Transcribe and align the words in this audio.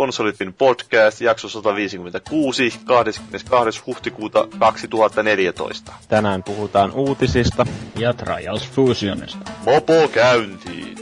Konsolifin 0.00 0.52
podcast, 0.52 1.20
jakso 1.20 1.48
156, 1.48 2.80
22. 2.84 3.82
huhtikuuta 3.86 4.48
2014. 4.58 5.92
Tänään 6.08 6.42
puhutaan 6.42 6.92
uutisista 6.92 7.66
ja 7.98 8.12
Trials 8.12 8.68
Fusionista. 8.68 9.50
Mopo 9.64 10.08
käyntiin! 10.12 10.99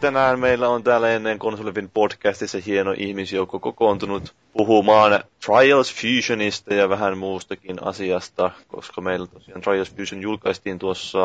Tänään 0.00 0.40
meillä 0.40 0.68
on 0.68 0.82
täällä 0.82 1.10
ennen 1.10 1.38
Konsolivin 1.38 1.90
podcastissa 1.94 2.58
hieno 2.66 2.94
ihmisjoukko 2.98 3.58
kokoontunut 3.58 4.34
puhumaan 4.52 5.24
Trials 5.46 5.94
Fusionista 5.94 6.74
ja 6.74 6.88
vähän 6.88 7.18
muustakin 7.18 7.76
asiasta, 7.82 8.50
koska 8.68 9.00
meillä 9.00 9.26
tosiaan 9.26 9.60
Trials 9.60 9.94
Fusion 9.94 10.22
julkaistiin 10.22 10.78
tuossa 10.78 11.18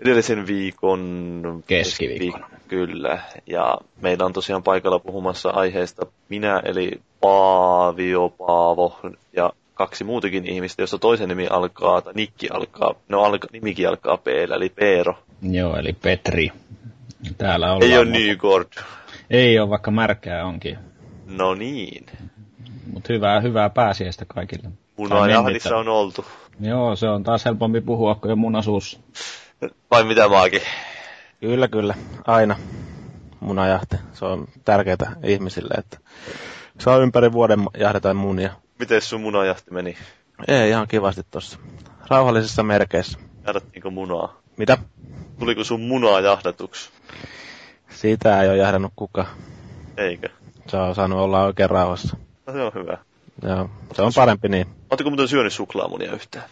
edellisen 0.00 0.46
viikon 0.46 1.64
keskiviikkona. 1.66 2.48
Kyllä, 2.68 3.22
ja 3.46 3.78
meillä 4.00 4.24
on 4.24 4.32
tosiaan 4.32 4.62
paikalla 4.62 4.98
puhumassa 4.98 5.50
aiheesta 5.50 6.06
minä, 6.28 6.62
eli 6.64 6.92
Paavio 7.20 8.28
Paavo 8.28 9.00
ja 9.32 9.52
kaksi 9.74 10.04
muutakin 10.04 10.46
ihmistä, 10.46 10.82
jossa 10.82 10.98
toisen 10.98 11.28
nimi 11.28 11.46
alkaa, 11.46 12.02
tai 12.02 12.12
nikki 12.14 12.48
alkaa, 12.50 12.94
no 13.08 13.22
alka, 13.22 13.48
nimikin 13.52 13.88
alkaa 13.88 14.16
P, 14.16 14.28
eli 14.28 14.68
Peero. 14.68 15.14
Joo, 15.42 15.76
eli 15.76 15.92
Petri. 15.92 16.52
Täällä 17.38 17.72
ollaan. 17.72 17.90
Ei 17.90 17.98
ole 17.98 18.10
Nygård. 18.10 18.82
Ei 19.30 19.58
ole, 19.58 19.70
vaikka 19.70 19.90
märkää 19.90 20.44
onkin. 20.44 20.78
No 21.26 21.54
niin. 21.54 22.06
Mut 22.92 23.08
hyvää, 23.08 23.40
hyvää 23.40 23.70
pääsiäistä 23.70 24.24
kaikille. 24.24 24.68
Munajahdissa 24.96 25.76
on 25.76 25.88
oltu. 25.88 26.24
Joo, 26.60 26.96
se 26.96 27.08
on 27.08 27.22
taas 27.22 27.44
helpompi 27.44 27.80
puhua 27.80 28.14
kuin 28.14 28.30
jo 28.30 28.36
munasuus. 28.36 29.00
Vai 29.90 30.04
mitä 30.04 30.28
maakin? 30.28 30.62
Kyllä, 31.40 31.68
kyllä. 31.68 31.94
Aina 32.26 32.56
munajahti. 33.40 33.96
Se 34.12 34.24
on 34.24 34.48
tärkeää 34.64 35.16
ihmisille, 35.24 35.74
että 35.78 35.98
saa 36.78 36.96
ympäri 36.96 37.32
vuoden 37.32 37.60
jahdata 37.78 38.14
munia. 38.14 38.52
Miten 38.78 39.02
sun 39.02 39.20
munajahti 39.20 39.70
meni? 39.70 39.96
Ei, 40.48 40.70
ihan 40.70 40.88
kivasti 40.88 41.22
tossa. 41.30 41.58
Rauhallisissa 42.10 42.62
merkeissä. 42.62 43.18
Jahdattiinko 43.46 43.90
munaa? 43.90 44.40
Mitä? 44.58 44.78
Tuliko 45.38 45.64
sun 45.64 45.80
munaa 45.80 46.20
jahdatuksi? 46.20 46.90
Siitä 47.90 48.42
ei 48.42 48.48
ole 48.48 48.56
jahdannut 48.56 48.92
kuka. 48.96 49.26
Eikö? 49.96 50.28
Se 50.68 50.76
on 50.76 50.94
saanut 50.94 51.18
olla 51.18 51.42
oikein 51.42 51.70
rauhassa. 51.70 52.16
No 52.46 52.52
se 52.52 52.62
on 52.62 52.72
hyvä. 52.74 52.98
Joo, 53.42 53.70
se 53.92 54.02
on 54.02 54.12
parempi 54.14 54.48
niin. 54.48 54.66
Oletteko 54.90 55.10
muuten 55.10 55.28
syönyt 55.28 55.52
suklaamunia 55.52 56.12
yhtään? 56.12 56.44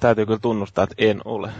Täytyy 0.00 0.26
kyllä 0.26 0.38
tunnustaa, 0.38 0.84
että 0.84 0.94
en 0.98 1.20
ole. 1.24 1.50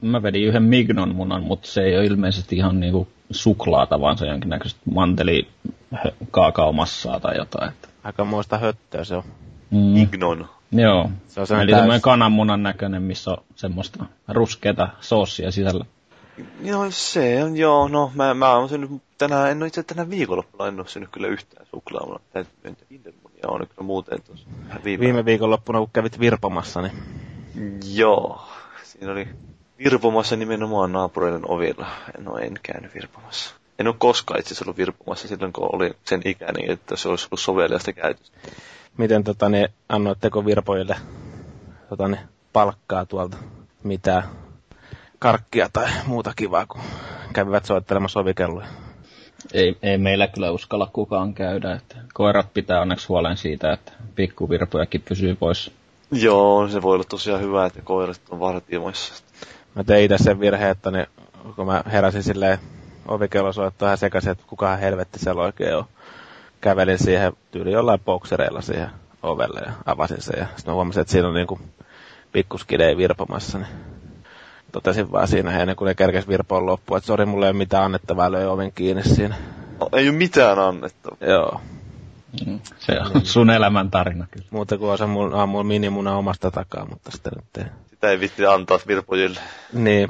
Mä 0.00 0.22
vedin 0.22 0.44
yhden 0.44 0.62
Mignon 0.62 1.14
munan, 1.14 1.42
mutta 1.42 1.68
se 1.68 1.82
ei 1.82 1.96
ole 1.96 2.06
ilmeisesti 2.06 2.56
ihan 2.56 2.80
niinku 2.80 3.08
suklaata, 3.30 4.00
vaan 4.00 4.18
se 4.18 4.24
on 4.24 4.30
jonkinnäköistä 4.30 4.80
manteli 4.94 5.48
kaakaomassaa 6.30 7.20
tai 7.20 7.36
jotain. 7.36 7.72
Aika 8.04 8.24
muista 8.24 8.58
höttöä 8.58 9.04
se 9.04 9.14
on. 9.16 9.24
Mm. 9.70 9.78
Mignon. 9.78 10.48
Joo. 10.72 11.10
Se 11.28 11.40
on 11.40 11.60
Eli 11.62 11.72
täys... 11.72 12.02
kananmunan 12.02 12.62
näköinen, 12.62 13.02
missä 13.02 13.30
on 13.30 13.44
semmoista 13.54 14.04
ruskeata 14.28 14.88
soosia 15.00 15.50
sisällä. 15.50 15.84
Joo, 16.62 16.86
se 16.90 17.44
on, 17.44 17.56
joo, 17.56 17.88
no, 17.88 18.12
mä, 18.14 18.34
mä 18.34 18.56
oon 18.56 18.68
syönyt 18.68 18.90
tänään, 19.18 19.50
en 19.50 19.58
ole 19.58 19.66
itse 19.66 19.82
tänään 19.82 20.10
viikonloppuna, 20.10 20.68
en 20.68 20.80
ole 20.80 20.88
syönyt 20.88 21.10
kyllä 21.12 21.28
yhtään 21.28 21.66
suklaamuna. 21.66 22.20
Täytyy 22.32 22.52
myöntää 22.64 22.86
Kindermunia 22.88 23.44
on 23.48 23.58
kyllä 23.58 23.82
muuten 23.82 24.22
tuossa. 24.22 24.46
Viime, 24.84 25.04
viime 25.04 25.24
viikonloppuna, 25.24 25.78
kun 25.78 25.90
kävit 25.92 26.20
virpomassa, 26.20 26.82
niin... 26.82 26.92
Joo, 27.94 28.48
siinä 28.82 29.12
oli 29.12 29.28
virpomassa 29.78 30.36
nimenomaan 30.36 30.92
naapureiden 30.92 31.50
ovilla. 31.50 31.86
No 32.18 32.36
en 32.36 32.54
käynyt 32.62 32.94
virpomassa. 32.94 33.54
En 33.78 33.86
ole 33.86 33.94
koskaan 33.98 34.40
itse 34.40 34.48
asiassa 34.48 34.64
ollut 34.64 34.76
virpomassa 34.76 35.28
silloin, 35.28 35.52
kun 35.52 35.68
oli 35.72 35.92
sen 36.04 36.22
ikäni, 36.24 36.72
että 36.72 36.96
se 36.96 37.08
olisi 37.08 37.26
ollut 37.26 37.40
soveliasta 37.40 37.92
käytöstä 37.92 38.38
miten 38.98 39.24
tota, 39.24 39.48
niin, 39.48 39.68
annoitteko 39.88 40.44
virpojille 40.44 40.96
tota, 41.88 42.08
niin, 42.08 42.20
palkkaa 42.52 43.06
tuolta 43.06 43.36
mitä 43.82 44.22
karkkia 45.18 45.68
tai 45.72 45.86
muuta 46.06 46.32
kivaa, 46.36 46.66
kun 46.66 46.80
kävivät 47.32 47.64
soittelemassa 47.64 48.20
ovikelloja? 48.20 48.66
Ei, 49.52 49.76
ei 49.82 49.98
meillä 49.98 50.26
kyllä 50.28 50.50
uskalla 50.50 50.90
kukaan 50.92 51.34
käydä. 51.34 51.72
Että 51.72 51.96
koirat 52.14 52.54
pitää 52.54 52.80
onneksi 52.80 53.08
huolen 53.08 53.36
siitä, 53.36 53.72
että 53.72 53.92
pikkuvirpojakin 54.14 55.02
pysyy 55.08 55.34
pois. 55.34 55.72
Joo, 56.12 56.68
se 56.68 56.82
voi 56.82 56.94
olla 56.94 57.04
tosiaan 57.04 57.40
hyvä, 57.40 57.66
että 57.66 57.82
koirat 57.82 58.20
on 58.30 58.40
vartioimassa. 58.40 59.24
Mä 59.74 59.84
tein 59.84 60.04
itse 60.04 60.24
sen 60.24 60.40
virheen, 60.40 60.70
että 60.70 60.90
niin, 60.90 61.06
kun 61.56 61.66
mä 61.66 61.84
heräsin 61.92 62.22
silleen 62.22 62.58
ovikello 63.08 63.52
soittaa 63.52 63.88
ihan 63.88 63.98
sekaisin, 63.98 64.32
että 64.32 64.44
kukaan 64.46 64.78
helvetti 64.78 65.18
siellä 65.18 65.42
oikein 65.42 65.76
on 65.76 65.84
kävelin 66.60 66.98
siihen 66.98 67.32
tyyli 67.50 67.72
jollain 67.72 68.00
boksereilla 68.00 68.60
siihen 68.60 68.90
ovelle 69.22 69.60
ja 69.66 69.72
avasin 69.86 70.22
sen. 70.22 70.38
Ja 70.38 70.46
sitten 70.56 70.74
huomasin, 70.74 71.00
että 71.00 71.12
siinä 71.12 71.28
on 71.28 71.34
niinku 71.34 71.58
pikkuskidei 72.32 72.96
virpomassa. 72.96 73.58
Niin 73.58 73.68
totesin 74.72 75.12
vaan 75.12 75.28
siinä 75.28 75.58
ennen 75.58 75.76
kuin 75.76 75.86
ne 75.86 75.94
kerkes 75.94 76.28
virpoon 76.28 76.66
loppu, 76.66 76.96
että 76.96 77.06
sori, 77.06 77.26
mulla 77.26 77.46
ei 77.46 77.50
ole 77.50 77.58
mitään 77.58 77.84
annettavaa, 77.84 78.32
löi 78.32 78.46
oven 78.46 78.72
kiinni 78.72 79.02
siinä. 79.02 79.36
No, 79.80 79.88
ei 79.92 80.08
ole 80.08 80.16
mitään 80.16 80.58
annettavaa. 80.58 81.18
Joo. 81.20 81.60
Mm, 82.46 82.60
se 82.78 82.98
on 83.00 83.26
sun 83.26 83.50
elämän 83.50 83.90
tarina 83.90 84.26
kyllä. 84.30 84.46
Muuta 84.50 84.78
kuin 84.78 84.90
on 84.90 84.98
se 84.98 85.06
mun 85.06 85.34
aamulla 85.34 85.64
minimuna 85.64 86.16
omasta 86.16 86.50
takaa, 86.50 86.86
mutta 86.86 87.10
sitten 87.10 87.32
nyt 87.36 87.66
ei. 87.66 87.72
Sitä 87.90 88.10
ei 88.10 88.20
vitti 88.20 88.46
antaa 88.46 88.78
virpojille. 88.86 89.40
Niin. 89.72 90.08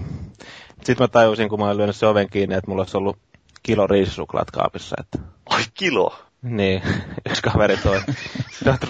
Sitten 0.84 1.04
mä 1.04 1.08
tajusin, 1.08 1.48
kun 1.48 1.58
mä 1.58 1.66
olin 1.66 1.76
lyönyt 1.76 1.96
se 1.96 2.06
oven 2.06 2.30
kiinni, 2.30 2.54
että 2.54 2.70
mulla 2.70 2.82
olisi 2.82 2.96
ollut 2.96 3.18
kilo 3.62 3.86
riisisuklaat 3.86 4.50
kaapissa. 4.50 4.96
Että... 5.00 5.18
Ai 5.46 5.62
kilo? 5.74 6.18
Niin, 6.42 6.82
yksi 7.30 7.42
kaveri 7.42 7.76
toi 7.76 8.00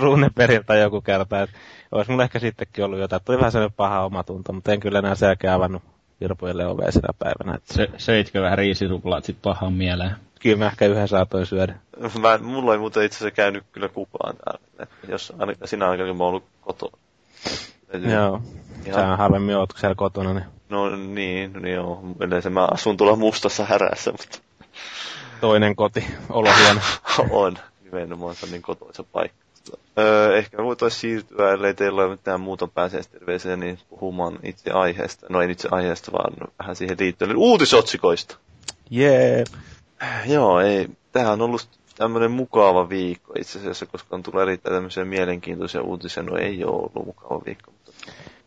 Runeperiltä 0.01 0.75
joku 0.75 1.01
kerta, 1.01 1.43
että 1.43 1.57
olisi 1.93 2.11
mulla 2.11 2.25
ehkä 2.25 2.39
sittenkin 2.39 2.85
ollut 2.85 2.99
jotain. 2.99 3.23
Tuli 3.25 3.39
vähän 3.39 3.53
sellainen 3.53 3.77
paha 3.77 4.05
omatunto, 4.05 4.53
mutta 4.53 4.73
en 4.73 4.81
kyllä 4.81 4.99
enää 4.99 5.15
selkeä 5.15 5.55
avannut 5.55 5.83
virpoille 6.21 6.67
ovea 6.67 6.93
sitä 6.93 7.09
päivänä. 7.19 7.55
Että... 7.55 7.75
Se, 7.75 7.89
söitkö 7.97 8.43
vähän 8.43 8.59
riisisuklaat 8.59 9.25
sit 9.25 9.43
pahan 9.43 9.73
mieleen? 9.73 10.11
Kyllä 10.41 10.57
mä 10.57 10.67
ehkä 10.67 10.87
yhden 10.87 11.09
saatoin 11.09 11.47
syödä. 11.47 11.75
Mä, 12.21 12.39
mulla 12.39 12.73
ei 12.73 12.79
muuten 12.79 13.05
itse 13.05 13.17
asiassa 13.17 13.37
käynyt 13.37 13.65
kyllä 13.73 13.89
kukaan 13.89 14.37
täällä. 14.37 14.93
Jos 15.09 15.33
sinä 15.65 15.89
aikana, 15.89 16.09
kun 16.09 16.17
mä 16.17 16.25
oon 16.25 16.29
ollut 16.29 16.45
kotona. 16.61 16.99
Joo, 18.13 18.43
ihan... 18.87 19.01
sä 19.01 19.17
harvemmin 19.17 19.57
oot 19.57 19.71
siellä 19.77 19.95
kotona. 19.95 20.35
Niin... 20.35 20.45
No 20.69 20.97
niin, 20.97 21.53
niin 21.53 21.75
joo. 21.75 22.03
Yleensä 22.21 22.51
mä 22.51 22.65
asun 22.71 22.97
tuolla 22.97 23.17
mustassa 23.17 23.65
härässä, 23.65 24.13
mutta 24.13 24.39
toinen 25.41 25.77
koti, 25.77 26.05
olohuone. 26.31 26.81
on, 27.31 27.59
nimenomaan 27.85 28.35
se 28.35 28.47
on 28.47 28.53
niin 28.53 28.63
kotoisa 28.63 29.05
paikka. 29.13 29.39
Öö, 29.99 30.37
ehkä 30.37 30.65
voitaisiin 30.65 31.01
siirtyä, 31.01 31.53
ellei 31.53 31.75
teillä 31.75 32.03
ole 32.03 32.11
mitään 32.11 32.41
muuta 32.41 32.67
pääsiäisterveisiä, 32.69 33.57
niin 33.57 33.79
puhumaan 33.89 34.39
itse 34.43 34.71
aiheesta. 34.71 35.27
No 35.29 35.43
ei 35.43 35.51
itse 35.51 35.69
aiheesta, 35.71 36.13
vaan 36.13 36.33
vähän 36.59 36.77
siihen 36.77 36.97
liittyen. 37.01 37.37
Uutisotsikoista. 37.37 38.37
Jee. 38.91 39.45
Yeah. 40.03 40.31
Joo, 40.31 40.61
ei. 40.61 40.89
Tämähän 41.13 41.33
on 41.33 41.43
ollut 41.43 41.69
tämmöinen 41.97 42.31
mukava 42.31 42.89
viikko 42.89 43.33
itse 43.39 43.59
asiassa, 43.59 43.87
koska 43.87 44.17
on 44.17 44.23
tullut 44.23 44.43
erittäin 44.43 44.75
tämmöisiä 44.77 45.05
mielenkiintoisia 45.05 45.83
uutisia. 45.83 46.23
No 46.23 46.37
ei 46.37 46.65
ole 46.65 46.75
ollut 46.77 47.07
mukava 47.07 47.43
viikko. 47.47 47.71
Mutta... 47.71 47.93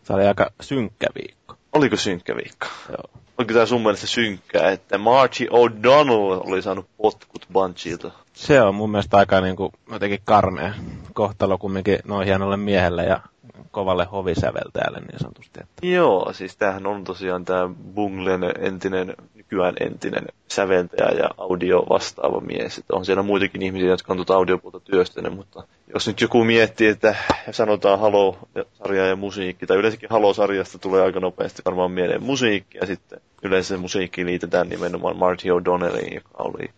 Se 0.04 0.14
oli 0.14 0.28
aika 0.28 0.50
synkkä 0.62 1.08
viikko. 1.16 1.56
Oliko 1.74 1.96
synkkä 1.96 2.36
viikko? 2.36 2.68
Joo 2.90 3.21
onko 3.42 3.54
tämä 3.54 3.66
sun 3.66 3.82
mielestä 3.82 4.08
synkkää, 4.08 4.72
että 4.72 4.98
Margie 4.98 5.48
O'Donnell 5.48 6.42
oli 6.52 6.62
saanut 6.62 6.90
potkut 6.98 7.46
Bunchilta? 7.54 8.12
Se 8.42 8.62
on 8.62 8.76
mun 8.76 8.92
mielestä 8.92 9.18
aika 9.18 9.42
niin 9.42 9.56
kuin, 9.56 9.72
jotenkin 9.92 10.20
karmea 10.26 10.74
kohtalo 11.14 11.58
kumminkin 11.58 12.00
noin 12.06 12.28
hienolle 12.28 12.58
miehelle 12.58 13.04
ja 13.04 13.22
kovalle 13.72 14.06
hovisäveltäjälle 14.06 15.00
niin 15.00 15.20
sanotusti. 15.20 15.60
Että. 15.64 15.88
Joo, 15.88 16.34
siis 16.34 16.58
tämähän 16.58 16.88
on 16.88 17.04
tosiaan 17.04 17.46
tämä 17.46 17.70
Bunglen 17.94 18.42
entinen, 18.60 19.14
nykyään 19.36 19.74
entinen 19.80 20.26
säveltäjä 20.48 21.10
ja 21.10 21.30
audio 21.38 21.86
vastaava 21.90 22.40
mies. 22.40 22.78
Että 22.78 22.96
on 22.96 23.06
siellä 23.06 23.24
muitakin 23.24 23.62
ihmisiä, 23.62 23.90
jotka 23.90 24.14
on 24.14 24.18
tuota 24.18 24.36
audiopuolta 24.36 24.80
työstänyt, 24.80 25.36
mutta 25.36 25.64
jos 25.94 26.08
nyt 26.08 26.22
joku 26.22 26.44
miettii, 26.44 26.88
että 26.88 27.16
sanotaan 27.52 28.00
Halo-sarja 28.00 29.06
ja 29.06 29.16
musiikki, 29.16 29.68
tai 29.68 29.78
yleensäkin 29.78 30.10
Halo-sarjasta 30.10 30.80
tulee 30.80 31.02
aika 31.02 31.20
nopeasti 31.20 31.62
varmaan 31.66 31.92
mieleen 31.92 32.24
musiikki, 32.24 32.78
ja 32.78 32.88
sitten 32.88 33.22
yleensä 33.44 33.78
musiikki 33.78 34.26
liitetään 34.26 34.70
nimenomaan 34.70 35.18
Marty 35.18 35.48
O'Donnelliin, 35.48 36.14
joka 36.14 36.44
oli 36.44 36.70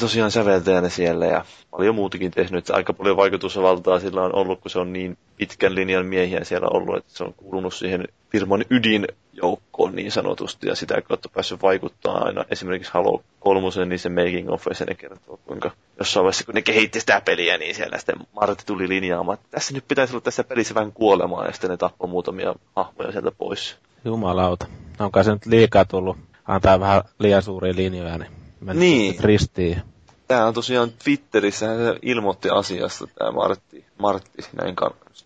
tosiaan 0.00 0.30
säveltäjänä 0.30 0.88
siellä 0.88 1.26
ja 1.26 1.44
paljon 1.70 1.94
muutakin 1.94 2.30
tehnyt. 2.30 2.70
Aika 2.70 2.92
paljon 2.92 3.16
vaikutusvaltaa 3.16 4.00
sillä 4.00 4.22
on 4.22 4.34
ollut, 4.34 4.60
kun 4.60 4.70
se 4.70 4.78
on 4.78 4.92
niin 4.92 5.18
pitkän 5.36 5.74
linjan 5.74 6.06
miehiä 6.06 6.44
siellä 6.44 6.68
ollut, 6.70 6.96
että 6.96 7.12
se 7.16 7.24
on 7.24 7.34
kuulunut 7.34 7.74
siihen 7.74 8.08
firman 8.30 8.64
ydinjoukkoon 8.70 9.94
niin 9.94 10.12
sanotusti 10.12 10.68
ja 10.68 10.74
sitä 10.74 11.02
kautta 11.02 11.28
päässyt 11.28 11.62
vaikuttaa 11.62 12.24
aina. 12.24 12.44
Esimerkiksi 12.50 12.92
Halo 12.94 13.22
3, 13.40 13.86
niin 13.86 13.98
se 13.98 14.08
making 14.08 14.50
of 14.50 14.66
ne 14.86 14.94
kertoo, 14.94 15.40
kuinka 15.46 15.70
jossain 15.98 16.24
vaiheessa, 16.24 16.44
kun 16.44 16.54
ne 16.54 16.62
kehitti 16.62 17.00
sitä 17.00 17.22
peliä, 17.24 17.58
niin 17.58 17.74
siellä 17.74 17.98
sitten 17.98 18.16
Martti 18.32 18.66
tuli 18.66 18.88
linjaamaan, 18.88 19.38
että 19.38 19.48
tässä 19.50 19.74
nyt 19.74 19.84
pitäisi 19.88 20.12
olla 20.12 20.24
tässä 20.24 20.44
pelissä 20.44 20.74
vähän 20.74 20.92
kuolemaa 20.92 21.46
ja 21.46 21.52
sitten 21.52 21.70
ne 21.70 21.76
tappoi 21.76 22.08
muutamia 22.08 22.54
hahmoja 22.76 23.12
sieltä 23.12 23.30
pois. 23.30 23.76
Jumalauta. 24.04 24.66
Onko 24.98 25.22
se 25.22 25.32
nyt 25.32 25.46
liikaa 25.46 25.84
tullut 25.84 26.16
antaa 26.44 26.80
vähän 26.80 27.02
liian 27.18 27.42
suuria 27.42 27.72
linjoja, 27.76 28.18
niin 28.18 28.45
niin. 28.74 29.16
ristiin. 29.20 29.82
Tämä 30.28 30.46
on 30.46 30.54
tosiaan 30.54 30.90
Twitterissä, 31.04 31.66
hän 31.66 31.78
ilmoitti 32.02 32.50
asiasta 32.50 33.06
tämä 33.06 33.30
Martti, 33.30 33.84
Martti 33.98 34.42
näin 34.62 34.76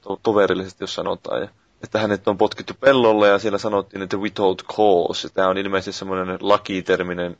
to- 0.02 0.20
toverillisesti, 0.22 0.82
jos 0.84 0.94
sanotaan. 0.94 1.40
Ja, 1.42 1.48
että 1.82 1.98
hänet 1.98 2.28
on 2.28 2.38
potkittu 2.38 2.74
pellolle 2.80 3.28
ja 3.28 3.38
siellä 3.38 3.58
sanottiin, 3.58 4.02
että 4.02 4.16
without 4.16 4.62
cause. 4.62 5.28
Tämä 5.28 5.48
on 5.48 5.58
ilmeisesti 5.58 5.98
semmoinen 5.98 6.38
lakiterminen, 6.40 7.36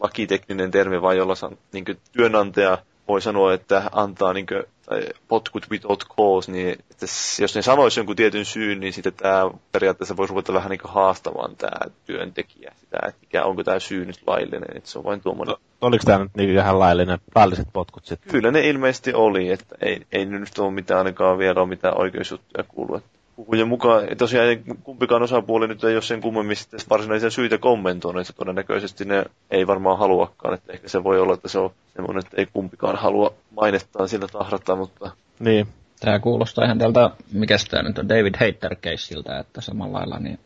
lakitekninen 0.00 0.70
termi, 0.70 1.02
vai 1.02 1.16
jolla 1.16 1.34
san, 1.34 1.58
niin 1.72 1.84
työnantaja 2.12 2.78
voi 3.08 3.22
sanoa, 3.22 3.54
että 3.54 3.82
antaa 3.92 4.32
niin 4.32 4.46
kuin, 4.46 4.62
tai 4.86 5.08
potkut 5.28 5.70
without 5.70 6.04
cause, 6.16 6.52
niin 6.52 6.68
että 6.70 7.06
jos 7.40 7.54
ne 7.54 7.62
sanoisi 7.62 8.00
jonkun 8.00 8.16
tietyn 8.16 8.44
syyn, 8.44 8.80
niin 8.80 8.92
sitten 8.92 9.12
tämä 9.12 9.50
periaatteessa 9.72 10.16
voisi 10.16 10.30
ruveta 10.30 10.52
vähän 10.52 10.70
niin 10.70 10.80
haastamaan 10.84 11.56
tämä 11.56 11.90
työntekijä 12.06 12.72
sitä, 12.80 12.96
että 13.08 13.20
mikä, 13.20 13.44
onko 13.44 13.64
tämä 13.64 13.78
syy 13.78 14.04
nyt 14.04 14.20
laillinen, 14.26 14.76
että 14.76 14.90
se 14.90 14.98
on 14.98 15.04
vain 15.04 15.20
tuommoinen. 15.20 15.52
No, 15.52 15.60
oliko 15.80 16.02
tämä 16.06 16.18
nyt 16.18 16.34
niin 16.36 16.50
ihan 16.50 16.78
laillinen, 16.78 17.18
lailliset 17.34 17.68
potkut 17.72 18.04
sitten? 18.04 18.32
Kyllä 18.32 18.50
ne 18.50 18.68
ilmeisesti 18.68 19.14
oli, 19.14 19.50
että 19.50 19.76
ei, 19.80 20.06
ei 20.12 20.26
nyt 20.26 20.58
ole 20.58 20.72
mitään 20.72 20.98
ainakaan 20.98 21.38
vielä 21.38 21.60
ole 21.60 21.68
mitään 21.68 22.00
oikeusjuttuja 22.00 22.64
kuullut. 22.68 23.04
Huhujen 23.36 23.68
mukaan, 23.68 24.04
tosiaan 24.18 24.48
kumpikaan 24.82 25.22
osapuoli 25.22 25.68
nyt 25.68 25.84
ei 25.84 25.94
ole 25.94 26.02
sen 26.02 26.20
kummemmin 26.20 26.56
sitten 26.56 26.80
varsinaisia 26.90 27.30
syitä 27.30 27.58
kommentoineet, 27.58 28.28
että 28.28 28.38
todennäköisesti 28.38 29.04
ne 29.04 29.24
ei 29.50 29.66
varmaan 29.66 29.98
haluakaan, 29.98 30.54
että 30.54 30.72
ehkä 30.72 30.88
se 30.88 31.04
voi 31.04 31.20
olla, 31.20 31.34
että 31.34 31.48
se 31.48 31.58
on 31.58 31.70
semmoinen, 31.96 32.22
että 32.24 32.36
ei 32.36 32.46
kumpikaan 32.52 32.96
halua 32.96 33.34
mainettaan 33.56 34.08
sillä 34.08 34.26
tahrata, 34.32 34.76
mutta... 34.76 35.10
Niin. 35.38 35.66
Tämä 36.00 36.18
kuulostaa 36.18 36.64
ihan 36.64 36.78
tältä, 36.78 37.10
mikä 37.32 37.56
tämä 37.70 37.82
nyt 37.82 37.98
on, 37.98 38.08
David 38.08 38.34
Hater 38.34 38.76
keissiltä, 38.80 39.38
että 39.38 39.60
samalla 39.60 39.98
lailla 39.98 40.18
niin 40.18 40.38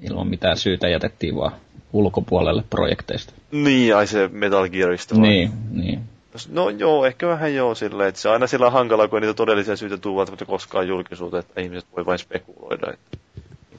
ilman 0.00 0.28
mitään 0.28 0.56
syytä 0.56 0.88
jätettiin 0.88 1.36
vaan 1.36 1.52
ulkopuolelle 1.92 2.64
projekteista. 2.70 3.32
Niin, 3.52 3.96
ai 3.96 4.06
se 4.06 4.28
Metal 4.32 4.68
Gearista 4.68 5.14
vai? 5.14 5.22
Niin, 5.22 5.50
niin. 5.70 6.00
No 6.48 6.70
joo, 6.70 7.06
ehkä 7.06 7.28
vähän 7.28 7.54
joo 7.54 7.74
silleen, 7.74 8.08
että 8.08 8.20
se 8.20 8.28
on 8.28 8.34
aina 8.34 8.46
sillä 8.46 8.70
hankalaa, 8.70 9.08
kun 9.08 9.20
niitä 9.20 9.34
todellisia 9.34 9.76
syitä 9.76 9.96
tuovat, 9.98 10.30
mutta 10.30 10.44
koskaan 10.44 10.88
julkisuuteen, 10.88 11.40
että 11.40 11.60
ihmiset 11.60 11.88
voi 11.96 12.06
vain 12.06 12.18
spekuloida. 12.18 12.92
Että, 12.92 13.18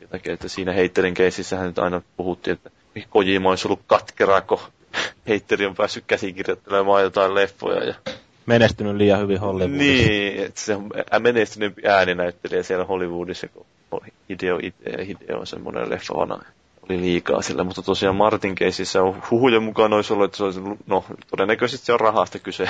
takia, 0.10 0.34
että 0.34 0.48
siinä 0.48 0.72
Heitterin 0.72 1.14
keisissähän 1.14 1.68
nyt 1.68 1.80
aina 1.80 2.02
puhuttiin, 2.18 2.54
että 2.54 2.70
Kojima 3.10 3.50
olisi 3.50 3.68
ollut 3.68 3.82
katkera, 3.88 4.42
kun 4.42 4.60
Heitteri 5.28 5.66
on 5.66 5.76
päässyt 5.76 6.04
käsikirjoittelemaan 6.08 7.04
jotain 7.04 7.36
leffoja. 7.36 7.84
Ja... 7.84 7.96
Menestynyt 8.46 8.96
liian 8.96 9.20
hyvin 9.20 9.40
Hollywoodissa. 9.40 9.84
Niin, 9.84 10.44
että 10.44 10.62
se 10.62 10.76
on 10.76 10.90
menestynyt 11.20 11.74
ääninäyttelijä 11.86 12.64
siellä 12.64 12.86
Hollywoodissa, 12.86 13.48
kun 13.48 13.66
Hideo, 14.30 14.60
Hideo 15.08 15.40
on 15.40 15.48
semmoinen 15.48 15.90
leffavana 15.90 16.40
oli 16.90 17.02
liikaa 17.02 17.42
sillä, 17.42 17.64
mutta 17.64 17.82
tosiaan 17.82 18.16
Martin 18.16 18.56
keisissä 18.56 19.02
on 19.04 19.24
huhujen 19.32 19.64
mukaan 19.64 19.94
olisi 19.94 20.14
ollut, 20.14 20.26
että 20.26 20.38
se 20.38 20.44
olisi, 20.44 20.62
no 20.88 21.06
todennäköisesti 21.30 21.86
se 21.86 21.94
on 21.94 22.00
rahasta 22.00 22.40
kyse, 22.40 22.64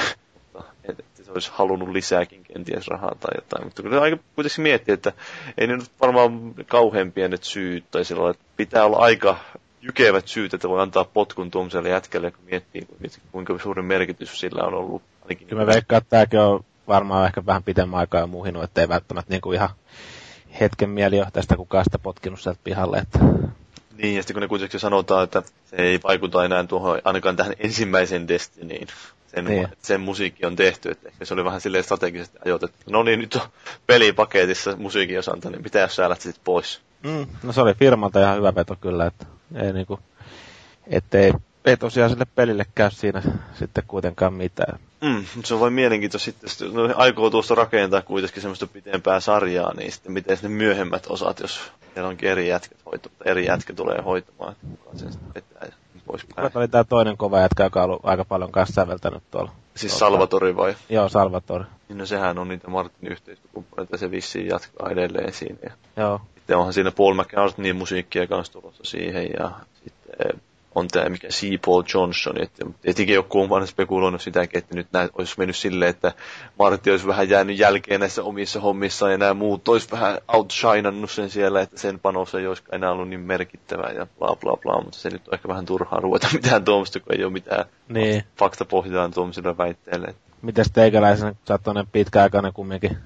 että 0.89 1.03
se 1.23 1.31
olisi 1.31 1.51
halunnut 1.53 1.89
lisääkin 1.89 2.43
kenties 2.43 2.87
rahaa 2.87 3.15
tai 3.19 3.31
jotain, 3.35 3.63
mutta 3.63 3.81
kyllä 3.83 4.01
aika 4.01 4.17
kuitenkin 4.35 4.63
miettiä, 4.63 4.93
että 4.93 5.11
ei 5.57 5.67
ne 5.67 5.75
nyt 5.77 5.91
varmaan 6.01 6.53
kauhean 6.67 7.11
pienet 7.11 7.43
syyt, 7.43 7.91
tai 7.91 8.05
sillä 8.05 8.29
että 8.29 8.43
pitää 8.57 8.85
olla 8.85 8.97
aika 8.97 9.37
jykevät 9.81 10.27
syyt, 10.27 10.53
että 10.53 10.69
voi 10.69 10.81
antaa 10.81 11.05
potkun 11.05 11.51
tuollaiselle 11.51 11.89
jätkelle, 11.89 12.31
kun 12.31 12.43
miettii, 12.51 12.87
kuinka 13.31 13.59
suuri 13.59 13.81
merkitys 13.81 14.39
sillä 14.39 14.63
on 14.63 14.73
ollut. 14.73 15.01
Ainakin 15.21 15.47
Kyllä 15.47 15.61
mä 15.61 15.73
veikkaan, 15.73 15.97
että 16.01 16.09
tämäkin 16.09 16.39
on 16.39 16.63
varmaan 16.87 17.25
ehkä 17.25 17.45
vähän 17.45 17.63
pitemmän 17.63 17.99
aikaa 17.99 18.21
jo 18.21 18.63
että 18.63 18.81
ei 18.81 18.89
välttämättä 18.89 19.31
niinku 19.33 19.51
ihan 19.51 19.69
hetken 20.59 20.89
mieli 20.89 21.19
ole 21.19 21.27
tästä 21.33 21.57
kukaan 21.57 21.83
sitä 21.83 21.99
potkinut 21.99 22.41
sieltä 22.41 22.59
pihalle. 22.63 22.97
Että... 22.97 23.19
Niin, 23.97 24.15
ja 24.15 24.21
sitten 24.21 24.33
kun 24.33 24.41
ne 24.41 24.47
kuitenkin 24.47 24.79
sanotaan, 24.79 25.23
että 25.23 25.43
se 25.65 25.75
ei 25.75 25.99
vaikuta 26.03 26.45
enää 26.45 26.63
tuohon, 26.63 27.01
ainakaan 27.03 27.35
tähän 27.35 27.53
ensimmäisen 27.59 28.27
Destinyin. 28.27 28.87
Sen, 29.27 29.45
niin. 29.45 29.67
sen 29.81 30.01
musiikki 30.01 30.45
on 30.45 30.55
tehty, 30.55 30.91
että 30.91 31.09
ehkä 31.09 31.25
se 31.25 31.33
oli 31.33 31.45
vähän 31.45 31.61
silleen 31.61 31.83
strategisesti 31.83 32.37
ajoitettu. 32.45 32.77
No 32.89 33.03
niin, 33.03 33.19
nyt 33.19 33.35
on 33.35 33.41
pelipaketissa 33.87 34.75
musiikin 34.75 35.19
osanta, 35.19 35.49
niin 35.49 35.63
mitä 35.63 35.79
jos 35.79 35.95
sä 35.95 36.09
lähtisit 36.09 36.41
pois? 36.43 36.81
Mm, 37.03 37.27
no 37.43 37.53
se 37.53 37.61
oli 37.61 37.73
firmalta 37.73 38.21
ihan 38.21 38.37
hyvä 38.37 38.55
veto 38.55 38.75
kyllä, 38.81 39.05
että 39.05 39.25
ei 39.55 39.73
niinku, 39.73 39.99
ettei 40.87 41.33
ei 41.65 41.77
tosiaan 41.77 42.09
sille 42.09 42.25
pelille 42.35 42.65
käy 42.75 42.91
siinä 42.91 43.21
sitten 43.53 43.83
kuitenkaan 43.87 44.33
mitään. 44.33 44.79
Mm, 45.03 45.25
se 45.43 45.53
on 45.53 45.59
vain 45.59 45.73
mielenkiintoista 45.73 46.31
sitten, 46.47 46.73
no, 46.73 46.89
aikoo 46.95 47.29
tuosta 47.29 47.55
rakentaa 47.55 48.01
kuitenkin 48.01 48.41
semmoista 48.41 48.67
pitempää 48.67 49.19
sarjaa, 49.19 49.73
niin 49.73 49.91
sitten 49.91 50.11
miten 50.11 50.37
ne 50.41 50.49
myöhemmät 50.49 51.05
osat, 51.09 51.39
jos 51.39 51.71
siellä 51.93 52.09
onkin 52.09 52.29
eri 52.29 52.47
jätkät 52.47 52.77
hoitamaan, 52.85 53.21
eri 53.25 53.45
jätkä 53.45 53.73
tulee 53.73 54.01
hoitamaan, 54.01 54.51
että 54.51 54.67
kukaan 54.67 54.99
sen 54.99 55.11
sitten 55.11 55.33
vetää 55.35 55.67
ja 55.67 55.73
poispäin. 56.05 56.51
oli 56.55 56.67
tämä 56.67 56.83
toinen 56.83 57.17
kova 57.17 57.39
jätkä, 57.39 57.63
joka 57.63 57.83
on 57.83 57.89
ollut 57.89 58.05
aika 58.05 58.25
paljon 58.25 58.51
kanssa 58.51 58.73
säveltänyt 58.73 59.23
tuolla. 59.31 59.51
Siis 59.75 59.97
tuolla. 59.97 60.11
Salvatori 60.11 60.55
vai? 60.55 60.75
Joo, 60.89 61.09
Salvatori. 61.09 61.65
Niin 61.89 61.97
no 61.97 62.05
sehän 62.05 62.39
on 62.39 62.47
niitä 62.47 62.67
Martin 62.67 63.11
yhteistyökumppaneita, 63.11 63.97
se 63.97 64.11
vissiin 64.11 64.47
jatkaa 64.47 64.89
edelleen 64.89 65.33
siinä. 65.33 65.57
Ja 65.63 65.71
Joo. 65.97 66.21
Sitten 66.35 66.57
onhan 66.57 66.73
siinä 66.73 66.91
Paul 66.91 67.13
McCartneyin 67.13 67.75
musiikkia 67.75 68.27
kanssa 68.27 68.53
tulossa 68.53 68.83
siihen 68.83 69.29
ja 69.39 69.51
sitten 69.83 70.41
on 70.75 70.87
tämä 70.87 71.09
mikä 71.09 71.27
C. 71.27 71.61
Paul 71.65 71.83
Johnson. 71.93 72.41
Että 72.41 72.65
tietenkin 72.81 73.15
joku 73.15 73.41
on 73.41 73.49
vaan 73.49 73.67
spekuloinut 73.67 74.21
sitäkin, 74.21 74.57
että 74.57 74.75
nyt 74.75 74.87
näin 74.91 75.09
olisi 75.17 75.35
mennyt 75.37 75.55
silleen, 75.55 75.89
että 75.89 76.11
Martti 76.59 76.91
olisi 76.91 77.07
vähän 77.07 77.29
jäänyt 77.29 77.59
jälkeen 77.59 77.99
näissä 77.99 78.23
omissa 78.23 78.59
hommissaan 78.59 79.11
ja 79.11 79.17
nämä 79.17 79.33
muut 79.33 79.67
olisi 79.67 79.91
vähän 79.91 80.17
outshinannut 80.27 81.11
sen 81.11 81.29
siellä, 81.29 81.61
että 81.61 81.77
sen 81.77 81.99
panos 81.99 82.35
ei 82.35 82.47
olisi 82.47 82.63
enää 82.71 82.91
ollut 82.91 83.09
niin 83.09 83.19
merkittävä 83.19 83.91
ja 83.91 84.07
bla 84.19 84.35
bla 84.35 84.57
bla, 84.57 84.81
mutta 84.81 84.99
se 84.99 85.09
nyt 85.09 85.27
on 85.27 85.33
ehkä 85.33 85.47
vähän 85.47 85.65
turhaa 85.65 85.99
ruveta 85.99 86.27
mitään 86.33 86.65
tuomista, 86.65 86.99
kun 86.99 87.15
ei 87.15 87.23
ole 87.23 87.33
mitään 87.33 87.65
niin. 87.89 88.23
fakta 88.37 88.65
pohjataan 88.65 89.13
tuomisille 89.13 89.57
väitteille. 89.57 90.15
Mites 90.41 90.71
teikäläisen, 90.71 91.37
sä 91.47 91.59
oot 91.65 91.87
pitkäaikainen 91.91 92.53
kumminkin 92.53 92.97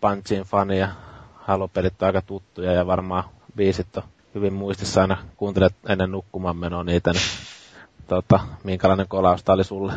Punchin 0.00 0.42
fani 0.42 0.78
ja 0.78 0.88
halopelit 1.34 2.02
on 2.02 2.06
aika 2.06 2.22
tuttuja 2.22 2.72
ja 2.72 2.86
varmaan 2.86 3.24
biisit 3.56 3.96
on 3.96 4.02
hyvin 4.34 4.52
muistissa 4.52 5.00
aina 5.00 5.18
kuuntelet 5.36 5.74
ennen 5.88 6.10
nukkumaan 6.10 6.56
menoa 6.56 6.84
niitä, 6.84 7.12
niin 7.12 7.22
tota, 8.08 8.40
minkälainen 8.64 9.08
kolausta 9.08 9.52
oli 9.52 9.64
sulle? 9.64 9.92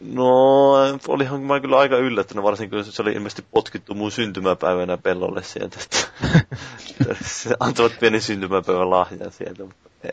No, 0.00 0.72
olihan 1.08 1.40
mä 1.40 1.60
kyllä 1.60 1.78
aika 1.78 1.96
yllättynyt, 1.96 2.44
varsinkin 2.44 2.84
kun 2.84 2.92
se 2.92 3.02
oli 3.02 3.12
ilmeisesti 3.12 3.44
potkittu 3.50 3.94
mun 3.94 4.10
syntymäpäivänä 4.10 4.96
pellolle 4.96 5.42
sieltä. 5.42 5.78
se 7.22 7.54
antavat 7.60 7.92
pieni 8.00 8.20
syntymäpäivän 8.20 8.90
lahjan 8.90 9.32
sieltä. 9.32 9.64
E, 10.04 10.08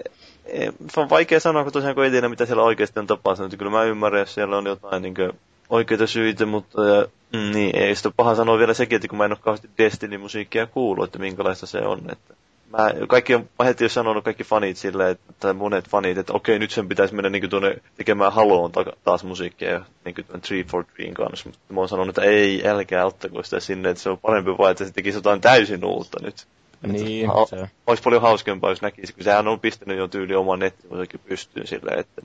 e, 0.46 0.72
se 0.94 1.00
on 1.00 1.10
vaikea 1.10 1.40
sanoa, 1.40 1.64
kun 1.64 1.74
tosiaan 1.74 1.96
kun 1.96 2.04
ei 2.04 2.12
tiedä, 2.12 2.30
mitä 2.30 2.46
siellä 2.46 2.64
oikeasti 2.64 3.00
on 3.00 3.08
tapahtunut. 3.08 3.56
Kyllä 3.58 3.72
mä 3.72 3.84
ymmärrän, 3.84 4.20
jos 4.20 4.34
siellä 4.34 4.58
on 4.58 4.66
jotain 4.66 5.02
niin 5.02 5.16
kuin, 5.16 5.32
oikeita 5.70 6.08
syitä, 6.08 6.46
mutta 6.46 6.86
ja, 6.86 7.06
mm, 7.34 7.52
niin, 7.52 7.76
ei 7.76 7.96
sitä 7.96 8.12
paha 8.18 8.36
sanoa 8.36 8.58
vielä 8.58 8.74
sekin, 8.74 8.96
että 8.96 9.08
kun 9.08 9.18
mä 9.18 9.26
en 9.26 9.32
ole 9.32 9.40
kauheasti 9.42 9.70
Destiny-musiikkia 9.78 10.68
kuullut, 10.68 11.06
että 11.06 11.20
minkälaista 11.20 11.66
se 11.66 11.80
on. 11.80 12.00
Että 12.12 12.34
mä, 12.78 13.08
kaikki 13.08 13.36
on 13.36 13.50
heti 13.66 13.84
jo 13.84 13.90
sanonut, 13.90 14.24
kaikki 14.24 14.44
fanit 14.44 14.78
silleen, 14.78 15.10
että, 15.10 15.34
tai 15.40 15.54
monet 15.54 15.90
fanit, 15.90 16.18
että 16.18 16.34
okei, 16.34 16.60
nyt 16.60 16.72
sen 16.72 16.88
pitäisi 16.88 17.16
mennä 17.16 17.30
niin 17.30 17.50
tuonne 17.50 17.78
tekemään 17.98 18.34
Haloon 18.34 18.72
taas 19.04 19.24
musiikkia 19.24 19.72
ja 19.72 19.82
niin 20.06 20.16
tuon 20.16 20.42
343 20.42 21.14
kanssa. 21.14 21.50
Mutta 21.50 21.74
mä 21.74 21.80
oon 21.80 21.90
sanonut, 21.90 22.18
että 22.18 22.30
ei, 22.30 22.68
älkää 22.68 23.06
ottako 23.06 23.44
sitä 23.44 23.60
sinne, 23.60 23.90
että 23.90 24.04
se 24.04 24.10
on 24.10 24.18
parempi 24.18 24.52
vaan, 24.58 24.72
että 24.72 24.86
se 24.86 24.94
tekisi 24.94 25.18
jotain 25.18 25.42
täysin 25.42 25.86
uutta 25.86 26.18
nyt. 26.22 26.48
Niin, 26.88 27.28
ha- 27.28 27.46
se. 27.46 27.70
Olisi 27.88 28.04
paljon 28.04 28.22
hauskempaa, 28.22 28.70
jos 28.70 28.82
näkisi, 28.82 29.14
kun 29.14 29.24
sehän 29.24 29.48
on 29.48 29.60
pistänyt 29.60 29.98
jo 29.98 30.08
tyyli 30.08 30.36
oman 30.36 30.60
nettisivuisenkin 30.60 31.20
pystyyn 31.20 31.68
silleen, 31.68 32.00
että 32.00 32.22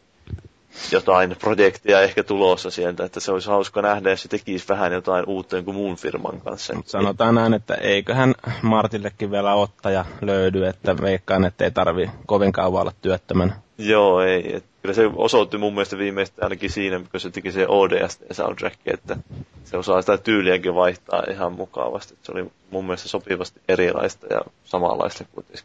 jotain 0.92 1.36
projektia 1.40 2.00
ehkä 2.00 2.22
tulossa 2.22 2.70
sieltä, 2.70 3.04
että 3.04 3.20
se 3.20 3.32
olisi 3.32 3.48
hauska 3.48 3.82
nähdä, 3.82 4.10
jos 4.10 4.22
se 4.22 4.28
tekisi 4.28 4.68
vähän 4.68 4.92
jotain 4.92 5.24
uutta 5.26 5.62
kuin 5.62 5.74
muun 5.74 5.96
firman 5.96 6.40
kanssa. 6.40 6.74
Mut 6.74 6.88
sanotaan 6.88 7.34
näin, 7.34 7.54
että 7.54 7.74
eiköhän 7.74 8.34
Martillekin 8.62 9.30
vielä 9.30 9.54
ottaja 9.54 10.04
löydy, 10.20 10.66
että 10.66 10.96
veikkaan, 11.02 11.44
että 11.44 11.64
ei 11.64 11.70
tarvi 11.70 12.10
kovin 12.26 12.52
kauan 12.52 12.80
olla 12.82 12.92
työttömän. 13.02 13.54
Joo, 13.78 14.20
ei. 14.20 14.56
Et 14.56 14.64
kyllä 14.82 14.94
se 14.94 15.10
osoitti 15.16 15.58
mun 15.58 15.74
mielestä 15.74 15.98
viimeistä 15.98 16.42
ainakin 16.44 16.70
siinä, 16.70 17.00
kun 17.10 17.20
se 17.20 17.30
teki 17.30 17.52
se 17.52 17.66
ODST-soundtrack, 17.68 18.76
että 18.86 19.16
se 19.64 19.76
osaa 19.76 20.02
sitä 20.02 20.18
tyyliäkin 20.18 20.74
vaihtaa 20.74 21.22
ihan 21.30 21.52
mukavasti. 21.52 22.14
Et 22.14 22.24
se 22.24 22.32
oli 22.32 22.50
mun 22.70 22.84
mielestä 22.84 23.08
sopivasti 23.08 23.60
erilaista 23.68 24.26
ja 24.30 24.40
samanlaista 24.64 25.24
kuitenkin. 25.34 25.64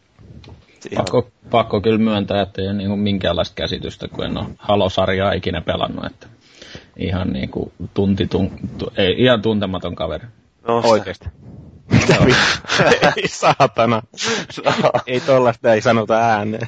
Pakko, 0.95 1.27
pakko 1.49 1.81
kyllä 1.81 1.97
myöntää, 1.97 2.41
että 2.41 2.61
ei 2.61 2.67
ole 2.67 2.77
niin 2.77 2.99
minkäänlaista 2.99 3.55
käsitystä, 3.55 4.07
kun 4.07 4.25
en 4.25 4.37
ole 4.37 4.47
Halo-sarjaa 4.57 5.31
ikinä 5.31 5.61
pelannut. 5.61 6.05
Että 6.05 6.27
Ihan 6.97 7.33
niinku 7.33 7.71
tunti, 7.93 8.27
tun, 8.27 8.51
tu, 8.77 8.91
ei, 8.97 9.15
ihan 9.17 9.41
tuntematon 9.41 9.95
kaveri. 9.95 10.27
No, 10.67 10.81
Oikeesti. 10.85 11.29
Mitä? 12.07 13.13
Ei 13.17 13.27
saatana. 13.27 14.01
ei 15.07 15.19
tollasta 15.19 15.73
ei 15.73 15.81
sanota 15.81 16.17
ääneen. 16.17 16.67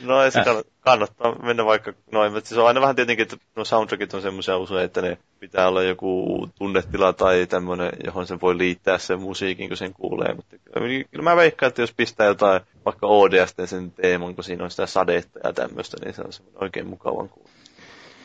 No 0.00 0.22
ei 0.22 0.30
se 0.30 0.40
kannattaa, 0.80 1.34
mennä 1.42 1.64
vaikka 1.64 1.92
noin, 2.12 2.32
mutta 2.32 2.48
se 2.48 2.60
on 2.60 2.66
aina 2.66 2.80
vähän 2.80 2.96
tietenkin, 2.96 3.22
että 3.22 3.36
no 3.56 3.64
soundtrackit 3.64 4.14
on 4.14 4.22
semmoisia 4.22 4.56
usein, 4.58 4.80
että 4.84 5.02
ne 5.02 5.18
pitää 5.40 5.68
olla 5.68 5.82
joku 5.82 6.48
tunnetila 6.58 7.12
tai 7.12 7.46
tämmöinen, 7.46 7.90
johon 8.04 8.26
sen 8.26 8.40
voi 8.40 8.58
liittää 8.58 8.98
sen 8.98 9.20
musiikin, 9.20 9.68
kun 9.68 9.76
sen 9.76 9.92
kuulee. 9.94 10.34
Mutta 10.34 10.56
kyllä- 10.58 11.04
kyllä 11.10 11.24
mä 11.24 11.36
veikkaan, 11.36 11.68
että 11.68 11.82
jos 11.82 11.94
pistää 11.96 12.26
jotain 12.26 12.60
vaikka 12.84 13.06
ODST 13.06 13.56
sen 13.66 13.90
teeman, 13.92 14.34
kun 14.34 14.44
siinä 14.44 14.64
on 14.64 14.70
sitä 14.70 14.86
sadetta 14.86 15.40
ja 15.44 15.52
tämmöistä, 15.52 15.96
niin 16.04 16.14
se 16.14 16.22
on 16.22 16.32
semmoinen 16.32 16.62
oikein 16.62 16.86
mukavan 16.86 17.28
kuulla. 17.28 17.50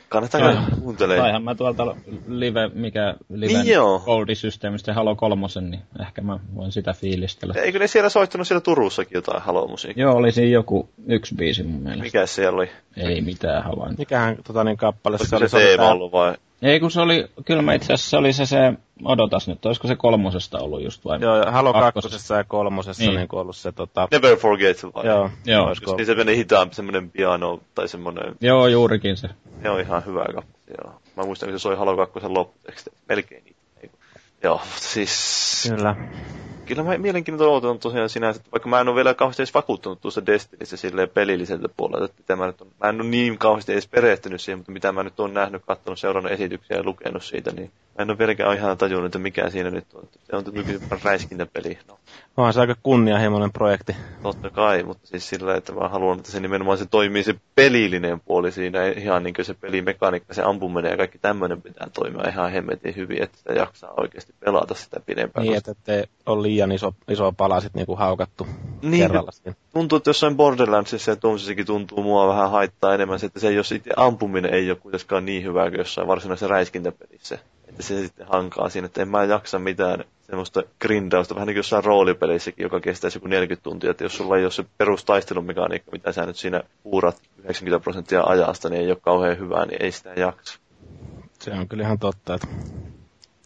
Kannattaa 0.10 0.42
kai 0.42 0.58
kuuntelemaan. 0.82 1.25
Saihan 1.25 1.44
mä 1.44 1.56
tuolta 1.56 1.96
live, 2.28 2.70
mikä 2.74 3.16
live 3.30 3.54
Niin 3.54 3.74
joo. 3.74 4.00
Goldie-systeemistä 4.00 4.94
Halo 4.94 5.16
kolmosen, 5.16 5.72
niin 5.72 5.82
ehkä 6.01 6.22
mä 6.22 6.39
voin 6.56 6.72
sitä 6.72 6.94
fiilistellä. 6.94 7.54
Eikö 7.58 7.80
ne 7.80 7.88
siellä 7.88 8.10
soittanut 8.10 8.48
siellä 8.48 8.62
Turussakin 8.62 9.16
jotain 9.16 9.42
halomusiikkia? 9.42 10.01
Joo, 10.01 10.16
oli 10.16 10.32
siinä 10.32 10.51
joku 10.51 10.89
yksi 11.08 11.36
biisi 11.36 11.63
mun 11.63 11.82
mielestä. 11.82 12.04
Mikä 12.04 12.25
siellä 12.25 12.58
oli? 12.58 12.70
Ei 12.98 13.22
mitään 13.22 13.63
havaintoa. 13.63 13.98
Mikähän 13.98 14.38
tota 14.48 14.63
niin 14.63 14.78
kappale 14.78 15.18
se 15.18 15.36
oli? 15.36 15.50
se 15.50 15.58
teema 15.58 15.92
ollut 15.92 16.12
vai? 16.12 16.36
Ei 16.62 16.80
kun 16.80 16.92
se 16.92 17.01
oli, 17.01 17.28
kyllä 17.46 17.62
mä 17.62 17.74
itse 17.74 17.94
asiassa 17.94 18.10
se 18.10 18.18
oli 18.18 18.34
se 18.34 18.46
se, 18.46 18.74
odotas 19.06 19.48
nyt, 19.48 19.66
olisiko 19.66 19.88
se 19.88 19.96
kolmosesta 19.96 20.58
ollut 20.60 20.84
just 20.84 21.06
vai? 21.06 21.20
Joo, 21.22 21.51
Halo 21.51 21.74
Kakkosessa. 21.74 22.36
ja 22.36 22.44
kolmosessa 22.44 23.04
Niin. 23.04 23.10
niin. 23.10 23.18
niin 23.32 23.39
ollut 23.42 23.56
se 23.56 23.72
tota... 23.72 24.08
Never 24.12 24.38
Forget 24.38 24.84
vai? 24.96 25.06
Joo, 25.06 25.30
Joo. 25.46 25.66
olisiko- 25.68 25.96
niin 25.96 26.06
se 26.06 26.16
menee 26.16 26.36
hitaampi, 26.36 26.75
semmoinen 26.75 27.12
piano 27.12 27.60
tai 27.75 27.88
semmoinen, 27.88 28.36
Joo, 28.42 28.68
juurikin 28.68 29.18
se. 29.18 29.30
se 29.63 29.70
on 29.70 29.80
ihan 29.80 30.06
hyvä 30.06 30.25
kappale. 30.25 30.46
Joo. 30.84 31.01
Mä 31.18 31.24
muistan, 31.24 31.50
kun 31.50 31.60
se 31.60 31.62
soi 31.62 31.75
Halo 31.78 31.98
2 31.98 32.20
lopputeksti. 32.28 32.89
Melkein 33.10 33.44
kun- 33.44 33.89
Joo, 34.44 34.62
siis... 34.75 35.70
Kyllä. 35.75 35.96
Kyllä 36.70 36.84
mä 36.84 36.98
mielenkiintoista 36.98 37.56
odotan 37.56 37.80
tosiaan 37.80 38.10
sinänsä, 38.10 38.40
että 38.40 38.52
vaikka 38.52 38.70
mä 38.70 38.82
en 38.82 38.88
ole 38.88 38.96
vielä 38.96 39.14
kauheasti 39.14 39.42
edes 39.42 39.54
vakuuttunut 39.54 40.02
tuossa 40.02 40.26
Destinissä 40.26 40.78
silleen 40.78 41.10
pelilliseltä 41.10 41.70
puolelta, 41.78 42.06
että 42.06 42.18
mitä 42.22 42.36
mä 42.36 42.48
nyt 42.48 42.62
on, 42.62 42.68
mä 42.84 42.90
en 42.90 43.02
ole 43.02 43.10
niin 43.10 43.38
kauheasti 43.38 43.72
edes 43.72 43.88
perehtynyt 43.88 44.42
siihen, 44.42 44.60
mutta 44.60 44.72
mitä 44.72 44.92
mä 44.92 45.04
nyt 45.04 45.20
on 45.20 45.34
nähnyt, 45.34 45.62
katsonut, 45.68 46.00
seurannut 46.00 46.32
esityksiä 46.32 46.78
ja 46.78 46.84
lukenut 46.84 47.24
siitä, 47.24 47.52
niin 47.52 47.72
mä 47.98 48.04
en 48.04 48.10
ole 48.10 48.18
vieläkään 48.18 48.58
ihan 48.58 48.78
tajunnut, 48.78 49.06
että 49.06 49.20
mikä 49.20 49.50
siinä 49.50 49.70
nyt 49.70 49.94
on. 49.94 50.08
Se 50.24 50.36
on 50.36 50.44
nykyisin 50.52 50.88
räiskintäpeli. 51.04 51.78
No, 51.88 52.00
Onhan 52.38 52.54
se 52.54 52.60
aika 52.60 52.76
kunnianhimoinen 52.84 53.52
projekti. 53.52 53.96
totta 54.24 54.50
kai, 54.50 54.84
mutta 54.84 55.08
siis 55.08 55.30
sillä, 55.30 55.56
että 55.56 55.74
mä 55.74 55.90
haluan, 55.90 56.18
että 56.18 56.32
se 56.32 56.40
nimenomaan 56.40 56.78
se 56.78 56.86
toimii 56.86 57.24
se 57.24 57.36
pelillinen 57.56 58.20
puoli 58.20 58.52
siinä, 58.52 58.88
ihan 58.88 59.24
niin 59.24 59.34
kuin 59.34 59.46
se 59.46 59.54
pelimekaniikka, 59.54 60.34
se 60.34 60.44
ampuminen 60.44 60.92
ja 60.92 60.98
kaikki 60.98 61.18
tämmöinen 61.18 61.62
pitää 61.62 61.88
toimia 61.94 62.30
ihan 62.30 62.52
hemmetin 62.52 62.96
hyvin, 62.96 63.24
että 63.24 63.38
sitä 63.38 63.54
jaksaa 63.54 63.94
oikeasti 63.98 64.34
pelata 64.40 64.74
sitä 64.74 65.00
pidempään. 65.06 65.46
Niin, 65.46 65.58
että 65.58 65.76
ole 66.26 66.42
liian 66.42 66.59
iso, 66.72 66.94
iso 67.10 67.32
pala 67.32 67.62
sit 67.62 67.74
niinku 67.74 67.96
haukattu 67.96 68.48
Niin, 68.82 69.01
kerralla 69.01 69.32
siinä. 69.32 69.56
tuntuu, 69.74 69.98
että 69.98 70.10
jossain 70.10 70.38
Borderlandsissa 70.38 71.12
ja 71.12 71.16
tuollaisessakin 71.16 71.66
tuntuu 71.66 72.04
mua 72.04 72.28
vähän 72.28 72.51
haittaa 72.51 72.94
enemmän 72.94 73.20
se, 73.20 73.25
että 73.25 73.39
se 73.39 73.51
jos 73.51 73.72
itse 73.72 73.89
ampuminen 73.96 74.54
ei 74.54 74.70
ole 74.72 74.78
kuitenkaan 74.80 75.25
niin 75.25 75.44
hyvää 75.44 75.70
kuin 75.70 75.78
jossain 75.78 76.08
varsinaisessa 76.08 76.48
räiskintäpelissä. 76.48 77.38
Että 77.68 77.84
se 77.84 78.01
sitten 78.06 78.28
hankaa 78.28 78.70
siinä, 78.70 78.86
että 78.86 79.01
en 79.01 79.08
mä 79.08 79.24
jaksa 79.24 79.60
mitään 79.60 80.04
semmoista 80.22 80.63
grindausta, 80.82 81.36
vähän 81.36 81.48
niin 81.48 81.54
kuin 81.54 81.60
jossain 81.60 81.84
roolipelissäkin, 81.84 82.63
joka 82.63 82.80
kestäisi 82.80 83.18
joku 83.18 83.28
40 83.28 83.63
tuntia, 83.63 83.92
että 83.92 84.04
jos 84.04 84.18
sulla 84.18 84.38
ei 84.38 84.44
ole 84.44 84.51
se 84.51 84.66
perustaistelumekaniikka, 84.78 85.92
mitä 85.92 86.12
sä 86.12 86.25
nyt 86.25 86.36
siinä 86.36 86.63
puurat 86.84 87.22
90 87.44 87.84
prosenttia 87.84 88.24
ajasta, 88.24 88.70
niin 88.70 88.82
ei 88.82 88.92
ole 88.92 88.98
kauhean 89.01 89.39
hyvää, 89.39 89.66
niin 89.66 89.84
ei 89.84 89.92
sitä 89.92 90.13
jaksa. 90.16 90.60
Se 91.39 91.51
on 91.51 91.68
kyllä 91.68 91.84
ihan 91.84 92.00
totta, 92.00 92.34
että 92.34 92.48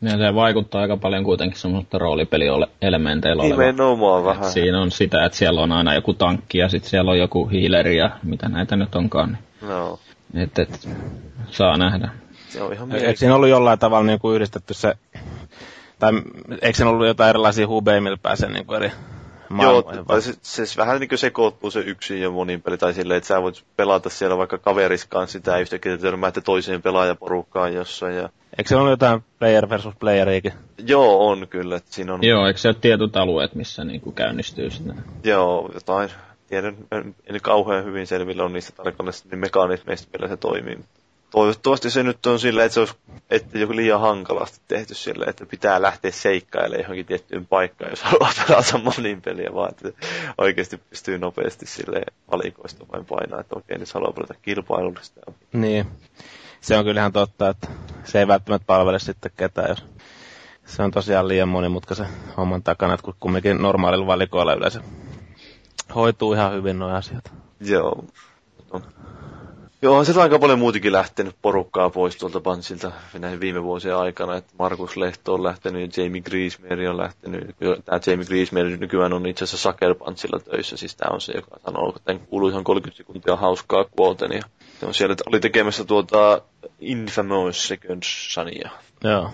Ja 0.04 0.18
se 0.18 0.36
vaikuttaa 0.36 0.82
aika 0.82 0.98
paljon 0.98 1.24
kuitenkin 1.24 1.60
semmoista 1.60 1.98
roolipelielementeillä 1.98 3.44
olevaa. 3.44 3.58
Nimenomaan 3.58 4.26
vähän. 4.26 4.52
Siinä 4.52 4.82
on 4.82 4.92
sitä, 4.92 5.26
että 5.26 5.38
siellä 5.38 5.62
on 5.62 5.72
aina 5.72 5.94
joku 5.94 6.14
tankki 6.14 6.58
ja 6.58 6.70
sitten 6.70 6.90
siellä 6.90 7.12
on 7.12 7.20
joku 7.20 7.50
healeri 7.50 7.98
ja 7.98 8.10
mitä 8.24 8.50
näitä 8.50 8.76
nyt 8.76 8.96
onkaan. 8.96 9.38
No, 9.62 10.00
Niin 10.34 10.44
et, 10.44 10.60
et, 10.60 10.90
saa 11.52 11.78
nähdä. 11.78 12.10
se 12.50 12.62
on 12.62 12.74
ihan 12.74 12.92
eikö 12.92 13.16
siinä 13.16 13.36
ollut 13.36 13.50
jollain 13.50 13.80
tavalla 13.80 14.06
niinku 14.06 14.32
yhdistetty 14.32 14.74
se, 14.74 14.94
tai 16.00 16.12
eikö 16.62 16.78
siinä 16.78 16.90
ollut 16.90 17.08
jotain 17.08 17.30
erilaisia 17.30 17.68
hubeja, 17.68 18.02
millä 18.02 18.18
pääsee 18.22 18.50
niinku 18.50 18.74
eri 18.74 18.88
Joo, 18.88 18.96
maailmoihin? 19.50 19.98
vai? 19.98 20.06
tai 20.06 20.22
se, 20.22 20.34
se 20.42 20.78
vähän 20.78 21.00
niin 21.00 21.10
kuin 21.10 21.20
sekoittuu 21.20 21.72
se 21.72 21.80
yksin 21.80 22.22
ja 22.22 22.30
monin 22.30 22.62
peli, 22.62 22.78
tai 22.78 22.94
silleen, 22.94 23.18
että 23.18 23.28
sä 23.28 23.42
voit 23.42 23.64
pelata 23.78 24.10
siellä 24.10 24.38
vaikka 24.38 24.58
kaveriskaan 24.58 25.28
sitä 25.28 25.52
ja 25.52 25.58
yhtäkkiä 25.58 25.98
törmäätte 25.98 26.42
toiseen 26.42 26.82
pelaajaporukkaan 26.82 27.74
jossain. 27.74 28.16
Ja... 28.16 28.30
Eikö 28.58 28.70
se 28.70 28.76
ollut 28.76 28.90
jotain 28.90 29.24
player 29.40 29.70
versus 29.70 29.96
playeriikin? 30.00 30.54
Joo, 30.88 31.28
on 31.28 31.48
kyllä, 31.48 31.76
että 31.76 31.94
siinä 31.94 32.14
on 32.14 32.24
Joo, 32.24 32.48
eikö 32.48 32.60
se 32.60 32.68
ole 32.68 32.76
tietyt 32.82 33.18
alueet, 33.18 33.56
missä 33.56 33.84
niinku 33.84 34.12
käynnistyy 34.12 34.72
sitten? 34.72 35.04
joo, 35.24 35.72
jotain, 35.74 36.10
tiedän, 36.48 36.78
en, 36.92 37.16
en 37.30 37.42
kauhean 37.42 37.86
hyvin 37.86 38.08
selvillä 38.08 38.44
on 38.44 38.54
niistä 38.54 38.84
tarkalleen 38.84 39.16
niin 39.32 39.40
mekanismeista, 39.40 40.08
millä 40.14 40.28
se 40.28 40.38
toimii. 40.38 40.80
Toivottavasti 41.32 41.90
se 41.90 42.04
nyt 42.04 42.26
on 42.26 42.40
silleen, 42.40 42.66
että 42.66 42.74
se 42.74 42.80
olisi 42.80 42.96
että 43.30 43.58
joku 43.58 43.76
liian 43.76 44.00
hankalasti 44.00 44.60
tehty 44.68 44.96
silleen, 44.96 45.30
että 45.30 45.46
pitää 45.46 45.82
lähteä 45.82 46.12
seikkailemaan 46.12 46.82
johonkin 46.82 47.06
tiettyyn 47.06 47.46
paikkaan, 47.46 47.92
jos 47.92 48.04
haluaa 48.04 48.32
pelata 48.48 48.78
monin 48.78 49.22
peliä, 49.22 49.50
vaan 49.54 49.70
että 49.72 50.08
oikeasti 50.38 50.78
pystyy 50.90 51.18
nopeasti 51.18 51.66
sille 51.66 52.02
valikoista 52.32 52.86
vain 52.94 53.06
painaa, 53.06 53.40
että 53.40 53.56
okei, 53.56 53.78
nyt 53.78 53.94
haluaa 53.94 54.12
pelata 54.12 54.34
kilpailullista. 54.42 55.22
Niin. 55.54 55.88
Se 56.64 56.78
on 56.78 56.86
kyllä 56.86 57.02
ihan 57.02 57.12
totta, 57.12 57.50
että 57.50 57.68
se 58.04 58.20
ei 58.20 58.28
välttämättä 58.28 58.66
palvele 58.66 59.00
sitten 59.00 59.32
ketään, 59.38 59.70
jos 59.70 59.86
se 60.66 60.84
on 60.84 60.92
tosiaan 60.92 61.28
liian 61.28 61.50
monimutkaisen 61.50 62.08
homman 62.38 62.64
takana, 62.64 62.94
että 62.94 63.12
kumminkin 63.20 63.62
normaalilla 63.62 64.08
valikoilla 64.08 64.54
yleensä 64.54 64.82
hoituu 65.96 66.34
ihan 66.34 66.54
hyvin 66.54 66.80
nuo 66.80 66.90
asiat. 66.90 67.32
Joo. 67.60 68.06
No. 68.74 68.82
Joo, 69.82 69.98
on 69.98 70.06
aika 70.22 70.40
paljon 70.40 70.60
muutakin 70.60 70.92
lähtenyt 70.92 71.36
porukkaa 71.42 71.90
pois 71.90 72.18
tuolta 72.18 72.40
Bansilta 72.42 72.92
näin 73.20 73.40
viime 73.40 73.64
vuosien 73.64 73.98
aikana, 73.98 74.36
että 74.36 74.54
Markus 74.60 74.98
Lehto 74.98 75.34
on 75.34 75.44
lähtenyt 75.44 75.98
ja 75.98 76.04
Jamie 76.04 76.22
Griesmeri 76.22 76.88
on 76.88 76.98
lähtenyt. 76.98 77.56
Tämä 77.86 78.00
Jamie 78.08 78.26
Griesmeri 78.26 78.78
nykyään 78.78 79.14
on 79.14 79.26
itse 79.26 79.44
asiassa 79.44 79.72
Sucker 79.72 79.96
töissä, 80.52 80.78
siis 80.78 80.96
tämä 80.96 81.14
on 81.14 81.22
se, 81.22 81.34
joka 81.36 81.58
sanoo, 81.66 81.96
tämän 82.04 82.28
kuuluu 82.28 82.50
ihan 82.50 82.64
30 82.64 82.98
sekuntia 82.98 83.36
hauskaa 83.36 83.86
quoten, 84.00 84.32
ja 84.32 84.42
siellä, 84.92 85.16
oli 85.26 85.40
tekemässä 85.40 85.84
tuota 85.84 86.42
Infamous 86.80 87.68
Second 87.68 88.04
Sonia. 88.06 88.70
Joo. 89.04 89.32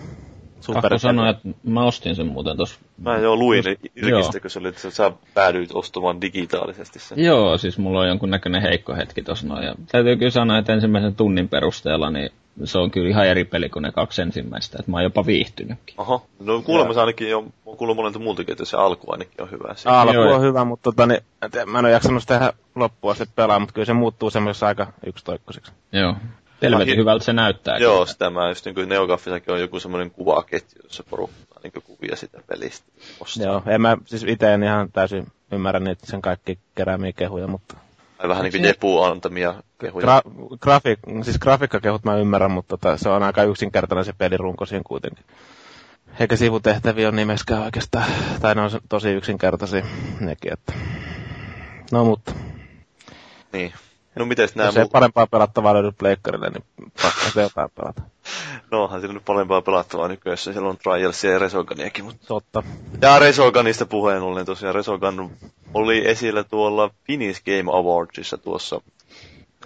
Pakko 0.74 0.98
sanoa, 0.98 1.28
että 1.28 1.48
mä 1.64 1.84
ostin 1.84 2.16
sen 2.16 2.26
muuten 2.26 2.56
tuossa. 2.56 2.80
Mä 2.98 3.18
jo 3.18 3.36
luin. 3.36 3.64
Irkistä, 3.96 4.40
kun 4.40 4.50
se 4.50 4.58
oli, 4.58 4.68
että 4.68 4.90
sä 4.90 5.12
päädyit 5.34 5.70
ostamaan 5.74 6.20
digitaalisesti 6.20 6.98
sen. 6.98 7.24
Joo, 7.24 7.58
siis 7.58 7.78
mulla 7.78 8.00
on 8.00 8.08
jonkunnäköinen 8.08 8.62
heikko 8.62 8.94
hetki 8.94 9.22
tossa 9.22 9.46
noin. 9.46 9.64
Ja 9.64 9.74
täytyy 9.92 10.16
kyllä 10.16 10.30
sanoa, 10.30 10.58
että 10.58 10.72
ensimmäisen 10.72 11.14
tunnin 11.14 11.48
perusteella 11.48 12.10
niin 12.10 12.30
se 12.64 12.78
on 12.78 12.90
kyllä 12.90 13.08
ihan 13.08 13.26
eri 13.26 13.44
peli 13.44 13.68
kuin 13.68 13.82
ne 13.82 13.92
kaksi 13.92 14.22
ensimmäistä. 14.22 14.76
Että 14.80 14.90
mä 14.90 14.96
oon 14.96 15.04
jopa 15.04 15.26
viihtynytkin. 15.26 15.94
Oho, 15.98 16.26
no 16.40 16.62
kuulemma 16.62 16.94
se 16.94 17.00
ainakin 17.00 17.30
jo, 17.30 17.38
on 17.66 17.76
kuullut 17.76 17.96
monelta 17.96 18.18
muultakin, 18.18 18.52
että 18.52 18.64
se 18.64 18.76
alku 18.76 19.12
ainakin 19.12 19.42
on 19.42 19.50
hyvä. 19.50 19.74
Se- 19.74 19.88
Alku 19.90 20.14
Joo. 20.14 20.34
on 20.34 20.42
hyvä, 20.42 20.64
mutta 20.64 20.82
tota, 20.82 21.06
niin, 21.06 21.20
mä 21.66 21.78
en 21.78 21.84
ole 21.84 21.92
jaksanut 21.92 22.22
sitä 22.22 22.34
tehdä 22.38 22.52
loppua 22.74 23.14
sitten 23.14 23.32
pelaa, 23.36 23.58
mutta 23.58 23.72
kyllä 23.72 23.86
se 23.86 23.92
muuttuu 23.92 24.30
semmoisessa 24.30 24.66
aika 24.66 24.86
yksitoikkoiseksi. 25.06 25.72
Joo. 25.92 26.14
Helvetin 26.62 26.96
hyvältä 26.96 27.24
se 27.24 27.32
näyttää. 27.32 27.78
Joo, 27.78 28.06
sitä 28.06 28.30
mä 28.30 28.48
just 28.48 28.64
niin 28.64 28.74
kuin 28.74 28.88
Neogaffissakin 28.88 29.54
on 29.54 29.60
joku 29.60 29.80
semmoinen 29.80 30.10
kuvaketju, 30.10 30.82
jossa 30.82 31.04
porukka 31.10 31.60
niin 31.62 31.72
kuvia 31.84 32.16
sitä 32.16 32.40
pelistä. 32.46 32.86
Ostaa. 33.20 33.46
Joo, 33.46 33.62
en 33.66 33.80
mä 33.80 33.96
siis 34.04 34.24
itse 34.28 34.54
en 34.54 34.62
ihan 34.62 34.92
täysin 34.92 35.26
ymmärrä 35.52 35.80
niitä 35.80 36.06
sen 36.06 36.22
kaikki 36.22 36.58
keräämiä 36.74 37.12
kehuja, 37.12 37.46
mutta 37.46 37.76
Tai 38.18 38.28
vähän 38.28 38.42
niin 38.42 38.52
kuin 38.52 38.64
Jepu 38.64 39.02
antamia 39.02 39.54
kehuja. 39.78 40.06
Gra- 40.06 40.30
grafi- 40.56 41.24
siis 41.24 41.38
grafiikkakehut 41.38 42.04
mä 42.04 42.16
ymmärrän, 42.16 42.50
mutta 42.50 42.68
tota, 42.68 42.96
se 42.96 43.08
on 43.08 43.22
aika 43.22 43.42
yksinkertainen 43.42 44.04
se 44.04 44.12
pelirunko 44.18 44.66
siinä 44.66 44.82
kuitenkin. 44.86 45.24
Eikä 46.20 46.36
sivutehtäviä 46.36 47.08
ole 47.08 47.16
nimeskään 47.16 47.62
oikeastaan, 47.62 48.04
tai 48.40 48.54
ne 48.54 48.60
on 48.60 48.70
tosi 48.88 49.08
yksinkertaisia 49.10 49.84
nekin, 50.20 50.52
että... 50.52 50.72
No 51.92 52.04
mutta, 52.04 52.32
Niin. 53.52 53.72
No 54.14 54.24
mites 54.24 54.54
nämä 54.54 54.68
jos 54.68 54.76
ei 54.76 54.82
muut? 54.82 54.92
parempaa 54.92 55.26
pelattavaa 55.26 55.74
löydy 55.74 55.92
pleikkarille, 55.92 56.50
niin 56.50 56.64
pakko 57.02 57.20
se 57.34 57.42
jotain 57.42 57.70
pelata. 57.74 58.02
No 58.70 58.82
onhan 58.84 59.00
siellä 59.00 59.14
nyt 59.14 59.24
parempaa 59.24 59.62
pelattavaa 59.62 60.08
nykyään, 60.08 60.38
siellä 60.38 60.68
on 60.68 60.78
Trialsia 60.78 61.30
ja 61.30 61.38
Resoganiakin, 61.38 62.04
mutta... 62.04 62.26
Totta. 62.26 62.62
Ja 63.02 63.18
Resoganista 63.18 63.86
puheen 63.86 64.22
ollen 64.22 64.46
tosiaan 64.46 64.74
Resogan 64.74 65.30
oli 65.74 66.08
esillä 66.08 66.44
tuolla 66.44 66.90
Finnish 67.04 67.42
Game 67.44 67.78
Awardsissa 67.78 68.38
tuossa 68.38 68.80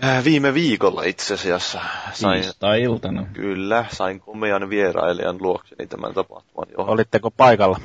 äh, 0.04 0.24
viime 0.24 0.54
viikolla 0.54 1.02
itse 1.02 1.34
asiassa. 1.34 1.80
Sain, 2.12 2.42
Tiistai-iltana. 2.42 3.26
kyllä, 3.32 3.84
sain 3.92 4.20
komean 4.20 4.70
vierailijan 4.70 5.36
luokseni 5.40 5.86
tämän 5.86 6.14
tapahtuman, 6.14 6.66
johon 6.78 6.90
Olitteko 6.92 7.30
paikalla? 7.30 7.80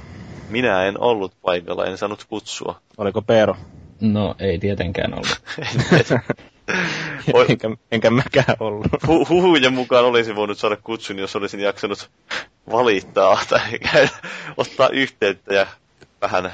minä 0.49 0.83
en 0.85 1.01
ollut 1.01 1.33
paikalla, 1.41 1.85
en 1.85 1.97
saanut 1.97 2.25
kutsua. 2.29 2.79
Oliko 2.97 3.21
Peero? 3.21 3.55
No 4.01 4.35
ei 4.39 4.59
tietenkään 4.59 5.13
ollut. 5.13 5.41
enkä, 7.49 7.69
enkä 7.91 8.09
mäkään 8.09 8.55
ollut. 8.59 8.87
Hu- 8.87 9.29
huhujen 9.29 9.73
mukaan 9.73 10.05
olisin 10.05 10.35
voinut 10.35 10.57
saada 10.57 10.75
kutsun, 10.75 11.19
jos 11.19 11.35
olisin 11.35 11.59
jaksanut 11.59 12.09
valittaa 12.71 13.39
tai 13.49 13.61
ottaa 14.57 14.89
yhteyttä 14.89 15.53
ja 15.53 15.67
vähän 16.21 16.53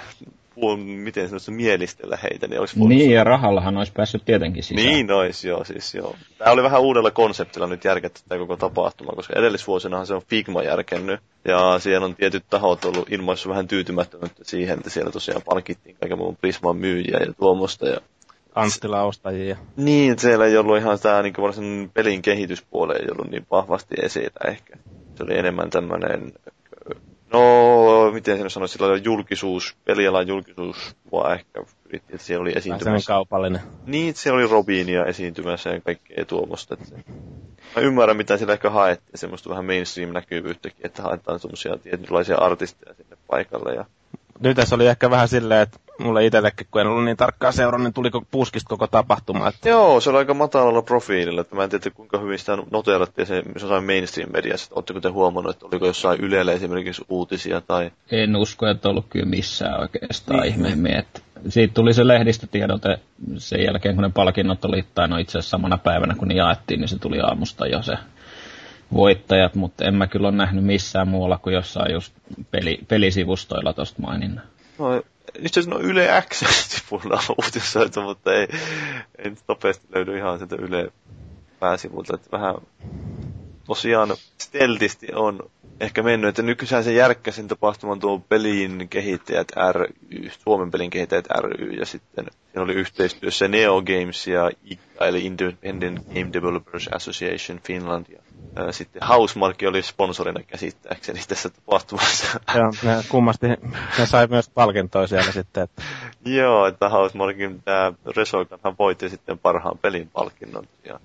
miten 0.77 1.27
sanoisi, 1.27 1.51
mielistellä 1.51 2.17
heitä. 2.23 2.47
Niin, 2.47 2.59
olisi 2.59 2.79
niin 2.79 3.11
ja 3.11 3.23
rahallahan 3.23 3.77
olisi 3.77 3.91
päässyt 3.91 4.25
tietenkin 4.25 4.63
sisään. 4.63 4.87
Niin 4.87 5.11
olisi, 5.11 5.47
joo, 5.47 5.63
siis 5.63 5.95
joo. 5.95 6.15
Tämä 6.37 6.51
oli 6.51 6.63
vähän 6.63 6.81
uudella 6.81 7.11
konseptilla 7.11 7.67
nyt 7.67 7.83
järketty 7.83 8.21
tämä 8.27 8.39
koko 8.39 8.57
tapahtuma, 8.57 9.11
koska 9.11 9.39
edellisvuosinahan 9.39 10.07
se 10.07 10.13
on 10.13 10.21
Figma 10.27 10.63
järkennyt. 10.63 11.19
Ja 11.45 11.79
siellä 11.79 12.05
on 12.05 12.15
tietyt 12.15 12.43
tahot 12.49 12.85
ollut 12.85 13.11
ilmaissa 13.11 13.49
vähän 13.49 13.67
tyytymättömyyttä 13.67 14.43
siihen, 14.43 14.77
että 14.77 14.89
siellä 14.89 15.11
tosiaan 15.11 15.41
palkittiin 15.41 15.95
kaiken 15.99 16.17
muun 16.17 16.35
Prisman 16.35 16.77
myyjiä 16.77 17.19
ja 17.19 17.33
tuommoista. 17.33 17.87
Ja 17.87 18.01
Anttila 18.55 19.03
ostajia. 19.03 19.57
Niin, 19.77 20.19
siellä 20.19 20.45
ei 20.45 20.57
ollut 20.57 20.77
ihan 20.77 20.99
tämä 20.99 21.21
niin 21.21 21.91
pelin 21.93 22.21
kehityspuoli 22.21 22.93
ei 22.93 23.07
ollut 23.11 23.31
niin 23.31 23.45
vahvasti 23.51 23.95
esillä 24.01 24.51
ehkä. 24.51 24.77
Se 25.15 25.23
oli 25.23 25.37
enemmän 25.37 25.69
tämmöinen 25.69 26.31
No, 27.35 28.11
miten 28.11 28.37
sen 28.37 28.49
sanoisi, 28.49 28.73
sillä 28.73 28.87
oli 28.87 29.01
julkisuus, 29.03 29.75
pelialan 29.85 30.27
julkisuus, 30.27 30.95
vaan 31.11 31.33
ehkä 31.33 31.63
yritti, 31.85 32.13
että 32.13 32.27
siellä 32.27 32.41
oli 32.41 32.53
esiintymässä. 32.55 33.07
kaupallinen. 33.07 33.61
Niin, 33.85 34.15
siellä 34.15 34.37
oli 34.39 34.47
Robinia 34.47 35.05
esiintymässä 35.05 35.69
ja 35.69 35.81
kaikkea 35.81 36.25
tuommoista. 36.25 36.73
Että 36.73 36.95
Mä 37.75 37.81
ymmärrän, 37.81 38.17
mitä 38.17 38.37
siellä 38.37 38.53
ehkä 38.53 38.69
haettiin, 38.69 39.17
semmoista 39.19 39.49
vähän 39.49 39.65
mainstream-näkyvyyttäkin, 39.65 40.85
että 40.85 41.01
haetaan 41.01 41.39
semmoisia 41.39 41.77
tietynlaisia 41.77 42.37
artisteja 42.37 42.93
sinne 42.93 43.17
paikalle. 43.27 43.73
Ja... 43.73 43.85
Nyt 44.39 44.55
tässä 44.55 44.75
oli 44.75 44.87
ehkä 44.87 45.09
vähän 45.09 45.27
silleen, 45.27 45.61
että 45.61 45.79
mulle 45.99 46.25
itsellekin, 46.25 46.67
kun 46.71 46.81
en 46.81 46.87
ollut 46.87 47.05
niin 47.05 47.17
tarkkaan 47.17 47.53
seurannut, 47.53 47.85
niin 47.85 47.93
tuliko 47.93 48.23
puskista 48.31 48.69
koko 48.69 48.87
tapahtuma. 48.87 49.47
Että... 49.47 49.69
Joo, 49.69 49.99
se 49.99 50.09
oli 50.09 50.17
aika 50.17 50.33
matalalla 50.33 50.81
profiililla, 50.81 51.41
että 51.41 51.55
mä 51.55 51.63
en 51.63 51.69
tiedä 51.69 51.89
kuinka 51.89 52.19
hyvin 52.19 52.39
sitä 52.39 52.57
noteerattiin 52.71 53.27
se 53.27 53.43
jossain 53.53 53.83
mainstream-mediassa. 53.83 54.75
Oletteko 54.75 55.01
te 55.01 55.09
huomannut, 55.09 55.55
että 55.55 55.65
oliko 55.65 55.85
jossain 55.85 56.19
Ylellä 56.19 56.51
esimerkiksi 56.51 57.05
uutisia 57.09 57.61
tai... 57.61 57.91
En 58.11 58.35
usko, 58.35 58.67
että 58.67 58.89
ollut 58.89 59.05
kyllä 59.09 59.25
missään 59.25 59.79
oikeastaan 59.79 60.39
niin. 60.39 60.51
ihmeemmin. 60.51 60.95
Että 60.95 61.21
siitä 61.49 61.73
tuli 61.73 61.93
se 61.93 62.07
lehdistötiedote 62.07 62.99
sen 63.37 63.63
jälkeen, 63.63 63.95
kun 63.95 64.03
ne 64.03 64.11
palkinnot 64.13 64.65
oli, 64.65 64.85
tai 64.95 65.07
no 65.07 65.17
itse 65.17 65.37
asiassa 65.37 65.57
samana 65.57 65.77
päivänä, 65.77 66.15
kun 66.15 66.27
ne 66.27 66.33
jaettiin, 66.33 66.79
niin 66.79 66.87
se 66.87 66.99
tuli 66.99 67.19
aamusta 67.19 67.67
jo 67.67 67.81
se 67.81 67.97
voittajat, 68.93 69.55
mutta 69.55 69.85
en 69.85 69.95
mä 69.95 70.07
kyllä 70.07 70.27
ole 70.27 70.35
nähnyt 70.35 70.63
missään 70.63 71.07
muualla 71.07 71.37
kuin 71.37 71.53
jossain 71.53 71.93
just 71.93 72.13
peli, 72.51 72.79
pelisivustoilla 72.87 73.73
tuosta 73.73 74.01
maininnan. 74.01 74.45
No, 74.79 75.01
itse 75.39 75.59
asiassa 75.59 75.79
no 75.79 75.89
Yle 75.89 76.23
X-sivulla 76.29 77.15
on 77.29 77.35
uutisoitu, 77.43 78.01
mutta 78.01 78.33
ei, 78.33 78.47
ei 79.17 79.29
nyt 79.29 79.39
nopeasti 79.47 79.87
löydy 79.95 80.17
ihan 80.17 80.37
sieltä 80.37 80.55
Yle 80.55 80.91
pääsivulta. 81.59 82.15
Että 82.15 82.31
vähän 82.31 82.55
tosiaan 83.67 84.15
steltisti 84.37 85.07
on 85.13 85.39
ehkä 85.79 86.03
mennyt, 86.03 86.29
että 86.29 86.41
nykyään 86.41 86.83
se 86.83 86.93
järkkäsin 86.93 87.47
tapahtuman 87.47 87.99
tuo 87.99 88.19
pelin 88.19 88.87
kehittäjät 88.89 89.47
ry, 89.71 89.85
Suomen 90.43 90.71
pelin 90.71 90.89
kehittäjät 90.89 91.25
ry, 91.41 91.71
ja 91.71 91.85
sitten 91.85 92.25
siinä 92.51 92.63
oli 92.63 92.73
yhteistyössä 92.73 93.47
Neo 93.47 93.81
Games 93.81 94.27
ja 94.27 94.51
eli 95.01 95.25
Independent 95.25 96.05
Game 96.07 96.33
Developers 96.33 96.87
Association 96.87 97.59
Finland, 97.63 98.05
ja 98.09 98.19
sitten 98.71 99.07
Housemark 99.07 99.57
oli 99.67 99.83
sponsorina 99.83 100.43
käsittääkseni 100.43 101.19
tässä 101.27 101.49
tapahtumassa. 101.49 102.39
Joo, 102.55 102.71
ne 102.83 103.03
kummasti 103.09 103.47
ne 103.47 104.05
sai 104.05 104.27
myös 104.27 104.49
palkintoa 104.49 105.07
siellä 105.07 105.31
sitten. 105.31 105.63
Että... 105.63 105.81
Joo, 106.25 106.65
että 106.65 106.89
Housemarkin 106.89 107.61
tämä 107.63 107.93
Resoikanhan 108.15 108.75
voitti 108.79 109.09
sitten 109.09 109.39
parhaan 109.39 109.77
pelin 109.77 110.09
palkinnon. 110.09 110.67
Ja, 110.85 110.99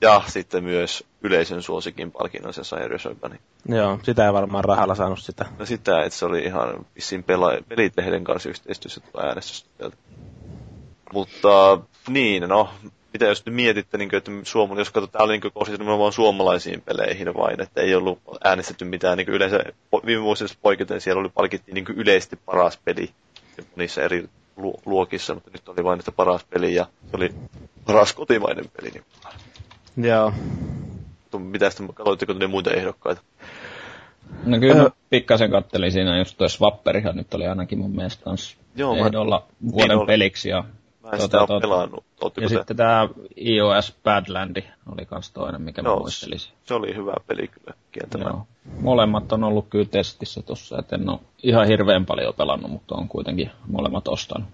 ja 0.00 0.22
sitten 0.26 0.64
myös 0.64 1.04
yleisön 1.22 1.62
suosikin 1.62 2.12
palkinnon 2.12 2.54
se 2.54 2.64
sai 2.64 2.88
Resoikani. 2.88 3.36
Joo, 3.68 3.98
sitä 4.02 4.26
ei 4.26 4.32
varmaan 4.32 4.64
rahalla 4.64 4.94
saanut 4.94 5.18
sitä. 5.18 5.46
No 5.58 5.66
sitä, 5.66 6.02
että 6.02 6.18
se 6.18 6.26
oli 6.26 6.38
ihan 6.38 6.86
vissiin 6.94 7.24
pela- 7.24 7.64
pelitehden 7.68 8.24
kanssa 8.24 8.48
yhteistyössä 8.48 9.00
tuo 9.00 9.22
äänestys. 9.22 9.66
Mutta 11.12 11.78
niin, 12.08 12.48
no 12.48 12.68
mitä 13.12 13.24
jos 13.24 13.46
nyt 13.46 13.54
mietitte, 13.54 13.98
niin 13.98 14.08
kuin, 14.08 14.18
että 14.18 14.30
Suomi, 14.42 14.78
jos 14.78 14.90
katsotaan, 14.90 15.12
tämä 15.12 15.24
oli 15.24 15.38
niin 15.38 15.52
kohdistunut 15.52 15.98
vain 15.98 16.12
suomalaisiin 16.12 16.82
peleihin 16.82 17.34
vain, 17.34 17.62
että 17.62 17.80
ei 17.80 17.94
ollut 17.94 18.18
äänestetty 18.44 18.84
mitään 18.84 19.18
niin 19.18 19.28
yleensä, 19.28 19.60
viime 20.06 20.22
vuosina 20.22 20.50
poiketen 20.62 21.00
siellä 21.00 21.20
oli 21.20 21.28
palkittiin 21.28 21.74
niin 21.74 21.84
yleisesti 21.96 22.36
paras 22.36 22.78
peli 22.84 23.10
niissä 23.76 24.02
eri 24.02 24.28
luokissa, 24.86 25.34
mutta 25.34 25.50
nyt 25.52 25.68
oli 25.68 25.84
vain 25.84 25.98
että 25.98 26.12
paras 26.12 26.44
peli 26.44 26.74
ja 26.74 26.86
se 27.10 27.16
oli 27.16 27.34
paras 27.86 28.12
kotimainen 28.12 28.64
peli. 28.76 28.90
Niin. 28.90 29.04
Joo. 30.08 30.32
Mitä 31.38 31.70
sitten, 31.70 31.94
katsoitteko 31.94 32.32
ne 32.32 32.46
muita 32.46 32.70
ehdokkaita? 32.70 33.22
No 34.44 34.58
kyllä 34.58 34.74
mä 34.74 34.90
pikkasen 35.10 35.50
kattelin 35.50 35.92
siinä 35.92 36.18
just 36.18 36.38
tuo 36.38 36.48
Swapperihan 36.48 37.16
nyt 37.16 37.34
oli 37.34 37.46
ainakin 37.46 37.78
mun 37.78 37.96
mielestä 37.96 38.24
kans 38.24 38.56
Joo, 38.76 38.96
ehdolla 38.96 39.46
mä... 39.60 39.70
vuoden 39.72 39.96
niin 39.96 40.06
peliksi 40.06 40.48
ja 40.48 40.64
Mä 41.12 41.16
en 41.16 41.30
tota, 41.30 41.46
sitä 41.46 41.60
pelannut. 41.60 42.04
ja 42.22 42.30
te? 42.34 42.48
sitten 42.48 42.76
tämä 42.76 43.08
iOS 43.36 43.96
Badlandi 44.04 44.64
oli 44.92 45.06
kans 45.06 45.30
toinen, 45.30 45.62
mikä 45.62 45.82
no, 45.82 45.94
mä 45.94 46.00
muistelisin. 46.00 46.52
Se 46.64 46.74
oli 46.74 46.94
hyvä 46.94 47.14
peli 47.26 47.48
kyllä 47.48 47.76
kieltämään. 47.92 48.42
Molemmat 48.80 49.32
on 49.32 49.44
ollut 49.44 49.66
kyllä 49.70 49.84
testissä 49.84 50.42
tossa, 50.42 50.78
et 50.78 50.92
en 50.92 51.08
ole 51.08 51.18
ihan 51.42 51.66
hirveän 51.66 52.06
paljon 52.06 52.34
pelannut, 52.34 52.70
mutta 52.70 52.94
on 52.94 53.08
kuitenkin 53.08 53.50
molemmat 53.68 54.08
ostanut. 54.08 54.48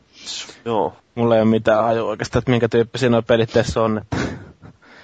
Joo. 0.65 0.93
Mulla 1.15 1.37
ei 1.37 1.43
ole 1.43 1.51
mitään 1.51 1.85
hajua 1.85 2.09
oikeastaan, 2.11 2.41
että 2.41 2.51
minkä 2.51 2.69
tyyppisiä 2.69 3.09
nuo 3.09 3.23
pelit 3.23 3.53
tässä 3.53 3.83
on. 3.83 3.99
Että... 3.99 4.17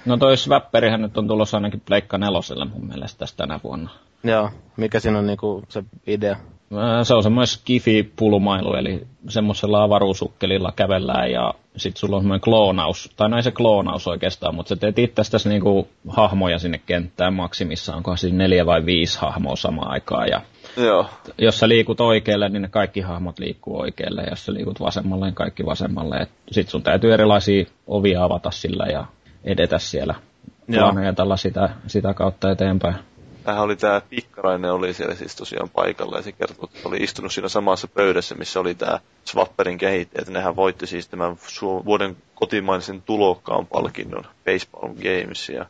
No 0.05 0.17
toi 0.17 0.37
Swapperihän 0.37 1.01
nyt 1.01 1.17
on 1.17 1.27
tulossa 1.27 1.57
ainakin 1.57 1.81
Pleikka 1.85 2.17
neloselle 2.17 2.65
mun 2.65 2.87
mielestä 2.87 3.19
tässä 3.19 3.37
tänä 3.37 3.59
vuonna. 3.63 3.89
Joo, 4.23 4.49
mikä 4.77 4.99
siinä 4.99 5.19
on 5.19 5.27
niinku 5.27 5.63
se 5.69 5.83
idea? 6.07 6.37
Se 7.03 7.13
on 7.13 7.23
semmoinen 7.23 7.47
skifi-pulmailu, 7.47 8.75
eli 8.75 9.07
semmoisella 9.29 9.83
avaruusukkelilla 9.83 10.73
kävellään 10.75 11.31
ja 11.31 11.53
sitten 11.77 11.99
sulla 11.99 12.15
on 12.15 12.21
semmoinen 12.21 12.41
kloonaus, 12.41 13.11
tai 13.15 13.29
no 13.29 13.37
ei 13.37 13.43
se 13.43 13.51
kloonaus 13.51 14.07
oikeastaan, 14.07 14.55
mutta 14.55 14.69
sä 14.69 14.75
teet 14.75 14.99
itsestäsi 14.99 15.49
niinku 15.49 15.87
hahmoja 16.07 16.59
sinne 16.59 16.81
kenttään 16.85 17.33
maksimissaan, 17.33 17.97
onkohan 17.97 18.17
siis 18.17 18.33
neljä 18.33 18.65
vai 18.65 18.85
viisi 18.85 19.19
hahmoa 19.19 19.55
samaan 19.55 19.91
aikaan. 19.91 20.27
Ja 20.29 20.41
Joo. 20.77 21.05
Jos 21.37 21.59
sä 21.59 21.67
liikut 21.67 22.01
oikealle, 22.01 22.49
niin 22.49 22.61
ne 22.61 22.67
kaikki 22.67 23.01
hahmot 23.01 23.39
liikkuu 23.39 23.79
oikealle, 23.79 24.21
ja 24.21 24.29
jos 24.29 24.45
sä 24.45 24.53
liikut 24.53 24.79
vasemmalle, 24.79 25.25
niin 25.25 25.35
kaikki 25.35 25.65
vasemmalle. 25.65 26.27
Sitten 26.51 26.71
sun 26.71 26.83
täytyy 26.83 27.13
erilaisia 27.13 27.65
ovia 27.87 28.23
avata 28.23 28.51
sillä 28.51 28.85
ja 28.85 29.05
edetä 29.45 29.79
siellä 29.79 30.15
planeetalla 30.71 31.37
sitä, 31.37 31.69
sitä 31.87 32.13
kautta 32.13 32.51
eteenpäin. 32.51 32.95
Tähän 33.43 33.63
oli 33.63 33.75
tämä 33.75 34.01
Pikkarainen 34.09 34.71
oli 34.73 34.93
siellä 34.93 35.15
siis 35.15 35.35
tosiaan 35.35 35.69
paikalla 35.69 36.17
ja 36.17 36.23
se 36.23 36.31
kertoi, 36.31 36.69
että 36.73 36.89
oli 36.89 36.97
istunut 36.97 37.31
siinä 37.31 37.49
samassa 37.49 37.87
pöydässä, 37.87 38.35
missä 38.35 38.59
oli 38.59 38.75
tämä 38.75 38.99
Swapperin 39.25 39.77
kehittäjät. 39.77 40.29
Nehän 40.29 40.55
voitti 40.55 40.87
siis 40.87 41.07
tämän 41.07 41.35
vuoden 41.85 42.17
kotimaisen 42.35 43.01
tulokkaan 43.01 43.67
palkinnon 43.67 44.23
Baseball 44.45 44.93
Games. 44.93 45.49
Ja... 45.49 45.65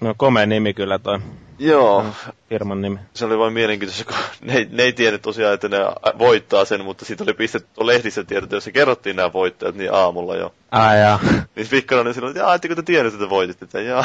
No 0.00 0.14
komea 0.16 0.46
nimi 0.46 0.74
kyllä 0.74 0.98
toi. 0.98 1.18
Joo. 1.58 2.06
Firman 2.48 2.82
nimi. 2.82 2.98
Se 3.14 3.24
oli 3.24 3.38
vain 3.38 3.52
mielenkiintoista, 3.52 4.04
kun 4.04 4.14
ne, 4.46 4.54
ei, 4.54 4.68
ne 4.70 4.82
ei 4.82 4.92
tiennyt 4.92 5.22
tosiaan, 5.22 5.54
että 5.54 5.68
ne 5.68 5.78
voittaa 6.18 6.64
sen, 6.64 6.84
mutta 6.84 7.04
siitä 7.04 7.24
oli 7.24 7.34
pistetty 7.34 7.86
lehdissä 7.86 8.24
tiedot, 8.24 8.52
jossa 8.52 8.72
kerrottiin 8.72 9.16
nämä 9.16 9.32
voittajat 9.32 9.74
niin 9.74 9.94
aamulla 9.94 10.36
jo. 10.36 10.54
Ah, 10.70 10.96
jaa. 10.96 11.20
Niin 11.56 11.68
Pikkarainen 11.70 12.14
sanoi, 12.14 12.30
että 12.30 12.54
ettekö 12.54 12.74
te 12.74 12.82
tiennyt, 12.82 13.14
että 13.14 13.30
voititte? 13.30 13.64
Että 13.64 13.80
jaa. 13.80 14.04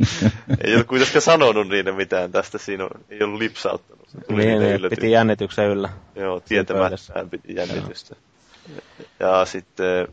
ei 0.64 0.76
ole 0.76 0.84
kuitenkaan 0.84 1.22
sanonut 1.22 1.68
niille 1.68 1.92
mitään 1.92 2.32
tästä, 2.32 2.58
siinä 2.58 2.84
on, 2.84 2.90
ei 3.10 3.22
ollut 3.22 3.38
lipsauttanut. 3.38 4.08
Se 4.08 4.18
tuli 4.20 4.46
niin, 4.46 4.60
niin 4.60 4.80
piti 4.90 5.10
jännityksen 5.10 5.68
yllä. 5.68 5.88
Joo, 6.14 6.40
tietämättään 6.40 7.30
piti 7.30 7.54
jännitystä. 7.54 8.16
Joo. 8.68 8.80
Ja 9.20 9.44
sitten, 9.44 10.08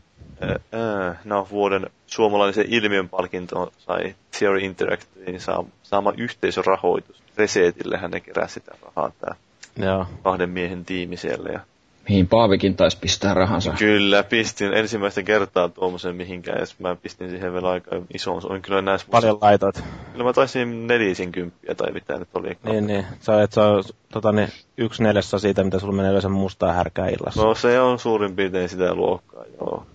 no 1.24 1.48
vuoden 1.50 1.86
suomalaisen 2.06 2.66
ilmiön 2.68 3.08
palkinto 3.08 3.72
sai 3.78 4.14
Theory 4.38 4.60
Interactiin 4.60 5.40
saa, 5.40 5.64
saama 5.82 6.12
yhteisörahoitus. 6.16 7.22
Resetillehän 7.36 8.10
ne 8.10 8.20
keräsi 8.20 8.54
sitä 8.54 8.72
rahaa 8.82 9.12
tää 9.20 9.34
Joo. 9.76 10.06
kahden 10.22 10.50
miehen 10.50 10.84
tiimi 10.84 11.16
siellä. 11.16 11.48
Ja 11.52 11.60
Mihin 12.08 12.28
Paavikin 12.28 12.76
taisi 12.76 12.98
pistää 13.00 13.34
rahansa. 13.34 13.72
Kyllä, 13.78 14.22
pistin 14.22 14.74
ensimmäistä 14.74 15.22
kertaa 15.22 15.68
tuommoisen 15.68 16.16
mihinkään, 16.16 16.58
ja 16.58 16.66
mä 16.78 16.96
pistin 16.96 17.30
siihen 17.30 17.52
vielä 17.52 17.70
aika 17.70 17.90
isoon. 18.14 18.42
On 18.44 18.62
kyllä 18.62 18.82
näissä 18.82 19.06
Paljon 19.10 19.34
musta... 19.34 19.46
laitoit. 19.46 19.84
Kyllä 20.12 20.24
mä 20.24 20.32
taisin 20.32 20.86
nelisin 20.86 21.32
kymppiä 21.32 21.74
tai 21.74 21.92
mitä 21.92 22.18
nyt 22.18 22.28
oli. 22.34 22.58
Niin, 22.64 22.86
niin. 22.86 23.06
Se 23.20 23.32
on, 23.32 23.42
että 23.42 23.54
se 23.54 23.60
on 23.60 23.84
tota, 24.12 24.32
niin, 24.32 24.48
yksi 24.76 25.02
neljässä 25.02 25.38
siitä, 25.38 25.64
mitä 25.64 25.78
sulla 25.78 25.92
menee 25.92 26.10
yleensä 26.10 26.28
mustaa 26.28 26.72
härkää 26.72 27.08
illassa. 27.08 27.42
No 27.42 27.54
se 27.54 27.80
on 27.80 27.98
suurin 27.98 28.36
piirtein 28.36 28.68
sitä 28.68 28.94
luokkaa, 28.94 29.44
joo. 29.60 29.86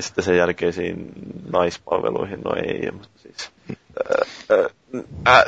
Ja 0.00 0.04
sitten 0.04 0.24
sen 0.24 0.36
jälkeisiin 0.36 1.12
naispalveluihin, 1.52 2.40
no 2.40 2.52
ei, 2.56 2.90
mutta 2.90 3.08
siis... 3.22 3.50
Äh, 3.70 4.58
äh, 5.26 5.44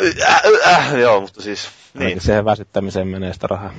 äh, 0.66 0.74
äh, 0.74 0.94
joo, 0.98 1.20
mutta 1.20 1.42
siis... 1.42 1.68
Niin. 1.94 2.20
Siihen 2.20 2.44
väsyttämiseen 2.44 3.08
menee 3.08 3.32
sitä 3.32 3.46
rahaa. 3.46 3.72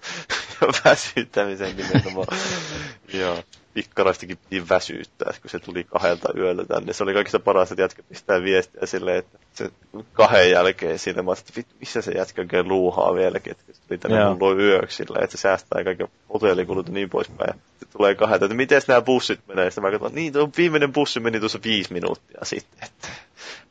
väsyttämisenkin 0.84 1.86
nimenomaan. 1.88 2.26
Joo. 3.12 3.38
Pikkarastikin 3.74 4.36
piti 4.36 4.68
väsyyttää, 4.68 5.32
kun 5.42 5.50
se 5.50 5.58
tuli 5.58 5.84
kahdelta 5.84 6.28
yöllä 6.36 6.64
tänne. 6.64 6.92
Se 6.92 7.02
oli 7.02 7.14
kaikista 7.14 7.40
parasta, 7.40 7.72
että 7.72 7.82
jätkä 7.82 8.02
pistää 8.02 8.42
viestiä 8.42 8.86
silleen, 8.86 9.18
että 9.18 9.38
se 9.54 9.70
kahden 10.12 10.50
jälkeen 10.50 10.98
siinä, 10.98 11.22
mä 11.22 11.32
että 11.32 11.52
vittu, 11.56 11.74
missä 11.80 12.02
se 12.02 12.12
jätkä 12.12 12.42
oikein 12.42 12.68
luuhaa 12.68 13.14
vieläkin, 13.14 13.50
että 13.50 13.72
se 13.72 13.80
tuli 13.88 13.98
tänne 13.98 14.20
Joo. 14.20 14.36
mulla 14.36 14.62
yöksi 14.62 14.96
silleen, 14.96 15.24
että 15.24 15.36
se 15.36 15.40
säästää 15.40 15.84
kaiken 15.84 16.08
hotellikulut 16.34 16.86
ja 16.86 16.92
niin 16.92 17.10
poispäin. 17.10 17.60
Se 17.80 17.86
tulee 17.92 18.14
kahdelta, 18.14 18.44
että 18.44 18.56
miten 18.56 18.82
nämä 18.88 19.00
bussit 19.00 19.40
menee, 19.48 19.70
sitten 19.70 19.84
mä 19.84 19.90
katson, 19.90 20.14
niin 20.14 20.32
tuo 20.32 20.50
viimeinen 20.56 20.92
bussi 20.92 21.20
meni 21.20 21.40
tuossa 21.40 21.58
viisi 21.64 21.92
minuuttia 21.92 22.40
sitten, 22.42 22.88
että 22.88 23.08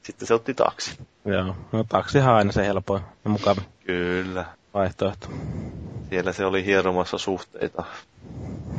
sitten 0.04 0.28
se 0.28 0.34
otti 0.34 0.54
taksi. 0.54 0.98
Joo, 1.26 1.56
no 1.72 1.84
taksihan 1.90 2.36
aina 2.36 2.52
se 2.52 2.66
helpoin 2.66 3.04
ja 3.26 3.30
mukava. 3.30 3.62
Kyllä. 3.86 4.46
Vaihtoehto. 4.74 5.28
Siellä 6.12 6.34
se 6.34 6.46
oli 6.46 6.66
hieromassa 6.66 7.18
suhteita 7.18 7.84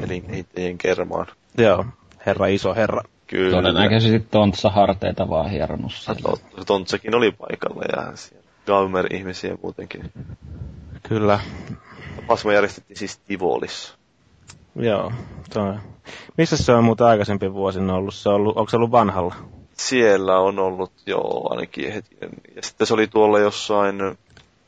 elinkehittäjien 0.02 0.78
kermaan. 0.78 1.26
Joo, 1.58 1.84
herra 2.26 2.46
iso 2.46 2.74
herra. 2.74 3.02
Kyllä. 3.26 3.56
Todennäköisesti 3.56 4.26
Tontsa 4.30 4.70
harteita 4.70 5.28
vaan 5.28 5.50
hieronut 5.50 5.92
Tontsakin 6.66 7.14
oli 7.14 7.30
paikalla 7.32 7.82
ja 7.96 8.16
siellä 8.16 8.44
Gaumer-ihmisiä 8.66 9.56
muutenkin. 9.62 10.12
Kyllä. 11.08 11.40
Pasma 12.26 12.52
järjestettiin 12.52 12.96
siis 12.96 13.18
Tivolissa. 13.18 13.94
Joo, 14.76 15.12
toi. 15.54 15.74
Missä 16.38 16.56
se 16.56 16.72
on 16.72 16.84
muuten 16.84 17.06
aikaisempi 17.06 17.52
vuosina 17.52 17.94
ollut? 17.94 18.14
Se 18.14 18.28
on 18.28 18.34
ollut, 18.34 18.56
onko 18.56 18.70
se 18.70 18.76
ollut 18.76 18.90
vanhalla? 18.90 19.34
Siellä 19.72 20.38
on 20.38 20.58
ollut 20.58 20.92
jo 21.06 21.20
ainakin 21.50 21.92
hetken. 21.92 22.30
Ja 22.56 22.62
sitten 22.62 22.86
se 22.86 22.94
oli 22.94 23.06
tuolla 23.06 23.38
jossain 23.38 24.18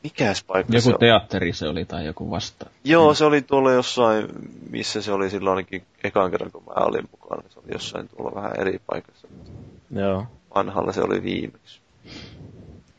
Mikäs 0.05 0.43
paikka 0.43 0.73
Joku 0.73 0.81
se 0.81 0.93
teatteri 0.99 1.53
se 1.53 1.67
oli 1.67 1.85
tai 1.85 2.05
joku 2.05 2.31
vasta. 2.31 2.69
Joo, 2.83 3.13
se 3.13 3.25
oli 3.25 3.41
tuolla 3.41 3.71
jossain, 3.71 4.27
missä 4.69 5.01
se 5.01 5.11
oli 5.11 5.29
silloin 5.29 5.57
ainakin 5.57 5.83
ekan 6.03 6.31
kerran, 6.31 6.51
kun 6.51 6.63
mä 6.63 6.85
olin 6.85 7.09
mukana. 7.11 7.49
Se 7.49 7.59
oli 7.59 7.67
jossain 7.71 8.07
tuolla 8.07 8.35
vähän 8.35 8.51
eri 8.59 8.81
paikassa. 8.87 9.27
Joo. 9.91 10.27
Vanhalla 10.55 10.91
se 10.91 11.01
oli 11.01 11.23
viimeksi. 11.23 11.79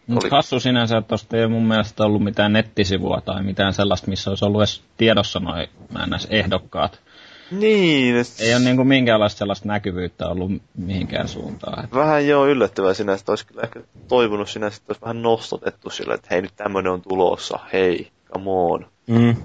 Mutta 0.06 0.26
oli... 0.26 0.30
hassu 0.30 0.60
sinänsä, 0.60 0.98
että 0.98 1.08
tuosta 1.08 1.36
ei 1.36 1.44
ole 1.44 1.52
mun 1.52 1.68
mielestä 1.68 2.04
ollut 2.04 2.24
mitään 2.24 2.52
nettisivua 2.52 3.20
tai 3.24 3.42
mitään 3.42 3.72
sellaista, 3.72 4.10
missä 4.10 4.30
olisi 4.30 4.44
ollut 4.44 4.60
edes 4.60 4.82
tiedossa 4.96 5.40
noin 5.40 5.68
ehdokkaat. 6.30 7.00
Niin. 7.50 8.16
Et... 8.16 8.26
Ei 8.40 8.54
ole 8.54 8.64
niinku 8.64 8.84
minkäänlaista 8.84 9.38
sellaista 9.38 9.68
näkyvyyttä 9.68 10.28
ollut 10.28 10.50
mihinkään 10.74 11.28
suuntaan. 11.28 11.88
Vähän 11.94 12.26
joo 12.26 12.46
yllättävää 12.46 12.94
sinä, 12.94 13.12
että 13.12 13.32
olisi 13.32 13.46
kyllä 13.46 13.62
ehkä 13.62 13.80
toivonut 14.08 14.48
sinä, 14.48 14.66
että 14.66 14.80
olisi 14.88 15.02
vähän 15.02 15.22
nostotettu 15.22 15.90
sillä, 15.90 16.14
että 16.14 16.28
hei 16.30 16.42
nyt 16.42 16.56
tämmöinen 16.56 16.92
on 16.92 17.02
tulossa, 17.02 17.58
hei, 17.72 18.10
come 18.32 18.50
on. 18.50 18.86
Mm. 19.06 19.36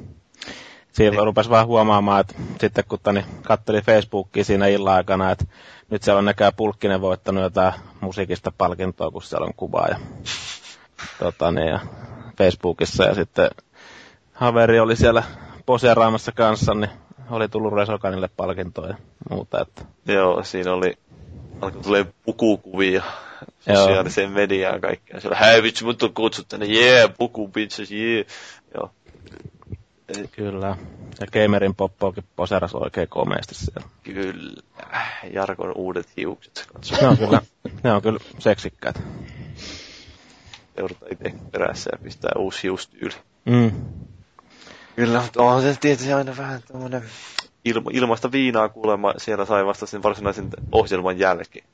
Siinä 0.92 1.12
niin. 1.12 1.26
rupesi 1.26 1.50
vähän 1.50 1.68
huomaamaan, 1.68 2.22
että 2.22 2.36
sitten 2.60 2.84
kun 2.88 3.00
tani 3.04 3.26
katteli 3.42 3.82
Facebookia 3.82 4.44
siinä 4.44 4.68
illan 4.68 4.96
aikana, 4.96 5.32
että 5.32 5.46
nyt 5.90 6.04
siellä 6.04 6.20
on 6.20 6.26
näkään 6.26 6.54
Pulkkinen 6.58 7.02
voittanut 7.02 7.44
jotain 7.44 7.74
musiikista 8.02 8.52
palkintoa, 8.58 9.12
kun 9.12 9.22
siellä 9.22 9.46
on 9.46 9.54
kuvaa 9.58 9.88
ja, 9.88 10.00
tota, 11.20 11.52
niin, 11.52 11.68
ja 11.68 11.80
Facebookissa 12.38 13.04
ja 13.04 13.16
sitten 13.16 13.50
Haveri 14.34 14.80
oli 14.80 14.96
siellä 14.96 15.24
poseeraamassa 15.66 16.32
kanssa, 16.32 16.74
niin 16.74 16.90
oli 17.36 17.50
tullut 17.50 17.74
Resokanille 17.74 18.30
palkintoja 18.38 18.90
ja 18.90 18.96
muuta. 19.30 19.62
Että. 19.62 19.86
Joo, 20.06 20.44
siinä 20.44 20.74
oli, 20.74 20.98
alkoi 21.62 21.82
tulee 21.82 22.06
pukukuvia 22.26 23.04
sosiaaliseen 23.60 24.32
mediaan 24.32 24.74
ja 24.74 24.80
kaikkea. 24.80 25.20
Se 25.20 25.28
oli, 25.28 25.38
hei 25.40 25.64
vitsi, 25.64 25.84
mut 25.84 26.04
on 26.04 26.14
kutsut 26.14 26.48
tänne, 26.48 26.66
jee, 26.66 26.98
yeah, 26.98 27.14
puku 27.18 27.48
bitches, 27.48 27.92
jee. 27.92 28.16
Yeah. 28.16 28.26
Joo. 28.76 28.92
Kyllä. 30.32 30.78
Ja 31.20 31.28
Gamerin 31.28 31.76
poppoakin 31.76 32.24
poseras 32.36 32.76
oikein 32.76 33.08
komeasti 33.08 33.56
siellä. 33.56 33.90
Kyllä. 34.04 34.62
Jarkon 35.34 35.72
uudet 35.76 36.08
hiukset. 36.18 36.68
Ne 37.02 37.08
on 37.08 37.18
kyllä, 37.18 37.42
ne 37.84 37.94
on 37.94 38.02
kyllä 38.02 38.20
seksikkäät. 38.40 39.04
Seurata 40.76 41.06
itse 41.12 41.34
perässä 41.52 41.90
ja 41.94 42.00
pistää 42.04 42.32
uusi 42.38 42.64
hiustyyli. 42.64 43.16
Mm. 43.46 43.72
Kyllä, 44.96 45.22
mutta 45.22 45.44
on 45.44 45.62
se 45.62 45.76
tietysti 45.82 46.14
aina 46.14 46.38
vähän 46.38 46.62
tämmöinen 46.68 47.04
ilma, 47.66 47.90
ilmaista 47.94 48.32
viinaa 48.32 48.70
kuulemma 48.70 49.14
siellä 49.18 49.46
sai 49.46 49.66
vasta 49.66 49.86
sen 49.86 50.04
varsinaisen 50.04 50.50
ohjelman 50.72 51.20
jälkeen. 51.20 51.66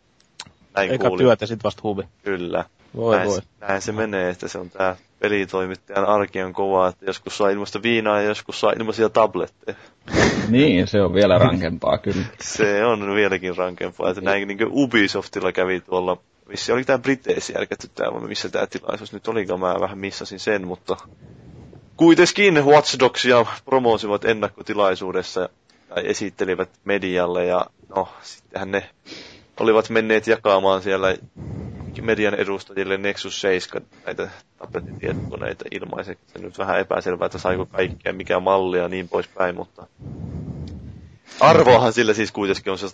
Näin 0.76 0.92
Eikä 0.92 1.08
kuulin. 1.08 1.26
työtä 1.26 1.46
sit 1.46 1.64
vasta 1.64 1.82
huvi. 1.84 2.04
Kyllä. 2.24 2.64
Voi 2.96 3.16
näin, 3.16 3.30
voi. 3.30 3.40
Näin 3.60 3.82
se 3.82 3.92
menee, 3.92 4.30
että 4.30 4.48
se 4.48 4.58
on 4.58 4.70
tää 4.70 4.96
pelitoimittajan 5.20 6.06
arki 6.06 6.42
on 6.42 6.54
kova, 6.54 6.88
että 6.88 7.06
joskus 7.06 7.38
saa 7.38 7.50
ilmaista 7.50 7.82
viinaa 7.84 8.22
ja 8.22 8.28
joskus 8.28 8.60
saa 8.60 8.72
ilmaisia 8.72 9.10
tabletteja. 9.10 9.78
niin, 10.50 10.88
se 10.88 11.02
on 11.02 11.14
vielä 11.14 11.38
rankempaa 11.38 11.98
kyllä. 11.98 12.26
se 12.42 12.86
on 12.86 13.16
vieläkin 13.16 13.58
rankempaa, 13.58 14.10
että 14.10 14.22
näin 14.22 14.48
niin 14.48 14.58
kuin 14.58 14.70
Ubisoftilla 14.72 15.52
kävi 15.52 15.82
tuolla 15.82 16.18
missä 16.48 16.74
oli 16.74 16.84
tämä 16.84 16.98
Briteisi 16.98 17.54
järkätty 17.54 17.90
täällä, 17.96 18.28
missä 18.28 18.50
tämä 18.50 18.68
tilaisuus 18.68 19.14
nyt 19.14 19.28
olikaan, 19.28 19.60
mä 19.60 19.76
vähän 19.80 19.98
missasin 19.98 20.40
sen, 20.40 20.68
mutta 20.68 20.98
kuitenkin 21.98 22.66
Watch 22.66 23.00
Dogsia 23.00 23.46
promosivat 23.66 24.26
ennakkotilaisuudessa 24.26 25.50
tai 25.90 26.08
esittelivät 26.08 26.70
medialle 26.86 27.46
ja 27.46 27.66
no, 27.96 28.08
sittenhän 28.22 28.72
ne 28.72 28.90
olivat 29.60 29.90
menneet 29.90 30.28
jakamaan 30.28 30.82
siellä 30.82 31.16
median 32.02 32.34
edustajille 32.34 32.98
Nexus 32.98 33.42
7 33.42 33.88
näitä 34.06 34.30
tablettitietokoneita 34.58 35.66
ilmaiseksi. 35.72 36.24
Se 36.34 36.40
nyt 36.40 36.58
vähän 36.58 36.80
epäselvää, 36.80 37.26
että 37.26 37.38
saiko 37.38 37.66
kaikkea, 37.66 38.14
mikä 38.14 38.40
malli 38.40 38.78
ja 38.78 38.88
niin 38.88 39.10
poispäin, 39.10 39.56
mutta 39.56 39.88
Arvoahan 41.40 41.94
sillä 41.94 42.14
siis 42.14 42.32
kuitenkin 42.32 42.72
on 42.72 42.78
se 42.78 42.86
150-250 42.86 42.90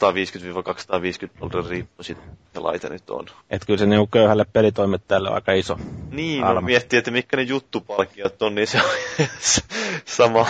dollaria 1.42 1.70
riippuu 1.70 2.04
siitä, 2.04 2.22
mikä 2.22 2.64
laite 2.64 2.90
nyt 2.90 3.10
on. 3.10 3.26
Et 3.50 3.66
kyllä 3.66 3.78
se 3.78 3.86
niinku 3.86 4.08
köyhälle 4.08 4.46
pelitoimittajalle 4.54 5.30
on 5.30 5.36
aika 5.36 5.54
iso. 5.54 5.78
Niin, 6.12 6.42
no, 6.42 6.62
miettii, 6.62 7.00
että 7.00 7.12
mitkä 7.12 7.38
ne 7.38 7.44
juttupalkkiot 7.44 8.42
on, 8.42 8.56
niin 8.56 8.68
se 8.68 8.82
on 8.82 8.90
sama, 10.06 10.46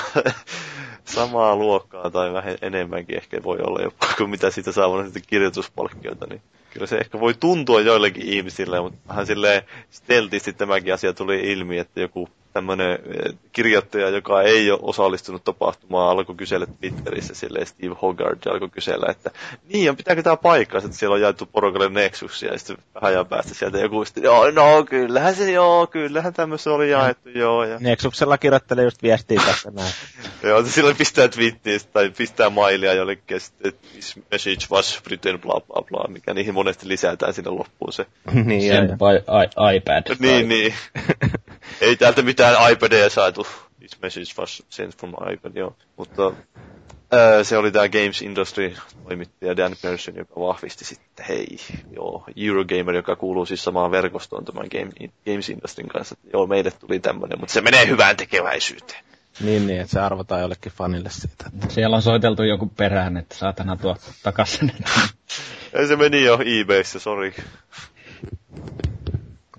samaa 1.05 1.55
luokkaa 1.55 2.09
tai 2.09 2.33
vähän 2.33 2.55
enemmänkin 2.61 3.17
ehkä 3.17 3.43
voi 3.43 3.57
olla 3.59 3.81
jopa 3.81 4.07
kuin 4.17 4.29
mitä 4.29 4.51
siitä 4.51 4.71
saa 4.71 5.03
sitten 5.03 5.23
kirjoituspalkkioita, 5.27 6.27
niin 6.29 6.41
kyllä 6.73 6.87
se 6.87 6.97
ehkä 6.97 7.19
voi 7.19 7.33
tuntua 7.33 7.81
joillekin 7.81 8.25
ihmisille, 8.25 8.81
mutta 8.81 8.99
vähän 9.07 9.25
silleen 9.25 9.63
steltisti 9.89 10.53
tämäkin 10.53 10.93
asia 10.93 11.13
tuli 11.13 11.51
ilmi, 11.51 11.77
että 11.77 12.01
joku 12.01 12.29
tämmöinen 12.53 12.91
eh, 12.91 13.33
kirjoittaja, 13.51 14.09
joka 14.09 14.41
ei 14.41 14.71
ole 14.71 14.79
osallistunut 14.83 15.43
tapahtumaan, 15.43 16.09
alkoi 16.09 16.35
kysellä 16.35 16.65
Twitterissä 16.65 17.35
silleen 17.35 17.67
Steve 17.67 17.95
Hogarth 18.01 18.47
alkoi 18.47 18.69
kysellä, 18.69 19.11
että 19.11 19.31
niin, 19.73 19.85
ja 19.85 19.93
pitääkö 19.93 20.23
tämä 20.23 20.37
paikkaa, 20.37 20.77
että 20.77 20.97
siellä 20.97 21.13
on 21.13 21.21
jaettu 21.21 21.45
porokalle 21.45 21.89
Nexusia, 21.89 22.51
ja 22.51 22.57
sitten 22.57 22.77
vähän 22.95 23.11
ajan 23.11 23.27
päästä 23.27 23.53
sieltä 23.53 23.77
joku 23.77 24.05
sitten, 24.05 24.23
joo, 24.23 24.51
no 24.51 24.85
kyllähän 24.89 25.35
se, 25.35 25.51
joo, 25.51 25.87
kyllähän 25.87 26.33
tämmöistä 26.33 26.71
oli 26.71 26.89
jaettu, 26.89 27.29
joo. 27.29 27.63
Ja... 27.63 27.77
Nexuksella 27.79 28.37
kirjoittelee 28.37 28.83
just 28.83 29.03
viestiä 29.03 29.41
tässä 29.45 29.71
näin. 29.71 29.93
joo, 30.43 30.65
silloin 30.65 30.95
pistää 30.95 31.27
twittiä 31.27 31.79
tai 31.93 32.09
pistää 32.17 32.49
mailia 32.49 32.93
jollekin, 32.93 33.37
this 33.91 34.19
message 34.31 34.67
was 34.71 35.01
written, 35.07 35.41
bla 35.41 35.61
bla 35.67 35.81
bla, 35.81 36.07
mikä 36.07 36.33
niihin 36.33 36.53
monesti 36.53 36.87
lisätään 36.87 37.33
sinne 37.33 37.51
loppuun 37.51 37.93
se. 37.93 38.05
niin, 38.45 38.61
Sent 38.61 38.91
by 38.91 39.23
iPad. 39.75 40.15
niin, 40.19 40.49
niin. 40.49 40.73
ei 41.81 41.95
täältä 41.95 42.21
mitään 42.21 42.42
iPadia 42.71 43.09
saatu. 43.09 43.47
This 43.79 44.01
message 44.01 44.33
was 44.39 44.63
sent 44.69 44.97
from 44.97 45.13
iPad, 45.33 45.51
joo. 45.55 45.75
Mutta 45.97 46.31
ää, 47.11 47.43
se 47.43 47.57
oli 47.57 47.71
tämä 47.71 47.89
Games 47.89 48.21
Industry 48.21 48.75
toimittaja 49.03 49.57
Dan 49.57 49.75
Persson, 49.81 50.15
joka 50.15 50.39
vahvisti 50.39 50.85
sitten, 50.85 51.25
hei, 51.25 51.57
joo, 51.95 52.23
Eurogamer, 52.35 52.95
joka 52.95 53.15
kuuluu 53.15 53.45
siis 53.45 53.63
samaan 53.63 53.91
verkostoon 53.91 54.45
tämän 54.45 54.67
Game, 54.71 55.09
Games 55.25 55.49
Industryn 55.49 55.87
kanssa. 55.87 56.15
Että 56.17 56.37
joo, 56.37 56.47
meille 56.47 56.71
tuli 56.71 56.99
tämmöinen, 56.99 57.39
mutta 57.39 57.53
se 57.53 57.61
menee 57.61 57.87
hyvään 57.87 58.17
tekeväisyyteen. 58.17 59.03
Niin, 59.39 59.67
niin, 59.67 59.81
että 59.81 59.93
se 59.93 59.99
arvotaan 59.99 60.41
jollekin 60.41 60.71
fanille 60.71 61.09
siitä. 61.09 61.45
Siellä 61.69 61.95
on 61.95 62.01
soiteltu 62.01 62.43
joku 62.43 62.65
perään, 62.77 63.17
että 63.17 63.35
saatana 63.35 63.75
tuo 63.75 63.97
takaisin. 64.23 64.71
Ei 65.73 65.87
se 65.87 65.95
meni 65.95 66.23
jo 66.23 66.39
eBayssä, 66.45 66.99
sori. 66.99 67.35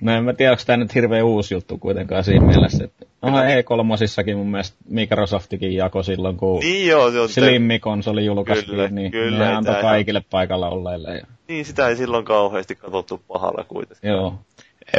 No 0.04 0.12
en 0.12 0.24
mä 0.24 0.32
tiedä, 0.32 0.52
onko 0.52 0.62
tämä 0.66 0.76
nyt 0.76 0.94
hirveän 0.94 1.24
uusi 1.24 1.54
juttu 1.54 1.78
kuitenkaan 1.78 2.24
siinä 2.24 2.46
mielessä, 2.46 2.84
että 2.84 3.06
No 3.22 3.30
E3 3.30 4.36
mun 4.36 4.50
mielestä 4.50 4.76
Microsoftikin 4.88 5.74
jako 5.74 6.02
silloin, 6.02 6.36
kun 6.36 6.60
niin 6.60 6.86
joo, 6.86 7.04
on 7.04 7.28
Slimmi-konsoli 7.28 8.24
julkaistiin, 8.24 8.70
kyllä, 8.70 8.88
niin 8.88 9.10
kyllä, 9.12 9.38
ne 9.38 9.54
antoi 9.54 9.74
kaikille 9.80 10.18
ihan... 10.18 10.28
paikalla 10.30 10.68
olleille. 10.68 11.14
Ja... 11.14 11.26
Niin, 11.48 11.64
sitä 11.64 11.88
ei 11.88 11.96
silloin 11.96 12.24
kauheasti 12.24 12.74
katsottu 12.74 13.20
pahalla 13.28 13.64
kuitenkin. 13.68 14.10
Joo. 14.10 14.38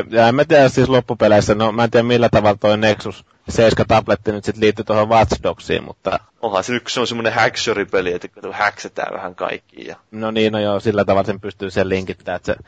Ja 0.09 0.27
en 0.27 0.35
mä 0.35 0.45
tiedä 0.45 0.69
siis 0.69 0.89
loppupeleissä, 0.89 1.55
no 1.55 1.71
mä 1.71 1.83
en 1.83 1.91
tiedä 1.91 2.03
millä 2.03 2.29
tavalla 2.29 2.57
toi 2.57 2.77
Nexus 2.77 3.25
7 3.49 3.87
tabletti 3.87 4.31
nyt 4.31 4.43
sitten 4.45 4.61
liittyy 4.63 4.85
tuohon 4.85 5.09
Watch 5.09 5.43
Dogsiin, 5.43 5.83
mutta... 5.83 6.19
Onhan 6.41 6.63
se 6.63 6.73
yksi 6.75 6.99
on 6.99 7.07
semmoinen 7.07 7.33
hackshori-peli, 7.33 8.13
että 8.13 8.27
kun 8.27 8.53
häksätään 8.53 9.13
vähän 9.13 9.35
kaikki. 9.35 9.87
Ja... 9.87 9.95
No 10.11 10.31
niin, 10.31 10.53
no 10.53 10.59
joo, 10.59 10.79
sillä 10.79 11.05
tavalla 11.05 11.25
sen 11.25 11.39
pystyy 11.39 11.71
sen 11.71 11.89
linkittämään, 11.89 12.35
että 12.35 12.53
se 12.53 12.59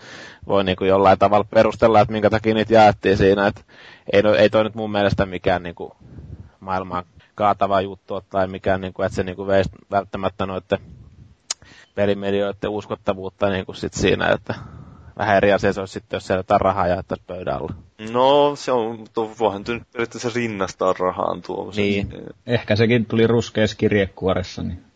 voi 0.47 0.63
niinku 0.63 0.83
jollain 0.83 1.19
tavalla 1.19 1.45
perustella, 1.53 2.01
että 2.01 2.11
minkä 2.11 2.29
takia 2.29 2.53
niitä 2.53 2.73
jaettiin 2.73 3.17
siinä, 3.17 3.47
että 3.47 3.61
ei, 4.13 4.21
no, 4.21 4.35
ei 4.35 4.49
toi 4.49 4.63
nyt 4.63 4.75
mun 4.75 4.91
mielestä 4.91 5.25
mikään 5.25 5.63
niinku 5.63 5.95
maailmaan 6.59 7.05
kaatava 7.35 7.81
juttu 7.81 8.21
tai 8.29 8.47
mikään, 8.47 8.81
niinku, 8.81 9.01
että 9.01 9.15
se 9.15 9.23
niinku 9.23 9.47
veisi 9.47 9.69
välttämättä 9.91 10.45
noiden 10.45 10.79
pelimedioiden 11.95 12.69
uskottavuutta 12.69 13.49
niin 13.49 13.65
kuin 13.65 13.75
sit 13.75 13.93
siinä, 13.93 14.27
että 14.27 14.55
vähän 15.17 15.37
eri 15.37 15.53
asia 15.53 15.73
se 15.73 15.79
olisi 15.79 15.93
sitten, 15.93 16.17
jos 16.17 16.27
siellä 16.27 16.39
jotain 16.39 16.61
rahaa 16.61 16.87
jaettaisiin 16.87 17.27
pöydän 17.27 17.55
alla. 17.55 17.73
No, 18.11 18.55
se 18.55 18.71
on, 18.71 18.99
mutta 18.99 19.21
voihan 19.39 19.63
nyt 19.67 19.83
periaatteessa 19.93 20.29
rinnastaa 20.35 20.93
rahaan 20.99 21.41
tuo. 21.41 21.71
Niin. 21.75 22.09
Ehkä 22.45 22.75
sekin 22.75 23.05
tuli 23.05 23.27
ruskeessa 23.27 23.77
kirjekuoressa, 23.77 24.63
niin 24.63 24.87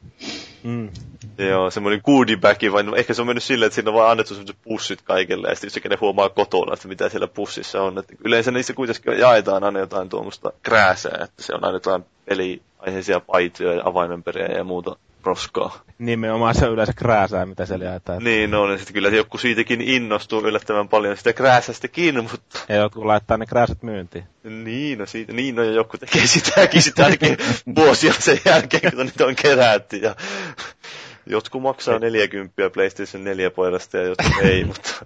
Mm. 0.64 0.90
Joo, 1.38 1.70
semmoinen 1.70 2.02
goodiebag, 2.06 2.58
vai 2.72 2.84
no, 2.84 2.96
ehkä 2.96 3.14
se 3.14 3.22
on 3.22 3.28
mennyt 3.28 3.44
silleen, 3.44 3.68
että 3.68 3.76
siinä 3.76 3.92
on 3.92 3.98
vaan 3.98 4.12
annettu 4.12 4.34
semmoiset 4.34 4.58
pussit 4.64 5.02
kaikille, 5.02 5.50
ja 5.50 5.56
sitten 5.56 5.90
ne 5.90 5.98
huomaa 6.02 6.30
kotona, 6.30 6.74
että 6.74 6.88
mitä 6.88 7.10
siellä 7.10 7.28
pussissa 7.28 7.82
on. 7.82 7.98
Että 7.98 8.14
yleensä 8.26 8.52
niissä 8.52 8.74
kuitenkin 8.74 9.20
jaetaan 9.20 9.64
aina 9.64 9.80
jotain 9.80 10.10
tuommoista 10.10 10.54
krääsää, 10.64 11.20
että 11.24 11.44
se 11.44 11.54
on 11.54 11.64
aina 11.64 11.76
jotain 11.76 12.06
peliaiheisia 12.26 13.20
paitoja 13.20 13.74
ja 13.74 13.82
avaimenperiä 13.86 14.46
ja 14.46 14.64
muuta 14.64 14.96
roskaa. 15.26 15.84
Nimenomaan 16.00 16.56
se 16.56 16.66
yleensä 16.66 16.94
krääsää, 16.94 17.46
mitä 17.46 17.66
siellä 17.66 17.86
jaetaan. 17.86 18.24
Niin, 18.24 18.52
no, 18.52 18.68
niin 18.68 18.78
sitten 18.80 18.94
kyllä 18.94 19.10
joku 19.10 19.38
siitäkin 19.38 19.82
innostuu 19.82 20.42
yllättävän 20.42 20.90
paljon 20.90 21.18
sitä 21.18 21.34
krääsästäkin, 21.34 22.24
mutta... 22.24 22.60
Ja 22.70 22.76
jotkut 22.76 23.06
laittaa 23.06 23.38
ne 23.38 23.46
krääsät 23.46 23.84
myyntiin. 23.84 24.24
Niin, 24.44 25.00
no, 25.00 25.06
siitä, 25.06 25.34
niin, 25.34 25.56
no 25.56 25.64
ja 25.64 25.72
joku 25.72 25.98
tekee 25.98 26.28
sitäkin 26.28 26.82
sitä 26.82 27.06
ainakin 27.06 27.38
vuosia 27.76 28.14
sen 28.14 28.40
jälkeen, 28.46 28.96
kun 28.96 29.06
niitä 29.06 29.26
on 29.26 29.36
kerätty. 29.36 29.98
Ja 29.98 30.16
jotkut 31.26 31.62
maksaa 31.62 32.00
40 32.00 32.70
PlayStation 32.74 33.24
4 33.24 33.52
puolesta 33.52 33.98
ja 33.98 34.04
jotkut 34.04 34.42
ei, 34.42 34.66
mutta, 34.70 35.06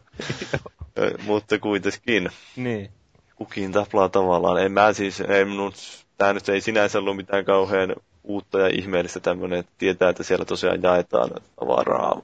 mutta 1.23 1.59
kuitenkin. 1.59 2.29
Niin. 2.55 2.89
Kukin 3.35 3.71
taplaa 3.71 4.09
tavallaan. 4.09 4.63
En 4.63 4.71
mä 4.71 4.93
siis, 4.93 5.21
ei 5.21 5.45
minun, 5.45 5.73
tämä 6.17 6.33
nyt 6.33 6.49
ei 6.49 6.61
sinänsä 6.61 6.99
ollut 6.99 7.15
mitään 7.15 7.45
kauhean 7.45 7.95
uutta 8.25 8.59
ja 8.59 8.67
ihmeellistä 8.67 9.19
tämmöinen, 9.19 9.59
että 9.59 9.71
tietää, 9.77 10.09
että 10.09 10.23
siellä 10.23 10.45
tosiaan 10.45 10.83
jaetaan 10.83 11.29
tavaraa. 11.59 12.21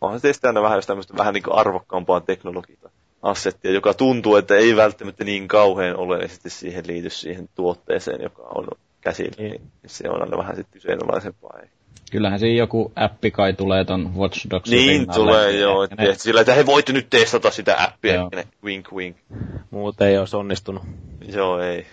Onhan 0.00 0.18
se 0.20 0.22
tietysti 0.22 0.46
aina 0.46 0.62
vähän, 0.62 0.78
jos 0.78 0.86
tämmöistä 0.86 1.14
vähän 1.18 1.34
niin 1.34 1.42
kuin 1.42 1.54
arvokkaampaa 1.54 2.20
teknologiaa 2.20 2.90
assettia, 3.22 3.70
joka 3.72 3.94
tuntuu, 3.94 4.36
että 4.36 4.54
ei 4.56 4.76
välttämättä 4.76 5.24
niin 5.24 5.48
kauhean 5.48 5.96
oleellisesti 5.96 6.50
siihen 6.50 6.84
liity 6.86 7.10
siihen 7.10 7.48
tuotteeseen, 7.54 8.22
joka 8.22 8.42
on 8.54 8.68
käsillä. 9.00 9.34
Niin 9.38 9.60
se 9.86 10.08
on 10.10 10.22
aina 10.22 10.36
vähän 10.38 10.56
sitten 10.56 10.72
kyseenalaisempaa. 10.80 11.58
Kyllähän 12.10 12.38
siinä 12.40 12.58
joku 12.58 12.92
appi 12.96 13.30
kai 13.30 13.52
tulee 13.52 13.84
ton 13.84 14.14
Watch 14.16 14.50
Dogsin 14.50 14.76
Niin 14.76 14.88
rinnalle. 15.00 15.14
tulee, 15.14 15.56
joo. 15.56 15.86
Ne- 15.98 16.06
Ne... 16.08 16.14
Sillä, 16.14 16.40
että 16.40 16.54
he 16.54 16.66
voitte 16.66 16.92
nyt 16.92 17.06
testata 17.10 17.50
sitä 17.50 17.76
appia. 17.84 18.14
Joo. 18.14 18.28
Ne, 18.34 18.44
wink, 18.64 18.92
wink. 18.92 19.16
Muuten 19.70 20.08
ei 20.08 20.18
olisi 20.18 20.36
onnistunut. 20.36 20.82
Joo, 21.32 21.60
ei. 21.60 21.86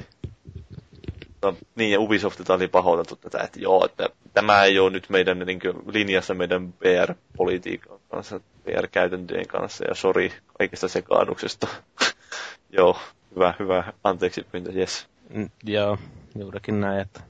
No, 1.41 1.55
niin, 1.75 1.91
ja 1.91 1.99
Ubisoftilta 1.99 2.53
oli 2.53 2.67
pahoiteltu 2.67 3.15
tätä, 3.15 3.39
että 3.43 3.59
joo, 3.59 3.85
että 3.85 4.09
tämä 4.33 4.63
ei 4.63 4.79
ole 4.79 4.89
nyt 4.89 5.09
meidän 5.09 5.39
niin 5.39 5.59
kuin, 5.59 5.73
linjassa 5.93 6.33
meidän 6.33 6.73
PR-politiikan 6.73 7.99
kanssa, 8.11 8.39
PR-käytäntöjen 8.65 9.47
kanssa, 9.47 9.85
ja 9.87 9.95
sori 9.95 10.31
kaikesta 10.57 10.87
sekaannuksesta. 10.87 11.67
joo, 12.77 12.97
hyvä, 13.35 13.53
hyvä, 13.59 13.93
anteeksi 14.03 14.45
pyyntö, 14.51 14.71
yes. 14.71 15.07
Mm, 15.29 15.49
joo, 15.63 15.97
juurikin 16.39 16.81
näin, 16.81 16.99
että 17.01 17.21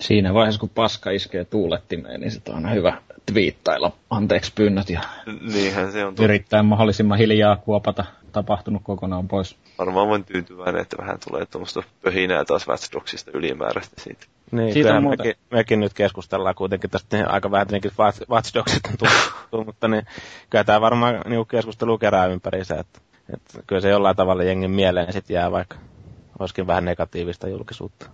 Siinä 0.00 0.34
vaiheessa, 0.34 0.60
kun 0.60 0.68
paska 0.68 1.10
iskee 1.10 1.44
tuulettimeen, 1.44 2.20
niin 2.20 2.30
sit 2.30 2.48
on 2.48 2.54
aina 2.54 2.70
hyvä 2.70 3.02
twiittailla 3.32 3.92
anteeksi 4.10 4.52
pyynnöt 4.54 4.90
ja 4.90 5.00
Niinhän 5.52 5.92
se 5.92 6.04
on. 6.04 6.14
Totta. 6.14 6.24
yrittää 6.24 6.62
mahdollisimman 6.62 7.18
hiljaa 7.18 7.56
kuopata 7.56 8.04
tapahtunut 8.32 8.82
kokonaan 8.84 9.28
pois. 9.28 9.56
Varmaan 9.78 10.08
voin 10.08 10.24
tyytyväinen, 10.24 10.82
että 10.82 10.96
vähän 10.98 11.18
tulee 11.28 11.46
tuommoista 11.46 11.82
pöhinää 12.02 12.44
taas 12.44 12.68
Watch 12.68 12.92
Dogsista 12.92 13.30
ylimääräistä 13.34 14.00
siitä. 14.00 14.26
Niin, 14.50 14.72
Siitä 14.72 14.96
on 14.96 15.08
mekin, 15.08 15.34
mekin, 15.50 15.80
nyt 15.80 15.94
keskustellaan 15.94 16.54
kuitenkin 16.54 16.90
tästä 16.90 17.16
niin 17.16 17.30
aika 17.30 17.50
vähän 17.50 17.66
tietenkin 17.66 17.92
Watch 18.30 18.56
on 18.56 18.64
tullut, 19.50 19.66
mutta 19.66 19.88
niin, 19.88 20.06
kyllä 20.50 20.64
tämä 20.64 20.80
varmaan 20.80 21.20
niin 21.26 21.46
keskustelu 21.46 21.98
kerää 21.98 22.26
ympäriinsä, 22.26 22.74
että, 22.74 23.00
että 23.34 23.58
kyllä 23.66 23.80
se 23.80 23.88
jollain 23.88 24.16
tavalla 24.16 24.42
jengin 24.42 24.70
mieleen 24.70 25.12
sitten 25.12 25.34
jää, 25.34 25.52
vaikka 25.52 25.76
olisikin 26.38 26.66
vähän 26.66 26.84
negatiivista 26.84 27.48
julkisuutta. 27.48 28.06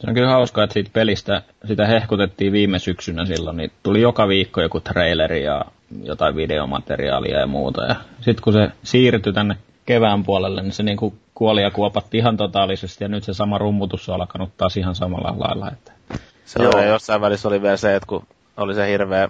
Se 0.00 0.06
on 0.08 0.14
kyllä 0.14 0.28
hauskaa, 0.28 0.64
että 0.64 0.74
siitä 0.74 0.90
pelistä, 0.92 1.42
sitä 1.64 1.86
hehkutettiin 1.86 2.52
viime 2.52 2.78
syksynä 2.78 3.26
silloin, 3.26 3.56
niin 3.56 3.72
tuli 3.82 4.00
joka 4.00 4.28
viikko 4.28 4.60
joku 4.60 4.80
traileri 4.80 5.44
ja 5.44 5.64
jotain 6.02 6.36
videomateriaalia 6.36 7.40
ja 7.40 7.46
muuta. 7.46 7.84
Ja 7.84 7.96
sitten 8.20 8.42
kun 8.42 8.52
se 8.52 8.70
siirtyi 8.82 9.32
tänne 9.32 9.56
kevään 9.86 10.24
puolelle, 10.24 10.62
niin 10.62 10.72
se 10.72 10.82
niinku 10.82 11.14
kuoli 11.34 11.62
ja 11.62 11.70
kuopatti 11.70 12.18
ihan 12.18 12.36
totaalisesti 12.36 13.04
ja 13.04 13.08
nyt 13.08 13.24
se 13.24 13.34
sama 13.34 13.58
rummutus 13.58 14.08
on 14.08 14.14
alkanut 14.14 14.56
taas 14.56 14.76
ihan 14.76 14.94
samalla 14.94 15.34
lailla. 15.38 15.70
Että 15.70 15.92
Se 16.44 16.62
Joo. 16.62 16.72
oli, 16.76 16.86
jossain 16.86 17.20
välissä 17.20 17.48
oli 17.48 17.62
vielä 17.62 17.76
se, 17.76 17.96
että 17.96 18.06
kun 18.06 18.26
oli 18.56 18.74
se 18.74 18.90
hirveä 18.90 19.28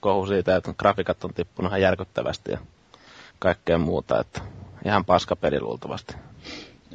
kohu 0.00 0.26
siitä, 0.26 0.56
että 0.56 0.74
grafiikat 0.78 1.24
on 1.24 1.34
tippunut 1.34 1.70
ihan 1.70 1.80
järkyttävästi 1.80 2.52
ja 2.52 2.58
kaikkea 3.38 3.78
muuta, 3.78 4.20
että 4.20 4.40
ihan 4.84 5.04
paska 5.04 5.36
peli 5.36 5.60
luultavasti. 5.60 6.14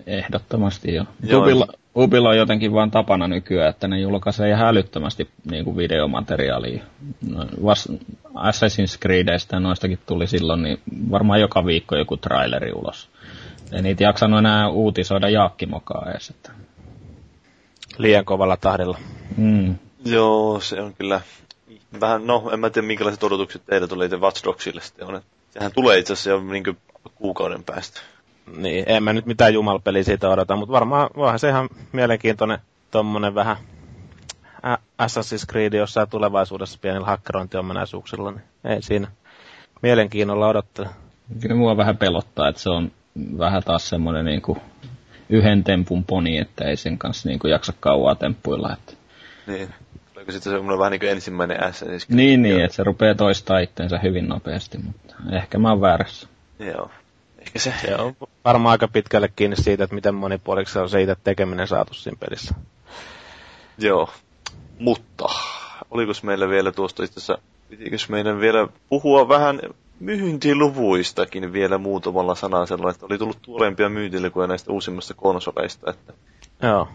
Ehdottomasti 0.07 0.93
jo. 0.93 1.03
Joo. 1.23 1.41
Ubilla, 1.41 1.67
Ubilla 1.95 2.29
on 2.29 2.37
jotenkin 2.37 2.73
vaan 2.73 2.91
tapana 2.91 3.27
nykyään, 3.27 3.69
että 3.69 3.87
ne 3.87 3.99
julkaisee 3.99 4.49
ihan 4.49 4.67
älyttömästi 4.67 5.29
niin 5.51 5.65
kuin 5.65 5.77
videomateriaalia. 5.77 6.83
No, 7.29 7.45
vas, 7.63 7.89
Assassin's 8.35 8.97
Creedeistä 9.01 9.55
ja 9.55 9.59
noistakin 9.59 9.99
tuli 10.05 10.27
silloin, 10.27 10.63
niin 10.63 10.79
varmaan 11.11 11.41
joka 11.41 11.65
viikko 11.65 11.95
joku 11.95 12.17
traileri 12.17 12.71
ulos. 12.73 13.09
Ei 13.71 13.81
niitä 13.81 14.03
jaksanut 14.03 14.39
enää 14.39 14.69
uutisoida 14.69 15.29
Jaakkimokaa 15.29 16.11
edes. 16.11 16.29
Että. 16.29 16.51
Liian 17.97 18.25
kovalla 18.25 18.57
tahdilla. 18.57 18.97
Mm. 19.37 19.75
Joo, 20.05 20.59
se 20.59 20.81
on 20.81 20.93
kyllä 20.93 21.21
vähän, 21.99 22.27
no 22.27 22.49
en 22.53 22.59
mä 22.59 22.69
tiedä 22.69 22.87
minkälaiset 22.87 23.23
odotukset 23.23 23.65
teillä 23.65 23.87
tuli 23.87 24.05
itse 24.05 24.17
Watch 24.17 24.43
Dogsille 24.43 24.81
sitten 24.81 25.07
on. 25.07 25.21
Sehän 25.49 25.71
tulee 25.71 25.99
itse 25.99 26.13
asiassa 26.13 26.29
jo 26.29 26.43
niin 26.43 26.77
kuukauden 27.15 27.63
päästä. 27.63 28.01
Niin, 28.57 28.83
en 28.87 29.03
mä 29.03 29.13
nyt 29.13 29.25
mitään 29.25 29.53
jumalpeliä 29.53 30.03
siitä 30.03 30.29
odota, 30.29 30.55
mutta 30.55 30.73
varmaan 30.73 31.09
voihan 31.15 31.39
se 31.39 31.49
ihan 31.49 31.69
mielenkiintoinen 31.91 32.59
tommonen 32.91 33.35
vähän 33.35 33.57
Assassin's 35.01 35.45
Creed 35.49 35.73
jossain 35.73 36.09
tulevaisuudessa 36.09 36.79
pienillä 36.81 37.07
hakkerointiominaisuuksilla, 37.07 38.31
niin 38.31 38.43
ei 38.63 38.81
siinä 38.81 39.07
mielenkiinnolla 39.81 40.47
odottele. 40.47 40.89
Kyllä 41.41 41.55
mua 41.55 41.77
vähän 41.77 41.97
pelottaa, 41.97 42.49
että 42.49 42.61
se 42.61 42.69
on 42.69 42.91
vähän 43.37 43.63
taas 43.63 43.89
semmoinen 43.89 44.25
niin 44.25 44.41
kuin 44.41 44.61
yhden 45.29 45.63
tempun 45.63 46.03
poni, 46.03 46.37
että 46.37 46.65
ei 46.65 46.75
sen 46.75 46.97
kanssa 46.97 47.29
niin 47.29 47.39
kuin 47.39 47.51
jaksa 47.51 47.73
kauaa 47.79 48.15
temppuilla. 48.15 48.73
Että. 48.73 48.93
Niin. 49.47 49.69
Tuleeko 50.13 50.31
sitten 50.31 50.53
semmoinen 50.53 50.79
vähän 50.79 50.91
niin 50.91 50.99
kuin 50.99 51.11
ensimmäinen 51.11 51.57
Assassin's 51.57 52.05
Creed? 52.05 52.15
Niin, 52.15 52.41
niin, 52.41 52.63
että 52.63 52.75
se 52.75 52.83
rupeaa 52.83 53.15
toistaa 53.15 53.59
itteensä 53.59 53.99
hyvin 53.99 54.27
nopeasti, 54.29 54.77
mutta 54.77 55.15
ehkä 55.31 55.57
mä 55.57 55.69
oon 55.69 55.81
väärässä. 55.81 56.27
Joo. 56.59 56.89
Ehkä 57.45 57.59
se. 57.59 57.73
Se 57.81 57.95
on 57.95 58.15
varmaan 58.45 58.71
aika 58.71 58.87
pitkälle 58.87 59.29
kiinni 59.35 59.55
siitä, 59.55 59.83
että 59.83 59.95
miten 59.95 60.15
monipuoliksi 60.15 60.79
on 60.79 60.89
siitä 60.89 61.15
tekeminen 61.23 61.67
saatu 61.67 61.93
siinä 61.93 62.17
pelissä. 62.19 62.55
Joo. 63.77 64.09
Mutta, 64.79 65.25
olikos 65.91 66.23
meillä 66.23 66.49
vielä 66.49 66.71
tuosta 66.71 67.03
itse 67.03 67.19
asiassa, 67.19 67.37
pitikös 67.69 68.09
meidän 68.09 68.39
vielä 68.39 68.67
puhua 68.89 69.27
vähän 69.27 69.59
myyntiluvuistakin 69.99 71.53
vielä 71.53 71.77
muutamalla 71.77 72.35
sanasella, 72.35 72.89
että 72.89 73.05
oli 73.05 73.17
tullut 73.17 73.41
tuorempia 73.41 73.89
myyntilukuja 73.89 74.47
näistä 74.47 74.71
uusimmista 74.71 75.13
konsoleista, 75.13 75.89
että 75.89 76.13
Joo. 76.63 76.87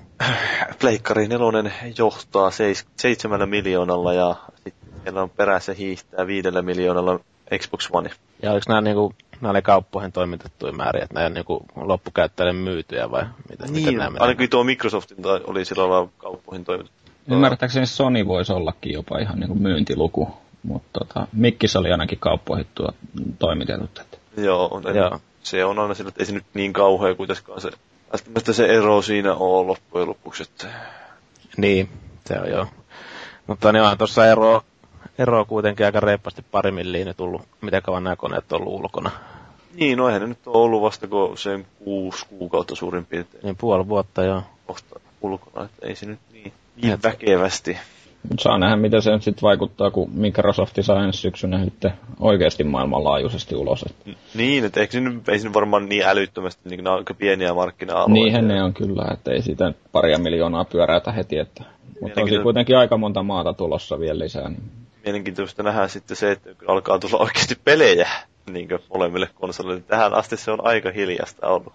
Pleikkari 0.80 1.28
nelonen 1.28 1.72
johtaa 1.98 2.50
seis, 2.50 2.86
seitsemällä 2.96 3.46
miljoonalla 3.46 4.12
ja 4.12 4.36
sitten 4.64 4.88
siellä 5.02 5.22
on 5.22 5.30
perässä 5.30 5.72
hiihtää 5.74 6.26
viidellä 6.26 6.62
miljoonalla 6.62 7.20
Xbox 7.58 7.88
One. 7.92 8.10
Ja 8.42 8.52
oliko 8.52 8.64
nämä, 8.68 8.80
niinku, 8.80 9.14
nämä 9.40 9.50
oli 9.50 9.62
kauppoihin 9.62 10.12
toimitettuja 10.12 10.72
määriä, 10.72 11.02
että 11.04 11.14
nämä 11.14 11.26
on 11.26 11.34
niinku 11.34 11.64
loppukäyttäjille 11.76 12.52
myytyjä 12.52 13.10
vai 13.10 13.22
mitä, 13.50 13.66
miten 13.66 13.72
Niin, 13.72 13.98
nämä 13.98 14.10
menee? 14.10 14.22
ainakin 14.22 14.50
tuo 14.50 14.64
Microsoftin 14.64 15.22
tai 15.22 15.40
oli 15.44 15.64
sillä 15.64 15.88
lailla 15.88 16.08
kauppoihin 16.18 16.64
toimitettu. 16.64 16.98
Ymmärtääkseni 17.30 17.86
Sony 17.86 18.26
voisi 18.26 18.52
ollakin 18.52 18.92
jopa 18.92 19.18
ihan 19.18 19.40
niin 19.40 19.48
kuin 19.48 19.62
myyntiluku, 19.62 20.28
mutta 20.62 20.98
tota, 20.98 21.26
Mikkis 21.32 21.76
oli 21.76 21.92
ainakin 21.92 22.18
kauppoihin 22.18 22.66
tuo 22.74 22.88
toimitetut. 23.38 23.98
Että. 23.98 24.18
Joo, 24.36 24.68
on, 24.70 24.96
Joo. 24.96 25.20
se 25.42 25.64
on 25.64 25.78
aina 25.78 25.94
sillä, 25.94 26.08
että 26.08 26.22
ei 26.22 26.26
se 26.26 26.32
nyt 26.32 26.44
niin 26.54 26.72
kauhea 26.72 27.14
kuitenkaan 27.14 27.60
se, 27.60 27.70
välttämättä 28.12 28.52
se 28.52 28.66
ero 28.66 29.02
siinä 29.02 29.34
on 29.34 29.66
loppujen 29.66 30.08
lopuksi. 30.08 30.42
Että... 30.42 30.66
Niin, 31.56 31.88
se 32.24 32.40
on 32.40 32.50
joo. 32.50 32.66
Mutta 33.46 33.72
niin 33.72 33.82
onhan 33.82 33.98
tuossa 33.98 34.26
ero, 34.26 34.62
ero 35.18 35.44
kuitenkin 35.44 35.86
aika 35.86 36.00
reippaasti 36.00 36.44
pari 36.50 36.70
milliin 36.70 37.14
tullut, 37.16 37.42
miten 37.60 37.82
kauan 37.82 38.04
nämä 38.04 38.16
koneet 38.16 38.52
on 38.52 38.60
ollut 38.60 38.80
ulkona. 38.80 39.10
Niin, 39.74 39.98
no 39.98 40.06
eihän 40.06 40.22
ne 40.22 40.28
nyt 40.28 40.38
ole 40.46 40.64
ollut 40.64 40.82
vasta 40.82 41.06
kuin 41.06 41.38
sen 41.38 41.66
kuusi 41.84 42.26
kuukautta 42.28 42.74
suurin 42.74 43.06
piirtein 43.06 43.42
Niin 43.44 43.56
puoli 43.56 43.88
vuotta 43.88 44.24
joo. 44.24 44.42
kohta 44.66 45.00
ulkona, 45.22 45.64
että 45.64 45.86
ei 45.86 45.94
se 45.96 46.06
nyt 46.06 46.18
niin, 46.32 46.52
niin 46.82 46.92
Et- 46.92 47.02
väkevästi. 47.02 47.78
Mut 48.30 48.40
saa 48.40 48.58
nähdä, 48.58 48.76
miten 48.76 49.02
se 49.02 49.10
nyt 49.10 49.22
sitten 49.22 49.42
vaikuttaa, 49.42 49.90
kun 49.90 50.10
Microsoft 50.14 50.76
saa 50.80 51.04
ensi 51.04 51.20
syksynä 51.20 51.64
sitten 51.64 51.92
oikeasti 52.20 52.64
maailmanlaajuisesti 52.64 53.54
ulos. 53.56 53.82
Että 53.82 54.10
Niin, 54.34 54.64
että 54.64 54.80
eikö 54.80 55.00
nyt, 55.00 55.28
ei 55.28 55.38
se 55.38 55.44
nyt 55.44 55.54
varmaan 55.54 55.88
niin 55.88 56.04
älyttömästi, 56.04 56.68
niin 56.68 56.84
nämä 56.84 56.94
on 56.94 56.98
aika 56.98 57.14
pieniä 57.14 57.54
markkina-alueita. 57.54 58.12
niinhän 58.12 58.48
ne 58.48 58.62
on 58.62 58.74
kyllä, 58.74 59.04
että 59.12 59.30
ei 59.30 59.42
siitä 59.42 59.72
paria 59.92 60.18
miljoonaa 60.18 60.64
pyöräytä 60.64 61.12
heti. 61.12 61.38
Että. 61.38 61.64
Mutta 62.00 62.20
on 62.20 62.42
kuitenkin 62.42 62.76
aika 62.76 62.96
monta 62.96 63.22
maata 63.22 63.52
tulossa 63.52 64.00
vielä 64.00 64.18
lisää. 64.18 64.48
Niin. 64.48 64.77
Mielenkiintoista 65.08 65.62
nähdä 65.62 65.88
sitten 65.88 66.16
se, 66.16 66.30
että 66.30 66.50
alkaa 66.66 66.98
tulla 66.98 67.18
oikeasti 67.18 67.58
pelejä 67.64 68.08
niin 68.50 68.68
molemmille 68.94 69.28
konsoleille. 69.34 69.82
Tähän 69.82 70.14
asti 70.14 70.36
se 70.36 70.50
on 70.50 70.66
aika 70.66 70.90
hiljasta 70.90 71.46
ollut. 71.46 71.72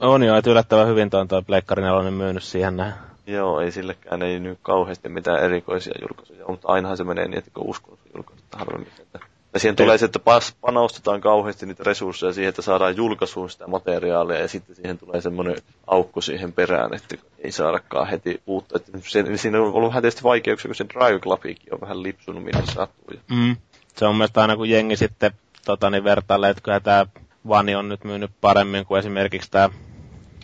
On 0.00 0.22
jo, 0.22 0.36
että 0.36 0.50
yllättävän 0.50 0.88
hyvin 0.88 1.10
tuo 1.10 1.24
toi 1.24 1.42
Pleikkari 1.42 1.82
4 1.82 2.10
myynyt 2.10 2.42
siihen 2.42 2.76
näin. 2.76 2.92
Joo, 3.26 3.60
ei 3.60 3.72
sillekään 3.72 4.22
ei 4.22 4.40
nyt 4.40 4.58
kauheasti 4.62 5.08
mitään 5.08 5.44
erikoisia 5.44 5.94
julkaisuja, 6.00 6.44
mutta 6.48 6.68
ainahan 6.68 6.96
se 6.96 7.04
menee 7.04 7.28
niin, 7.28 7.38
että 7.38 7.50
kun 7.54 7.66
uskon 7.66 7.98
julkaisuja 8.14 8.48
harvemmin. 8.56 8.88
Että 9.00 9.18
ja 9.54 9.60
siihen 9.60 9.76
tulee 9.76 9.98
se, 9.98 10.04
että 10.04 10.18
pas, 10.18 10.56
panostetaan 10.60 11.20
kauheasti 11.20 11.66
niitä 11.66 11.84
resursseja 11.84 12.32
siihen, 12.32 12.48
että 12.48 12.62
saadaan 12.62 12.96
julkaisuun 12.96 13.50
sitä 13.50 13.66
materiaalia 13.66 14.38
ja 14.38 14.48
sitten 14.48 14.76
siihen 14.76 14.98
tulee 14.98 15.20
semmoinen 15.20 15.56
aukko 15.86 16.20
siihen 16.20 16.52
perään, 16.52 16.94
että 16.94 17.16
ei 17.38 17.52
saadakaan 17.52 18.08
heti 18.08 18.42
uutta. 18.46 18.76
Että 18.76 18.92
se, 19.02 19.24
siinä 19.36 19.60
on 19.62 19.72
ollut 19.72 19.88
vähän 19.88 20.02
tietysti 20.02 20.22
vaikeuksia, 20.22 20.68
kun 20.68 20.74
se 20.74 20.86
Drive 20.88 21.20
Clubikin 21.20 21.74
on 21.74 21.80
vähän 21.80 22.02
lipsunut 22.02 22.44
minne 22.44 22.66
sattuu. 22.66 23.14
Mm. 23.30 23.56
Se 23.96 24.06
on 24.06 24.14
mielestäni 24.16 24.42
aina 24.42 24.56
kun 24.56 24.68
jengi 24.70 24.96
sitten 24.96 25.32
tota, 25.64 25.90
niin 25.90 26.04
vertailee, 26.04 26.50
että 26.50 26.62
kyllä 26.62 26.80
tämä 26.80 27.06
Vani 27.48 27.74
on 27.74 27.88
nyt 27.88 28.04
myynyt 28.04 28.30
paremmin 28.40 28.86
kuin 28.86 28.98
esimerkiksi 28.98 29.50
tämä 29.50 29.68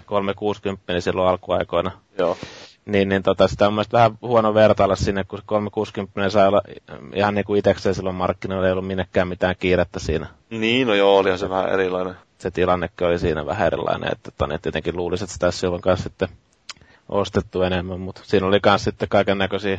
360 0.06 1.00
silloin 1.00 1.28
alkuaikoina. 1.28 1.90
Joo 2.18 2.36
niin, 2.86 3.08
niin 3.08 3.22
tota, 3.22 3.48
sitä 3.48 3.66
on 3.66 3.72
mielestäni 3.72 3.98
vähän 3.98 4.18
huono 4.22 4.54
vertailla 4.54 4.96
sinne, 4.96 5.24
kun 5.24 5.38
360 5.46 6.30
sai 6.30 6.48
olla 6.48 6.62
ihan 7.14 7.34
niin 7.34 7.44
kuin 7.44 7.58
itsekseen 7.58 7.94
silloin 7.94 8.16
markkinoilla, 8.16 8.66
ei 8.66 8.72
ollut 8.72 8.86
minnekään 8.86 9.28
mitään 9.28 9.54
kiirettä 9.58 9.98
siinä. 9.98 10.26
Niin, 10.50 10.86
no 10.86 10.94
joo, 10.94 11.18
olihan 11.18 11.38
se 11.38 11.50
vähän 11.50 11.72
erilainen. 11.72 12.14
Se 12.38 12.50
tilannekin 12.50 13.06
oli 13.06 13.18
siinä 13.18 13.46
vähän 13.46 13.66
erilainen, 13.66 14.12
että 14.12 14.30
tota, 14.30 14.46
niin 14.46 14.60
tietenkin 14.60 14.96
luulisi, 14.96 15.24
että 15.24 15.34
sitä 15.34 15.70
olisi 15.70 15.82
kanssa 15.82 16.02
sitten 16.02 16.28
ostettu 17.08 17.62
enemmän, 17.62 18.00
mutta 18.00 18.20
siinä 18.24 18.46
oli 18.46 18.60
myös 18.66 18.84
sitten 18.84 19.08
kaiken 19.08 19.38
näköisiä 19.38 19.78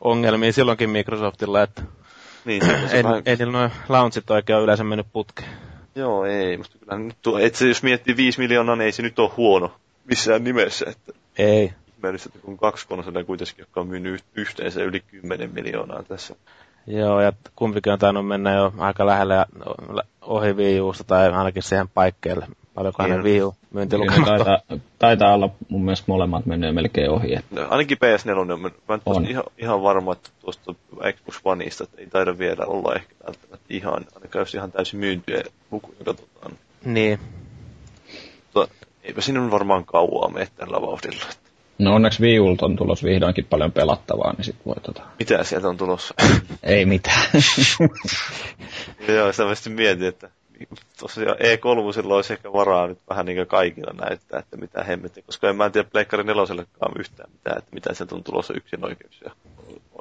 ongelmia 0.00 0.52
silloinkin 0.52 0.90
Microsoftilla, 0.90 1.62
että 1.62 1.82
niin, 2.44 2.62
ei, 2.92 3.04
vähän... 3.04 3.22
ei 3.26 3.36
niillä 3.36 3.52
noin 3.52 3.70
launchit 3.88 4.30
oikein 4.30 4.56
ole 4.56 4.64
yleensä 4.64 4.84
mennyt 4.84 5.06
putkeen. 5.12 5.48
Joo, 5.94 6.24
ei, 6.24 6.56
musta 6.56 6.78
kyllä 6.78 6.98
nyt 6.98 7.16
tuo, 7.22 7.38
et 7.38 7.54
se, 7.54 7.68
jos 7.68 7.82
miettii 7.82 8.16
5 8.16 8.40
miljoonaa, 8.40 8.76
niin 8.76 8.86
ei 8.86 8.92
se 8.92 9.02
nyt 9.02 9.18
ole 9.18 9.30
huono 9.36 9.72
missään 10.04 10.44
nimessä. 10.44 10.86
Että... 10.88 11.12
Ei, 11.38 11.72
ihmeellistä, 12.04 12.28
että 12.28 12.46
kun 12.46 12.58
kaksi 12.58 12.88
konsolia 12.88 13.24
kuitenkin, 13.24 13.54
jotka 13.58 13.80
on 13.80 13.88
myynyt 13.88 14.24
yhteensä 14.34 14.82
yli 14.82 15.00
10 15.00 15.50
miljoonaa 15.54 16.02
tässä. 16.02 16.36
Joo, 16.86 17.20
ja 17.20 17.32
kumpikin 17.56 17.92
on 17.92 17.98
tainnut 17.98 18.26
mennä 18.26 18.54
jo 18.54 18.72
aika 18.78 19.06
lähelle 19.06 19.46
ohi 20.22 20.52
Wii 20.52 20.80
Usta, 20.80 21.04
tai 21.04 21.32
ainakin 21.32 21.62
siihen 21.62 21.88
paikkeelle. 21.88 22.46
Paljonko 22.74 23.02
hänen 23.02 23.24
Wii 23.24 23.42
U 23.42 23.54
myyntilukemat 23.70 24.28
taitaa, 24.28 24.58
taitaa 24.98 25.34
olla 25.34 25.50
mun 25.68 25.84
mielestä 25.84 26.04
molemmat 26.08 26.46
menee 26.46 26.72
melkein 26.72 27.10
ohi. 27.10 27.34
Että... 27.34 27.60
No, 27.60 27.66
ainakin 27.70 27.98
PS4 27.98 28.38
on, 28.38 28.60
mä 28.60 28.98
on. 29.06 29.26
Ihan, 29.26 29.44
ihan 29.58 29.82
varma, 29.82 30.12
että 30.12 30.30
tuosta 30.40 30.74
Xbox 31.12 31.40
Oneista 31.44 31.84
että 31.84 32.00
ei 32.00 32.06
taida 32.06 32.38
vielä 32.38 32.66
olla 32.66 32.94
ehkä 32.94 33.14
välttämättä 33.26 33.66
ihan, 33.68 34.04
ainakaan 34.14 34.40
jos 34.40 34.54
ihan 34.54 34.72
täysin 34.72 35.00
myyntiä 35.00 35.42
lukuja 35.70 36.04
katsotaan. 36.04 36.52
Niin. 36.84 37.18
Mutta 38.54 38.74
eipä 39.02 39.20
sinun 39.20 39.50
varmaan 39.50 39.84
kauaa 39.84 40.30
mene 40.30 40.48
tällä 40.56 40.80
vauhdilla. 40.82 41.24
No 41.78 41.94
onneksi 41.94 42.22
Wii 42.22 42.40
Ult 42.40 42.62
on 42.62 42.76
tulossa 42.76 43.06
vihdoinkin 43.06 43.44
paljon 43.44 43.72
pelattavaa, 43.72 44.32
niin 44.32 44.44
sit 44.44 44.56
voi 44.66 44.74
tota... 44.82 45.02
Mitä 45.18 45.44
sieltä 45.44 45.68
on 45.68 45.76
tulossa? 45.76 46.14
Ei 46.62 46.86
mitään. 46.86 47.26
Joo, 49.08 49.32
sitä 49.32 49.44
mä 49.44 49.74
mietin, 49.74 50.08
että 50.08 50.30
tosiaan 51.00 51.36
E3 51.36 52.12
olisi 52.12 52.32
ehkä 52.32 52.52
varaa 52.52 52.86
nyt 52.86 52.98
vähän 53.08 53.26
niin 53.26 53.36
kuin 53.36 53.46
kaikilla 53.46 53.92
näyttää, 53.92 54.40
että 54.40 54.56
mitä 54.56 54.84
hemmetti, 54.84 55.22
koska 55.22 55.50
en 55.50 55.56
mä 55.56 55.66
en 55.66 55.72
tiedä 55.72 55.88
Pleikkari 55.92 56.24
nelosellekaan 56.24 56.92
yhtään 56.98 57.30
mitään, 57.32 57.58
että 57.58 57.70
mitä 57.74 57.94
sieltä 57.94 58.14
on 58.14 58.24
tulossa 58.24 58.54
yksin 58.56 58.84
oikeuksia. 58.84 59.30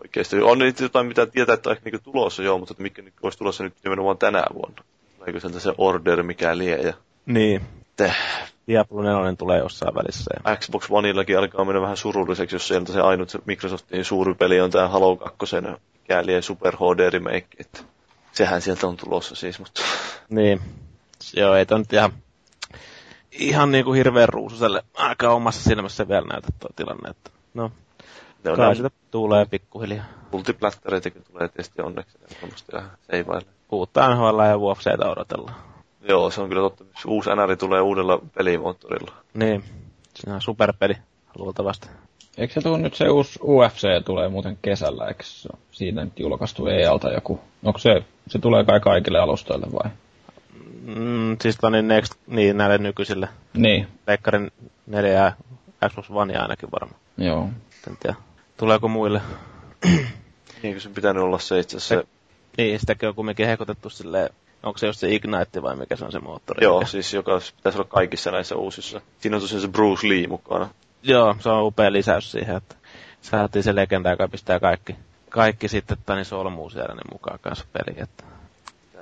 Oikeasti. 0.01 0.41
On 0.41 0.59
nyt 0.59 0.79
jotain, 0.79 1.05
mitä 1.07 1.25
tietää, 1.25 1.53
että 1.53 1.69
on 1.69 1.75
ehkä 1.75 1.89
niin 1.89 2.03
tulossa 2.03 2.43
joo, 2.43 2.57
mutta 2.57 2.75
mikä 2.77 3.01
nyt 3.01 3.13
olisi 3.23 3.37
tulossa 3.37 3.63
nyt 3.63 3.73
nimenomaan 3.83 4.17
tänä 4.17 4.43
vuonna. 4.53 4.83
Tuleeko 5.17 5.39
sieltä 5.39 5.59
se 5.59 5.73
order, 5.77 6.23
mikä 6.23 6.57
lie 6.57 6.77
ja... 6.77 6.93
Niin. 7.25 7.61
Te, 7.95 8.13
Diablo 8.67 9.01
4 9.01 9.35
tulee 9.35 9.59
jossain 9.59 9.95
välissä. 9.95 10.31
Ja... 10.45 10.55
Xbox 10.55 10.87
Oneillakin 10.89 11.37
alkaa 11.37 11.65
mennä 11.65 11.81
vähän 11.81 11.97
surulliseksi, 11.97 12.55
jos 12.55 12.67
sieltä 12.67 12.93
se 12.93 13.01
ainut 13.01 13.29
se 13.29 13.39
Microsoftin 13.45 14.05
suuri 14.05 14.33
peli 14.33 14.61
on 14.61 14.71
tämä 14.71 14.87
Halo 14.87 15.15
2 15.15 15.37
kääliä 16.03 16.41
Super 16.41 16.75
HD 16.75 17.09
remake, 17.09 17.47
että 17.59 17.79
sehän 18.31 18.61
sieltä 18.61 18.87
on 18.87 18.97
tulossa 18.97 19.35
siis, 19.35 19.59
mutta... 19.59 19.81
Niin. 20.29 20.61
Joo, 21.35 21.55
ei 21.55 21.65
nyt 21.77 21.93
ihan, 21.93 22.13
ihan 23.31 23.71
niin 23.71 23.85
kuin 23.85 23.97
hirveän 23.97 24.29
ruususelle 24.29 24.83
aika 24.93 25.29
omassa 25.29 25.63
silmässä 25.63 26.07
vielä 26.07 26.27
näytä 26.27 26.47
tuo 26.59 26.69
tilanne, 26.75 27.09
että 27.09 27.29
no, 27.53 27.71
ne 28.43 28.51
on 28.51 28.57
kai 28.57 28.75
sitä 28.75 28.89
tulee 29.11 29.45
pikkuhiljaa. 29.45 30.05
Multiplattereitakin 30.31 31.23
tulee 31.31 31.47
tietysti 31.47 31.81
onneksi, 31.81 32.17
ja 32.73 32.83
seivaille. 33.11 33.47
Uutta 33.71 34.15
NHL 34.15 34.39
ja 34.39 34.57
UFCtä 34.57 35.09
odotellaan. 35.09 35.72
Joo, 36.09 36.31
se 36.31 36.41
on 36.41 36.49
kyllä 36.49 36.61
totta. 36.61 36.85
Uusi 37.07 37.29
NR 37.29 37.57
tulee 37.57 37.81
uudella 37.81 38.21
pelimoottorilla. 38.33 39.11
Niin, 39.33 39.63
se 40.15 40.29
on 40.29 40.41
superpeli 40.41 40.93
luultavasti. 41.35 41.87
Eikö 42.37 42.53
se 42.53 42.61
tule 42.61 42.77
nyt 42.77 42.95
se 42.95 43.09
uusi 43.09 43.39
UFC 43.43 44.05
tulee 44.05 44.29
muuten 44.29 44.57
kesällä, 44.61 45.07
eikö 45.07 45.23
se 45.23 45.49
siitä 45.71 46.03
nyt 46.03 46.19
julkaistu 46.19 46.67
EA-alta 46.67 47.11
joku? 47.11 47.39
Onko 47.63 47.79
se, 47.79 48.03
se 48.27 48.39
tulee 48.39 48.63
kai 48.63 48.79
kaikille 48.79 49.19
alustoille 49.19 49.67
vai? 49.73 49.91
Mm, 50.85 51.37
siis 51.41 51.57
niin 51.71 51.87
Next, 51.87 52.13
niin 52.27 52.57
näille 52.57 52.77
nykyisille. 52.77 53.29
Niin. 53.53 53.87
Peikkarin 54.05 54.51
4 54.87 55.11
ja 55.11 55.31
Xbox 55.89 56.09
One 56.09 56.37
ainakin 56.37 56.71
varmaan. 56.71 56.99
Joo. 57.17 57.49
En 57.87 57.97
tiedä. 57.99 58.15
Tuleeko 58.57 58.87
muille? 58.87 59.21
Niin, 60.63 60.81
se 60.81 60.89
pitänyt 60.89 61.23
olla 61.23 61.39
se 61.39 61.59
itse 61.59 61.77
asiassa. 61.77 61.95
Se... 61.95 62.07
Niin, 62.57 62.79
sitäkin 62.79 63.09
on 63.09 63.15
kumminkin 63.15 63.47
hekotettu 63.47 63.89
silleen 63.89 64.29
Onko 64.63 64.77
se 64.77 64.87
just 64.87 64.99
se 64.99 65.15
Ignite 65.15 65.61
vai 65.61 65.75
mikä 65.75 65.95
se 65.95 66.05
on 66.05 66.11
se 66.11 66.19
moottori? 66.19 66.63
Joo, 66.63 66.79
mikä? 66.79 66.91
siis 66.91 67.13
joka 67.13 67.39
pitäisi 67.57 67.77
olla 67.79 67.87
kaikissa 67.89 68.31
näissä 68.31 68.55
uusissa. 68.55 69.01
Siinä 69.19 69.37
on 69.37 69.41
tosiaan 69.41 69.61
se 69.61 69.67
Bruce 69.67 70.09
Lee 70.09 70.27
mukana. 70.27 70.69
Joo, 71.03 71.35
se 71.39 71.49
on 71.49 71.63
upea 71.63 71.91
lisäys 71.91 72.31
siihen, 72.31 72.55
että 72.55 72.75
saatiin 73.21 73.63
se 73.63 73.75
legenda, 73.75 74.09
joka 74.09 74.27
pistää 74.27 74.59
kaikki, 74.59 74.95
kaikki 75.29 75.67
sitten 75.67 75.97
Tani 76.05 76.25
Solmuusjärjen 76.25 76.97
mukaan 77.11 77.39
kanssa 77.41 77.65
peli. 77.73 77.99
Että... 78.01 78.23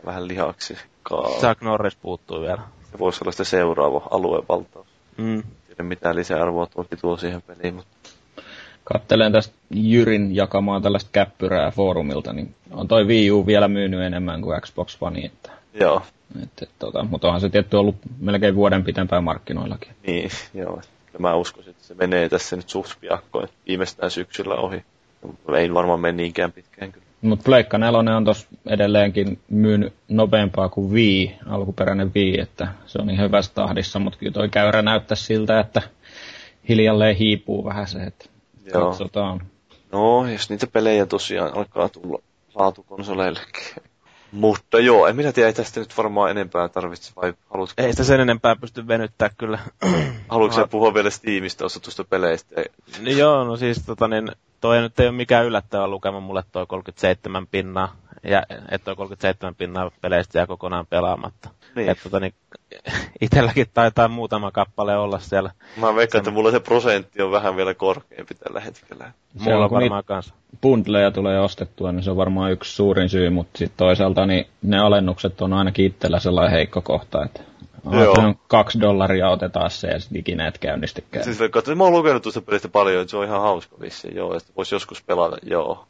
Vähän 0.05 0.27
lihaksi. 0.27 0.77
Kaa. 1.03 1.29
Chuck 1.39 1.61
Norris 1.61 1.95
puuttuu 1.95 2.41
vielä. 2.41 2.61
Se 2.91 2.99
voisi 2.99 3.19
olla 3.23 3.31
sitten 3.31 3.45
seuraava 3.45 4.07
aluevaltaus. 4.11 4.87
Mm. 5.17 5.43
Tiedä 5.67 5.83
mitään 5.83 6.15
lisäarvoa 6.15 6.65
toki 6.65 6.97
tuo 6.97 7.17
siihen 7.17 7.41
peliin, 7.41 7.75
mutta 7.75 8.00
kattelen 8.83 9.31
tästä 9.31 9.53
Jyrin 9.69 10.35
jakamaa 10.35 10.81
tällaista 10.81 11.09
käppyrää 11.11 11.71
foorumilta, 11.71 12.33
niin 12.33 12.55
on 12.71 12.87
toi 12.87 13.07
Wii 13.07 13.31
U 13.31 13.45
vielä 13.45 13.67
myynyt 13.67 14.01
enemmän 14.01 14.41
kuin 14.41 14.61
Xbox 14.61 14.97
One. 15.01 15.19
Että, 15.19 15.51
joo. 15.73 16.01
Että, 16.43 16.65
tota, 16.79 17.03
mutta 17.03 17.27
onhan 17.27 17.41
se 17.41 17.49
tietty 17.49 17.77
ollut 17.77 17.95
melkein 18.19 18.55
vuoden 18.55 18.83
pitempään 18.83 19.23
markkinoillakin. 19.23 19.91
Niin, 20.07 20.29
joo. 20.53 20.81
Mä 21.19 21.35
uskoisin, 21.35 21.71
että 21.71 21.83
se 21.83 21.93
menee 21.93 22.29
tässä 22.29 22.55
nyt 22.55 22.69
suht 22.69 22.91
piakkoin 23.01 23.49
viimeistään 23.67 24.11
syksyllä 24.11 24.55
ohi. 24.55 24.83
Ei 25.57 25.73
varmaan 25.73 25.99
mene 25.99 26.17
niinkään 26.17 26.51
pitkään 26.51 26.91
kyllä. 26.91 27.05
Mutta 27.21 27.43
Pleikka 27.43 27.77
4 27.77 28.17
on 28.17 28.25
tos 28.25 28.47
edelleenkin 28.65 29.39
myynyt 29.49 29.93
nopeampaa 30.09 30.69
kuin 30.69 30.91
Wii, 30.91 31.35
alkuperäinen 31.49 32.11
Wii, 32.15 32.39
että 32.39 32.67
se 32.85 32.99
on 33.01 33.09
ihan 33.09 33.25
hyvässä 33.25 33.53
tahdissa, 33.53 33.99
mutta 33.99 34.19
kyllä 34.19 34.31
toi 34.31 34.49
käyrä 34.49 34.81
näyttää 34.81 35.15
siltä, 35.15 35.59
että 35.59 35.81
hiljalleen 36.69 37.15
hiipuu 37.15 37.65
vähän 37.65 37.87
se, 37.87 37.99
että 38.03 38.25
Joo. 38.73 38.89
Katsotaan. 38.89 39.41
No, 39.91 40.27
jos 40.27 40.49
niitä 40.49 40.67
pelejä 40.67 41.05
tosiaan 41.05 41.53
alkaa 41.53 41.89
tulla 41.89 42.19
laatukonsoleillekin. 42.55 43.83
Mutta 44.31 44.79
joo, 44.79 45.07
en 45.07 45.15
minä 45.15 45.31
tiedä, 45.31 45.47
ei 45.47 45.53
tästä 45.53 45.79
nyt 45.79 45.97
varmaan 45.97 46.31
enempää 46.31 46.69
tarvitse, 46.69 47.11
vai 47.15 47.33
haluatko... 47.49 47.81
Ei 47.83 47.91
sitä 47.91 48.03
sen 48.03 48.19
enempää 48.19 48.55
pysty 48.55 48.87
venyttää 48.87 49.29
kyllä. 49.37 49.59
Haluatko 50.29 50.55
sä 50.55 50.67
puhua 50.67 50.93
vielä 50.93 51.09
Steamista 51.09 51.65
ostetusta 51.65 52.03
peleistä? 52.03 52.55
Niin 52.99 53.17
joo, 53.17 53.43
no 53.43 53.57
siis 53.57 53.85
tota 53.85 54.07
niin, 54.07 54.31
toi 54.61 54.81
nyt 54.81 54.99
ei 54.99 55.07
ole 55.07 55.15
mikään 55.15 55.45
yllättävä 55.45 55.87
lukema 55.87 56.19
mulle 56.19 56.43
toi 56.51 56.65
37 56.65 57.47
pinnaa, 57.47 57.95
ja 58.23 58.43
että 58.71 58.85
toi 58.85 58.95
37 58.95 59.55
pinnaa 59.55 59.91
peleistä 60.01 60.39
jää 60.39 60.47
kokonaan 60.47 60.87
pelaamatta. 60.87 61.49
Niin. 61.75 61.89
Että 61.89 62.03
tota 62.03 62.19
niin, 62.19 62.33
itselläkin 63.21 63.67
taitaa 63.73 64.07
muutama 64.07 64.51
kappale 64.51 64.97
olla 64.97 65.19
siellä. 65.19 65.51
Mä 65.77 65.95
veikkaan, 65.95 66.19
että 66.19 66.31
mulla 66.31 66.51
se 66.51 66.59
prosentti 66.59 67.21
on 67.21 67.31
vähän 67.31 67.55
vielä 67.55 67.73
korkeampi 67.73 68.35
tällä 68.35 68.59
hetkellä. 68.59 69.11
Mulla 69.39 69.65
on 69.65 69.71
varmaan 69.71 70.03
kanssa. 70.03 70.33
Bundleja 70.61 71.11
tulee 71.11 71.39
ostettua, 71.39 71.91
niin 71.91 72.03
se 72.03 72.11
on 72.11 72.17
varmaan 72.17 72.51
yksi 72.51 72.75
suurin 72.75 73.09
syy, 73.09 73.29
mutta 73.29 73.57
sitten 73.57 73.77
toisaalta 73.77 74.25
niin 74.25 74.47
ne 74.61 74.79
alennukset 74.79 75.41
on 75.41 75.53
ainakin 75.53 75.85
itsellä 75.85 76.19
sellainen 76.19 76.51
heikko 76.51 76.81
kohta, 76.81 77.25
että 77.25 77.41
Joo. 77.91 78.33
kaksi 78.47 78.79
dollaria 78.79 79.29
otetaan 79.29 79.69
se 79.69 79.87
ja 79.87 79.99
sitten 79.99 80.19
ikinä 80.19 80.47
et 80.47 80.57
käynnistikään. 80.57 81.25
Siis 81.25 81.39
mä 81.75 81.83
oon 81.83 81.93
lukenut 81.93 82.23
tuosta 82.23 82.41
pelistä 82.41 82.69
paljon, 82.69 83.01
että 83.01 83.11
se 83.11 83.17
on 83.17 83.25
ihan 83.25 83.41
hauska 83.41 83.75
vissiin, 83.81 84.15
joo, 84.15 84.37
että 84.37 84.51
voisi 84.57 84.75
joskus 84.75 85.03
pelata, 85.03 85.37
joo. 85.43 85.87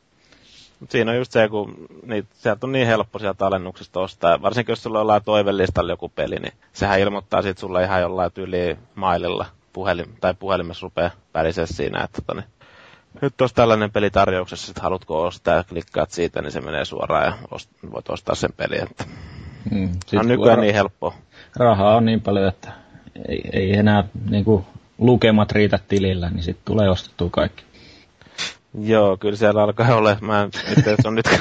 Siinä 0.89 1.11
on 1.11 1.17
just 1.17 1.31
se, 1.31 1.47
kun 1.49 1.75
niitä, 2.05 2.29
sieltä 2.33 2.65
on 2.67 2.71
niin 2.71 2.87
helppo 2.87 3.19
sieltä 3.19 3.45
alennuksesta 3.47 3.99
ostaa. 3.99 4.41
Varsinkin 4.41 4.71
jos 4.71 4.83
sulla 4.83 4.97
on 4.97 5.01
jollain 5.01 5.23
toivellistalla 5.23 5.91
joku 5.91 6.09
peli, 6.09 6.35
niin 6.35 6.53
sehän 6.73 6.99
ilmoittaa 6.99 7.41
sit 7.41 7.57
sulle 7.57 7.83
ihan 7.83 8.01
jollain 8.01 8.31
tyyli 8.31 8.77
maililla 8.95 9.45
puhelin, 9.73 10.17
tai 10.21 10.33
puhelimessa 10.39 10.83
rupeaa 10.83 11.11
pärisee 11.33 11.65
siinä, 11.67 12.03
että 12.03 12.21
tota, 12.21 12.41
niin, 12.41 12.49
nyt 13.21 13.41
olisi 13.41 13.55
tällainen 13.55 13.91
peli 13.91 14.09
tarjouksessa, 14.09 14.71
että 14.71 14.81
haluatko 14.81 15.23
ostaa 15.23 15.55
ja 15.55 15.63
klikkaat 15.63 16.11
siitä, 16.11 16.41
niin 16.41 16.51
se 16.51 16.61
menee 16.61 16.85
suoraan 16.85 17.25
ja 17.25 17.33
ost- 17.51 17.91
voit 17.91 18.09
ostaa 18.09 18.35
sen 18.35 18.53
pelin. 18.57 18.83
Että 18.83 19.03
Mm. 19.71 19.89
on 20.19 20.27
nykyään 20.27 20.61
niin 20.61 20.73
helppoa. 20.73 21.13
Rahaa 21.55 21.95
on 21.95 22.05
niin 22.05 22.21
paljon, 22.21 22.47
että 22.47 22.71
ei, 23.27 23.41
ei 23.53 23.73
enää 23.73 24.03
niin 24.29 24.45
kuin, 24.45 24.65
lukemat 24.97 25.51
riitä 25.51 25.79
tilillä, 25.87 26.29
niin 26.29 26.43
sitten 26.43 26.65
tulee 26.65 26.89
ostettua 26.89 27.29
kaikki. 27.31 27.63
Joo, 28.79 29.17
kyllä 29.17 29.35
siellä 29.35 29.63
alkaa 29.63 29.95
olla. 29.97 30.17
Mä 30.21 30.49
itse 30.53 30.81
asiassa 30.81 31.09
on 31.09 31.15
nyt, 31.15 31.29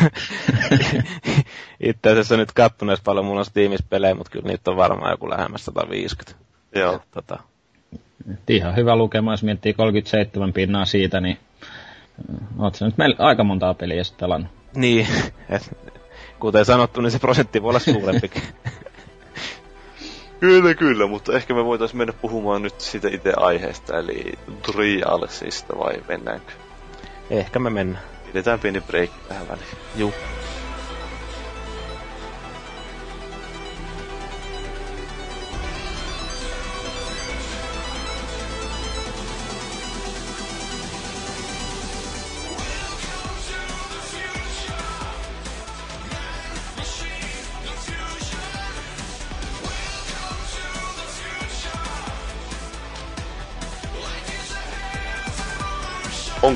itse 1.80 2.10
asiassa 2.10 2.36
nyt 2.36 2.52
kattoneet 2.52 3.00
paljon, 3.04 3.24
mulla 3.24 3.40
on 3.40 3.44
Steamissa 3.44 3.86
pelejä, 3.90 4.14
mutta 4.14 4.30
kyllä 4.30 4.48
niitä 4.48 4.70
on 4.70 4.76
varmaan 4.76 5.10
joku 5.10 5.30
lähemmäs 5.30 5.64
150. 5.64 6.44
Joo. 6.74 6.94
Et, 6.94 7.02
tota, 7.10 7.38
Et 8.32 8.50
ihan 8.50 8.76
hyvä 8.76 8.96
lukema, 8.96 9.32
jos 9.32 9.42
miettii 9.42 9.74
37 9.74 10.52
pinnaa 10.52 10.84
siitä, 10.84 11.20
niin 11.20 11.38
oot 12.58 12.74
sä 12.74 12.84
nyt 12.86 12.98
meillä 12.98 13.16
aika 13.18 13.44
montaa 13.44 13.74
peliä 13.74 14.04
sitten 14.04 14.26
pelannut. 14.26 14.50
niin, 14.74 15.06
et, 15.48 15.76
kuten 16.40 16.64
sanottu, 16.64 17.00
niin 17.00 17.10
se 17.10 17.18
prosentti 17.18 17.62
voi 17.62 17.68
olla 17.68 17.78
suurempikin. 17.78 18.42
Kyllä, 20.40 20.74
kyllä, 20.74 21.06
mutta 21.06 21.32
ehkä 21.36 21.54
me 21.54 21.64
voitaisiin 21.64 21.98
mennä 21.98 22.12
puhumaan 22.12 22.62
nyt 22.62 22.80
siitä 22.80 23.08
itse 23.08 23.32
aiheesta, 23.36 23.98
eli 23.98 24.32
Trialsista, 24.62 25.78
vai 25.78 26.02
mennäänkö? 26.08 26.52
Ehkä 27.30 27.58
me 27.58 27.70
mennään. 27.70 28.04
Pidetään 28.26 28.60
pieni 28.60 28.80
break 28.80 29.10
tähän 29.28 29.48
väliin. 29.48 29.68
Juu. 29.94 30.14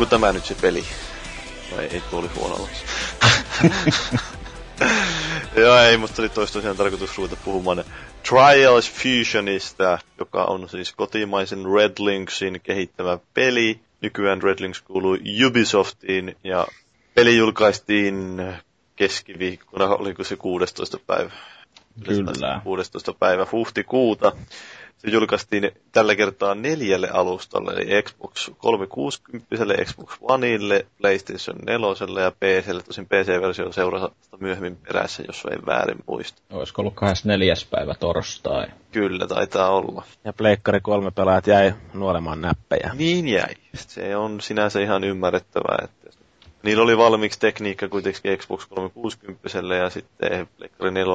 Onko 0.04 0.16
tämä 0.16 0.32
nyt 0.32 0.44
se 0.44 0.54
peli? 0.60 0.84
Vai 1.76 1.84
ei, 1.84 2.00
tuo 2.00 2.18
oli 2.18 2.28
huono 2.28 2.54
aloitus. 2.54 2.84
Joo, 5.62 5.78
ei, 5.78 5.96
mutta 5.96 6.22
oli 6.22 6.28
toista 6.28 6.52
tosiaan 6.52 6.76
tarkoitus 6.76 7.18
ruveta 7.18 7.36
puhumaan 7.44 7.84
Trials 8.28 8.92
Fusionista, 8.92 9.98
joka 10.18 10.44
on 10.44 10.68
siis 10.68 10.92
kotimaisen 10.92 11.64
Red 11.74 11.92
Linksin 11.98 12.60
kehittämä 12.62 13.18
peli. 13.34 13.80
Nykyään 14.00 14.42
Red 14.42 14.60
Links 14.60 14.82
kuuluu 14.82 15.18
Ubisoftiin 15.46 16.36
ja 16.44 16.66
peli 17.14 17.36
julkaistiin 17.36 18.42
keskiviikkona, 18.96 19.86
oliko 19.86 20.24
se 20.24 20.36
16. 20.36 20.98
päivä? 21.06 21.30
Kyllä. 22.04 22.60
16. 22.64 23.12
päivä 23.12 23.46
huhtikuuta. 23.52 24.32
Se 25.04 25.10
julkaistiin 25.10 25.70
tällä 25.92 26.16
kertaa 26.16 26.54
neljälle 26.54 27.08
alustalle, 27.08 27.72
eli 27.72 28.02
Xbox 28.02 28.50
360, 28.58 29.84
Xbox 29.84 30.16
Oneille, 30.20 30.86
PlayStation 30.98 31.56
4 31.66 32.22
ja 32.22 32.30
PClle. 32.30 32.82
Tosin 32.82 33.06
PC-versio 33.06 33.72
seurasi 33.72 34.06
myöhemmin 34.40 34.76
perässä, 34.76 35.22
jos 35.26 35.46
ei 35.50 35.58
väärin 35.66 35.98
muista. 36.06 36.42
Olisiko 36.50 36.82
ollut 36.82 36.94
24. 36.94 37.54
päivä 37.70 37.94
torstai? 37.94 38.66
Kyllä, 38.92 39.26
taitaa 39.26 39.70
olla. 39.70 40.02
Ja 40.24 40.32
Pleikkari 40.32 40.80
kolme 40.80 41.10
pelaajat 41.10 41.46
jäi 41.46 41.74
nuolemaan 41.94 42.40
näppejä. 42.40 42.90
Niin 42.94 43.28
jäi. 43.28 43.54
Se 43.74 44.16
on 44.16 44.40
sinänsä 44.40 44.80
ihan 44.80 45.04
ymmärrettävää, 45.04 45.78
että 45.84 46.03
niillä 46.64 46.82
oli 46.82 46.98
valmiiksi 46.98 47.38
tekniikka 47.38 47.88
kuitenkin 47.88 48.38
Xbox 48.38 48.66
360 48.66 49.48
ja 49.78 49.90
sitten 49.90 50.48
Pleikkari 50.58 50.90
4 50.90 51.12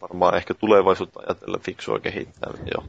varmaan 0.00 0.36
ehkä 0.36 0.54
tulevaisuutta 0.54 1.20
ajatella 1.26 1.58
fiksua 1.62 1.98
kehittää 1.98 2.52
jo. 2.74 2.84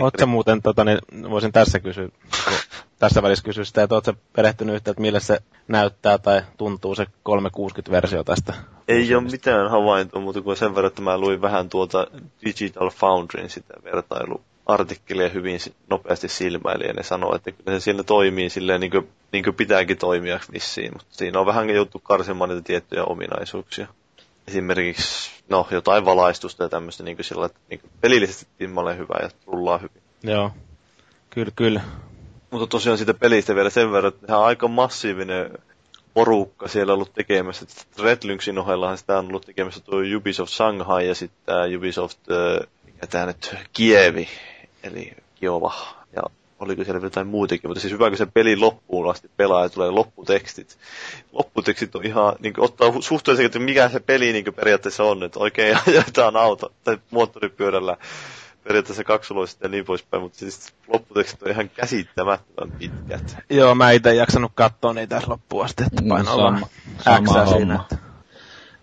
Oletko 0.00 0.26
muuten, 0.26 0.62
tota, 0.62 0.84
niin 0.84 0.98
voisin 1.30 1.52
tässä 1.52 1.80
kysyä, 1.80 2.08
kun 2.44 2.52
tässä 2.98 3.22
välissä 3.22 3.44
kysyä 3.44 3.64
sitä, 3.64 3.82
että 3.82 3.94
oletko 3.94 4.12
perehtynyt 4.32 4.74
yhtä, 4.74 4.90
että 4.90 5.00
millä 5.00 5.20
se 5.20 5.38
näyttää 5.68 6.18
tai 6.18 6.42
tuntuu 6.56 6.94
se 6.94 7.04
360-versio 7.04 8.24
tästä? 8.24 8.54
Ei 8.88 9.14
ole 9.14 9.22
mitään 9.30 9.70
havaintoa, 9.70 10.20
mutta 10.20 10.40
kuin 10.40 10.56
sen 10.56 10.74
verran, 10.74 10.88
että 10.88 11.02
mä 11.02 11.18
luin 11.18 11.42
vähän 11.42 11.68
tuota 11.68 12.06
Digital 12.44 12.90
Foundryn 12.90 13.50
sitä 13.50 13.74
vertailuartikkelia 14.68 15.28
hyvin 15.28 15.58
nopeasti 15.90 16.28
silmäili, 16.28 16.86
ja 16.86 16.92
ne 16.92 17.02
sanoo, 17.02 17.34
että 17.34 17.52
kyllä 17.52 17.80
se 17.80 17.84
siellä 17.84 18.02
toimii 18.02 18.50
silleen 18.50 18.80
niin 18.80 18.90
kuin, 18.90 19.08
niin 19.32 19.44
kuin 19.44 19.54
pitääkin 19.54 19.98
toimia 19.98 20.40
vissiin, 20.52 20.92
mutta 20.92 21.06
siinä 21.10 21.40
on 21.40 21.46
vähän 21.46 21.70
joutu 21.70 21.98
karsimaan 21.98 22.50
niitä 22.50 22.62
tiettyjä 22.62 23.04
ominaisuuksia. 23.04 23.86
Esimerkiksi, 24.48 25.30
no, 25.48 25.68
jotain 25.70 26.04
valaistusta 26.04 26.62
ja 26.62 26.68
tämmöistä 26.68 27.02
niin 27.02 27.16
kuin 27.16 27.24
sillä, 27.24 27.46
että 27.46 27.58
niin 27.70 27.80
kuin 27.80 27.90
pelillisesti 28.00 28.46
timmalle 28.58 28.96
hyvä 28.96 29.14
ja 29.22 29.28
rullaa 29.46 29.78
hyvin. 29.78 30.02
Joo. 30.22 30.50
Kyllä, 31.30 31.52
kyllä. 31.56 31.80
Mutta 32.50 32.66
tosiaan 32.66 32.98
siitä 32.98 33.14
pelistä 33.14 33.54
vielä 33.54 33.70
sen 33.70 33.92
verran, 33.92 34.12
että 34.14 34.26
ihan 34.28 34.44
aika 34.44 34.68
massiivinen 34.68 35.50
porukka 36.14 36.68
siellä 36.68 36.92
ollut 36.92 37.14
tekemässä. 37.14 37.66
Red 38.02 38.18
Lynxin 38.24 38.58
ohellahan 38.58 38.98
sitä 38.98 39.18
on 39.18 39.28
ollut 39.28 39.46
tekemässä 39.46 39.80
tuo 39.80 39.98
Ubisoft 40.16 40.52
Shanghai 40.52 41.08
ja 41.08 41.14
sitten 41.14 41.38
tämä 41.46 41.64
Ubisoft, 41.76 42.18
mikä 42.84 43.06
tämä 43.06 43.26
nyt, 43.26 43.54
Kievi, 43.72 44.28
eli 44.82 45.12
Kiova. 45.34 45.74
Ja 46.16 46.22
oliko 46.60 46.84
siellä 46.84 47.00
jotain 47.02 47.26
muutakin, 47.26 47.70
mutta 47.70 47.80
siis 47.80 47.92
hyvä, 47.92 48.08
kun 48.08 48.18
se 48.18 48.26
peli 48.26 48.56
loppuun 48.56 49.10
asti 49.10 49.30
pelaa 49.36 49.62
ja 49.62 49.68
tulee 49.68 49.90
lopputekstit. 49.90 50.78
Lopputekstit 51.32 51.94
on 51.94 52.06
ihan, 52.06 52.36
niin 52.40 52.54
kuin, 52.54 52.64
ottaa 52.64 52.92
suhteellisesti, 53.00 53.46
että 53.46 53.58
mikä 53.58 53.88
se 53.88 54.00
peli 54.00 54.32
niin 54.32 54.44
kuin 54.44 54.54
periaatteessa 54.54 55.04
on, 55.04 55.22
että 55.22 55.38
oikein 55.38 55.78
ajetaan 55.88 56.36
auto 56.36 56.72
tai 56.84 56.98
moottoripyörällä 57.10 57.96
periaatteessa 58.64 59.04
kaksuloista 59.04 59.66
ja 59.66 59.68
niin 59.68 59.84
poispäin, 59.84 60.22
mutta 60.22 60.38
siis 60.38 60.74
lopputekstit 60.88 61.42
on 61.42 61.50
ihan 61.50 61.70
käsittämättömän 61.70 62.72
pitkät. 62.78 63.36
Joo, 63.50 63.74
mä 63.74 63.90
itse 63.90 64.14
jaksanut 64.14 64.52
katsoa 64.54 64.92
niitä 64.92 65.22
loppuun 65.26 65.64
asti, 65.64 65.82
että 65.82 66.02
No, 66.02 66.24
sama- 66.24 66.68
sama 67.04 67.46
siinä. 67.46 67.74
Että. 67.74 68.12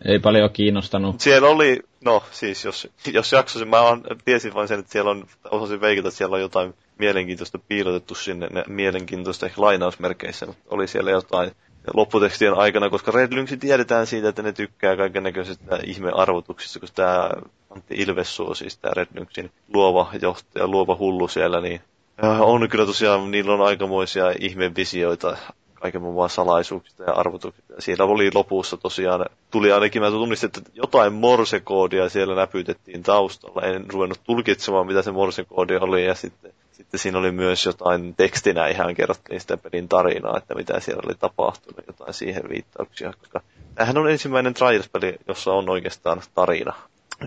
Ei 0.05 0.19
paljon 0.19 0.49
kiinnostanut. 0.49 1.21
Siellä 1.21 1.47
oli, 1.49 1.79
no 2.05 2.23
siis 2.31 2.65
jos, 2.65 2.87
jos 3.13 3.31
jaksoisin, 3.31 3.67
mä 3.67 3.81
on, 3.81 4.03
tiesin 4.25 4.53
vain 4.53 4.67
sen, 4.67 4.79
että 4.79 4.91
siellä 4.91 5.11
on, 5.11 5.25
osasin 5.51 5.81
veikata, 5.81 6.07
että 6.07 6.17
siellä 6.17 6.35
on 6.35 6.41
jotain 6.41 6.73
mielenkiintoista 6.97 7.59
piilotettu 7.59 8.15
sinne, 8.15 8.47
ne 8.51 8.63
mielenkiintoista 8.67 9.45
ehkä 9.45 9.61
lainausmerkeissä, 9.61 10.45
mutta 10.45 10.63
oli 10.69 10.87
siellä 10.87 11.11
jotain 11.11 11.51
lopputekstien 11.93 12.53
aikana, 12.53 12.89
koska 12.89 13.11
Red 13.11 13.33
Lynx 13.33 13.59
tiedetään 13.59 14.07
siitä, 14.07 14.29
että 14.29 14.41
ne 14.41 14.53
tykkää 14.53 14.97
kaiken 14.97 15.23
näköisistä 15.23 15.79
ihmearvotuksista, 15.83 16.79
koska 16.79 16.95
tämä 16.95 17.29
Antti 17.69 17.95
Ilvessuo, 17.95 18.55
siis 18.55 18.77
tämä 18.77 18.93
Red 18.93 19.07
Lynxin 19.13 19.51
luova 19.73 20.09
johtaja, 20.21 20.67
luova 20.67 20.95
hullu 20.99 21.27
siellä, 21.27 21.61
niin 21.61 21.81
äh, 22.23 22.41
on 22.41 22.69
kyllä 22.69 22.85
tosiaan, 22.85 23.31
niillä 23.31 23.53
on 23.53 23.61
aikamoisia 23.61 24.25
ihmevisioita 24.39 25.37
kaiken 25.79 26.01
muun 26.01 26.29
salaisuuksista 26.29 27.03
ja 27.03 27.13
arvotuksista. 27.13 27.73
Siellä 27.79 28.05
oli 28.05 28.31
lopussa 28.33 28.77
tosiaan, 28.77 29.25
tuli 29.51 29.71
ainakin, 29.71 30.01
mä 30.01 30.09
tunnistin, 30.11 30.47
että 30.47 30.61
jotain 30.73 31.13
morsekoodia 31.13 32.09
siellä 32.09 32.35
näpytettiin 32.35 33.03
taustalla. 33.03 33.61
En 33.61 33.85
ruvennut 33.91 34.19
tulkitsemaan, 34.23 34.87
mitä 34.87 35.01
se 35.01 35.11
morsekoodi 35.11 35.75
oli, 35.75 36.05
ja 36.05 36.15
sitten, 36.15 36.53
sitten 36.71 36.99
siinä 36.99 37.19
oli 37.19 37.31
myös 37.31 37.65
jotain 37.65 38.15
tekstinä 38.15 38.67
ihan 38.67 38.95
kerrottiin 38.95 39.41
sitä 39.41 39.57
pelin 39.57 39.89
tarinaa, 39.89 40.37
että 40.37 40.55
mitä 40.55 40.79
siellä 40.79 41.01
oli 41.05 41.15
tapahtunut, 41.19 41.87
jotain 41.87 42.13
siihen 42.13 42.49
viittauksia, 42.49 43.13
koska 43.19 43.41
tämähän 43.75 43.97
on 43.97 44.11
ensimmäinen 44.11 44.53
Trials-peli, 44.53 45.15
jossa 45.27 45.51
on 45.51 45.69
oikeastaan 45.69 46.21
tarina. 46.35 46.73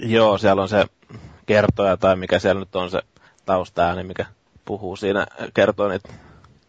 Joo, 0.01 0.39
siellä 0.39 0.63
on 0.63 0.69
se 0.69 0.85
kertoja 1.47 1.97
tai 1.97 2.17
mikä 2.17 2.39
siellä 2.39 2.61
nyt 2.61 2.77
on 2.77 2.91
se 2.91 3.03
taustaääni, 3.47 4.03
mikä 4.03 4.27
puhuu 4.65 4.97
siinä, 4.97 5.27
kertoo 5.55 5.89
niitä. 5.89 6.09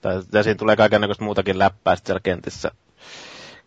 Tai, 0.02 0.22
ja 0.34 0.44
siinä 0.44 0.58
tulee 0.58 0.76
kaikenlaista 0.76 1.24
muutakin 1.24 1.60
läppää 1.60 1.96
sit 1.96 2.06
siellä 2.06 2.20
kentissä, 2.24 2.72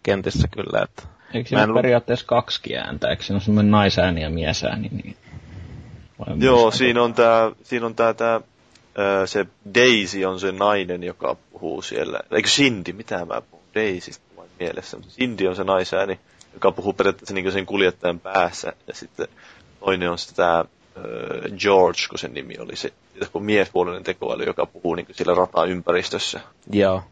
kentissä 0.02 0.48
kyllä. 0.48 0.82
Että. 0.82 1.02
Eikö 1.34 1.38
Mä 1.38 1.48
siinä 1.48 1.62
en 1.62 1.74
periaatteessa 1.74 2.26
kaksi 2.26 2.76
ääntä? 2.76 3.08
Eikö 3.08 3.22
siinä 3.22 3.36
ole 3.36 3.42
semmoinen 3.42 3.70
naisääni 3.70 4.22
ja 4.22 4.30
miesääni? 4.30 4.88
Niin... 4.88 5.16
Vai 6.18 6.36
Joo, 6.38 6.70
siinä 6.70 7.02
on 7.02 7.14
tää, 7.14 7.50
siinä 7.62 7.86
on 7.86 7.94
tää, 7.94 8.14
tää 8.14 8.40
ö, 8.98 9.26
se 9.26 9.46
Daisy 9.74 10.24
on 10.24 10.40
se 10.40 10.52
nainen, 10.52 11.02
joka 11.02 11.36
puhuu 11.52 11.82
siellä. 11.82 12.20
Eikö 12.30 12.48
Cindy, 12.48 12.92
mitä 12.92 13.24
mä 13.24 13.40
puhun? 13.40 13.66
Vain 14.36 14.50
mielessä. 14.60 14.96
Mutta 14.96 15.12
Cindy 15.14 15.46
on 15.46 15.56
se 15.56 15.64
naisääni, 15.64 16.20
joka 16.56 16.72
puhuu 16.72 16.92
periaatteessa 16.92 17.34
niin 17.34 17.52
sen 17.52 17.66
kuljettajan 17.66 18.20
päässä. 18.20 18.72
Ja 18.86 18.94
sitten 18.94 19.28
toinen 19.80 20.10
on 20.10 20.18
sitten 20.18 20.36
tää 20.36 20.64
ö, 20.96 21.50
George, 21.58 22.00
kun 22.10 22.18
sen 22.18 22.34
nimi 22.34 22.54
oli 22.58 22.76
se 22.76 22.92
kun 23.32 23.44
miespuolinen 23.44 24.02
tekoäly, 24.02 24.44
joka 24.44 24.66
puhuu 24.66 24.94
niin 24.94 25.06
siellä 25.12 25.34
rataympäristössä. 25.34 26.40
Joo. 26.70 27.02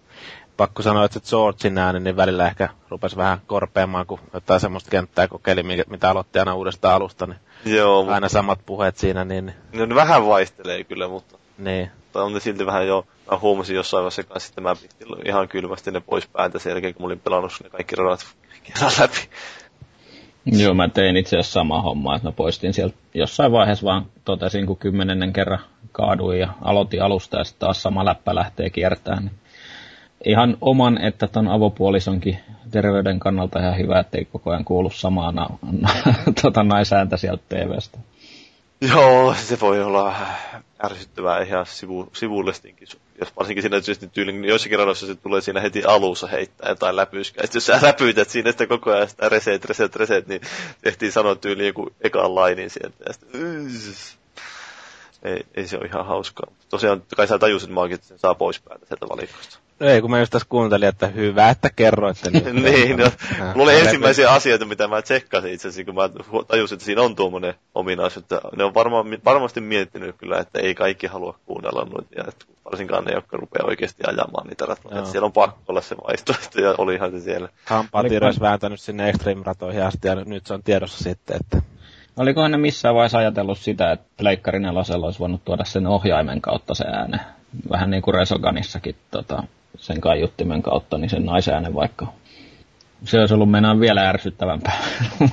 Pakko 0.57 0.83
sanoa, 0.83 1.05
että 1.05 1.21
Georgein 1.31 1.79
ääni 1.79 2.01
niin 2.01 2.17
välillä 2.17 2.47
ehkä 2.47 2.69
rupesi 2.89 3.17
vähän 3.17 3.41
korpeamaan, 3.47 4.07
kun 4.07 4.21
jotain 4.35 4.61
semmoista 4.61 4.91
kenttää 4.91 5.29
kokeili, 5.29 5.63
mitä 5.63 6.11
aloitti 6.11 6.39
aina 6.39 6.55
uudesta 6.55 6.95
alusta, 6.95 7.27
niin 7.27 7.39
Joo, 7.65 8.03
mutta 8.03 8.15
aina 8.15 8.29
samat 8.29 8.61
puheet 8.67 8.97
siinä, 8.97 9.25
niin, 9.25 9.53
ne 9.73 9.95
vähän 9.95 10.27
vaihtelee 10.27 10.85
kyllä, 10.85 11.09
mutta 11.09 11.39
niin. 11.59 11.91
tai 12.13 12.23
on 12.23 12.33
ne 12.33 12.41
silti 12.41 12.67
vähän 12.67 12.87
jo 12.87 13.07
mä 13.31 13.39
huomasin 13.39 13.77
jossain 13.77 14.03
vaiheessa 14.03 14.25
kanssa, 14.25 14.49
että 14.49 14.61
mä 14.61 14.77
pistin 14.77 15.09
ihan 15.25 15.49
kylmästi 15.49 15.91
ne 15.91 16.01
pois 16.01 16.27
päältä 16.27 16.59
sen 16.59 16.71
jälkeen, 16.71 16.95
kun 16.95 17.03
mä 17.03 17.07
olin 17.07 17.21
pelannut 17.21 17.53
ne 17.63 17.71
kaikki 17.71 17.97
radat 17.97 18.27
kerran 18.63 18.93
läpi. 19.01 19.29
Joo, 20.47 20.75
mä 20.75 20.89
tein 20.89 21.17
itse 21.17 21.37
asiassa 21.37 21.53
sama 21.53 21.83
homma, 21.83 22.17
että 22.17 22.29
mä 22.29 22.33
poistin 22.33 22.75
sieltä 22.75 22.97
jossain 23.15 23.53
vaiheessa 23.53 23.87
vaan 23.87 24.07
totesin, 24.25 24.67
kun 24.67 24.77
kymmenennen 24.77 25.33
kerran 25.33 25.59
kaaduin 25.93 26.41
ja 26.41 26.49
aloitin 26.63 27.03
alusta 27.03 27.39
ja 27.39 27.45
sitten 27.45 27.61
taas 27.61 27.83
sama 27.83 28.05
läppä 28.05 28.35
lähtee 28.35 28.71
kiertämään. 28.71 29.25
Niin 29.25 29.35
ihan 30.25 30.57
oman 30.61 31.01
että 31.01 31.27
ton 31.27 31.49
avopuolisonkin 31.49 32.39
terveyden 32.71 33.21
kannalta 33.21 33.59
ihan 33.59 33.79
hyvä, 33.79 34.01
ettei 34.01 34.25
koko 34.25 34.51
ajan 34.51 34.65
kuulu 34.65 34.91
samaa 34.91 35.33
na- 35.33 35.59
na- 35.81 36.15
tota 36.43 36.63
naisääntä 36.63 37.17
sieltä 37.17 37.43
TVstä. 37.49 37.99
Joo, 38.89 39.35
se 39.35 39.61
voi 39.61 39.83
olla 39.83 40.17
ärsyttävää 40.85 41.43
ihan 41.43 41.67
sivu, 41.67 42.09
sivullistinkin, 42.13 42.89
jos 43.21 43.37
varsinkin 43.37 43.63
siinä 43.63 43.81
tietysti 43.81 44.07
tyylin, 44.07 44.41
niin 44.41 44.49
joissakin 44.49 44.79
radoissa 44.79 45.07
se 45.07 45.15
tulee 45.15 45.41
siinä 45.41 45.61
heti 45.61 45.85
alussa 45.85 46.27
heittää 46.27 46.69
jotain 46.69 46.97
läpyskää. 46.97 47.43
Sitten 47.47 47.57
jos 47.57 47.67
sä 47.67 47.79
läpytät 47.83 48.31
siinä 48.31 48.51
sitä 48.51 48.67
koko 48.67 48.91
ajan 48.91 49.09
sitä 49.09 49.29
reset, 49.29 49.65
reset, 49.65 49.97
reset, 49.97 50.27
niin 50.27 50.41
tehtiin 50.83 51.13
sanoa 51.13 51.35
tyyliin 51.35 51.67
joku 51.67 51.91
ekan 52.01 52.35
lainin 52.35 52.71
sieltä. 52.71 53.05
Ja 53.07 53.13
sitten, 53.13 53.41
ei, 55.25 55.47
ei 55.55 55.67
se 55.67 55.79
ole 55.79 55.87
ihan 55.87 56.07
hauskaa. 56.07 56.47
Tosiaan 56.69 57.03
kai 57.17 57.27
sä 57.27 57.39
tajusit 57.39 57.71
maakin, 57.71 57.95
että 57.95 58.07
sen 58.07 58.19
saa 58.19 58.35
pois 58.35 58.61
päältä 58.61 58.87
sieltä 58.87 59.09
valikosta. 59.09 59.59
No 59.81 59.87
ei, 59.87 60.01
kun 60.01 60.11
mä 60.11 60.19
just 60.19 60.33
tässä 60.33 60.49
kuuntelin, 60.49 60.89
että 60.89 61.07
hyvä, 61.07 61.51
että 61.51 61.71
kerroitte. 61.77 62.31
niin, 62.53 62.97
no, 62.97 63.11
mulla 63.55 63.73
oli 63.73 63.81
ensimmäisiä 63.81 64.31
asioita, 64.31 64.65
mitä 64.65 64.89
mä 64.89 65.03
tsekkasin 65.03 65.53
itse 65.53 65.69
asiassa, 65.69 65.93
kun 65.93 65.95
mä 65.95 66.45
tajusin, 66.47 66.77
että 66.77 66.85
siinä 66.85 67.03
on 67.03 67.17
tuommoinen 67.17 67.55
ominaisuus, 67.75 68.23
että 68.23 68.41
ne 68.57 68.65
on 68.65 68.75
varma, 68.75 69.05
varmasti 69.25 69.61
miettinyt 69.61 70.17
kyllä, 70.19 70.39
että 70.39 70.61
ei 70.61 70.75
kaikki 70.75 71.07
halua 71.07 71.39
kuunnella 71.47 71.85
noita, 71.85 72.15
ja 72.17 72.25
että 72.29 72.45
varsinkaan 72.65 73.05
ne, 73.05 73.13
jotka 73.13 73.37
rupeaa 73.37 73.67
oikeasti 73.67 74.03
ajamaan 74.07 74.47
niitä 74.47 74.67
ratoja. 74.67 74.99
Että 74.99 75.11
siellä 75.11 75.27
on 75.27 75.33
pakko 75.33 75.63
olla 75.69 75.81
se 75.81 75.97
vaihtoehto, 75.97 76.61
ja 76.61 76.75
olihan 76.79 77.11
se 77.11 77.21
siellä. 77.21 77.49
Hampaatiro 77.65 78.27
olisi 78.27 78.41
vääntänyt 78.41 78.81
sinne 78.81 79.11
Extreme-ratoihin 79.11 79.83
asti, 79.83 80.09
ja 80.09 80.15
nyt 80.15 80.47
se 80.47 80.55
on 80.55 80.63
tiedossa 80.63 81.05
sitten, 81.05 81.37
että 81.41 81.74
Olikohan 82.17 82.51
ne 82.51 82.57
missään 82.57 82.95
vaiheessa 82.95 83.19
ajatellut 83.19 83.59
sitä, 83.59 83.93
että 83.93 84.07
Pleikkari 84.17 84.61
nelosella 84.61 85.07
olisi 85.07 85.19
voinut 85.19 85.45
tuoda 85.45 85.65
sen 85.65 85.87
ohjaimen 85.87 86.41
kautta 86.41 86.75
se 86.75 86.85
ääne? 86.87 87.21
Vähän 87.71 87.91
niin 87.91 88.03
kuin 88.03 88.15
Resoganissakin 88.15 88.97
tota, 89.11 89.43
sen 89.77 90.01
kaiuttimen 90.01 90.63
kautta, 90.63 90.99
niin 90.99 91.11
sen 91.11 91.27
naisäänen 91.27 91.75
vaikka. 91.75 92.07
Se 93.05 93.21
olisi 93.21 93.35
ollut 93.35 93.51
mennään 93.51 93.81
vielä 93.81 94.09
ärsyttävämpää. 94.09 94.83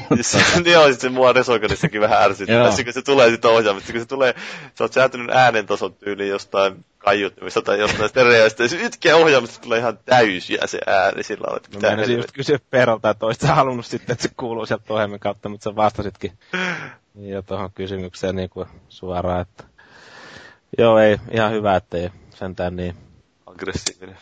Joo, 0.73 0.93
se 0.93 1.09
mua 1.09 1.33
Resoganissakin 1.33 2.01
vähän 2.01 2.23
ärsyttää, 2.23 2.71
kun 2.83 2.93
se 2.93 3.01
tulee 3.01 3.29
sitten 3.29 3.51
ohjaamista, 3.51 3.91
kun 3.91 4.01
se 4.01 4.07
tulee, 4.07 4.35
sä 4.75 4.83
oot 4.83 4.93
säätänyt 4.93 5.29
äänentason 5.29 5.93
tyyliin 5.93 6.29
jostain 6.29 6.85
kaiuttimista 6.97 7.61
tai 7.61 7.79
jostain 7.79 8.09
stereoista, 8.09 8.63
ja 8.63 8.69
se 8.69 8.85
ytkeä 8.85 9.15
ohjaamista 9.15 9.61
tulee 9.61 9.79
ihan 9.79 9.99
täysiä 10.05 10.61
se 10.65 10.79
ääni 10.87 11.23
sillä 11.23 11.41
tavalla, 11.41 11.57
että 11.57 11.69
pitää... 11.71 11.95
Mä 11.95 12.03
just 12.03 12.31
kysyä 12.31 12.59
Perolta, 12.69 13.09
että 13.09 13.25
olisit 13.25 13.43
halunnut 13.43 13.85
sitten, 13.85 14.13
että 14.13 14.23
se 14.23 14.29
kuuluu 14.37 14.65
sieltä 14.65 14.93
ohjelman 14.93 15.19
kautta, 15.19 15.49
mutta 15.49 15.63
sä 15.63 15.75
vastasitkin 15.75 16.31
jo 17.15 17.41
tuohon 17.41 17.71
kysymykseen 17.75 18.35
niin 18.35 18.49
kuin 18.49 18.67
suoraan, 18.89 19.41
että 19.41 19.63
joo, 20.77 20.99
ei, 20.99 21.17
ihan 21.31 21.51
hyvä, 21.51 21.75
ettei 21.75 22.09
sentään 22.29 22.75
niin... 22.75 22.95
Aggressiivinen. 23.45 24.17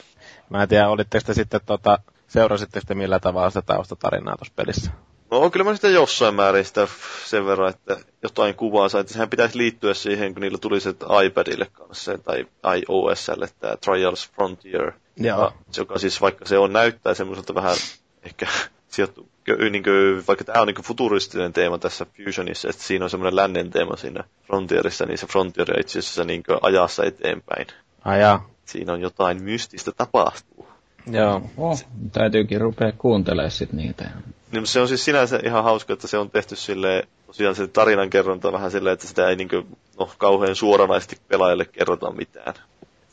Mä 0.49 0.63
en 0.63 0.69
tiedä, 0.69 0.89
olitteko 0.89 1.23
te 1.25 1.33
sitten 1.33 1.61
tota, 1.65 1.99
seurasitte 2.29 2.79
sitten 2.79 2.97
millä 2.97 3.19
tavalla 3.19 3.49
sitä 3.49 3.61
taustatarinaa 3.61 4.37
tuossa 4.37 4.53
pelissä? 4.55 4.91
No 5.31 5.49
kyllä 5.49 5.63
mä 5.63 5.75
sitä 5.75 5.87
jossain 5.87 6.35
määrin 6.35 6.65
sitä 6.65 6.87
sen 7.25 7.45
verran, 7.45 7.69
että 7.69 7.97
jotain 8.23 8.55
kuvaa 8.55 8.89
sai, 8.89 9.01
että 9.01 9.13
sehän 9.13 9.29
pitäisi 9.29 9.57
liittyä 9.57 9.93
siihen, 9.93 10.33
kun 10.33 10.41
niillä 10.41 10.57
tuli 10.57 10.79
se 10.79 10.95
iPadille 11.25 11.65
kanssa 11.65 12.17
tai 12.17 12.45
iOSlle 12.77 13.47
tämä 13.59 13.75
Trials 13.77 14.29
Frontier. 14.31 14.91
Joo. 15.17 15.53
Joka 15.77 15.99
siis 15.99 16.21
vaikka 16.21 16.45
se 16.45 16.57
on 16.57 16.73
näyttää 16.73 17.13
semmoiselta 17.13 17.55
vähän 17.55 17.75
ehkä 18.23 18.47
sijoittu, 18.87 19.29
niin 19.69 19.83
kuin, 19.83 20.23
vaikka 20.27 20.45
tämä 20.45 20.61
on 20.61 20.67
niin 20.67 20.83
futuristinen 20.83 21.53
teema 21.53 21.77
tässä 21.77 22.05
Fusionissa, 22.25 22.69
että 22.69 22.83
siinä 22.83 23.05
on 23.05 23.09
semmoinen 23.09 23.35
lännen 23.35 23.69
teema 23.69 23.95
siinä 23.95 24.23
Frontierissa, 24.47 25.05
niin 25.05 25.17
se 25.17 25.27
Frontier 25.27 25.79
itse 25.79 25.99
asiassa 25.99 26.23
niin 26.23 26.43
ajassa 26.61 27.03
eteenpäin. 27.03 27.67
Ajaa. 28.05 28.49
Siinä 28.65 28.93
on 28.93 29.01
jotain 29.01 29.43
mystistä 29.43 29.91
tapahtuu. 29.91 30.68
Joo. 31.07 31.41
Oh, 31.57 31.79
täytyykin 32.11 32.61
rupea 32.61 32.91
kuuntelemaan 32.97 33.51
sit 33.51 33.73
niitä. 33.73 34.09
Niin, 34.51 34.67
se 34.67 34.79
on 34.81 34.87
siis 34.87 35.05
sinänsä 35.05 35.39
ihan 35.45 35.63
hauska, 35.63 35.93
että 35.93 36.07
se 36.07 36.17
on 36.17 36.29
tehty 36.29 36.55
sille 36.55 37.07
tosiaan 37.27 37.55
se 37.55 37.67
tarinan 37.67 38.09
kerronta 38.09 38.51
vähän 38.51 38.71
silleen, 38.71 38.93
että 38.93 39.07
sitä 39.07 39.29
ei 39.29 39.35
niin 39.35 39.49
kuin, 39.49 39.77
no, 39.99 40.09
kauhean 40.17 40.55
suoranaisesti 40.55 41.17
pelaajalle 41.27 41.65
kerrota 41.65 42.11
mitään. 42.11 42.53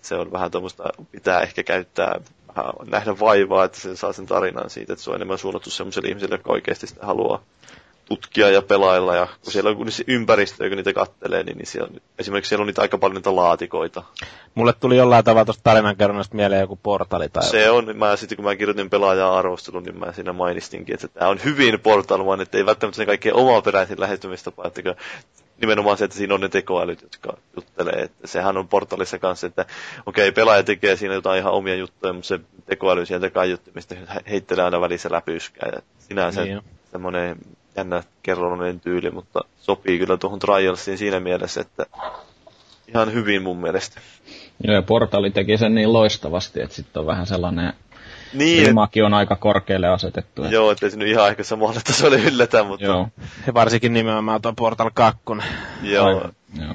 Se 0.03 0.14
on 0.14 0.32
vähän 0.32 0.51
tuommoista, 0.51 0.84
pitää 1.12 1.41
ehkä 1.41 1.62
käyttää 1.62 2.20
vähän 2.57 2.72
nähdä 2.91 3.18
vaivaa, 3.20 3.64
että 3.64 3.80
se 3.80 3.97
saa 3.97 4.12
sen 4.12 4.26
tarinan 4.26 4.70
siitä, 4.70 4.93
että 4.93 5.03
se 5.03 5.11
on 5.11 5.16
enemmän 5.16 5.39
suunnattu 5.39 5.70
sellaiselle 5.70 6.09
ihmiselle, 6.09 6.34
joka 6.34 6.53
oikeasti 6.53 6.87
sitä 6.87 7.07
haluaa 7.07 7.43
tutkia 8.09 8.51
ja 8.51 8.63
pelailla. 8.63 9.17
Ja 9.17 9.27
kun 9.45 9.53
siellä 9.53 9.71
on 9.71 9.93
se 9.93 10.05
ympäristö, 10.07 10.69
kun 10.69 10.77
niitä 10.77 10.93
kattelee, 10.93 11.43
niin, 11.43 11.59
niin 11.59 11.67
siellä, 11.67 11.91
esimerkiksi 12.19 12.49
siellä 12.49 12.63
on 12.63 12.67
niitä 12.67 12.83
aika 12.83 12.99
paljon 12.99 13.15
niitä 13.15 13.37
laatikoita. 13.37 14.03
Mulle 14.55 14.73
tuli 14.73 14.97
jollain 14.97 15.25
tavalla 15.25 15.45
tuosta 15.45 15.63
tarinankerronnasta 15.65 16.37
mieleen 16.37 16.61
joku 16.61 16.79
portali 16.83 17.29
tai 17.29 17.45
Se 17.45 17.71
on, 17.71 17.97
mä 17.97 18.17
sitten 18.17 18.37
kun 18.37 18.45
mä 18.45 18.57
kirjoitin 18.57 18.91
pelaajaa 18.91 19.39
arvostelun, 19.39 19.83
niin 19.83 19.99
mä 19.99 20.13
siinä 20.13 20.33
mainistinkin, 20.33 20.95
että 20.95 21.09
tämä 21.09 21.31
on 21.31 21.45
hyvin 21.45 21.81
portal, 21.81 22.27
vaan 22.27 22.41
että 22.41 22.59
ei 22.59 22.67
välttämättä 22.67 22.97
se 22.97 23.07
kaikkein 23.07 23.35
omaperäisin 23.35 24.01
lähestymistapa, 24.01 24.67
että 24.67 24.83
nimenomaan 25.61 25.99
se, 25.99 26.05
että 26.05 26.17
siinä 26.17 26.35
on 26.35 26.41
ne 26.41 26.49
tekoälyt, 26.49 27.03
jotka 27.03 27.37
juttelee. 27.57 28.03
Että 28.03 28.27
sehän 28.27 28.57
on 28.57 28.69
portalissa 28.69 29.19
kanssa, 29.19 29.47
että 29.47 29.67
okei, 30.07 30.29
okay, 30.29 30.33
pelaaja 30.33 30.63
tekee 30.63 30.97
siinä 30.97 31.15
jotain 31.15 31.41
ihan 31.41 31.53
omia 31.53 31.75
juttuja, 31.75 32.13
mutta 32.13 32.29
se 32.29 32.41
tekoäly 32.67 33.07
sieltä 33.07 33.31
kaiuttimista 33.31 33.95
heittelee 34.31 34.65
aina 34.65 34.81
välissä 34.81 35.09
läpyskää. 35.13 35.71
Ja 35.75 35.83
sinänsä 35.99 36.45
niin 36.45 36.63
semmoinen 36.93 37.37
jännä 37.77 38.03
kerronnallinen 38.22 38.81
tyyli, 38.81 39.11
mutta 39.11 39.41
sopii 39.59 39.99
kyllä 39.99 40.16
tuohon 40.16 40.39
Trialsiin 40.39 40.99
siinä 40.99 41.20
mielessä, 41.20 41.61
että 41.61 41.87
ihan 42.89 43.12
hyvin 43.12 43.43
mun 43.43 43.61
mielestä. 43.61 44.01
Joo, 44.64 44.74
ja 44.74 44.83
Portali 44.83 45.31
teki 45.31 45.59
sen 45.59 45.74
niin 45.74 45.93
loistavasti, 45.93 46.62
että 46.62 46.77
sitten 46.77 47.01
on 47.01 47.07
vähän 47.07 47.27
sellainen 47.27 47.72
niin, 48.33 48.68
Ilmaki 48.68 49.03
on 49.03 49.14
aika 49.14 49.37
korkealle 49.37 49.89
asetettu. 49.89 50.43
Että... 50.43 50.55
Joo, 50.55 50.70
ettei 50.70 50.91
se 50.91 50.97
nyt 50.97 51.09
ihan 51.09 51.29
ehkä 51.29 51.43
samalle 51.43 51.81
tasolle 51.87 52.16
yllätä, 52.16 52.62
mutta... 52.64 52.87
Joo. 52.87 53.09
Ja 53.47 53.55
varsinkin 53.55 53.93
nimenomaan 53.93 54.43
tuo 54.43 54.53
Portal 54.53 54.91
2. 54.95 55.20
Joo. 55.83 56.11
Joo. 56.11 56.74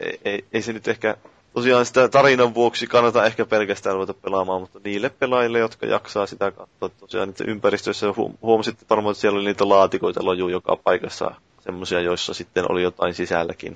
Ei, 0.00 0.20
ei, 0.24 0.44
ei, 0.52 0.62
se 0.62 0.72
nyt 0.72 0.88
ehkä 0.88 1.16
tosiaan 1.54 1.86
sitä 1.86 2.08
tarinan 2.08 2.54
vuoksi 2.54 2.86
kannata 2.86 3.26
ehkä 3.26 3.44
pelkästään 3.46 3.94
ruveta 3.94 4.14
pelaamaan, 4.14 4.60
mutta 4.60 4.80
niille 4.84 5.10
pelaajille, 5.10 5.58
jotka 5.58 5.86
jaksaa 5.86 6.26
sitä 6.26 6.50
katsoa, 6.50 6.88
tosiaan 6.88 7.28
niitä 7.28 7.44
ympäristöissä 7.46 8.06
huomasitte 8.42 8.84
varmaan, 8.90 9.12
että 9.12 9.20
siellä 9.20 9.36
oli 9.36 9.44
niitä 9.44 9.68
laatikoita 9.68 10.24
lojuu 10.24 10.48
joka 10.48 10.76
paikassa, 10.76 11.34
semmoisia, 11.60 12.00
joissa 12.00 12.34
sitten 12.34 12.70
oli 12.70 12.82
jotain 12.82 13.14
sisälläkin. 13.14 13.74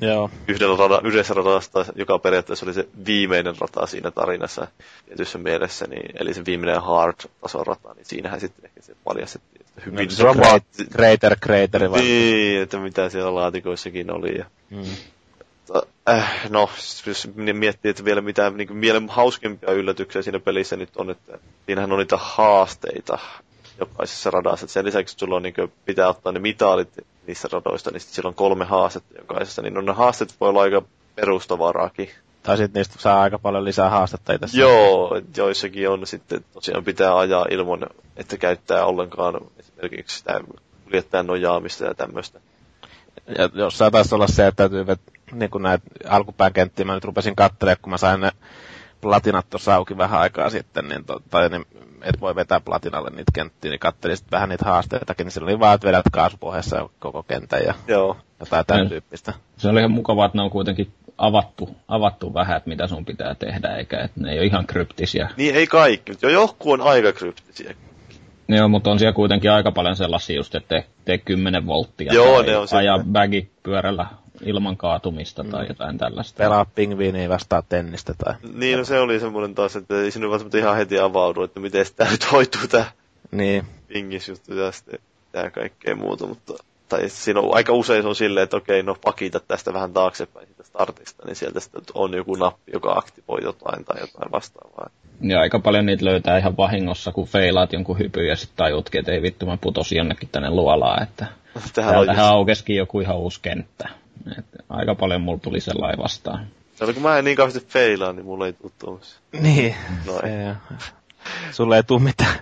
Joo. 0.00 0.30
Yhdellä 0.48 0.76
rada, 0.76 1.00
yhdessä 1.04 1.34
radasta, 1.34 1.84
joka 1.94 2.18
periaatteessa 2.18 2.66
oli 2.66 2.74
se 2.74 2.88
viimeinen 3.06 3.54
rata 3.60 3.86
siinä 3.86 4.10
tarinassa 4.10 4.66
tietyssä 5.06 5.38
mielessä, 5.38 5.86
niin, 5.86 6.10
eli 6.20 6.34
se 6.34 6.44
viimeinen 6.44 6.82
hard-tason 6.82 7.66
rata, 7.66 7.94
niin 7.94 8.04
siinähän 8.04 8.40
sitten 8.40 8.64
ehkä 8.64 8.82
se 8.82 8.96
paljastettiin, 9.04 9.66
että 9.68 9.82
hyvin 9.86 10.08
no, 10.08 10.16
dramaatti... 10.18 10.84
Crater, 10.84 11.36
crater? 11.38 11.88
Niin, 11.88 12.62
että 12.62 12.78
mitä 12.78 13.08
siellä 13.08 13.34
laatikoissakin 13.34 14.10
oli. 14.10 14.38
Ja... 14.38 14.44
Hmm 14.70 14.96
äh, 16.08 16.50
no, 16.50 16.70
jos 17.06 17.28
miettii, 17.52 17.90
että 17.90 18.04
vielä 18.04 18.20
mitä 18.20 18.50
niin 18.50 18.68
kuin, 18.68 18.80
vielä 18.80 19.02
hauskempia 19.08 19.72
yllätyksiä 19.72 20.22
siinä 20.22 20.40
pelissä 20.40 20.76
nyt 20.76 20.96
on, 20.96 21.10
että 21.10 21.38
siinähän 21.66 21.92
on 21.92 21.98
niitä 21.98 22.16
haasteita 22.16 23.18
jokaisessa 23.80 24.30
radassa. 24.30 24.64
Että 24.64 24.72
sen 24.72 24.84
lisäksi, 24.84 25.12
että 25.12 25.20
sulla 25.20 25.36
on, 25.36 25.42
niin 25.42 25.54
kuin, 25.54 25.72
pitää 25.84 26.08
ottaa 26.08 26.32
ne 26.32 26.38
mitaalit 26.38 26.88
niissä 27.26 27.48
radoista, 27.52 27.90
niin 27.90 28.00
siellä 28.00 28.28
on 28.28 28.34
kolme 28.34 28.64
haastetta 28.64 29.18
jokaisessa. 29.18 29.62
Niin 29.62 29.74
no, 29.74 29.80
ne 29.80 29.92
haasteet 29.92 30.34
voi 30.40 30.48
olla 30.48 30.62
aika 30.62 30.82
perustavaraakin. 31.14 32.10
Tai 32.42 32.56
sitten 32.56 32.80
niistä 32.80 32.94
saa 32.98 33.20
aika 33.20 33.38
paljon 33.38 33.64
lisää 33.64 33.90
haastetta 33.90 34.38
tässä. 34.38 34.58
Joo, 34.58 35.20
joissakin 35.36 35.90
on 35.90 36.06
sitten 36.06 36.44
tosiaan 36.52 36.84
pitää 36.84 37.18
ajaa 37.18 37.46
ilman, 37.50 37.86
että 38.16 38.36
käyttää 38.36 38.84
ollenkaan 38.84 39.40
esimerkiksi 39.58 40.18
sitä 40.18 40.40
kuljettajan 40.84 41.26
nojaamista 41.26 41.84
ja 41.84 41.94
tämmöistä. 41.94 42.40
Ja 43.38 43.50
jossain 43.52 43.92
taisi 43.92 44.14
olla 44.14 44.26
se, 44.26 44.46
että 44.46 44.68
täytyy 44.68 44.96
niin 45.32 45.50
kuin 45.50 45.62
näitä 45.62 45.84
alkupään 46.08 46.52
kenttiä 46.52 46.84
mä 46.84 46.94
nyt 46.94 47.04
rupesin 47.04 47.36
katselemaan, 47.36 47.78
kun 47.82 47.90
mä 47.90 47.98
sain 47.98 48.20
ne 48.20 48.30
platinat 49.00 49.50
tuossa 49.50 49.74
auki 49.74 49.96
vähän 49.98 50.20
aikaa 50.20 50.50
sitten, 50.50 50.88
niin, 50.88 51.04
to, 51.04 51.22
tai 51.30 51.48
niin, 51.48 51.64
et 52.02 52.20
voi 52.20 52.34
vetää 52.34 52.60
platinalle 52.60 53.10
niitä 53.10 53.32
kenttiä, 53.34 53.70
niin 53.70 53.80
katselin 53.80 54.16
sitten 54.16 54.36
vähän 54.36 54.48
niitä 54.48 54.64
haasteitakin, 54.64 55.24
niin 55.24 55.32
siellä 55.32 55.50
oli 55.50 55.60
vaan, 55.60 55.74
että 55.74 55.86
vedät 55.86 56.04
kaasupohjassa 56.12 56.88
koko 56.98 57.22
kentän 57.22 57.62
ja 57.62 57.74
Joo. 57.88 58.16
jotain 58.40 58.66
tämän 58.66 58.88
tyyppistä. 58.88 59.32
Se 59.56 59.68
oli 59.68 59.78
ihan 59.78 59.90
mukavaa, 59.90 60.26
että 60.26 60.38
ne 60.38 60.42
on 60.42 60.50
kuitenkin 60.50 60.92
avattu, 61.18 61.76
avattu 61.88 62.34
vähän, 62.34 62.56
että 62.56 62.68
mitä 62.68 62.86
sun 62.86 63.04
pitää 63.04 63.34
tehdä, 63.34 63.76
eikä 63.76 64.00
että 64.00 64.20
ne 64.20 64.32
ei 64.32 64.38
ole 64.38 64.46
ihan 64.46 64.66
kryptisiä. 64.66 65.30
Niin, 65.36 65.54
ei 65.54 65.66
kaikki, 65.66 66.12
jo 66.22 66.28
joku 66.28 66.72
on 66.72 66.80
aika 66.80 67.12
kryptisiä. 67.12 67.74
Joo, 68.48 68.68
mutta 68.68 68.90
on 68.90 68.98
siellä 68.98 69.12
kuitenkin 69.12 69.50
aika 69.50 69.72
paljon 69.72 69.96
sellaisia 69.96 70.36
just, 70.36 70.54
että 70.54 70.68
tee, 70.68 70.84
tee 71.04 71.18
10 71.18 71.66
volttia 71.66 72.12
Joo, 72.12 72.36
tai 72.36 72.46
ne 72.46 72.56
on 72.56 72.68
aja 72.72 72.98
bagi 73.12 73.50
pyörällä 73.62 74.06
ilman 74.44 74.76
kaatumista 74.76 75.44
tai 75.44 75.62
mm. 75.62 75.68
jotain 75.68 75.98
tällaista. 75.98 76.38
Pelaa 76.38 76.64
pingviiniä 76.64 77.28
vastaan 77.28 77.62
tennistä 77.68 78.14
tai... 78.24 78.34
Niin, 78.54 78.78
no 78.78 78.84
se 78.84 79.00
oli 79.00 79.20
semmoinen 79.20 79.54
taas, 79.54 79.76
että 79.76 80.00
ei 80.00 80.10
sinne 80.10 80.30
välttämättä 80.30 80.58
ihan 80.58 80.76
heti 80.76 80.98
avaudu, 80.98 81.42
että 81.42 81.60
miten 81.60 81.86
tämä 81.96 82.10
nyt 82.10 82.32
hoituu 82.32 82.60
tämä 82.68 82.84
niin. 83.30 83.64
pingisjuttu 83.88 84.54
ja 84.54 84.72
sitten 84.72 84.98
tämä 85.32 85.50
kaikkea 85.50 85.96
muuta, 85.96 86.26
mutta 86.26 86.54
tai 86.88 87.08
siinä 87.08 87.40
on, 87.40 87.54
aika 87.54 87.72
usein 87.72 88.02
se 88.02 88.08
on 88.08 88.14
silleen, 88.14 88.44
että 88.44 88.56
okei, 88.56 88.82
no 88.82 88.96
pakita 89.04 89.40
tästä 89.40 89.72
vähän 89.72 89.92
taaksepäin 89.92 90.46
siitä 90.46 90.62
startista, 90.62 91.26
niin 91.26 91.36
sieltä 91.36 91.60
sitten 91.60 91.82
on 91.94 92.14
joku 92.14 92.34
nappi, 92.34 92.72
joka 92.72 92.92
aktivoi 92.92 93.42
jotain 93.42 93.84
tai 93.84 94.00
jotain 94.00 94.32
vastaavaa. 94.32 94.90
Ja 95.20 95.40
aika 95.40 95.58
paljon 95.58 95.86
niitä 95.86 96.04
löytää 96.04 96.38
ihan 96.38 96.56
vahingossa, 96.56 97.12
kun 97.12 97.26
feilaat 97.26 97.72
jonkun 97.72 97.98
hypyn 97.98 98.26
ja 98.26 98.36
sitten 98.36 98.56
tajutkin, 98.56 98.98
että 98.98 99.12
ei 99.12 99.22
vittu, 99.22 99.46
mä 99.46 99.56
putosin 99.56 99.98
jonnekin 99.98 100.28
tänne 100.28 100.50
luolaan, 100.50 101.02
että 101.02 101.26
Tähän 101.74 101.94
täältähän 101.94 102.24
just... 102.24 102.32
aukesikin 102.32 102.76
joku 102.76 103.00
ihan 103.00 103.16
uusi 103.16 103.40
kenttä. 103.42 103.88
Et 104.38 104.44
aika 104.68 104.94
paljon 104.94 105.20
mulla 105.20 105.38
tuli 105.38 105.60
sellainen 105.60 106.02
vastaan. 106.02 106.46
No, 106.80 106.92
kun 106.92 107.02
mä 107.02 107.18
en 107.18 107.24
niin 107.24 107.36
kauheasti 107.36 107.68
feilaa, 107.68 108.12
niin 108.12 108.24
mulla 108.24 108.46
ei 108.46 108.52
tule 108.52 108.72
tuommoisia. 108.78 109.18
Niin. 109.40 109.74
No 110.06 110.12
ei. 110.12 110.54
Sulle 111.52 111.76
ei 111.76 111.82
tule 111.82 112.02
mitään 112.02 112.34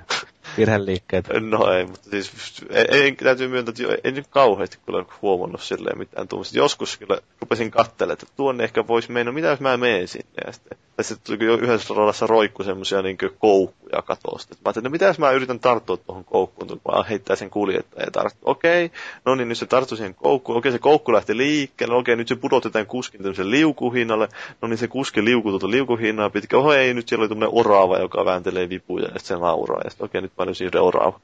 virheliikkeitä. 0.56 1.40
No 1.40 1.72
ei, 1.72 1.86
mutta 1.86 2.10
siis 2.10 2.32
ei, 2.70 2.84
ei, 2.90 3.12
täytyy 3.12 3.48
myöntää, 3.48 3.74
että 3.78 3.96
ei 4.04 4.12
nyt 4.12 4.26
kauheasti 4.26 4.78
kyllä 4.86 5.04
huomannut 5.22 5.62
silleen 5.62 5.98
mitään 5.98 6.28
tuommoista. 6.28 6.58
Joskus 6.58 6.96
kyllä 6.96 7.18
rupesin 7.40 7.70
katselemaan, 7.70 8.12
että 8.12 8.26
tuonne 8.36 8.64
ehkä 8.64 8.86
voisi 8.86 9.12
mennä, 9.12 9.32
mitä 9.32 9.46
jos 9.46 9.60
mä 9.60 9.76
menen 9.76 10.08
sinne. 10.08 10.26
Ja 10.46 10.52
sitten, 10.52 10.78
ja 10.98 11.04
sitten 11.04 11.38
tuli 11.38 11.50
jo 11.50 11.56
yhdessä 11.56 11.94
radassa 11.94 12.26
roikku 12.26 12.62
semmoisia 12.62 13.02
niin 13.02 13.18
koukkuja 13.38 14.02
katosta. 14.02 14.54
Mä 14.54 14.60
ajattelin, 14.64 14.86
että 14.86 14.90
mitä 14.90 15.04
jos 15.04 15.18
mä 15.18 15.30
yritän 15.30 15.60
tarttua 15.60 15.96
tuohon 15.96 16.24
koukkuun, 16.24 16.68
kun 16.68 16.92
mä 16.92 17.02
heittää 17.02 17.36
sen 17.36 17.50
kuljettajan 17.50 18.06
ja 18.06 18.10
tarttu. 18.10 18.38
Okei, 18.44 18.90
no 19.24 19.34
niin, 19.34 19.48
nyt 19.48 19.58
se 19.58 19.66
tarttui 19.66 19.96
siihen 19.96 20.14
koukkuun. 20.14 20.58
Okei, 20.58 20.72
se 20.72 20.78
koukku 20.78 21.12
lähti 21.12 21.36
liikkeelle. 21.36 21.94
Okei, 21.94 22.12
okay, 22.12 22.16
nyt 22.16 22.28
se 22.28 22.36
pudotetaan 22.36 22.86
kuskin 22.86 23.22
tämmöisen 23.22 23.50
liukuhinnalle. 23.50 24.28
No 24.62 24.68
niin, 24.68 24.78
se 24.78 24.88
kuski 24.88 25.24
liukuu 25.24 25.52
tuota 25.52 25.70
liukuhinnaa 25.70 26.30
pitkä. 26.30 26.58
Oho, 26.58 26.72
ei, 26.72 26.94
nyt 26.94 27.08
siellä 27.08 27.22
oli 27.22 27.28
tämmöinen 27.28 27.58
oraava, 27.58 27.98
joka 27.98 28.24
vääntelee 28.24 28.68
vipuja 28.68 29.04
ja 29.04 29.18
sitten 29.18 29.36
se 29.36 29.42
nauraa. 29.42 29.80
Ja 29.84 29.90
sitten 29.90 30.04
okei, 30.04 30.20
nyt 30.20 30.32
mä 30.38 30.45
löysin 30.46 30.66
yhden 30.66 30.82
oraava. 30.82 31.20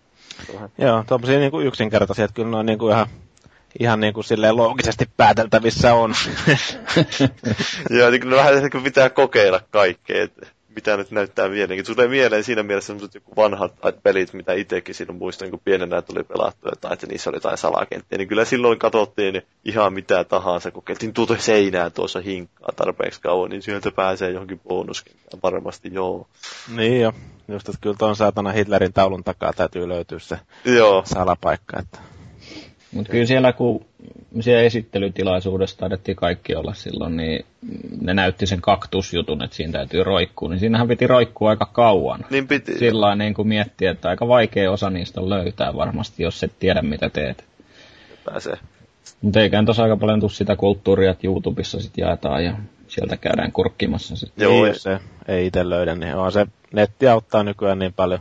Joo, 0.79 1.05
niin 1.39 1.51
kuin 1.51 1.67
yksinkertaisia, 1.67 2.25
että 2.25 2.35
kyllä 2.35 2.51
ne 2.51 2.57
on 2.57 2.67
niin 2.67 2.79
kuin 2.79 2.93
ihan 2.93 3.07
ihan 3.81 4.01
niin 4.01 4.15
kuin 4.15 4.25
silleen 4.25 4.57
loogisesti 4.57 5.09
pääteltävissä 5.17 5.95
on. 5.95 6.15
Joo, 7.99 8.11
niin 8.11 8.21
kyllä 8.21 8.37
vähän 8.37 8.55
pitää 8.85 9.11
kokeilla 9.11 9.61
kaikkea, 9.71 10.29
mitä 10.75 10.97
nyt 10.97 11.11
näyttää 11.11 11.49
mielenkiin. 11.49 11.95
Tulee 11.95 12.09
mieleen 12.09 12.45
siinä 12.45 12.63
mielessä 12.63 12.87
sellaiset 12.87 13.15
joku 13.15 13.37
vanhat 13.37 13.73
pelit, 14.03 14.33
mitä 14.33 14.53
itsekin 14.53 14.95
silloin 14.95 15.19
muistan, 15.19 15.51
kun 15.51 15.61
pienenä 15.65 16.03
tuli 16.03 16.25
pelattua 16.25 16.73
tai 16.81 16.93
että 16.93 17.07
niissä 17.07 17.31
oli 17.31 17.37
jotain 17.37 17.59
salakenttiä. 17.59 18.19
Niin 18.19 18.29
kyllä 18.29 18.45
silloin 18.45 18.79
katsottiin 18.79 19.43
ihan 19.65 19.93
mitä 19.93 20.25
tahansa, 20.25 20.71
kokeiltiin 20.71 21.13
tuota 21.13 21.37
seinää 21.39 21.91
tuossa 21.91 22.21
hinkkaa 22.21 22.73
tarpeeksi 22.77 23.21
kauan, 23.21 23.51
niin 23.51 23.63
sieltä 23.63 23.91
pääsee 23.91 24.31
johonkin 24.31 24.61
bonuskenttään 24.69 25.43
varmasti, 25.43 25.91
joo. 25.93 26.27
Niin 26.77 27.01
jo, 27.01 27.13
just 27.49 27.69
että 27.69 27.79
kyllä 27.81 27.97
tuon 27.99 28.17
saatana 28.17 28.53
Hitlerin 28.53 28.93
taulun 28.93 29.25
takaa 29.25 29.53
täytyy 29.53 29.89
löytyä 29.89 30.19
se 30.19 30.39
joo. 30.65 31.03
salapaikka. 31.07 31.79
Että... 31.79 31.99
Mutta 32.93 33.11
kyllä 33.13 33.27
siellä, 33.27 33.53
kun 33.53 33.85
siellä 34.41 34.63
esittelytilaisuudessa 34.63 35.79
taidettiin 35.79 36.17
kaikki 36.17 36.55
olla 36.55 36.75
silloin, 36.75 37.17
niin 37.17 37.45
ne 38.01 38.15
näytti 38.15 38.47
sen 38.47 38.61
kaktusjutun, 38.61 39.45
että 39.45 39.57
siinä 39.57 39.73
täytyy 39.73 40.05
roikkua. 40.05 40.49
Niin 40.49 40.61
siinähän 40.61 40.89
piti 40.89 41.07
roikkua 41.07 41.51
aika 41.51 41.67
kauan. 41.73 42.25
Niin 42.31 42.49
piti. 42.49 42.79
Sillä 42.79 43.15
niin 43.15 43.35
kuin 43.35 43.49
miettiä, 43.49 43.91
että 43.91 44.09
aika 44.09 44.29
vaikea 44.29 44.71
osa 44.71 44.91
niistä 44.91 45.21
on 45.21 45.31
löytää 45.31 45.77
varmasti, 45.77 46.23
jos 46.23 46.43
et 46.43 46.53
tiedä 46.59 46.83
mitä 46.83 47.11
teet. 47.11 47.45
Pääsee. 48.25 48.57
Mutta 49.21 49.41
eikään 49.41 49.65
tuossa 49.65 49.83
aika 49.83 49.97
paljon 49.97 50.21
tule 50.21 50.31
sitä 50.31 50.57
kulttuuria, 50.57 51.11
että 51.11 51.27
YouTubessa 51.27 51.81
sitten 51.81 52.03
jaetaan 52.03 52.45
ja 52.45 52.57
sieltä 52.89 53.17
käydään 53.17 53.53
kurkkimassa 53.53 54.17
sitten. 54.17 54.45
Joo, 54.45 54.67
ei, 54.67 54.79
se 54.79 54.99
ei 55.29 55.47
itse 55.47 55.69
löydä, 55.69 55.95
niin 55.95 56.15
on 56.15 56.33
se 56.33 56.47
netti 56.73 57.09
auttaa 57.09 57.43
nykyään 57.43 57.79
niin 57.79 57.93
paljon. 57.93 58.21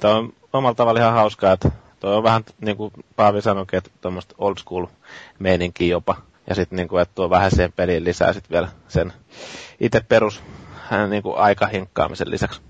Tämä 0.00 0.14
on 0.14 0.32
omalla 0.52 0.74
tavalla 0.74 1.00
ihan 1.00 1.12
hauskaa, 1.12 1.52
että 1.52 1.70
Toi 2.00 2.16
on 2.16 2.22
vähän 2.22 2.44
niin 2.60 2.76
kuin 2.76 2.92
Paavi 3.16 3.42
sanoi, 3.42 3.66
että 3.72 3.90
tuommoista 4.00 4.34
old 4.38 4.56
school 4.58 4.86
meininkiä 5.38 5.88
jopa. 5.88 6.16
Ja 6.48 6.54
sitten 6.54 6.76
niin 6.76 6.88
kuin, 6.88 7.02
että 7.02 7.14
tuo 7.14 7.30
vähän 7.30 7.50
siihen 7.50 7.72
peliin 7.72 8.04
lisää 8.04 8.32
sitten 8.32 8.50
vielä 8.50 8.68
sen 8.88 9.12
itse 9.80 10.00
perus 10.00 10.42
niin 11.08 11.22
kuin 11.22 11.38
aikahinkkaamisen 11.38 12.30
lisäksi. 12.30 12.60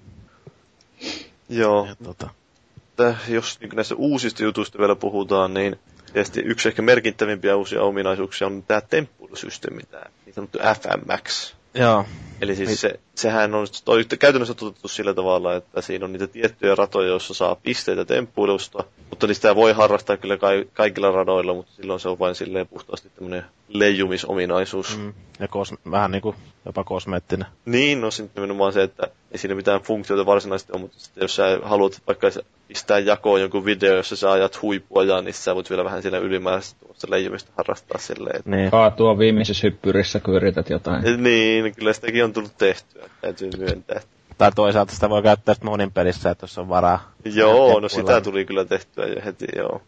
Joo. 1.49 1.87
Ja, 1.87 1.97
tota. 2.05 3.15
jos 3.29 3.61
niin 3.61 3.71
näistä 3.75 3.95
uusista 3.95 4.43
jutuista 4.43 4.79
vielä 4.79 4.97
puhutaan, 4.97 5.55
niin 5.55 5.79
tietysti 6.13 6.41
yksi 6.41 6.69
ehkä 6.69 6.83
merkittävimpiä 6.83 7.57
uusia 7.57 7.83
ominaisuuksia 7.83 8.47
on 8.47 8.63
tämä 8.63 8.81
temppuilusysteemi, 8.81 9.83
tämä 9.83 10.05
niin 10.25 10.35
sanottu 10.35 10.59
FMX. 10.59 11.55
Joo. 11.75 12.05
Eli 12.41 12.57
siis 12.57 12.81
se, 12.81 13.01
sehän 13.19 13.55
on 13.55 13.67
toi, 13.85 14.05
käytännössä 14.05 14.55
toteutettu 14.55 14.89
sillä 14.89 15.15
tavalla, 15.15 15.55
että 15.55 15.81
siinä 15.81 16.05
on 16.05 16.13
niitä 16.13 16.27
tiettyjä 16.27 16.75
ratoja, 16.75 17.09
joissa 17.09 17.35
saa 17.35 17.55
pisteitä 17.55 18.05
temppuilusta, 18.05 18.85
mutta 19.11 19.27
niistä 19.27 19.57
voi 19.57 19.73
harrastaa 19.73 20.17
kyllä 20.17 20.37
ka- 20.37 20.49
kaikilla 20.73 21.11
radoilla, 21.11 21.55
mutta 21.55 21.73
silloin 21.73 22.01
se 22.01 22.09
on 22.09 22.19
vain 22.19 22.35
silleen 22.35 22.69
puhtaasti 22.69 23.09
tämmöinen 23.09 23.45
leijumisominaisuus. 23.69 24.99
Mm. 24.99 25.15
Ja 25.41 25.47
kos- 25.47 25.91
vähän 25.91 26.11
niin 26.11 26.23
kuin 26.23 26.37
jopa 26.67 26.85
kosmeettinen. 26.85 27.47
Niin, 27.67 28.01
no 28.01 28.11
sitten 28.11 28.43
nimenomaan 28.43 28.73
se, 28.73 28.83
että 28.83 29.07
ei 29.33 29.39
siinä 29.39 29.55
mitään 29.55 29.81
funktioita 29.81 30.27
varsinaisesti 30.27 30.73
ole, 30.73 30.81
mutta 30.81 31.01
sitten 31.01 31.23
jos 31.23 31.37
sä 31.37 31.61
haluat 31.63 32.03
vaikka 32.07 32.31
pistää 32.69 32.99
jakoon 32.99 33.41
jonkun 33.41 33.65
video, 33.65 33.97
jossa 33.97 34.17
sä 34.17 34.33
ajat 34.33 34.63
huippuajaa, 34.63 35.23
niin 35.23 35.35
sä 35.35 35.55
voit 35.55 35.71
vielä 35.71 35.85
vähän 35.85 36.03
siinä 36.03 36.19
ylimääräistä 36.19 36.81
tuosta 36.87 37.07
leijumista 37.11 37.53
harrastaa 37.57 37.99
silleen. 37.99 38.37
Että... 38.37 38.51
Niin. 38.51 38.71
Kaatua 38.71 39.19
viimeisessä 39.19 39.67
hyppyrissä, 39.67 40.21
kun 40.21 40.35
yrität 40.35 40.71
jotain. 40.71 41.23
Niin, 41.23 41.75
kyllä 41.75 41.93
sitäkin 41.93 42.25
on 42.25 42.33
tullut 42.33 42.59
tehtyä, 42.59 43.06
täytyy 43.21 43.51
myöntää. 43.59 44.01
Tai 44.39 44.53
toisaalta 44.55 44.95
sitä 44.95 45.11
voi 45.11 45.23
käyttää 45.23 45.55
sitten 45.55 45.71
monin 45.71 45.93
pelissä, 45.93 46.31
että 46.31 46.45
jos 46.45 46.59
on 46.59 46.69
varaa. 46.69 47.13
Joo, 47.25 47.81
no 47.81 47.89
sitä 47.89 48.21
tuli 48.21 48.45
kyllä 48.45 48.65
tehtyä 48.65 49.07
jo 49.07 49.23
heti, 49.25 49.47
joo. 49.57 49.83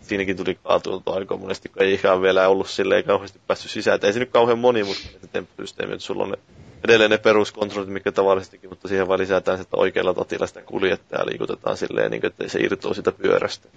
Siinäkin 0.00 0.36
tuli 0.36 0.58
kaatulta 0.62 1.10
aika 1.10 1.36
monesti, 1.36 1.68
kun 1.68 1.82
ei 1.82 1.92
ihan 1.94 2.22
vielä 2.22 2.48
ollut 2.48 2.68
silleen 2.68 3.04
kauheasti 3.04 3.40
päässyt 3.46 3.70
sisään. 3.70 3.98
ei 4.02 4.12
se 4.12 4.18
nyt 4.18 4.30
kauhean 4.30 4.58
monimutkainen 4.58 5.28
temppusysteemi, 5.32 5.92
että 5.92 6.04
sulla 6.04 6.22
on 6.22 6.30
ne, 6.30 6.38
edelleen 6.84 7.10
ne 7.10 7.18
peruskontrollit, 7.18 7.90
mikä 7.92 8.12
tavallisestikin, 8.12 8.70
mutta 8.70 8.88
siihen 8.88 9.08
vaan 9.08 9.20
lisätään 9.20 9.60
että 9.60 9.76
oikealla 9.76 10.14
tatilla 10.14 10.46
sitä 10.46 10.62
kuljettajaa 10.62 11.26
liikutetaan 11.26 11.76
silleen, 11.76 12.10
niin 12.10 12.20
kuin, 12.20 12.28
että 12.30 12.48
se 12.48 12.60
irtoaa 12.60 12.94
sitä 12.94 13.12
pyörästä. 13.12 13.68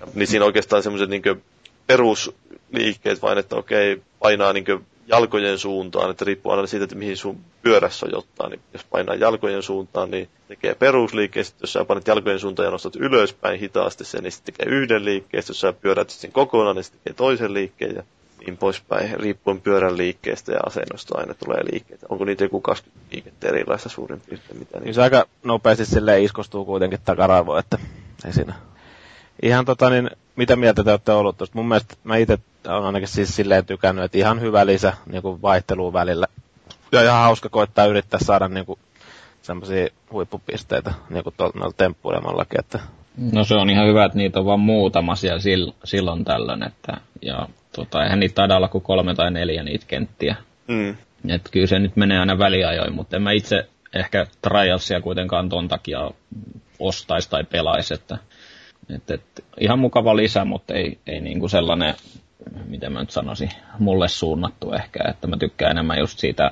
Ja, 0.00 0.06
niin 0.14 0.26
siinä 0.26 0.44
oikeastaan 0.44 0.82
semmoiset 0.82 1.10
niin 1.10 1.22
perusliikkeet 1.86 3.22
vain, 3.22 3.38
että 3.38 3.56
okei, 3.56 4.02
painaa 4.18 4.52
niin 4.52 4.64
jalkojen 5.06 5.58
suuntaan, 5.58 6.10
että 6.10 6.24
riippuu 6.24 6.52
aina 6.52 6.66
siitä, 6.66 6.84
että 6.84 6.96
mihin 6.96 7.16
sun 7.16 7.40
pyörä 7.62 7.90
sojottaa. 7.90 8.48
Niin 8.48 8.60
jos 8.72 8.84
painaa 8.84 9.14
jalkojen 9.14 9.62
suuntaan, 9.62 10.10
niin 10.10 10.28
tekee 10.48 10.74
perusliikkeen. 10.74 11.44
Sitten 11.44 11.62
jos 11.62 11.72
sä 11.72 11.84
painat 11.84 12.06
jalkojen 12.06 12.38
suuntaan 12.38 12.66
ja 12.66 12.70
nostat 12.70 12.96
ylöspäin 12.96 13.60
hitaasti 13.60 14.04
sen, 14.04 14.22
niin 14.22 14.32
sitten 14.32 14.54
tekee 14.54 14.74
yhden 14.74 15.04
liikkeen. 15.04 15.44
Jos 15.48 15.60
sä 15.60 15.72
pyörät 15.72 16.10
sen 16.10 16.32
kokonaan, 16.32 16.76
niin 16.76 16.84
sitten 16.84 17.00
tekee 17.04 17.16
toisen 17.16 17.54
liikkeen 17.54 17.96
ja 17.96 18.02
niin 18.46 18.56
poispäin. 18.56 19.20
Riippuen 19.20 19.60
pyörän 19.60 19.96
liikkeestä 19.96 20.52
ja 20.52 20.60
asennosta 20.66 21.18
aina 21.18 21.34
tulee 21.34 21.64
liikkeitä. 21.72 22.06
Onko 22.08 22.24
niitä 22.24 22.44
joku 22.44 22.60
20 22.60 23.14
liikettä 23.14 23.48
erilaista 23.48 23.88
suurin 23.88 24.20
piirtein? 24.20 24.58
Mitä 24.58 24.80
niin... 24.80 24.94
Se 24.94 25.02
aika 25.02 25.26
nopeasti 25.44 25.84
sille 25.84 26.22
iskostuu 26.22 26.64
kuitenkin 26.64 26.98
takaraivoon, 27.04 27.58
että 27.58 27.78
ei 28.26 28.32
siinä. 28.32 28.54
Ihan 29.42 29.64
tota 29.64 29.90
niin, 29.90 30.10
mitä 30.36 30.56
mieltä 30.56 30.84
te 30.84 30.90
olette 30.90 31.12
ollut 31.12 31.36
tuosta? 31.38 31.58
Mun 31.58 31.68
mielestä 31.68 31.94
mä 32.04 32.16
itse 32.16 32.38
on 32.68 32.84
ainakin 32.86 33.08
siis 33.08 33.36
silleen 33.36 33.66
tykännyt, 33.66 34.04
että 34.04 34.18
ihan 34.18 34.40
hyvä 34.40 34.66
lisä 34.66 34.92
niin 35.06 35.22
kuin 35.22 35.42
vaihteluun 35.42 35.92
välillä. 35.92 36.26
Ja 36.92 37.02
ihan 37.02 37.22
hauska 37.22 37.48
koittaa 37.48 37.86
yrittää 37.86 38.20
saada 38.20 38.48
niin 38.48 38.66
kuin, 38.66 38.78
semmoisia 39.42 39.88
huippupisteitä 40.12 40.94
niin 41.10 41.24
kuin 41.24 41.34
tuolta 41.36 41.72
temppuilemallakin. 41.76 42.60
Että... 42.60 42.78
No 43.32 43.44
se 43.44 43.54
on 43.54 43.70
ihan 43.70 43.86
hyvä, 43.86 44.04
että 44.04 44.18
niitä 44.18 44.38
on 44.38 44.46
vain 44.46 44.60
muutama 44.60 45.16
siellä 45.16 45.40
silloin 45.84 46.24
tällöin. 46.24 46.62
Että, 46.62 46.92
ja 47.22 47.48
tota, 47.76 48.02
eihän 48.02 48.20
niitä 48.20 48.34
taida 48.34 48.56
olla 48.56 48.68
kuin 48.68 48.84
kolme 48.84 49.14
tai 49.14 49.30
neljä 49.30 49.62
niitä 49.62 49.84
kenttiä. 49.88 50.36
Mm. 50.68 50.96
Et 51.28 51.48
kyllä 51.50 51.66
se 51.66 51.78
nyt 51.78 51.96
menee 51.96 52.18
aina 52.18 52.38
väliajoin, 52.38 52.94
mutta 52.94 53.16
en 53.16 53.22
mä 53.22 53.32
itse 53.32 53.68
ehkä 53.94 54.26
Trialsia 54.42 55.00
kuitenkaan 55.00 55.48
ton 55.48 55.68
takia 55.68 56.10
ostaisi 56.78 57.30
tai 57.30 57.44
pelaisi, 57.44 57.94
että 57.94 58.18
et, 58.90 59.10
et, 59.10 59.44
ihan 59.60 59.78
mukava 59.78 60.16
lisä, 60.16 60.44
mutta 60.44 60.74
ei, 60.74 60.98
ei 61.06 61.20
niinku 61.20 61.48
sellainen 61.48 61.94
miten 62.68 62.92
mä 62.92 63.00
nyt 63.00 63.10
sanoisin, 63.10 63.50
mulle 63.78 64.08
suunnattu 64.08 64.72
ehkä, 64.72 64.98
että 65.10 65.26
mä 65.26 65.36
tykkään 65.36 65.70
enemmän 65.70 65.98
just 65.98 66.18
siitä 66.18 66.50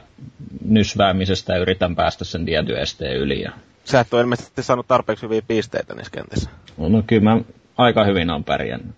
nysväämisestä 0.64 1.52
ja 1.52 1.58
yritän 1.58 1.96
päästä 1.96 2.24
sen 2.24 2.44
tietyn 2.44 2.78
esteen 2.78 3.16
yli. 3.16 3.42
Ja... 3.42 3.52
Sä 3.84 4.00
et 4.00 4.14
ole 4.14 4.22
ilmeisesti 4.22 4.62
saanut 4.62 4.88
tarpeeksi 4.88 5.22
hyviä 5.22 5.42
pisteitä 5.48 5.94
niissä 5.94 6.10
kentissä. 6.12 6.50
No, 6.76 6.88
no 6.88 7.02
kyllä 7.06 7.22
mä 7.22 7.40
aika 7.76 8.04
hyvin 8.04 8.30
on 8.30 8.44
pärjännyt. 8.44 8.94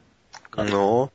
No. 0.70 1.09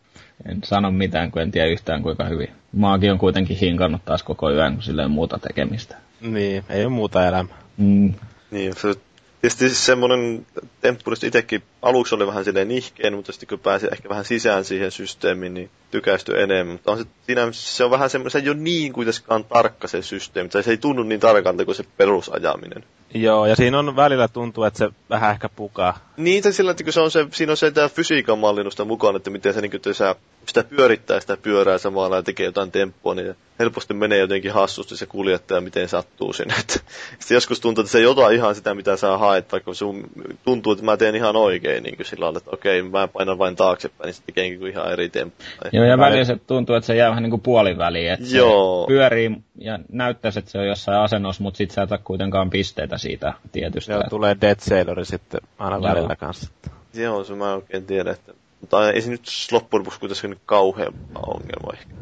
En 0.45 0.59
sano 0.63 0.91
mitään, 0.91 1.31
kun 1.31 1.41
en 1.41 1.51
tiedä 1.51 1.67
yhtään 1.67 2.03
kuinka 2.03 2.23
hyvin. 2.25 2.49
Maakin 2.71 3.11
on 3.11 3.17
kuitenkin 3.17 3.57
hinkannut 3.57 4.05
taas 4.05 4.23
koko 4.23 4.51
yön, 4.51 4.73
kun 4.73 4.83
sillä 4.83 5.01
ei 5.01 5.07
muuta 5.07 5.39
tekemistä. 5.39 5.95
Niin, 6.21 6.63
ei 6.69 6.85
ole 6.85 6.93
muuta 6.93 7.27
elämää. 7.27 7.57
Mm. 7.77 8.13
Niin, 8.51 8.73
se 8.75 8.93
Tietysti 9.41 9.69
semmoinen 9.69 10.45
temppu, 10.81 11.11
itsekin 11.11 11.63
aluksi 11.81 12.15
oli 12.15 12.27
vähän 12.27 12.45
silleen 12.45 12.67
nihkeen, 12.67 13.13
mutta 13.13 13.31
sitten 13.31 13.49
kun 13.49 13.59
pääsi 13.59 13.87
ehkä 13.91 14.09
vähän 14.09 14.25
sisään 14.25 14.65
siihen 14.65 14.91
systeemiin, 14.91 15.53
niin 15.53 15.69
tykästyi 15.91 16.41
enemmän. 16.41 16.73
Mutta 16.73 16.91
on 16.91 16.97
se, 16.97 17.05
siinä, 17.25 17.47
se 17.51 17.83
on 17.83 17.91
vähän 17.91 18.09
semmoinen, 18.09 18.31
se 18.31 18.39
ei 18.39 18.49
ole 18.49 18.57
niin 18.57 18.93
kuitenkaan 18.93 19.43
tarkka 19.45 19.87
se 19.87 20.01
systeemi, 20.01 20.49
tai 20.49 20.63
se 20.63 20.71
ei 20.71 20.77
tunnu 20.77 21.03
niin 21.03 21.19
tarkalta 21.19 21.65
kuin 21.65 21.75
se 21.75 21.85
perusajaminen. 21.97 22.83
Joo, 23.13 23.45
ja 23.45 23.55
siinä 23.55 23.79
on 23.79 23.95
välillä 23.95 24.27
tuntuu, 24.27 24.63
että 24.63 24.77
se 24.77 24.89
vähän 25.09 25.31
ehkä 25.31 25.49
pukaa. 25.49 25.99
Niin, 26.17 26.43
tai 26.43 26.53
sillä, 26.53 26.71
että 26.71 26.91
se 26.91 27.01
on 27.01 27.11
se, 27.11 27.27
siinä 27.31 27.51
on 27.51 27.57
se 27.57 27.71
tämä 27.71 27.89
fysiikan 27.89 28.39
mallinnusta 28.39 28.85
mukaan, 28.85 29.15
että 29.15 29.29
miten 29.29 29.53
se, 29.53 29.61
niin 29.61 29.71
kuin, 29.71 29.77
että 29.77 30.15
sitä 30.45 30.63
pyörittää 30.63 31.19
sitä 31.19 31.37
pyörää 31.37 31.77
samalla 31.77 32.15
ja 32.15 32.23
tekee 32.23 32.45
jotain 32.45 32.71
temppua, 32.71 33.15
niin 33.15 33.35
helposti 33.59 33.93
menee 33.93 34.17
jotenkin 34.17 34.51
hassusti 34.51 34.97
se 34.97 35.05
kuljettaja, 35.05 35.61
miten 35.61 35.89
sattuu 35.89 36.33
sinne. 36.33 36.53
Sitten 36.67 37.35
joskus 37.35 37.59
tuntuu, 37.59 37.81
että 37.81 37.91
se 37.91 37.97
ei 37.97 38.05
ota 38.05 38.29
ihan 38.29 38.55
sitä, 38.55 38.75
mitä 38.75 38.97
sä 38.97 39.17
haet, 39.17 39.51
vaikka 39.51 39.73
sun 39.73 40.03
tuntuu, 40.45 40.71
että 40.73 40.85
mä 40.85 40.97
teen 40.97 41.15
ihan 41.15 41.35
oikein 41.35 41.83
niin 41.83 41.95
kuin 41.95 42.05
sillä 42.05 42.23
lailla, 42.23 42.37
että 42.37 42.51
okei, 42.51 42.81
mä 42.81 43.07
painan 43.07 43.37
vain 43.37 43.55
taaksepäin, 43.55 44.05
niin 44.05 44.13
se 44.13 44.21
tekee 44.25 44.43
niin 44.43 44.67
ihan 44.67 44.91
eri 44.91 45.09
temppu. 45.09 45.43
Joo, 45.71 45.85
ja 45.85 45.97
välillä 45.97 46.25
se 46.25 46.39
tuntuu, 46.47 46.75
että 46.75 46.87
se 46.87 46.95
jää 46.95 47.09
vähän 47.09 47.23
niin 47.23 47.31
kuin 47.31 47.41
puoliväliin, 47.41 48.11
että 48.11 48.25
Joo. 48.35 48.83
se 48.83 48.87
pyörii 48.87 49.31
ja 49.57 49.79
näyttäisi, 49.91 50.39
että 50.39 50.51
se 50.51 50.59
on 50.59 50.67
jossain 50.67 50.99
asennossa, 50.99 51.43
mutta 51.43 51.57
sit 51.57 51.71
sä 51.71 51.81
et 51.81 51.89
kuitenkaan 52.03 52.49
pisteitä 52.49 52.96
siitä 52.97 53.33
tietysti. 53.51 53.91
Joo, 53.91 54.03
tulee 54.09 54.37
Dead 54.41 54.57
Sailor 54.59 55.05
sitten 55.05 55.41
aina 55.59 55.75
Joo. 55.75 55.83
välillä 55.83 56.15
kanssa. 56.15 56.51
Joo, 56.93 57.23
se 57.23 57.35
mä 57.35 57.53
oikein 57.53 57.85
tiedän, 57.85 58.13
että 58.13 58.33
mutta 58.61 58.91
ei 58.91 59.01
se 59.01 59.09
nyt 59.09 59.21
loppujen 59.51 59.79
lopuksi 59.79 59.99
kuitenkaan 59.99 60.31
niin 60.31 60.41
kauhean 60.45 60.93
ongelma 61.15 61.73
ehkä. 61.73 61.93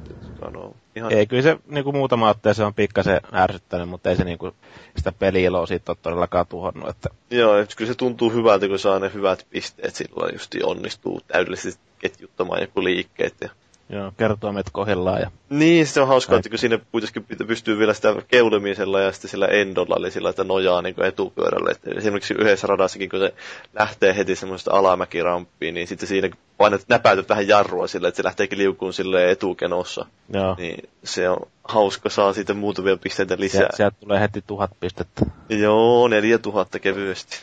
No, 0.54 0.76
ihan... 0.96 1.12
Ei, 1.14 1.28
kyllä 1.28 1.44
se 1.44 1.58
niin 1.68 1.84
kuin 1.84 1.96
muutama 1.96 2.30
otteeseen 2.30 2.56
se 2.56 2.68
on 2.68 2.74
pikkasen 2.74 3.22
ärsyttänyt, 3.34 3.90
mutta 3.90 4.10
ei 4.10 4.16
se 4.16 4.24
niin 4.24 4.38
kuin, 4.38 4.52
sitä 4.98 5.12
peliiloa 5.12 5.66
siitä 5.66 5.92
ole 5.92 5.98
todellakaan 6.02 6.48
tuhonnut. 6.48 6.90
Että... 6.90 7.10
Joo, 7.30 7.58
että 7.58 7.76
kyllä 7.76 7.92
se 7.92 7.98
tuntuu 7.98 8.32
hyvältä, 8.32 8.68
kun 8.68 8.80
saa 8.80 9.00
ne 9.00 9.12
hyvät 9.14 9.48
pisteet, 9.50 9.96
sillä 9.96 10.30
just 10.34 10.56
onnistuu 10.64 11.22
täydellisesti 11.28 11.82
ketjuttamaan 12.00 12.62
joku 12.62 12.84
liikkeet 12.84 13.36
ja 13.42 13.50
Joo, 13.90 14.12
kertoimet 14.18 14.66
kohillaan. 14.72 15.22
Ja... 15.22 15.32
Niin, 15.50 15.88
se 15.88 16.02
on 16.02 16.08
hauskaa, 16.08 16.38
että 16.38 16.50
kun 16.50 16.60
siinä 16.60 16.80
kuitenkin 16.92 17.26
pystyy 17.48 17.80
vielä 17.80 17.94
sitä 17.94 18.16
keulimisella 18.28 19.00
ja 19.00 19.12
sitten 19.12 19.32
sillä 19.32 19.48
endolla, 19.48 19.96
eli 19.98 20.12
sillä, 20.12 20.30
että 20.30 20.44
nojaa 20.44 20.82
niin 20.82 21.04
etupyörälle. 21.04 21.72
Että 21.72 21.92
esimerkiksi 21.98 22.34
yhdessä 22.34 22.68
radassakin, 22.68 23.10
kun 23.10 23.20
se 23.20 23.34
lähtee 23.80 24.16
heti 24.16 24.36
semmoista 24.36 24.72
alamäkiramppiin, 24.74 25.74
niin 25.74 25.88
sitten 25.88 26.08
siinä 26.08 26.30
painat 26.58 26.82
näpäytät 26.88 27.30
vähän 27.30 27.48
jarrua 27.48 27.88
sillä, 27.88 28.08
että 28.08 28.18
se 28.18 28.24
lähteekin 28.24 28.58
liukuun 28.58 28.94
sille 28.94 29.32
etukenossa. 29.32 30.06
Joo. 30.34 30.56
Niin 30.58 30.90
se 31.04 31.30
on 31.30 31.38
hauska, 31.64 32.10
saa 32.10 32.34
siitä 32.34 32.54
muutamia 32.54 32.98
pisteitä 32.98 33.36
lisää. 33.40 33.60
Sieltä, 33.60 33.76
sieltä 33.76 33.98
tulee 34.00 34.20
heti 34.20 34.44
tuhat 34.48 34.72
pistettä. 34.80 35.26
Joo, 35.50 36.08
neljä 36.08 36.38
tuhatta 36.38 36.80
kevyesti. 36.80 37.38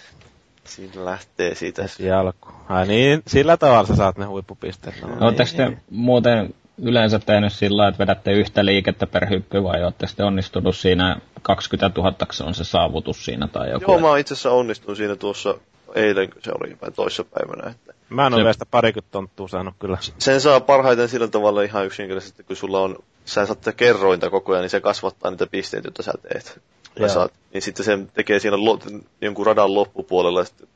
Siinä 0.76 1.04
lähtee 1.04 1.54
siitä. 1.54 1.82
Heti 1.82 2.12
alku. 2.12 2.48
Ai 2.68 2.86
niin, 2.86 3.22
sillä 3.26 3.56
tavalla 3.56 3.86
sä 3.86 3.96
saat 3.96 4.18
ne 4.18 4.24
huippupisteet. 4.24 5.02
No, 5.02 5.26
Oletteko 5.26 5.50
niin, 5.58 5.76
te 5.76 5.82
muuten 5.90 6.54
yleensä 6.78 7.18
tehnyt 7.18 7.52
sillä 7.52 7.88
että 7.88 7.98
vedätte 7.98 8.32
yhtä 8.32 8.64
liikettä 8.64 9.06
per 9.06 9.28
hyppy 9.30 9.62
vai 9.62 9.84
olette 9.84 10.06
sitten 10.06 10.26
onnistunut 10.26 10.76
siinä 10.76 11.16
20 11.42 12.00
000 12.00 12.16
on 12.44 12.54
se 12.54 12.64
saavutus 12.64 13.24
siinä 13.24 13.48
tai 13.48 13.70
joku? 13.70 13.92
Joo, 13.92 14.00
mä 14.00 14.18
itse 14.18 14.34
asiassa 14.34 14.50
onnistunut 14.50 14.96
siinä 14.96 15.16
tuossa 15.16 15.54
eilen, 15.94 16.30
kun 16.30 16.42
se 16.42 16.50
oli 16.60 16.76
vai 16.82 16.90
toissapäivänä. 16.90 17.70
Että 17.70 17.94
Mä 18.08 18.26
en 18.26 18.34
ole 18.34 18.42
vielä 18.42 18.52
sitä 18.52 18.66
parikymmentä 18.66 19.12
tonttua 19.12 19.48
saanut 19.48 19.74
kyllä. 19.78 19.98
Sen 20.18 20.40
saa 20.40 20.60
parhaiten 20.60 21.08
sillä 21.08 21.28
tavalla 21.28 21.62
ihan 21.62 21.86
yksinkertaisesti, 21.86 22.42
kun 22.42 22.56
sulla 22.56 22.80
on, 22.80 22.96
sä 23.24 23.46
saat 23.46 23.76
kerrointa 23.76 24.30
koko 24.30 24.52
ajan, 24.52 24.62
niin 24.62 24.70
se 24.70 24.80
kasvattaa 24.80 25.30
niitä 25.30 25.46
pisteitä, 25.46 25.86
joita 25.86 26.02
sä 26.02 26.12
teet. 26.22 26.60
Saat, 27.08 27.32
niin 27.52 27.62
sitten 27.62 27.84
se 27.84 27.98
tekee 28.14 28.38
siinä 28.38 28.56
lo, 28.56 28.78
jonkun 29.20 29.46
radan 29.46 29.74
loppupuolella, 29.74 30.42
että 30.42 30.66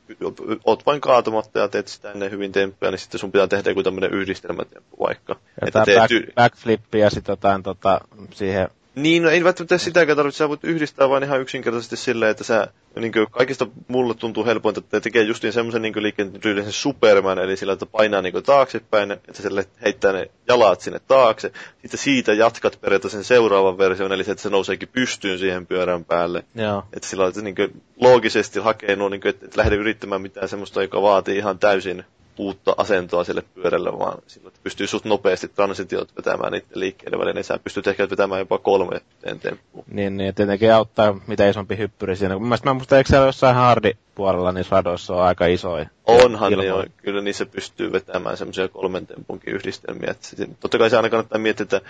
oot 0.64 0.87
vain 0.87 1.01
kaatumatta 1.01 1.59
ja 1.59 1.69
teet 1.69 1.89
sitä 1.89 2.12
ennen 2.12 2.31
hyvin 2.31 2.53
temppuja, 2.53 2.91
niin 2.91 2.99
sitten 2.99 3.21
sun 3.21 3.33
pitää 3.33 3.47
tehdä 3.47 3.71
joku 3.71 3.83
tämmöinen 3.83 4.14
yhdistelmätemppu 4.14 4.97
vaikka. 5.01 5.37
Ja 5.61 5.67
että 5.67 5.85
back, 5.97 6.12
ty- 6.12 6.33
backflippi 6.35 6.99
ja 6.99 7.11
sitten 7.11 7.33
jotain 7.33 7.62
tota, 7.62 8.01
siihen 8.35 8.69
niin, 8.97 9.22
no 9.22 9.30
ei 9.30 9.44
välttämättä 9.44 9.78
sitäkään 9.78 10.16
tarvitse, 10.16 10.38
sä 10.38 10.49
voit 10.49 10.64
yhdistää 10.64 11.09
vain 11.09 11.24
ihan 11.24 11.40
yksinkertaisesti 11.40 11.97
silleen, 11.97 12.30
että 12.30 12.44
sä, 12.44 12.68
niin 13.01 13.12
kuin, 13.12 13.26
kaikista 13.30 13.66
mulle 13.88 14.14
tuntuu 14.14 14.44
helpointa, 14.44 14.78
että 14.78 14.97
ne 14.97 15.01
tekee 15.01 15.22
justiin 15.22 15.53
semmoisen 15.53 15.82
niin 15.82 16.03
liikkeen 16.03 16.32
tyylisen 16.32 16.72
Superman, 16.72 17.38
eli 17.38 17.57
sillä, 17.57 17.72
että 17.72 17.86
painaa 17.86 18.22
niin 18.22 18.32
kuin, 18.32 18.44
taaksepäin, 18.44 19.11
että 19.11 19.42
sille 19.42 19.64
heittää 19.82 20.12
ne 20.12 20.30
jalat 20.49 20.80
sinne 20.80 21.01
taakse, 21.09 21.53
sitten 21.80 21.99
siitä 21.99 22.32
jatkat 22.32 22.80
periaatteessa 22.80 23.18
sen 23.18 23.24
seuraavan 23.24 23.78
version, 23.78 24.12
eli 24.12 24.24
se, 24.24 24.30
että 24.30 24.42
se 24.42 24.51
nouseekin 24.51 24.88
pystyyn 24.92 25.38
siihen 25.38 25.66
pyörän 25.66 26.05
päälle. 26.05 26.44
Joo. 26.55 26.84
Että 26.92 27.09
sillä 27.09 27.26
että 27.26 27.42
niin 27.42 27.55
kuin, 27.55 27.82
loogisesti 28.01 28.61
hakee 28.61 28.97
nuo, 28.97 29.09
niin 29.09 29.20
kuin, 29.20 29.30
että 29.30 29.47
et 29.47 29.57
lähde 29.57 29.74
yrittämään 29.74 30.22
mitään 30.22 30.49
semmoista, 30.49 30.82
joka 30.82 31.03
vaatii 31.03 31.36
ihan 31.36 31.59
täysin 31.59 32.05
uutta 32.39 32.74
asentoa 32.76 33.24
sille 33.24 33.43
pyörälle, 33.55 33.99
vaan 33.99 34.18
silloin, 34.26 34.49
että 34.49 34.61
pystyy 34.62 34.87
suht 34.87 35.05
nopeasti 35.05 35.49
transitiot 35.49 36.16
vetämään 36.16 36.53
niiden 36.53 36.68
liikkeiden 36.74 37.18
välillä, 37.18 37.34
niin 37.34 37.45
sä 37.45 37.59
pystyt 37.64 37.87
ehkä 37.87 38.11
vetämään 38.11 38.39
jopa 38.39 38.59
kolme 38.59 39.01
temppua. 39.41 39.84
Niin, 39.87 40.16
niin, 40.16 40.34
tietenkin 40.34 40.74
auttaa 40.74 41.20
mitä 41.26 41.49
isompi 41.49 41.78
hyppyri 41.78 42.16
siinä. 42.16 42.39
Mielestäni 42.39 42.70
mä 42.70 42.74
muistan, 42.74 42.99
eikö 42.99 43.09
siellä 43.09 43.26
jossain 43.26 43.57
hardi-puolella 43.57 44.53
niin 44.53 44.66
radoissa 44.70 45.14
on 45.14 45.22
aika 45.22 45.47
isoja? 45.47 45.87
Onhan 46.07 46.53
niin, 46.53 46.72
on. 46.72 46.87
kyllä 46.97 47.20
niissä 47.20 47.47
pystyy 47.47 47.93
vetämään 47.93 48.37
semmoisia 48.37 48.68
kolmen 48.68 49.07
tempunkin 49.07 49.55
yhdistelmiä. 49.55 50.11
Että, 50.11 50.55
totta 50.61 50.78
kai 50.78 50.91
se 50.91 50.97
aina 50.97 51.09
kannattaa 51.11 51.39
miettiä, 51.39 51.64
että 51.64 51.80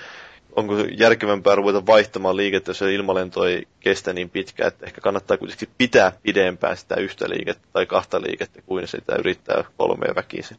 onko 0.57 0.75
järkevämpää 0.99 1.55
ruveta 1.55 1.87
vaihtamaan 1.87 2.37
liikettä, 2.37 2.71
jos 2.71 2.79
se 2.79 2.95
ilmalento 2.95 3.45
ei 3.45 3.69
kestä 3.81 4.13
niin 4.13 4.31
pitkään, 4.31 4.69
että 4.69 4.87
ehkä 4.87 5.01
kannattaa 5.01 5.37
kuitenkin 5.37 5.69
pitää 5.79 6.13
pidempään 6.23 6.77
sitä 6.77 6.95
yhtä 6.95 7.29
liikettä 7.29 7.69
tai 7.73 7.87
kahta 7.87 8.21
liikettä 8.23 8.63
kuin 8.63 8.89
sitä 8.89 9.17
yrittää 9.19 9.65
kolmea 9.77 10.15
väkisin. 10.15 10.57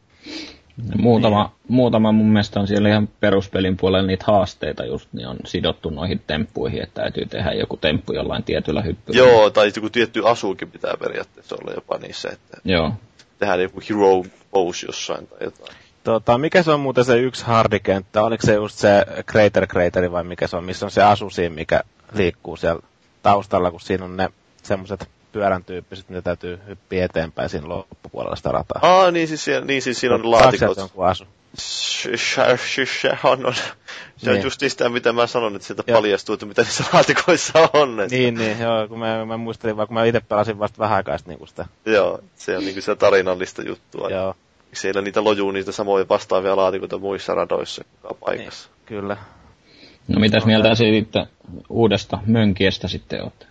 Muutama, 0.96 1.44
niin. 1.44 1.52
muutama 1.68 2.12
mun 2.12 2.26
mielestä 2.26 2.60
on 2.60 2.66
siellä 2.66 2.88
ihan 2.88 3.08
peruspelin 3.20 3.76
puolella 3.76 4.06
niitä 4.06 4.24
haasteita 4.26 4.84
just, 4.84 5.08
niin 5.12 5.28
on 5.28 5.36
sidottu 5.46 5.90
noihin 5.90 6.22
temppuihin, 6.26 6.82
että 6.82 7.02
täytyy 7.02 7.26
tehdä 7.26 7.52
joku 7.52 7.76
temppu 7.76 8.12
jollain 8.12 8.44
tietyllä 8.44 8.82
hyppyllä. 8.82 9.18
Joo, 9.18 9.50
tai 9.50 9.72
joku 9.76 9.90
tietty 9.90 10.28
asuukin 10.28 10.70
pitää 10.70 10.94
periaatteessa 11.00 11.56
olla 11.60 11.72
jopa 11.74 11.98
niissä, 11.98 12.28
että 12.32 12.58
Joo. 12.64 12.92
tehdään 13.38 13.62
joku 13.62 13.80
hero 13.90 14.24
pose 14.50 14.86
jossain 14.86 15.26
tai 15.26 15.38
jotain. 15.40 15.76
Tota, 16.08 16.38
mikä 16.38 16.62
se 16.62 16.70
on 16.70 16.80
muuten 16.80 17.04
se 17.04 17.18
yksi 17.18 17.44
hardikenttä? 17.44 18.22
Oliko 18.22 18.46
se 18.46 18.54
just 18.54 18.78
se 18.78 19.06
Crater 19.30 19.66
Crateri 19.66 20.12
vai 20.12 20.24
mikä 20.24 20.46
se 20.46 20.56
on, 20.56 20.64
missä 20.64 20.86
on 20.86 20.90
se 20.90 21.02
asu 21.02 21.30
siinä, 21.30 21.54
mikä 21.54 21.82
liikkuu 22.12 22.56
siellä 22.56 22.82
taustalla, 23.22 23.70
kun 23.70 23.80
siinä 23.80 24.04
on 24.04 24.16
ne 24.16 24.30
semmoiset 24.62 25.08
pyörän 25.32 25.64
tyyppiset, 25.64 26.08
mitä 26.08 26.22
täytyy 26.22 26.58
hyppiä 26.68 27.04
eteenpäin 27.04 27.48
siinä 27.48 27.68
loppupuolella 27.68 28.36
sitä 28.36 28.52
rataa. 28.52 28.80
Aa, 28.82 29.10
niin 29.10 29.28
siis, 29.28 29.44
siellä, 29.44 29.66
niin 29.66 29.82
siis 29.82 30.00
siinä 30.00 30.14
on 30.14 30.30
laatikot. 30.30 30.74
Se 30.74 30.82
on 30.82 31.08
asu. 31.08 31.24
On, 33.24 33.46
on. 33.46 33.54
Se 34.16 34.30
on 34.30 34.36
niin. 34.36 34.44
just 34.44 34.60
sitä, 34.60 34.88
mitä 34.88 35.12
mä 35.12 35.26
sanon, 35.26 35.56
että 35.56 35.66
sieltä 35.66 35.82
joo. 35.86 35.98
paljastuu, 35.98 36.32
että 36.32 36.46
mitä 36.46 36.62
niissä 36.62 36.84
laatikoissa 36.92 37.68
on. 37.72 38.00
Että. 38.00 38.16
Niin, 38.16 38.34
niin, 38.34 38.58
joo, 38.58 38.88
kun 38.88 38.98
mä, 38.98 39.24
mä 39.24 39.36
muistelin, 39.36 39.76
vaikka 39.76 39.94
mä 39.94 40.04
itse 40.04 40.20
pelasin 40.20 40.58
vasta 40.58 40.78
vähän 40.78 40.96
aikaa 40.96 41.16
niin 41.26 41.48
sitä. 41.48 41.66
Joo, 41.86 42.20
se 42.36 42.56
on 42.56 42.64
niinku 42.64 42.80
sitä 42.80 42.96
tarinallista 42.96 43.62
juttua. 43.62 44.10
Joo 44.10 44.34
siellä 44.72 45.02
niitä 45.02 45.24
lojuu 45.24 45.50
niitä 45.50 45.72
samoja 45.72 46.08
vastaavia 46.08 46.56
laatikoita 46.56 46.98
muissa 46.98 47.34
radoissa 47.34 47.84
joka 48.02 48.14
paikassa. 48.24 48.68
Niin, 48.68 48.86
kyllä. 48.86 49.16
No 50.08 50.20
mitäs 50.20 50.44
mieltä 50.46 50.74
siitä 50.74 51.26
uudesta 51.68 52.18
mönkiestä 52.26 52.88
sitten 52.88 53.22
olette? 53.22 53.46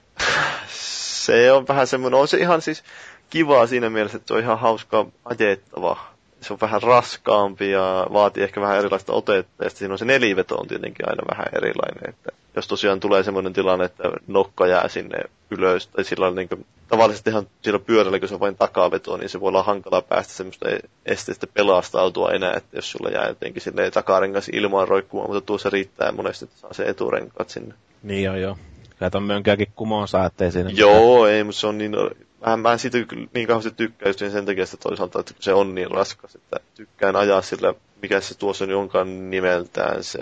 Se 0.68 1.52
on 1.52 1.68
vähän 1.68 1.88
semmoinen, 1.88 2.20
on 2.20 2.28
se 2.28 2.38
ihan 2.38 2.62
siis 2.62 2.84
kivaa 3.30 3.68
siinä 3.68 3.90
mielessä, 3.90 4.18
että 4.18 4.28
se 4.28 4.34
on 4.34 4.40
ihan 4.40 4.60
hauska 4.60 5.06
ajettava. 5.26 6.17
Se 6.42 6.54
on 6.54 6.60
vähän 6.62 6.84
raskaampi 6.84 7.72
ja 7.72 8.08
vaatii 8.14 8.44
ehkä 8.44 8.62
vähän 8.62 8.78
erilaista 8.78 9.14
otetta. 9.14 9.64
Ja 9.64 9.70
siinä 9.70 9.94
on 9.94 9.98
se 9.98 10.06
neliveto 10.06 10.56
on 10.56 10.68
tietenkin 10.68 11.10
aina 11.10 11.24
vähän 11.32 11.48
erilainen. 11.56 12.10
Että 12.10 12.32
jos 12.56 12.68
tosiaan 12.68 13.00
tulee 13.00 13.24
semmoinen 13.24 13.54
tilanne, 13.54 13.86
että 13.86 14.04
nokka 14.28 14.68
jää 14.68 14.88
sinne 14.88 15.18
ylös, 15.52 15.88
tai 15.88 16.04
sillä 16.04 16.32
niin 16.32 16.50
kuin, 16.50 16.66
tavallisesti 16.88 17.30
ihan 17.30 17.48
sillä 17.62 17.80
pyörällä, 17.80 18.20
kun 18.20 18.28
se 18.28 18.34
on 18.34 18.40
vain 18.40 18.58
takaveto, 18.58 19.18
niin 19.18 19.30
se 19.30 19.40
voi 19.40 19.48
olla 19.48 19.64
hankalaa 19.64 20.02
päästä 20.02 20.34
semmoista 20.34 20.66
esteestä 21.06 21.48
pelastautua 21.48 22.32
enää, 22.32 22.54
että 22.54 22.78
jos 22.78 22.92
sulla 22.92 23.10
jää 23.10 23.28
jotenkin 23.28 23.62
silleen 23.62 23.92
takarengas 23.92 24.50
ilmaan 24.50 24.88
roikkumaan, 24.88 25.30
mutta 25.30 25.46
tuossa 25.46 25.70
riittää 25.70 26.12
monesti, 26.12 26.46
että 26.46 26.58
saa 26.58 26.74
se 26.74 26.84
eturenkaat 26.84 27.50
sinne. 27.50 27.74
Niin 28.04 28.24
joo 28.24 28.36
joo. 28.36 28.58
Kyllä 29.00 29.10
ton 29.10 29.24
mönkäänkin 29.24 29.72
kumoon 29.76 30.08
saa, 30.08 30.26
ettei 30.26 30.52
siinä 30.52 30.70
Joo, 30.74 31.16
mitään. 31.16 31.36
ei, 31.38 31.44
mutta 31.44 31.60
se 31.60 31.68
on 31.68 31.78
niin, 31.78 31.96
vähän 32.42 32.60
mä 32.60 32.72
en 32.74 32.80
siitä 32.80 32.98
niin 33.34 33.48
kauheasti 33.48 33.72
tykkää 33.78 34.10
just 34.10 34.20
sen 34.20 34.46
takia, 34.46 34.64
että 34.64 34.78
toisaalta, 34.78 35.20
että 35.20 35.34
se 35.40 35.54
on 35.54 35.76
niin 35.76 35.92
raskas, 35.92 36.36
että 36.36 36.60
tykkään 36.76 37.16
ajaa 37.16 37.42
sillä 37.42 37.74
mikä 38.02 38.22
se 38.22 38.38
tuossa 38.38 38.66
on 38.66 38.70
jonkan 38.72 39.30
nimeltään 39.30 40.04
se... 40.04 40.20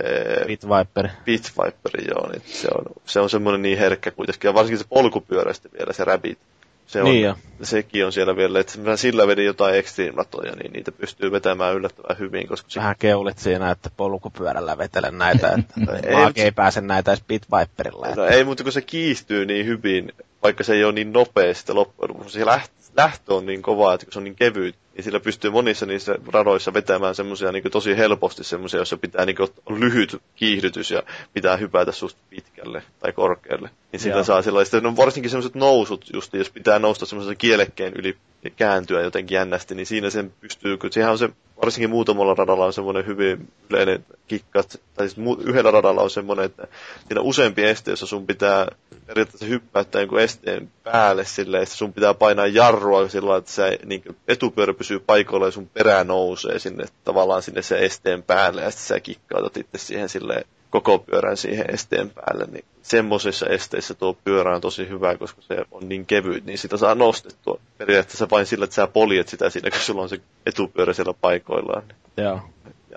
Pit 0.48 0.66
Viper. 0.68 1.10
Pit 1.26 1.52
Viper, 1.58 2.08
joo. 2.10 2.30
Niin 2.32 2.42
se 2.46 2.68
on, 2.78 2.86
se 3.06 3.20
on 3.20 3.30
semmoinen 3.30 3.62
niin 3.62 3.78
herkkä 3.78 4.12
kuitenkin. 4.12 4.48
Ja 4.50 4.54
varsinkin 4.54 4.78
se 4.80 4.86
polkupyörästä 4.90 5.70
vielä, 5.80 5.94
se 5.94 6.04
Rabbit. 6.06 6.40
Se 6.88 7.02
on, 7.02 7.06
niin 7.12 7.36
sekin 7.62 8.06
on 8.06 8.12
siellä 8.12 8.36
vielä, 8.36 8.60
että 8.60 8.80
mä 8.80 8.98
sillä 8.98 9.28
vedin 9.28 9.46
jotain 9.46 9.76
extreme 9.76 10.24
niin 10.56 10.74
niitä 10.74 10.92
pystyy 10.92 11.32
vetämään 11.32 11.76
yllättävän 11.76 12.20
hyvin. 12.20 12.48
Koska 12.48 12.70
Vähän 12.76 12.96
keulit 13.00 13.38
siinä, 13.38 13.72
että 13.72 13.90
polkupyörällä 13.98 14.78
vetelen 14.78 15.18
näitä, 15.18 15.56
että 15.60 16.08
ei, 16.08 16.44
ei 16.44 16.52
pääse 16.52 16.82
näitä 16.82 17.12
edes 17.12 17.24
Pit 17.28 17.46
Viperilla. 17.52 18.08
No, 18.16 18.26
ei, 18.26 18.44
mutta 18.44 18.64
kun 18.64 18.72
se 18.72 18.82
kiistyy 18.82 19.46
niin 19.46 19.66
hyvin, 19.66 20.12
vaikka 20.44 20.64
se 20.64 20.74
ei 20.74 20.84
ole 20.84 20.94
niin 20.94 21.14
nopea 21.14 21.54
sitten 21.54 21.76
loppujen 21.76 22.10
lopuksi, 22.10 22.40
se 22.40 22.46
lähtee 22.46 22.76
lähtö 22.98 23.34
on 23.34 23.46
niin 23.46 23.62
kova, 23.62 23.94
että 23.94 24.06
kun 24.06 24.14
se 24.14 24.20
on 24.20 24.24
niin 24.24 24.36
kevyt, 24.36 24.76
niin 24.94 25.04
sillä 25.04 25.20
pystyy 25.20 25.52
monissa 25.52 25.86
niissä 25.86 26.16
radoissa 26.34 26.74
vetämään 26.74 27.16
semmoisia 27.16 27.52
niin 27.52 27.72
tosi 27.72 27.98
helposti 27.98 28.44
semmoisia, 28.44 28.78
joissa 28.78 28.98
pitää 28.98 29.26
niin 29.26 29.36
kuin, 29.36 29.50
lyhyt 29.80 30.22
kiihdytys 30.36 30.92
ja 30.92 31.04
pitää 31.34 31.58
hypätä 31.58 31.92
susta 31.92 32.22
pitkälle 32.30 32.84
tai 33.00 33.14
korkealle. 33.14 33.70
Niin 33.92 34.00
sillä 34.00 34.16
Joo. 34.16 34.24
saa 34.24 34.42
sellaista, 34.42 34.82
no 34.82 34.96
varsinkin 34.96 35.30
semmoiset 35.30 35.56
nousut, 35.56 36.06
just 36.14 36.34
jos 36.34 36.50
pitää 36.50 36.80
nousta 36.80 37.06
semmoisen 37.06 37.38
kielekkeen 37.38 37.94
yli 37.96 38.18
kääntyä 38.50 39.02
jotenkin 39.02 39.36
jännästi, 39.36 39.76
niin 39.76 39.86
siinä 39.86 40.10
sen 40.10 40.34
pystyy, 40.42 40.78
kun 40.78 40.92
sehän 40.92 41.12
on 41.12 41.18
se, 41.18 41.30
varsinkin 41.62 41.90
muutamalla 41.90 42.34
radalla 42.34 42.66
on 42.66 42.74
semmoinen 42.74 43.06
hyvin 43.06 43.48
yleinen 43.70 44.06
kikkat, 44.28 44.82
tai 44.94 45.10
siis 45.10 45.28
yhdellä 45.44 45.72
radalla 45.72 46.02
on 46.02 46.10
semmoinen, 46.10 46.46
että 46.46 46.68
siinä 47.08 47.22
useampi 47.22 47.64
este, 47.64 47.92
jossa 47.92 48.06
sun 48.06 48.28
pitää 48.28 48.68
periaatteessa 49.06 49.46
hyppäyttää 49.46 50.02
jonkun 50.02 50.20
esteen 50.20 50.72
päälle 50.84 51.26
silleen, 51.26 51.64
että 51.64 51.76
sun 51.76 51.94
pitää 51.94 52.14
painaa 52.14 52.48
jarrua 52.48 53.08
sillä 53.08 53.38
että 53.38 53.52
se 53.52 53.80
niin 53.86 54.04
etupyörä 54.28 54.74
pysyy 54.74 55.00
paikoilla 55.00 55.46
ja 55.48 55.52
sun 55.52 55.70
perä 55.70 56.04
nousee 56.04 56.60
sinne 56.60 56.86
tavallaan 57.04 57.42
sinne 57.42 57.62
se 57.62 57.78
esteen 57.78 58.24
päälle 58.24 58.62
ja 58.62 58.72
sitten 58.72 58.88
sä 58.88 59.00
kikkautat 59.00 59.58
itse 59.58 59.78
siihen 59.78 60.10
silleen 60.10 60.46
koko 60.82 61.00
pyörän 61.00 61.38
siihen 61.38 61.74
esteen 61.74 62.10
päälle, 62.10 62.46
niin 62.52 62.66
semmoisissa 62.82 63.46
esteissä 63.46 63.94
tuo 63.94 64.18
pyörä 64.24 64.56
on 64.56 64.62
tosi 64.62 64.90
hyvä, 64.90 65.18
koska 65.18 65.42
se 65.42 65.66
on 65.72 65.90
niin 65.90 66.06
kevyt, 66.06 66.46
niin 66.46 66.58
sitä 66.58 66.78
saa 66.78 66.96
nostettua 66.96 67.60
periaatteessa 67.78 68.28
vain 68.32 68.46
sillä, 68.46 68.64
että 68.64 68.76
sä 68.76 68.88
poljet 68.88 69.28
sitä 69.28 69.50
siinä, 69.50 69.70
kun 69.70 69.80
sulla 69.80 70.02
on 70.02 70.10
se 70.10 70.22
etupyörä 70.46 70.94
siellä 70.94 71.14
paikoillaan. 71.22 71.84
Joo. 72.18 72.40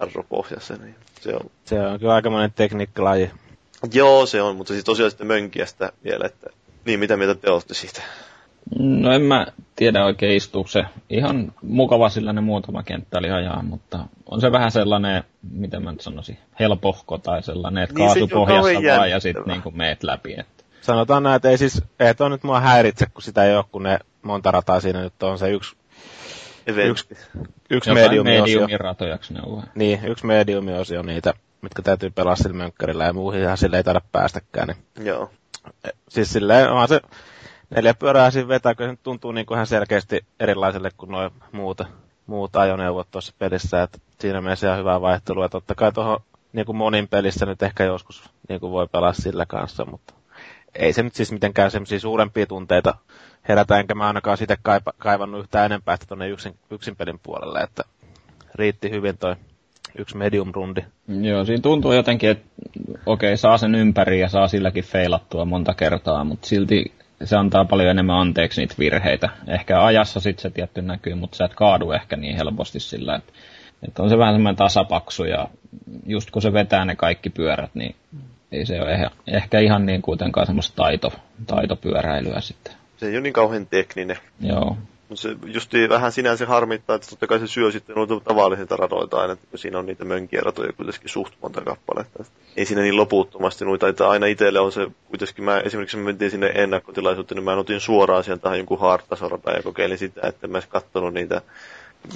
Jarropohjassa, 0.01 0.74
niin 0.76 0.95
se 1.20 1.35
on. 1.35 1.51
Se 1.64 1.81
on 1.81 1.99
kyllä 1.99 2.14
aikamoinen 2.14 2.53
tekniikkalaji. 2.53 3.31
Joo, 3.93 4.26
se 4.26 4.43
on, 4.43 4.57
mutta 4.57 4.72
siis 4.72 4.85
tosiaan 4.85 5.11
sitten 5.11 5.26
mönkiä 5.26 5.66
sitä 5.66 5.93
vielä, 6.05 6.26
että 6.26 6.51
niin, 6.85 7.01
mitä 7.01 7.16
mieltä 7.16 7.35
te 7.35 7.51
olette 7.51 7.74
siitä? 7.74 8.03
No 8.79 9.12
en 9.12 9.23
mä 9.23 9.47
tiedä 9.77 10.05
oikein 10.05 10.37
istuuko 10.37 10.69
se. 10.69 10.85
Ihan 11.11 11.53
mukava 11.62 12.09
sillä 12.09 12.33
ne 12.33 12.41
muutama 12.41 12.83
kenttä 12.83 13.19
oli 13.19 13.31
ajaa, 13.31 13.62
mutta 13.62 13.99
on 14.27 14.41
se 14.41 14.53
vähän 14.53 14.71
sellainen, 14.71 15.25
miten 15.51 15.83
mä 15.83 15.93
nyt 15.93 16.01
sanoisin, 16.01 16.39
helpohko 16.61 17.19
tai 17.19 17.43
sellainen, 17.43 17.85
että 17.85 17.95
niin 17.95 18.07
kaasupohjassa 18.07 18.97
vaan 18.97 19.11
ja 19.11 19.21
sitten 19.21 19.45
niin 19.47 19.62
meet 19.73 20.03
läpi. 20.03 20.35
Että. 20.39 20.64
Sanotaan 20.81 21.23
näin, 21.23 21.37
että 21.37 21.51
ei 21.51 21.59
siis, 21.59 21.83
ei 22.01 22.14
toi 22.14 22.31
nyt 22.31 22.43
mua 22.43 22.61
häiritse, 22.61 23.07
kun 23.07 23.23
sitä 23.23 23.45
ei 23.45 23.57
ole, 23.57 23.64
kun 23.73 23.83
ne 23.83 23.99
monta 24.23 24.51
rataa 24.51 24.81
siinä 24.81 25.01
nyt 25.01 25.23
on 25.23 25.39
se 25.39 25.51
yksi 25.51 25.77
Yksi, 26.66 27.16
yksi 27.71 27.91
ne 29.35 29.41
on. 29.47 29.62
Niin, 29.75 30.01
yksi 30.05 30.27
mediumi-osio 30.27 31.03
niitä, 31.03 31.35
mitkä 31.62 31.83
täytyy 31.83 32.11
pelaa 32.11 32.37
sillä 32.37 32.57
mönkkärillä 32.57 33.05
ja 33.05 33.12
muuhin 33.12 33.57
sille 33.57 33.77
ei 33.77 33.85
taida 33.85 34.01
päästäkään. 34.12 34.69
Niin. 34.69 35.07
Joo. 35.07 35.31
Siis 36.09 36.33
silleen 36.33 36.71
onhan 36.71 36.89
se 36.89 37.01
neljä 37.71 37.95
pyörää 37.95 38.31
siinä 38.31 38.49
vetää, 38.49 38.75
kun 38.75 38.87
se 38.87 38.97
tuntuu 39.03 39.33
niin 39.33 39.47
kuin 39.47 39.57
ihan 39.57 39.66
selkeästi 39.66 40.25
erilaiselle 40.41 40.91
kuin 40.97 41.11
noin 41.11 41.31
muuta, 41.53 41.87
muut 42.27 42.57
ajoneuvot 42.57 43.11
tuossa 43.11 43.33
pelissä, 43.39 43.83
että 43.83 43.99
siinä 44.21 44.41
mielessä 44.41 44.66
ihan 44.66 44.79
hyvää 44.79 45.01
vaihtelua. 45.01 45.49
Totta 45.49 45.75
kai 45.75 45.93
tuohon 45.93 46.21
niin 46.53 46.66
kuin 46.66 46.77
monin 46.77 47.09
pelissä 47.09 47.47
nyt 47.47 47.62
ehkä 47.62 47.85
joskus 47.85 48.31
niin 48.49 48.61
kuin 48.61 48.73
voi 48.73 48.87
pelaa 48.93 49.12
sillä 49.12 49.47
kanssa, 49.47 49.85
mutta 49.85 50.14
ei 50.75 50.93
se 50.93 51.03
nyt 51.03 51.14
siis 51.14 51.33
mitenkään 51.33 51.71
semmoisia 51.71 52.01
suurempia 52.01 52.47
tunteita 52.47 52.95
herätä, 53.49 53.79
enkä 53.81 53.95
mä 53.95 54.07
ainakaan 54.07 54.37
sitä 54.37 54.57
kaipa, 54.62 54.93
kaivannut 54.99 55.41
yhtään 55.41 55.66
enempää 55.66 55.97
tuonne 56.09 56.29
yksin, 56.29 56.57
yksin 56.71 56.97
pelin 56.97 57.21
puolelle, 57.23 57.61
että 57.61 57.85
riitti 58.55 58.91
hyvin 58.91 59.19
toi 59.19 59.37
yksi 59.99 60.16
medium-rundi. 60.16 60.85
Joo, 61.09 61.45
siinä 61.45 61.62
tuntuu 61.62 61.93
jotenkin, 61.93 62.31
että 62.31 62.45
okei, 63.07 63.29
okay, 63.29 63.37
saa 63.37 63.59
sen 63.59 63.75
ympäri 63.75 64.21
ja 64.21 64.29
saa 64.29 64.49
silläkin 64.49 64.85
feilattua 64.85 65.45
monta 65.45 65.75
kertaa, 65.75 66.25
mutta 66.25 66.47
silti 66.47 66.93
se 67.25 67.37
antaa 67.37 67.64
paljon 67.64 67.91
enemmän 67.91 68.16
anteeksi 68.16 68.61
niitä 68.61 68.75
virheitä. 68.79 69.29
Ehkä 69.47 69.85
ajassa 69.85 70.21
sitten 70.21 70.43
se 70.43 70.51
tietty 70.51 70.83
näkyy, 70.83 71.14
mutta 71.14 71.37
sä 71.37 71.45
et 71.45 71.55
kaadu 71.55 71.93
ehkä 71.93 72.16
niin 72.16 72.37
helposti 72.37 72.81
sillä, 72.81 73.14
että, 73.14 73.33
että 73.89 74.03
on 74.03 74.09
se 74.09 74.19
vähän 74.19 74.35
semmoinen 74.35 74.57
tasapaksu 74.57 75.25
ja 75.25 75.49
just 76.07 76.31
kun 76.31 76.43
se 76.43 76.53
vetää 76.53 76.85
ne 76.85 76.97
kaikki 76.97 77.31
pyörät, 77.31 77.75
niin 77.75 77.97
ei 78.53 78.66
se 78.66 78.83
ole 78.83 78.93
ehkä, 78.93 79.11
ehkä 79.27 79.59
ihan 79.59 79.87
niin 79.87 80.03
kuitenkaan 80.03 80.47
semmoista 80.47 80.77
taito, 80.77 81.12
taitopyöräilyä 81.47 82.41
sitten. 82.41 82.75
Se 82.97 83.07
ei 83.07 83.12
ole 83.12 83.21
niin 83.21 83.33
kauhean 83.33 83.66
tekninen. 83.66 84.16
Joo. 84.41 84.77
Se 85.15 85.37
justi 85.47 85.89
vähän 85.89 86.13
sinänsä 86.13 86.47
harmittaa, 86.47 86.97
että 86.97 87.09
totta 87.11 87.27
kai 87.27 87.39
se 87.39 87.47
syö 87.47 87.73
sitten 87.73 87.97
noita 87.97 88.21
tavallisilta 88.21 88.77
radoilta 88.77 89.17
aina, 89.17 89.37
kun 89.37 89.59
siinä 89.59 89.79
on 89.79 89.87
niitä 89.87 90.05
mönkieratoja 90.05 90.73
kuitenkin 90.73 91.09
suht 91.09 91.35
monta 91.43 91.61
kappaletta. 91.61 92.25
Ei 92.57 92.65
siinä 92.65 92.83
niin 92.83 92.97
loputtomasti 92.97 93.65
noita, 93.65 93.89
että 93.89 94.09
aina 94.09 94.27
itselle 94.27 94.61
on 94.61 94.73
se, 94.73 94.87
kuitenkin 95.09 95.45
mä 95.45 95.61
esimerkiksi 95.61 95.97
mä 95.97 96.05
mentiin 96.05 96.31
sinne 96.31 96.53
ennakkotilaisuuteen, 96.55 97.37
niin 97.37 97.45
mä 97.45 97.55
otin 97.57 97.81
suoraan 97.81 98.25
sieltä 98.25 98.57
jonkun 98.57 98.81
hardtasoradan 98.81 99.57
ja 99.57 99.63
kokeilin 99.63 99.99
sitä, 99.99 100.21
että 100.25 100.49
mä 100.49 100.59
en 100.59 100.65
katsonut 100.69 101.15
niitä 101.15 101.43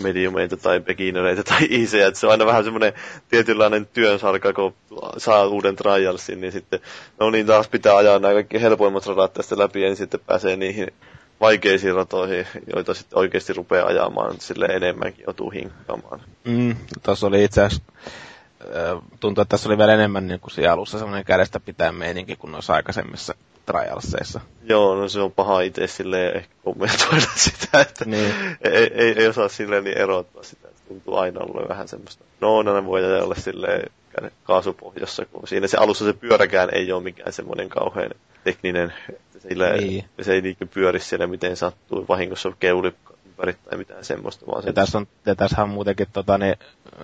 mediumeita 0.02 0.56
tai 0.56 0.80
beginnereitä 0.80 1.42
tai 1.42 1.66
isejä, 1.70 2.06
että 2.06 2.20
se 2.20 2.26
on 2.26 2.32
aina 2.32 2.46
vähän 2.46 2.64
semmoinen 2.64 2.92
tietynlainen 3.28 3.86
työnsarka, 3.86 4.52
kun 4.52 4.74
saa 5.16 5.46
uuden 5.46 5.76
trialsin, 5.76 6.40
niin 6.40 6.52
sitten, 6.52 6.80
no 7.20 7.30
niin 7.30 7.46
taas 7.46 7.68
pitää 7.68 7.96
ajaa 7.96 8.18
nämä 8.18 8.34
kaikki 8.34 8.62
helpoimmat 8.62 9.06
radat 9.06 9.32
tästä 9.32 9.58
läpi 9.58 9.82
ja 9.82 9.88
niin 9.88 9.96
sitten 9.96 10.20
pääsee 10.26 10.56
niihin 10.56 10.86
vaikeisiin 11.42 11.94
ratoihin, 11.94 12.46
joita 12.74 12.94
sitten 12.94 13.18
oikeasti 13.18 13.52
rupeaa 13.52 13.86
ajamaan, 13.86 14.34
sille 14.38 14.66
enemmänkin 14.66 15.24
joutuu 15.26 15.50
hinkkaamaan. 15.50 16.20
Mm, 16.44 16.76
tuossa 17.02 17.26
oli 17.26 17.44
itse 17.44 17.62
asiassa, 17.62 17.84
tuntuu, 19.20 19.42
että 19.42 19.50
tässä 19.50 19.68
oli 19.68 19.78
vielä 19.78 19.94
enemmän 19.94 20.26
niin 20.26 20.40
kuin 20.40 20.70
alussa 20.70 20.98
semmoinen 20.98 21.24
kädestä 21.24 21.60
pitää 21.60 21.92
meininki 21.92 22.36
kuin 22.36 22.52
noissa 22.52 22.74
aikaisemmissa 22.74 23.34
trialseissa. 23.66 24.40
Joo, 24.64 24.94
no 24.94 25.08
se 25.08 25.20
on 25.20 25.32
paha 25.32 25.60
itse 25.60 25.86
silleen 25.86 26.36
ehkä 26.36 26.54
kommentoida 26.64 27.26
sitä, 27.36 27.80
että 27.80 28.04
niin. 28.04 28.34
ei, 28.60 28.90
ei, 28.94 29.14
ei, 29.16 29.28
osaa 29.28 29.48
silleen 29.48 29.84
niin 29.84 29.98
erottaa 29.98 30.42
sitä, 30.42 30.68
tuntuu 30.88 31.16
aina 31.16 31.40
olla 31.40 31.68
vähän 31.68 31.88
semmoista. 31.88 32.24
No, 32.40 32.62
no 32.62 32.74
ne 32.74 32.86
voi 32.86 33.20
olla 33.20 33.34
silleen 33.34 33.90
kaasupohjassa, 34.44 35.26
kun 35.26 35.48
siinä 35.48 35.66
se 35.66 35.76
alussa 35.76 36.04
se 36.04 36.12
pyöräkään 36.12 36.68
ei 36.72 36.92
ole 36.92 37.02
mikään 37.02 37.32
semmoinen 37.32 37.68
kauhean 37.68 38.10
tekninen 38.44 38.92
sillä 39.48 39.72
niin. 39.72 40.04
se 40.22 40.32
ei 40.32 40.40
niinkö 40.40 40.66
pyöri 40.66 41.00
siellä 41.00 41.26
miten 41.26 41.56
sattuu, 41.56 42.04
vahingossa 42.08 42.52
keuli 42.60 42.92
ympäri 43.26 43.56
tai 43.64 43.78
mitään 43.78 44.04
semmoista. 44.04 44.46
Vaan 44.46 44.62
ja, 44.66 44.72
tässä 44.72 44.98
on, 44.98 45.06
ja 45.26 45.34
tässä 45.34 45.62
on 45.62 45.68
muutenkin, 45.68 46.06
tota, 46.12 46.38
niin, 46.38 46.54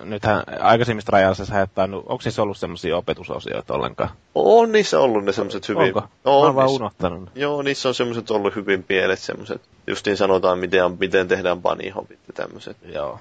nythän 0.03 0.43
aikaisemmista 0.59 1.11
rajallisissa 1.11 1.45
sä 1.45 1.53
haettanut, 1.53 2.05
onko 2.07 2.21
siis 2.21 2.39
ollut 2.39 2.57
semmoisia 2.57 2.97
opetusosioita 2.97 3.73
ollenkaan? 3.73 4.09
On 4.35 4.71
niissä 4.71 4.99
ollut 4.99 5.25
ne 5.25 5.31
semmoiset 5.31 5.69
hyvin... 5.69 5.83
Onko? 5.83 6.03
No, 6.23 6.39
on, 6.39 6.55
vaan 6.55 6.69
unohtanut. 6.69 7.29
Joo, 7.35 7.61
niissä 7.61 7.89
on 7.89 7.95
semmoiset 7.95 8.31
ollut 8.31 8.55
hyvin 8.55 8.83
pielet 8.83 9.19
semmoiset. 9.19 9.61
Justiin 9.87 10.17
sanotaan, 10.17 10.59
miten, 10.59 10.97
miten 10.99 11.27
tehdään 11.27 11.61
bunny 11.61 11.89
hoppit 11.89 12.19
ja 12.27 12.33
tämmöiset. 12.33 12.77
Joo. 12.93 13.19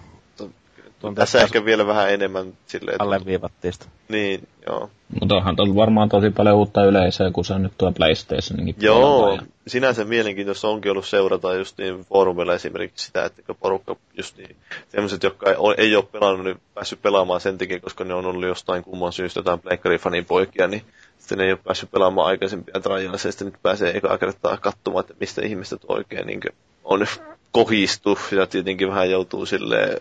Tuntuu, 1.01 1.21
tässä 1.21 1.43
ehkä 1.43 1.65
vielä 1.65 1.87
vähän 1.87 2.11
enemmän 2.11 2.53
silleen... 2.67 2.95
Että... 2.95 3.05
Alleviivattiin 3.05 3.75
Niin, 4.09 4.49
joo. 4.67 4.91
Mutta 5.21 5.35
onhan 5.35 5.57
tuolla 5.57 5.75
varmaan 5.75 6.09
tosi 6.09 6.31
paljon 6.31 6.57
uutta 6.57 6.85
yleisöä, 6.85 7.31
kun 7.31 7.45
se 7.45 7.55
on 7.55 7.63
nyt 7.63 7.73
tuo 7.79 7.93
PlayStationinkin 7.93 8.75
Joo, 8.79 9.35
ja... 9.35 9.43
sinänsä 9.67 10.05
mielenkiintoista 10.05 10.69
onkin 10.69 10.93
ollut 10.93 11.07
seurata 11.07 11.55
just 11.55 11.79
niin 11.79 12.05
foorumilla 12.05 12.55
esimerkiksi 12.55 13.07
sitä, 13.07 13.25
että 13.25 13.55
porukka 13.55 13.97
just 14.17 14.37
niin, 14.37 14.57
sellaiset, 14.89 15.23
jotka 15.23 15.51
ei 15.51 15.57
ole, 15.57 15.75
ei 15.79 15.97
ole 15.97 16.05
pelannut, 16.13 16.45
niin 16.45 16.61
päässyt 16.75 17.03
pelaamaan 17.03 17.41
sen 17.41 17.59
takia, 17.59 17.81
koska 17.81 18.05
ne 18.05 18.15
on 18.15 18.27
ollut 18.27 18.49
jostain 18.49 18.85
kumman 18.85 19.13
syystä 19.13 19.39
jotain 19.39 19.61
Pleikkarifanin 19.61 20.25
poikia, 20.25 20.67
niin 20.67 20.83
sitten 21.19 21.39
ne 21.39 21.45
ei 21.45 21.53
ole 21.53 21.61
päässyt 21.65 21.91
pelaamaan 21.91 22.27
aikaisempia 22.27 22.81
trajalisia, 22.81 23.29
ja 23.29 23.33
sitten 23.33 23.47
nyt 23.47 23.63
pääsee 23.63 23.97
eka 23.97 24.19
kertaa 24.19 24.57
katsomaan, 24.57 25.01
että 25.01 25.15
mistä 25.21 25.43
ihmiset 25.45 25.81
oikein 25.89 26.27
niin 26.27 26.41
on 26.85 27.07
kohistu, 27.53 28.19
ja 28.33 28.47
tietenkin 28.47 28.89
vähän 28.89 29.11
joutuu 29.11 29.47
silleen 29.47 29.99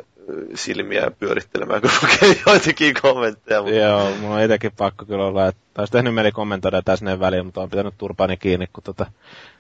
silmiä 0.56 1.12
pyörittelemään, 1.20 1.82
kun 1.82 1.92
lukee 2.02 2.42
joitakin 2.48 2.94
kommentteja. 3.02 3.62
Mutta... 3.62 3.76
Joo, 3.78 4.12
mulla 4.22 4.36
on 4.36 4.42
itsekin 4.42 4.72
pakko 4.78 5.06
kyllä 5.06 5.26
olla, 5.26 5.48
että 5.48 5.82
olisi 5.82 5.92
tehnyt 5.92 6.14
mieli 6.14 6.32
kommentoida 6.32 6.82
tässä 6.82 7.06
ne 7.06 7.20
väliin, 7.20 7.46
mutta 7.46 7.62
on 7.62 7.70
pitänyt 7.70 7.94
turpaani 7.98 8.38
kiinni, 8.38 8.68
kun 8.74 8.84
tota, 8.84 9.06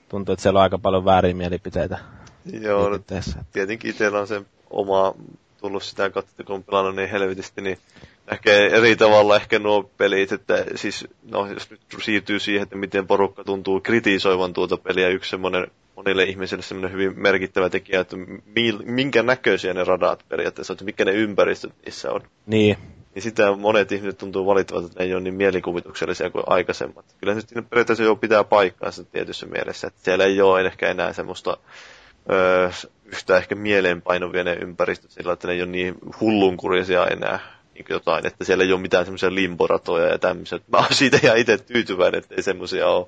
tuntuu, 0.09 0.33
että 0.33 0.43
siellä 0.43 0.59
on 0.59 0.63
aika 0.63 0.77
paljon 0.77 1.05
väärin 1.05 1.38
mielipiteitä. 1.38 1.97
Joo, 2.61 2.89
no, 2.89 2.99
tietenkin 3.51 3.91
itsellä 3.91 4.19
on 4.19 4.27
se 4.27 4.41
oma 4.69 5.13
tullut 5.61 5.83
sitä 5.83 6.09
kautta, 6.09 6.43
kun 6.43 6.55
on 6.55 6.63
pelannut 6.63 6.95
niin 6.95 7.09
helvetisti, 7.09 7.61
niin 7.61 7.77
ehkä 8.31 8.53
eri 8.53 8.95
tavalla 8.95 9.35
ehkä 9.35 9.59
nuo 9.59 9.83
pelit, 9.97 10.31
että 10.31 10.65
siis, 10.75 11.07
no 11.31 11.47
jos 11.47 11.69
nyt 11.69 11.81
siirtyy 12.01 12.39
siihen, 12.39 12.63
että 12.63 12.75
miten 12.75 13.07
porukka 13.07 13.43
tuntuu 13.43 13.79
kritisoivan 13.79 14.53
tuota 14.53 14.77
peliä, 14.77 15.09
yksi 15.09 15.29
semmoinen 15.29 15.67
monille 15.98 16.24
ihmisille 16.24 16.64
semmoinen 16.64 16.91
hyvin 16.91 17.20
merkittävä 17.22 17.70
tekijä, 17.70 18.00
että 18.00 18.16
minkä 18.86 19.24
näköisiä 19.24 19.74
ne 19.74 19.84
radat 19.84 20.24
periaatteessa 20.30 20.74
on, 20.74 20.76
että 20.76 20.86
mitkä 20.86 21.06
ne 21.06 21.12
ympäristöt 21.12 21.74
niissä 21.86 22.12
on. 22.12 22.22
Niin. 22.45 22.78
Niin 23.16 23.24
sitä 23.24 23.52
monet 23.56 23.91
ihmiset 23.91 24.18
tuntuu 24.18 24.45
valittavat, 24.45 24.86
että 24.86 25.00
ne 25.00 25.06
ei 25.06 25.14
ole 25.14 25.22
niin 25.22 25.34
mielikuvituksellisia 25.34 26.30
kuin 26.30 26.43
aikaisemmat. 26.48 27.06
Kyllä 27.20 27.34
se 27.34 27.41
siinä 27.41 27.62
periaatteessa 27.62 28.04
jo 28.04 28.16
pitää 28.16 28.43
paikkaansa 28.43 29.04
tietyssä 29.04 29.45
mielessä, 29.45 29.88
että 29.88 30.00
siellä 30.04 30.26
ei 30.26 30.41
ole 30.41 30.62
ehkä 30.62 30.88
enää 30.89 31.14
semmoista 31.14 31.58
öö, 32.32 32.70
yhtä 33.06 33.38
ehkä 33.38 33.56
mieleenpainovia 33.56 34.43
ne 34.43 34.54
ympäristöt 34.62 35.12
sillä, 35.12 35.34
että 35.34 35.48
ne 35.48 35.54
ei 35.54 35.62
ole 35.62 35.70
niin 35.72 35.95
hullunkurisia 36.22 37.08
enää 37.08 37.39
niin 37.78 37.86
jotain, 37.89 38.28
että 38.28 38.43
siellä 38.43 38.63
ei 38.63 38.73
ole 38.73 38.82
mitään 38.82 39.05
semmoisia 39.05 39.36
limboratoja 39.36 40.07
ja 40.07 40.19
tämmöisiä. 40.19 40.59
Mä 40.71 40.78
oon 40.78 40.88
siitä 40.91 41.19
ihan 41.23 41.38
itse 41.38 41.57
tyytyväinen, 41.57 42.19
että 42.19 42.36
ei 42.36 42.43
semmoisia 42.43 42.88
ole. 42.88 43.07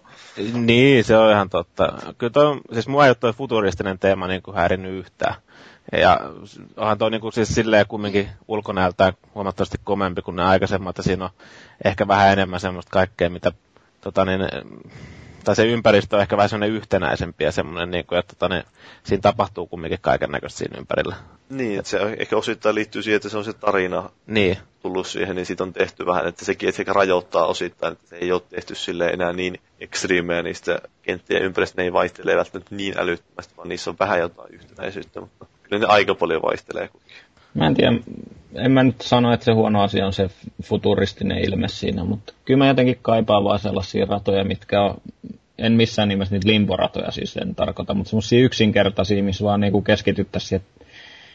Niin, 0.53 1.03
se 1.03 1.17
on 1.17 1.31
ihan 1.31 1.49
totta. 1.49 1.93
Kyllä 2.17 2.31
toi, 2.31 2.59
siis 2.73 2.87
mua 2.87 3.05
ei 3.05 3.09
ole 3.09 3.15
toi 3.19 3.33
futuristinen 3.33 3.99
teema 3.99 4.27
niin 4.27 4.41
kuin 4.41 4.57
häirinnyt 4.57 4.93
yhtään. 4.93 5.35
Ja 5.91 6.19
onhan 6.77 6.97
toi 6.97 7.11
niin 7.11 7.21
kuin 7.21 7.33
siis 7.33 7.55
silleen 7.55 7.85
kumminkin 7.87 8.29
ulkonäöltään 8.47 9.13
huomattavasti 9.35 9.77
komempi 9.83 10.21
kuin 10.21 10.35
ne 10.35 10.43
aikaisemmat, 10.43 10.97
ja 10.97 11.03
siinä 11.03 11.25
on 11.25 11.31
ehkä 11.83 12.07
vähän 12.07 12.33
enemmän 12.33 12.59
semmoista 12.59 12.91
kaikkea, 12.91 13.29
mitä 13.29 13.51
tota 14.01 14.25
niin, 14.25 14.41
tai 15.43 15.55
se 15.55 15.65
ympäristö 15.65 16.15
on 16.15 16.21
ehkä 16.21 16.37
vähän 16.37 16.49
semmoinen 16.49 16.75
yhtenäisempi 16.75 17.43
ja 17.43 17.51
semmoinen, 17.51 17.91
niin 17.91 18.05
kuin, 18.05 18.19
että 18.19 18.35
tota, 18.35 18.55
niin, 18.55 18.63
siinä 19.03 19.21
tapahtuu 19.21 19.67
kumminkin 19.67 19.99
kaiken 20.01 20.31
näköistä 20.31 20.57
siinä 20.57 20.77
ympärillä. 20.77 21.15
Niin, 21.49 21.79
että 21.79 21.89
se 21.89 22.15
ehkä 22.17 22.37
osittain 22.37 22.75
liittyy 22.75 23.03
siihen, 23.03 23.15
että 23.15 23.29
se 23.29 23.37
on 23.37 23.45
se 23.45 23.53
tarina 23.53 24.09
niin. 24.27 24.57
tullut 24.81 25.07
siihen, 25.07 25.35
niin 25.35 25.45
siitä 25.45 25.63
on 25.63 25.73
tehty 25.73 26.05
vähän, 26.05 26.27
että 26.27 26.45
sekin 26.45 26.69
että 26.69 26.83
se 26.83 26.93
rajoittaa 26.93 27.45
osittain, 27.45 27.93
että 27.93 28.07
se 28.07 28.15
ei 28.15 28.31
ole 28.31 28.41
tehty 28.49 28.75
sille 28.75 29.07
enää 29.07 29.33
niin 29.33 29.59
ekstriimejä 29.79 30.43
niistä 30.43 30.79
kenttien 31.01 31.41
ympäristö, 31.41 31.81
ne 31.81 31.83
ei 31.83 31.93
vaihtele 31.93 32.35
välttämättä 32.35 32.75
niin 32.75 32.99
älyttömästi, 32.99 33.57
vaan 33.57 33.69
niissä 33.69 33.89
on 33.89 33.95
vähän 33.99 34.19
jotain 34.19 34.53
yhtenäisyyttä, 34.53 35.21
mutta 35.21 35.45
kyllä 35.63 35.79
ne 35.79 35.93
aika 35.93 36.15
paljon 36.15 36.41
vaihtelee 36.41 36.87
kuitenkin. 36.87 37.17
Mä 37.53 37.67
en 37.67 37.73
tiedä, 37.73 37.91
en 38.55 38.71
mä 38.71 38.83
nyt 38.83 39.01
sano, 39.01 39.33
että 39.33 39.43
se 39.45 39.51
huono 39.51 39.81
asia 39.81 40.05
on 40.05 40.13
se 40.13 40.29
futuristinen 40.63 41.37
ilme 41.37 41.67
siinä, 41.67 42.03
mutta 42.03 42.33
kyllä 42.45 42.57
mä 42.57 42.67
jotenkin 42.67 42.99
kaipaan 43.01 43.43
vaan 43.43 43.59
sellaisia 43.59 44.05
ratoja, 44.05 44.43
mitkä 44.43 44.81
on, 44.81 44.95
en 45.57 45.73
missään 45.73 46.09
nimessä 46.09 46.35
niitä 46.35 46.47
limboratoja 46.47 47.11
siis 47.11 47.37
en 47.37 47.55
tarkoita, 47.55 47.93
mutta 47.93 48.09
semmoisia 48.09 48.39
yksinkertaisia, 48.45 49.23
missä 49.23 49.45
vaan 49.45 49.59
niinku 49.59 49.81
keskityttäisiin 49.81 50.61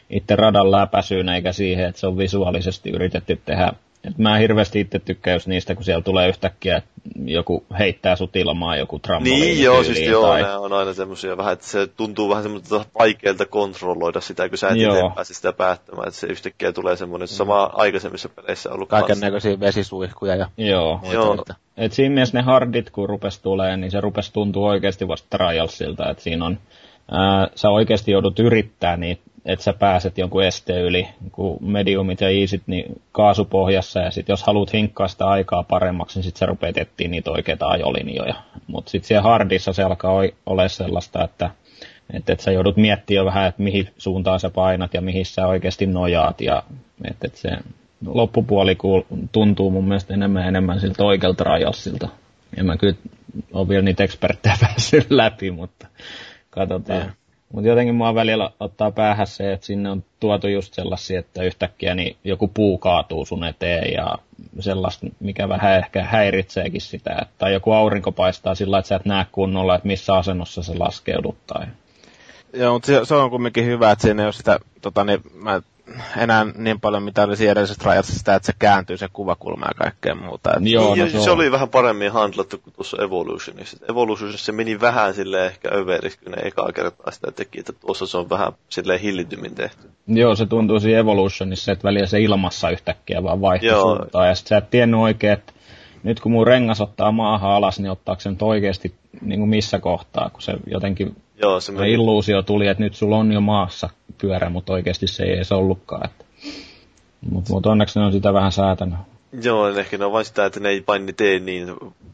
itse 0.09 0.35
radan 0.35 0.71
läpäisyyn, 0.71 1.29
eikä 1.29 1.51
siihen, 1.51 1.85
että 1.85 1.99
se 2.01 2.07
on 2.07 2.17
visuaalisesti 2.17 2.89
yritetty 2.89 3.41
tehdä 3.45 3.73
et 4.07 4.17
mä 4.17 4.37
hirveästi 4.37 4.79
itse 4.79 4.99
tykkään 4.99 5.35
just 5.35 5.47
niistä, 5.47 5.75
kun 5.75 5.83
siellä 5.83 6.01
tulee 6.01 6.29
yhtäkkiä, 6.29 6.77
että 6.77 6.89
joku 7.25 7.65
heittää 7.79 8.15
sut 8.15 8.35
ilmaan 8.35 8.79
joku 8.79 8.99
trampoliini 8.99 9.45
Niin 9.45 9.63
joo, 9.63 9.83
siis 9.83 9.97
tai... 9.97 10.07
joo, 10.07 10.37
ne 10.37 10.55
on 10.55 10.73
aina 10.73 10.93
semmoisia 10.93 11.37
vähän, 11.37 11.53
että 11.53 11.67
se 11.67 11.87
tuntuu 11.87 12.29
vähän 12.29 12.43
semmoista 12.43 12.85
vaikealta 12.99 13.45
kontrolloida 13.45 14.21
sitä, 14.21 14.49
kun 14.49 14.57
sä 14.57 14.69
et 14.69 14.75
itse 14.75 15.01
pääse 15.15 15.33
sitä 15.33 15.53
päättämään, 15.53 16.07
että 16.07 16.19
se 16.19 16.27
yhtäkkiä 16.27 16.71
tulee 16.71 16.95
semmoinen 16.95 17.25
mm. 17.25 17.35
sama 17.35 17.63
aikaisemmissa 17.63 18.29
peleissä 18.29 18.71
ollut 18.71 18.89
Kaiken 18.89 19.19
näköisiä 19.19 19.59
vesisuihkuja 19.59 20.35
ja 20.35 20.49
Joo. 20.57 20.99
joo. 21.11 21.45
Et 21.77 21.93
siinä 21.93 22.13
mielessä 22.13 22.37
ne 22.37 22.43
hardit, 22.43 22.89
kun 22.89 23.09
rupes 23.09 23.39
tulee, 23.39 23.77
niin 23.77 23.91
se 23.91 24.01
rupes 24.01 24.31
tuntuu 24.31 24.65
oikeasti 24.65 25.07
vasta 25.07 25.37
trialsilta, 25.37 26.09
että 26.09 26.23
siinä 26.23 26.45
on, 26.45 26.57
ää, 27.11 27.47
sä 27.55 27.69
oikeasti 27.69 28.11
joudut 28.11 28.39
yrittää 28.39 28.97
niitä 28.97 29.21
että 29.45 29.63
sä 29.63 29.73
pääset 29.73 30.17
jonkun 30.17 30.43
esteen 30.43 30.81
yli, 30.81 31.07
kun 31.31 31.57
mediumit 31.61 32.21
ja 32.21 32.29
easyt, 32.29 32.63
niin 32.67 33.01
kaasupohjassa, 33.11 33.99
ja 33.99 34.11
sitten 34.11 34.33
jos 34.33 34.43
haluat 34.43 34.73
hinkkaa 34.73 35.07
sitä 35.07 35.25
aikaa 35.25 35.63
paremmaksi, 35.63 36.17
niin 36.17 36.23
sitten 36.23 36.39
sä 36.39 36.45
rupeat 36.45 36.77
etsiä 36.77 37.07
niitä 37.07 37.31
oikeita 37.31 37.67
ajolinjoja. 37.67 38.35
Mutta 38.67 38.91
sitten 38.91 39.07
siellä 39.07 39.21
hardissa 39.21 39.73
se 39.73 39.83
alkaa 39.83 40.13
olla 40.45 40.67
sellaista, 40.67 41.23
että 41.23 41.49
että 42.13 42.33
et 42.33 42.39
sä 42.39 42.51
joudut 42.51 42.77
miettimään 42.77 43.25
vähän, 43.25 43.47
että 43.47 43.63
mihin 43.63 43.89
suuntaan 43.97 44.39
sä 44.39 44.49
painat 44.49 44.93
ja 44.93 45.01
mihin 45.01 45.25
sä 45.25 45.47
oikeasti 45.47 45.85
nojaat, 45.85 46.41
ja 46.41 46.63
että 47.03 47.27
et 47.27 47.35
se 47.35 47.49
loppupuoli 48.05 48.77
tuntuu 49.31 49.71
mun 49.71 49.87
mielestä 49.87 50.13
enemmän 50.13 50.41
ja 50.41 50.47
enemmän 50.47 50.79
siltä 50.79 51.03
oikealta 51.03 51.43
rajalsilta. 51.43 52.09
En 52.57 52.65
mä 52.65 52.77
kyllä 52.77 52.95
ole 53.53 53.69
vielä 53.69 53.81
niitä 53.81 54.03
eksperttejä 54.03 54.55
päässyt 54.61 55.11
läpi, 55.11 55.51
mutta 55.51 55.87
katsotaan. 56.49 56.99
Yeah. 56.99 57.15
Mutta 57.53 57.67
jotenkin 57.67 57.95
mua 57.95 58.15
välillä 58.15 58.49
ottaa 58.59 58.91
päähän 58.91 59.27
se, 59.27 59.53
että 59.53 59.65
sinne 59.65 59.89
on 59.89 60.03
tuotu 60.19 60.47
just 60.47 60.73
sellaisia, 60.73 61.19
että 61.19 61.43
yhtäkkiä 61.43 61.95
niin 61.95 62.15
joku 62.23 62.47
puu 62.47 62.77
kaatuu 62.77 63.25
sun 63.25 63.43
eteen 63.43 63.93
ja 63.93 64.17
sellaista, 64.59 65.07
mikä 65.19 65.49
vähän 65.49 65.77
ehkä 65.77 66.03
häiritseekin 66.03 66.81
sitä. 66.81 67.25
Tai 67.37 67.53
joku 67.53 67.71
aurinko 67.71 68.11
paistaa 68.11 68.55
sillä, 68.55 68.79
että 68.79 68.89
sä 68.89 68.95
et 68.95 69.05
näe 69.05 69.25
kunnolla, 69.31 69.75
että 69.75 69.87
missä 69.87 70.13
asennossa 70.13 70.63
se 70.63 70.73
laskeudut. 70.77 71.37
Tai... 71.47 71.65
Joo, 72.53 72.73
mutta 72.73 72.85
se, 72.85 72.99
se, 73.03 73.15
on 73.15 73.29
kumminkin 73.29 73.65
hyvä, 73.65 73.91
että 73.91 74.01
siinä 74.01 74.21
ei 74.21 74.25
ole 74.25 74.33
sitä, 74.33 74.59
tota, 74.81 75.03
niin, 75.03 75.21
mä 75.33 75.61
enää 76.17 76.45
niin 76.55 76.79
paljon, 76.79 77.03
mitä 77.03 77.23
oli 77.23 77.37
siinä 77.37 77.51
edellisessä 77.51 77.83
rajassa 77.85 78.17
sitä, 78.17 78.35
että 78.35 78.45
se 78.45 78.53
kääntyy 78.59 78.97
se 78.97 79.07
kuvakulma 79.13 79.65
ja 79.65 79.73
kaikkea 79.73 80.15
muuta. 80.15 80.49
Että... 80.49 80.69
Joo, 80.69 80.95
no, 80.95 81.09
se, 81.09 81.19
se 81.19 81.31
oli 81.31 81.51
vähän 81.51 81.69
paremmin 81.69 82.11
handlattu 82.11 82.57
kuin 82.57 82.73
tuossa 82.73 83.03
Evolutionissa. 83.03 83.77
Evolutionissa 83.89 84.45
se 84.45 84.51
meni 84.51 84.81
vähän 84.81 85.13
sille 85.13 85.45
ehkä 85.45 85.69
överiksi, 85.73 86.19
kun 86.19 86.31
ne 86.31 86.37
ekaa 86.41 86.71
kertaa 86.71 87.11
sitä 87.11 87.31
teki, 87.31 87.59
että 87.59 87.73
tuossa 87.73 88.07
se 88.07 88.17
on 88.17 88.29
vähän 88.29 88.53
silleen 88.69 88.99
hillitymmin 88.99 89.55
tehty. 89.55 89.89
Joo, 90.07 90.35
se 90.35 90.45
tuntuu 90.45 90.79
siinä 90.79 90.99
Evolutionissa, 90.99 91.71
että 91.71 91.87
väliä 91.87 92.05
se 92.05 92.19
ilmassa 92.19 92.69
yhtäkkiä 92.69 93.23
vaan 93.23 93.41
vaihtoi 93.41 93.81
suuntaan, 93.81 94.27
ja 94.27 94.35
sitten 94.35 94.49
sä 94.49 94.57
et 94.57 94.69
tiennyt 94.69 94.99
oikein, 94.99 95.33
että 95.33 95.53
nyt 96.03 96.19
kun 96.19 96.31
mun 96.31 96.47
rengas 96.47 96.81
ottaa 96.81 97.11
maahan 97.11 97.51
alas, 97.51 97.79
niin 97.79 97.91
ottaako 97.91 98.21
se 98.21 98.29
nyt 98.29 98.41
oikeasti 98.41 98.95
niin 99.21 99.39
kuin 99.39 99.49
missä 99.49 99.79
kohtaa, 99.79 100.29
kun 100.29 100.41
se 100.41 100.53
jotenkin 100.67 101.15
Joo, 101.41 101.59
se 101.59 101.71
meni... 101.71 101.91
illuusio 101.91 102.41
tuli, 102.41 102.67
että 102.67 102.83
nyt 102.83 102.95
sulla 102.95 103.17
on 103.17 103.31
jo 103.31 103.41
maassa 103.41 103.89
pyörä, 104.21 104.49
mutta 104.49 104.73
oikeasti 104.73 105.07
se 105.07 105.23
ei 105.23 105.33
edes 105.33 105.51
ollutkaan. 105.51 106.05
Että... 106.05 106.25
Mutta 107.29 107.53
mut 107.53 107.65
onneksi 107.65 107.99
ne 107.99 108.05
on 108.05 108.11
sitä 108.11 108.33
vähän 108.33 108.51
säätänyt. 108.51 108.99
Joo, 109.41 109.67
ehkä 109.69 109.97
ne 109.97 110.05
on 110.05 110.11
vain 110.11 110.25
sitä, 110.25 110.45
että 110.45 110.59
ne 110.59 110.69
ei 110.69 110.83
vain 110.87 111.13
tee 111.17 111.39
niin 111.39 111.67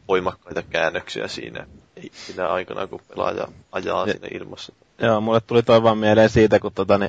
voimakkaita 0.08 0.62
käännöksiä 0.62 1.28
siinä, 1.28 1.66
siinä 2.12 2.48
aikana, 2.48 2.86
kun 2.86 3.00
pelaaja 3.08 3.48
ajaa 3.72 4.06
ja, 4.06 4.12
siinä 4.12 4.28
ilmassa. 4.34 4.72
Joo, 4.98 5.20
mulle 5.20 5.40
tuli 5.40 5.62
toi 5.62 5.82
vaan 5.82 5.98
mieleen 5.98 6.30
siitä, 6.30 6.58
kun 6.58 6.72
totani, 6.74 7.08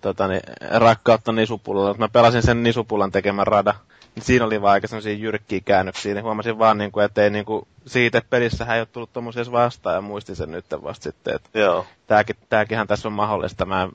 totani, 0.00 0.40
rakkautta 0.70 1.32
Nisupullalla. 1.32 1.94
Mä 1.98 2.08
pelasin 2.08 2.42
sen 2.42 2.62
Nisupullan 2.62 3.12
tekemän 3.12 3.46
rada. 3.46 3.74
Niin 4.16 4.24
siinä 4.24 4.44
oli 4.44 4.62
vaan 4.62 4.72
aika 4.72 4.88
sellaisia 4.88 5.12
jyrkkiä 5.12 5.60
käännöksiä. 5.64 6.14
Niin 6.14 6.24
huomasin 6.24 6.58
vaan, 6.58 6.78
niin 6.78 6.92
kuin, 6.92 7.04
että 7.04 7.22
ei 7.22 7.30
niin 7.30 7.44
kuin, 7.44 7.66
siitä, 7.86 8.22
pelissähän 8.30 8.76
ei 8.76 8.80
ole 8.80 8.88
tullut 8.92 9.12
tommosia 9.12 9.52
vastaan 9.52 9.94
ja 9.94 10.00
muistin 10.00 10.36
sen 10.36 10.50
nyt 10.50 10.64
vasta 10.82 11.02
sitten. 11.02 11.34
Että 11.34 11.58
Joo. 11.58 11.86
Tääkin, 12.06 12.36
tääkinhän 12.48 12.86
tässä 12.86 13.08
on 13.08 13.12
mahdollista. 13.12 13.66
Mä 13.66 13.88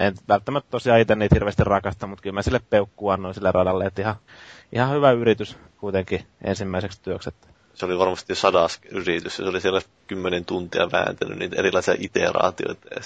en 0.00 0.14
välttämättä 0.28 0.70
tosiaan 0.70 1.00
itse 1.00 1.14
niitä 1.14 1.36
hirveästi 1.36 1.64
rakasta, 1.64 2.06
mutta 2.06 2.22
kyllä 2.22 2.34
mä 2.34 2.42
sille 2.42 2.60
peukkuu 2.70 3.08
annoin 3.08 3.34
sille 3.34 3.52
radalle, 3.52 3.86
että 3.86 4.02
ihan, 4.02 4.14
ihan 4.72 4.90
hyvä 4.90 5.10
yritys 5.10 5.56
kuitenkin 5.78 6.26
ensimmäiseksi 6.44 7.00
työksi. 7.02 7.30
Se 7.74 7.86
oli 7.86 7.98
varmasti 7.98 8.34
sadas 8.34 8.80
yritys, 8.90 9.36
se 9.36 9.42
oli 9.42 9.60
siellä 9.60 9.80
kymmenen 10.06 10.44
tuntia 10.44 10.92
vääntänyt 10.92 11.38
niitä 11.38 11.56
erilaisia 11.56 11.94
iteraatioita 11.98 12.88
ja 12.94 13.00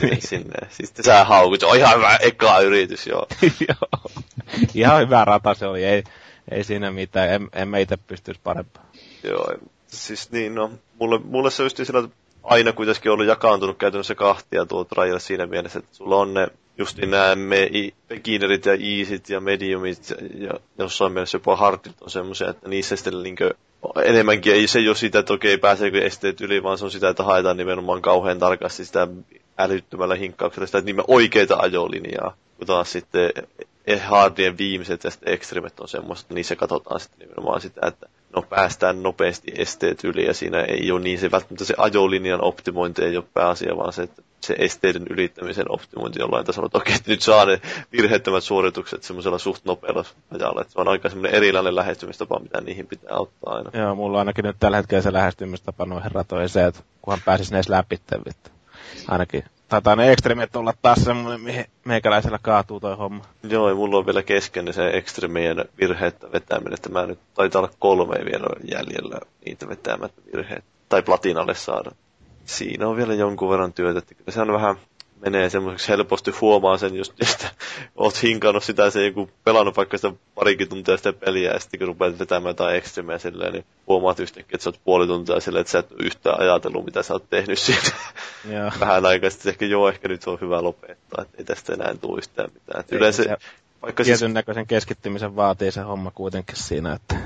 niin. 0.00 0.22
sinne. 0.22 0.68
Siis 0.68 0.92
sä 1.04 1.24
haukut, 1.24 1.62
on 1.62 1.76
ihan 1.76 1.96
hyvä 1.96 2.16
eka 2.16 2.60
yritys, 2.60 3.06
joo. 3.06 3.26
joo. 3.68 4.10
Ihan 4.74 5.00
hyvä 5.00 5.24
rata 5.24 5.54
se 5.54 5.66
oli, 5.66 5.84
ei, 5.84 6.04
ei 6.50 6.64
siinä 6.64 6.90
mitään, 6.90 7.30
en, 7.30 7.48
en 7.52 7.68
mä 7.68 7.78
itse 7.78 7.96
pystyisi 7.96 8.40
parempaan. 8.44 8.86
Joo, 9.24 9.54
siis 9.86 10.32
niin, 10.32 10.54
no, 10.54 10.70
mulle, 10.98 11.18
mulle 11.18 11.50
se 11.50 11.62
just 11.62 11.76
sillä, 11.76 12.08
aina 12.42 12.72
kuitenkin 12.72 13.12
ollut 13.12 13.26
jakaantunut 13.26 13.78
käytännössä 13.78 14.14
kahtia 14.14 14.66
tuo 14.66 14.84
trial 14.84 15.18
siinä 15.18 15.46
mielessä, 15.46 15.78
että 15.78 15.96
sulla 15.96 16.16
on 16.16 16.34
ne 16.34 16.48
just 16.78 16.98
nämä 16.98 17.34
me, 17.34 17.70
beginnerit 18.08 18.66
ja 18.66 18.72
easyt 18.72 19.28
ja 19.28 19.40
mediumit 19.40 20.10
ja, 20.10 20.16
ja 20.46 20.50
jossain 20.78 21.12
mielessä 21.12 21.36
jopa 21.36 21.56
hardit 21.56 22.02
on 22.02 22.10
semmoisia, 22.10 22.50
että 22.50 22.68
niissä 22.68 22.96
sitten 22.96 23.22
niin 23.22 23.36
enemmänkin 24.04 24.54
ei 24.54 24.66
se 24.66 24.78
ole 24.78 24.94
sitä, 24.94 25.18
että 25.18 25.32
okei 25.32 25.58
pääseekö 25.58 26.04
esteet 26.04 26.40
yli, 26.40 26.62
vaan 26.62 26.78
se 26.78 26.84
on 26.84 26.90
sitä, 26.90 27.08
että 27.08 27.22
haetaan 27.22 27.56
nimenomaan 27.56 28.02
kauhean 28.02 28.38
tarkasti 28.38 28.84
sitä 28.84 29.08
älyttömällä 29.58 30.14
hinkkauksella 30.14 30.66
sitä 30.66 30.80
nimen 30.80 31.04
oikeita 31.08 31.56
ajolinjaa. 31.56 32.36
Kun 32.58 32.66
taas 32.66 32.92
sitten 32.92 33.30
hardien 34.02 34.58
viimeiset 34.58 35.04
ja 35.04 35.10
sitten 35.10 35.34
extremet 35.34 35.80
on 35.80 35.88
semmoista, 35.88 36.24
että 36.24 36.34
niissä 36.34 36.56
katsotaan 36.56 37.00
sitten 37.00 37.28
nimenomaan 37.28 37.60
sitä, 37.60 37.86
että 37.86 38.06
no 38.36 38.42
päästään 38.42 39.02
nopeasti 39.02 39.52
esteet 39.58 40.04
yli 40.04 40.26
ja 40.26 40.34
siinä 40.34 40.60
ei 40.60 40.90
ole 40.90 41.00
niin 41.00 41.18
se 41.18 41.30
välttämättä 41.30 41.64
se 41.64 41.74
ajolinjan 41.78 42.44
optimointi 42.44 43.04
ei 43.04 43.16
ole 43.16 43.24
pääasia, 43.34 43.76
vaan 43.76 43.92
se, 43.92 44.02
että 44.02 44.22
se 44.40 44.54
esteiden 44.58 45.02
ylittämisen 45.10 45.70
optimointi 45.70 46.18
jollain 46.18 46.46
tasolla. 46.46 46.68
Toki, 46.68 46.92
että 46.92 47.10
nyt 47.10 47.22
saa 47.22 47.44
ne 47.44 47.60
virheettömät 47.92 48.44
suoritukset 48.44 49.02
semmoisella 49.02 49.38
suht 49.38 49.64
nopealla 49.64 50.04
ajalla. 50.30 50.60
Että 50.60 50.72
se 50.72 50.80
on 50.80 50.88
aika 50.88 51.08
semmoinen 51.08 51.34
erilainen 51.34 51.76
lähestymistapa, 51.76 52.38
mitä 52.40 52.60
niihin 52.60 52.86
pitää 52.86 53.16
ottaa 53.16 53.54
aina. 53.54 53.70
Joo, 53.74 53.94
mulla 53.94 54.16
on 54.16 54.18
ainakin 54.18 54.44
nyt 54.44 54.56
tällä 54.60 54.76
hetkellä 54.76 55.02
se 55.02 55.12
lähestymistapa 55.12 55.86
noihin 55.86 56.12
ratoihin 56.12 56.48
se, 56.48 56.64
että 56.66 56.80
kunhan 57.02 57.22
pääsis 57.24 57.52
ne 57.52 57.60
läpi, 57.68 58.00
ainakin 59.08 59.44
taitaa 59.74 59.96
ne 59.96 60.12
ekstremit 60.12 60.56
olla 60.56 60.74
taas 60.82 61.04
semmoinen, 61.04 61.40
mihin 61.40 61.64
meikäläisellä 61.84 62.38
kaatuu 62.42 62.80
toi 62.80 62.96
homma. 62.96 63.24
Joo, 63.42 63.68
ja 63.68 63.74
mulla 63.74 63.96
on 63.98 64.06
vielä 64.06 64.22
kesken 64.22 64.72
se 64.72 64.90
ekstremien 64.90 65.64
virheettä 65.80 66.32
vetäminen, 66.32 66.74
että 66.74 66.88
mä 66.88 67.06
nyt 67.06 67.18
taitaa 67.34 67.62
olla 67.62 67.70
kolme 67.78 68.14
vielä 68.24 68.46
jäljellä 68.72 69.18
niitä 69.46 69.68
vetämättä 69.68 70.22
virheet. 70.32 70.64
Tai 70.88 71.02
platinalle 71.02 71.54
saada. 71.54 71.90
Siinä 72.44 72.88
on 72.88 72.96
vielä 72.96 73.14
jonkun 73.14 73.50
verran 73.50 73.72
työtä, 73.72 73.98
että 73.98 74.32
se 74.32 74.40
on 74.40 74.52
vähän 74.52 74.76
menee 75.24 75.50
semmoiseksi 75.50 75.88
helposti 75.88 76.30
huomaa 76.40 76.78
sen 76.78 76.96
just, 76.96 77.12
että 77.22 77.50
oot 77.96 78.22
hinkannut 78.22 78.64
sitä 78.64 78.90
se 78.90 79.06
joku 79.06 79.30
pelannut 79.44 79.76
vaikka 79.76 79.98
sitä 79.98 80.12
parikin 80.34 80.68
tuntia 80.68 80.96
sitä 80.96 81.12
peliä 81.12 81.52
ja 81.52 81.60
sitten 81.60 81.78
kun 81.78 81.88
rupeat 81.88 82.18
vetämään 82.18 82.50
jotain 82.50 82.76
ekstremeä 82.76 83.18
silleen, 83.18 83.52
niin 83.52 83.64
huomaat 83.88 84.20
yhtäkkiä, 84.20 84.56
että 84.56 84.64
sä 84.64 84.70
oot 84.70 84.80
puoli 84.84 85.06
tuntia 85.06 85.40
silleen, 85.40 85.60
että 85.60 85.70
sä 85.70 85.78
et 85.78 85.92
yhtään 85.98 86.40
ajatellut, 86.40 86.84
mitä 86.84 87.02
sä 87.02 87.12
oot 87.12 87.30
tehnyt 87.30 87.58
siitä. 87.58 87.90
Vähän 88.80 89.06
aikaa 89.06 89.30
sitten 89.30 89.50
ehkä 89.50 89.66
joo, 89.66 89.88
ehkä 89.88 90.08
nyt 90.08 90.26
on 90.26 90.38
hyvä 90.40 90.62
lopettaa, 90.62 91.22
että 91.22 91.36
ei 91.38 91.44
tästä 91.44 91.72
enää 91.72 91.94
tule 91.94 92.18
yhtään 92.18 92.50
mitään. 92.54 92.80
Että 92.80 92.96
yleensä, 92.96 93.36
Vaikka 93.84 94.04
tietyn 94.04 94.18
siis... 94.18 94.32
näköisen 94.32 94.66
keskittymisen 94.66 95.36
vaatii 95.36 95.72
se 95.72 95.80
homma 95.80 96.10
kuitenkin 96.10 96.56
siinä, 96.56 96.92
että... 96.92 97.16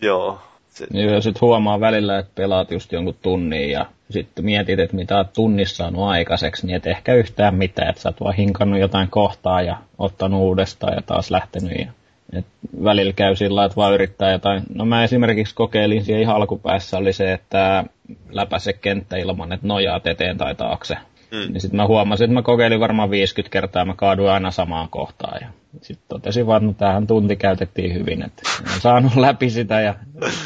Joo. 0.00 0.40
Se... 0.78 0.86
Joo, 0.90 1.14
ja 1.14 1.20
sitten 1.20 1.40
huomaa 1.40 1.80
välillä, 1.80 2.18
että 2.18 2.32
pelaat 2.34 2.70
just 2.70 2.92
jonkun 2.92 3.16
tunnin 3.22 3.70
ja 3.70 3.86
sitten 4.10 4.44
mietit, 4.44 4.78
että 4.78 4.96
mitä 4.96 5.16
olet 5.16 5.32
tunnissa 5.32 5.76
saanut 5.76 6.02
aikaiseksi, 6.02 6.66
niin 6.66 6.76
et 6.76 6.86
ehkä 6.86 7.14
yhtään 7.14 7.54
mitään, 7.54 7.88
että 7.88 8.02
sä 8.02 8.08
oot 8.08 8.20
vaan 8.20 8.34
hinkannut 8.34 8.80
jotain 8.80 9.10
kohtaa 9.10 9.62
ja 9.62 9.76
ottanut 9.98 10.40
uudestaan 10.40 10.94
ja 10.94 11.02
taas 11.02 11.30
lähtenyt 11.30 11.78
ja 11.78 11.86
et 12.32 12.46
välillä 12.84 13.12
käy 13.12 13.36
sillä 13.36 13.64
että 13.64 13.76
vaan 13.76 13.94
yrittää 13.94 14.32
jotain. 14.32 14.62
No 14.74 14.84
mä 14.84 15.04
esimerkiksi 15.04 15.54
kokeilin 15.54 16.04
siellä 16.04 16.22
ihan 16.22 16.36
alkupäässä 16.36 16.98
oli 16.98 17.12
se, 17.12 17.32
että 17.32 17.84
läpäise 18.30 18.72
kenttä 18.72 19.16
ilman, 19.16 19.52
että 19.52 19.66
nojaa 19.66 20.00
eteen 20.04 20.38
tai 20.38 20.54
taakse. 20.54 20.96
Mm. 21.30 21.52
Niin 21.52 21.60
sitten 21.60 21.76
mä 21.76 21.86
huomasin, 21.86 22.24
että 22.24 22.34
mä 22.34 22.42
kokeilin 22.42 22.80
varmaan 22.80 23.10
50 23.10 23.52
kertaa, 23.52 23.84
mä 23.84 23.94
kaaduin 23.96 24.30
aina 24.30 24.50
samaan 24.50 24.88
kohtaan. 24.88 25.38
Ja 25.40 25.48
sitten 25.82 26.08
totesin 26.08 26.46
vaan, 26.46 26.70
että 26.70 26.86
tähän 26.86 27.06
tunti 27.06 27.36
käytettiin 27.36 27.94
hyvin, 27.94 28.22
että 28.22 28.42
en 28.74 28.80
saanut 28.80 29.16
läpi 29.26 29.50
sitä 29.50 29.80
ja 29.80 29.94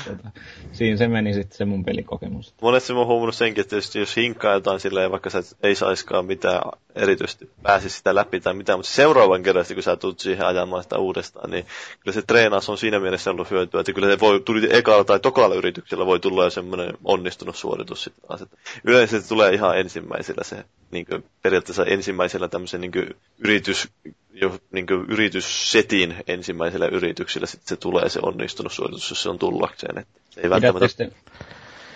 tota, 0.06 0.30
siinä 0.72 0.96
se 0.96 1.08
meni 1.08 1.34
sitten 1.34 1.56
se 1.58 1.64
mun 1.64 1.84
pelikokemus. 1.84 2.54
Monesti 2.62 2.92
mä 2.92 2.98
oon 2.98 3.08
huomannut 3.08 3.34
senkin, 3.34 3.62
että 3.62 3.76
jos, 3.76 3.96
jos 3.96 4.16
hinkkaa 4.16 4.52
jotain 4.52 4.80
silleen, 4.80 5.10
vaikka 5.10 5.30
sä 5.30 5.42
ei 5.62 5.74
saiskaan 5.74 6.26
mitään 6.26 6.60
erityisesti 6.94 7.50
pääsi 7.62 7.90
sitä 7.90 8.14
läpi 8.14 8.40
tai 8.40 8.54
mitään, 8.54 8.78
mutta 8.78 8.92
seuraavan 8.92 9.42
kerran, 9.42 9.64
kun 9.74 9.82
sä 9.82 9.96
tulet 9.96 10.18
siihen 10.18 10.46
ajamaan 10.46 10.82
sitä 10.82 10.98
uudestaan, 10.98 11.50
niin 11.50 11.66
kyllä 12.00 12.14
se 12.14 12.22
treenaus 12.22 12.68
on 12.68 12.78
siinä 12.78 13.00
mielessä 13.00 13.30
ollut 13.30 13.50
hyötyä, 13.50 13.80
että 13.80 13.92
kyllä 13.92 14.08
se 14.08 14.20
voi, 14.20 14.40
tuli 14.40 14.68
ekalla 14.70 15.04
tai 15.04 15.20
tokalla 15.20 15.54
yrityksellä 15.54 16.06
voi 16.06 16.20
tulla 16.20 16.44
jo 16.44 16.50
semmoinen 16.50 16.92
onnistunut 17.04 17.56
suoritus 17.56 18.04
sitten 18.04 18.28
taas. 18.28 18.44
Yleensä 18.84 19.20
se 19.20 19.28
tulee 19.28 19.54
ihan 19.54 19.78
ensimmäisellä 19.78 20.44
se, 20.44 20.64
niin 20.90 21.06
kuin, 21.06 21.24
periaatteessa 21.42 21.84
ensimmäisellä 21.84 22.48
tämmöisen 22.48 22.80
niin 22.80 22.92
kuin, 22.92 23.16
yritys, 23.38 23.88
jo, 24.32 24.58
niin 24.72 24.86
kuin, 24.86 25.06
yrityssetin 25.08 26.14
ensimmäisellä 26.26 26.86
yrityksellä 26.86 27.46
sitten 27.46 27.68
se 27.68 27.76
tulee 27.76 28.08
se 28.08 28.20
onnistunut 28.22 28.72
suoritus, 28.72 29.10
jos 29.10 29.22
se 29.22 29.28
on 29.28 29.38
tullakseen. 29.38 29.98
Että 29.98 30.20
se 30.30 30.40
ei 30.40 30.50
välttämättä... 30.50 31.08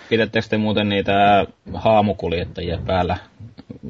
Pidättekö 0.09 0.47
te 0.49 0.57
muuten 0.57 0.89
niitä 0.89 1.45
haamukuljettajia 1.73 2.79
päällä 2.87 3.17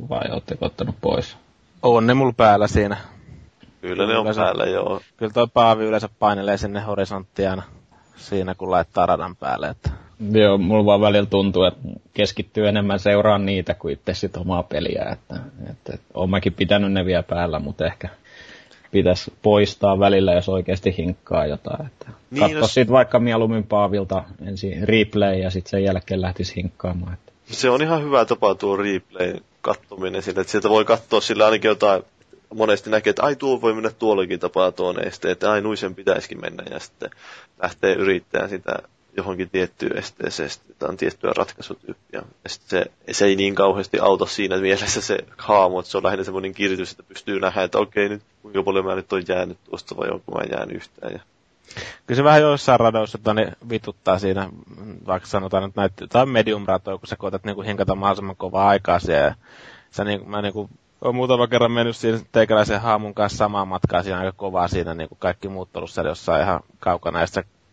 vai 0.09 0.31
oletteko 0.31 0.65
ottanut 0.65 0.95
pois? 1.01 1.37
On 1.81 2.07
ne 2.07 2.13
mulla 2.13 2.33
päällä 2.37 2.67
siinä. 2.67 2.97
Kyllä 3.81 4.07
ne 4.07 4.17
on 4.17 4.21
yleensä, 4.21 4.41
päällä, 4.41 4.65
joo. 4.65 5.01
Kyllä 5.17 5.33
toi 5.33 5.47
Paavi 5.53 5.83
yleensä 5.85 6.09
painelee 6.19 6.57
sinne 6.57 6.79
horisonttiana 6.81 7.63
siinä, 8.15 8.55
kun 8.55 8.71
laittaa 8.71 9.05
radan 9.05 9.35
päälle. 9.35 9.67
Että... 9.69 9.89
Joo, 10.31 10.57
mulla 10.57 10.85
vaan 10.85 11.01
välillä 11.01 11.25
tuntuu, 11.29 11.63
että 11.63 11.79
keskittyy 12.13 12.67
enemmän 12.67 12.99
seuraan 12.99 13.45
niitä 13.45 13.73
kuin 13.73 13.93
itse 13.93 14.13
sit 14.13 14.37
omaa 14.37 14.63
peliä. 14.63 15.05
Että, 15.11 15.35
että, 15.69 15.93
että 15.93 16.07
olen 16.13 16.29
mäkin 16.29 16.53
pitänyt 16.53 16.91
ne 16.91 17.05
vielä 17.05 17.23
päällä, 17.23 17.59
mutta 17.59 17.85
ehkä 17.85 18.09
pitäisi 18.91 19.33
poistaa 19.41 19.99
välillä, 19.99 20.33
jos 20.33 20.49
oikeasti 20.49 20.95
hinkkaa 20.97 21.45
jotain. 21.45 21.85
Että 21.85 22.11
niin, 22.31 22.41
katso 22.41 22.57
jos... 22.57 22.73
sitten 22.73 22.93
vaikka 22.93 23.19
mieluummin 23.19 23.63
Paavilta 23.63 24.23
ensin 24.47 24.87
replay 24.87 25.35
ja 25.35 25.49
sitten 25.49 25.69
sen 25.69 25.83
jälkeen 25.83 26.21
lähtisi 26.21 26.55
hinkkaamaan. 26.55 27.13
Että. 27.13 27.31
Se 27.51 27.69
on 27.69 27.81
ihan 27.81 28.03
hyvä 28.03 28.25
tapa 28.25 28.55
tuo 28.55 28.75
replay 28.75 29.33
kattominen 29.61 30.23
sillä, 30.23 30.41
että 30.41 30.51
sieltä 30.51 30.69
voi 30.69 30.85
katsoa 30.85 31.21
sillä 31.21 31.45
ainakin 31.45 31.69
jotain, 31.69 32.03
monesti 32.53 32.89
näkee, 32.89 33.09
että 33.09 33.23
ai 33.23 33.35
tuo 33.35 33.61
voi 33.61 33.73
mennä 33.73 33.89
tuollakin 33.89 34.39
tapaa 34.39 34.71
tuon 34.71 35.07
esteen, 35.07 35.31
että 35.31 35.51
ai 35.51 35.61
nuisen 35.61 35.95
pitäisikin 35.95 36.41
mennä 36.41 36.63
ja 36.69 36.79
sitten 36.79 37.09
lähtee 37.63 37.93
yrittämään 37.93 38.49
sitä 38.49 38.73
johonkin 39.17 39.49
tiettyyn 39.49 39.97
esteeseen, 39.97 40.49
on 40.81 40.97
tiettyä 40.97 41.31
ratkaisutyyppiä. 41.37 42.21
Ja 42.43 42.49
se, 42.49 42.85
se 43.11 43.25
ei 43.25 43.35
niin 43.35 43.55
kauheasti 43.55 43.99
auta 43.99 44.25
siinä 44.25 44.57
mielessä 44.57 45.01
se 45.01 45.17
haamu, 45.37 45.79
että 45.79 45.91
se 45.91 45.97
on 45.97 46.03
lähinnä 46.03 46.23
semmoinen 46.23 46.53
kiritys, 46.53 46.91
että 46.91 47.03
pystyy 47.03 47.39
nähdä, 47.39 47.63
että 47.63 47.77
okei, 47.77 48.09
nyt 48.09 48.21
kuinka 48.41 48.63
paljon 48.63 48.85
mä 48.85 48.95
nyt 48.95 49.13
on 49.13 49.23
jäänyt 49.27 49.57
tuosta 49.63 49.97
vai 49.97 50.09
onko 50.09 50.31
mä 50.31 50.43
jäänyt 50.51 50.75
yhtään. 50.75 51.13
Ja 51.13 51.19
Kyllä 52.05 52.17
se 52.17 52.23
vähän 52.23 52.41
joissain 52.41 52.79
radoissa 52.79 53.17
että 53.17 53.55
vituttaa 53.69 54.19
siinä, 54.19 54.49
vaikka 55.07 55.27
sanotaan 55.27 55.63
että 55.63 55.81
näitä, 55.81 56.07
tai 56.07 56.25
medium 56.25 56.63
ratoja, 56.67 56.97
kun 56.97 57.07
sä 57.07 57.15
koetat 57.15 57.43
niinku 57.43 57.61
hinkata 57.61 57.95
mahdollisimman 57.95 58.35
kovaa 58.35 58.69
aikaa 58.69 58.99
siellä. 58.99 59.25
Ja 59.27 59.35
sä 59.91 60.03
niinku, 60.03 60.29
mä 60.29 60.41
niinku, 60.41 60.69
olen 61.01 61.15
muutama 61.15 61.47
kerran 61.47 61.71
mennyt 61.71 61.97
siinä 61.97 62.19
teikäläisen 62.31 62.81
haamun 62.81 63.13
kanssa 63.13 63.37
samaa 63.37 63.65
matkaa 63.65 64.03
siinä 64.03 64.19
aika 64.19 64.31
kovaa 64.31 64.67
siinä, 64.67 64.93
niin 64.93 65.09
kuin 65.09 65.19
kaikki 65.19 65.47
muut 65.47 65.77
ollut 65.77 65.89
siellä 65.89 66.11
jossain 66.11 66.43
ihan 66.43 66.59
kaukana, 66.79 67.19
ja 67.21 67.27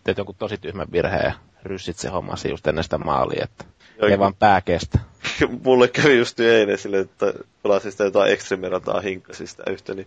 teet 0.05 0.19
jonkun 0.19 0.35
tosi 0.39 0.59
tyhmän 0.59 0.93
virheen 0.93 1.25
ja 1.25 1.33
ryssit 1.63 1.97
se 1.97 2.09
hommasi 2.09 2.51
just 2.51 2.67
ennen 2.67 2.85
sitä 2.85 2.99
maalia, 2.99 3.45
että 3.45 3.65
Joo, 4.01 4.11
ei 4.11 4.19
vaan 4.19 4.35
pää 4.35 4.61
kestä. 4.61 4.99
Mulle 5.65 5.89
kävi 5.89 6.19
just 6.19 6.41
eilen 6.41 6.79
sille, 6.79 6.99
että 6.99 7.33
pelasin 7.63 7.93
sitä 7.93 8.05
jotain 8.05 8.33
ekstremerataa 8.33 9.01
hinkkasin 9.01 9.49
sitä 9.49 9.63
yhtä, 9.71 9.95
niin 9.95 10.07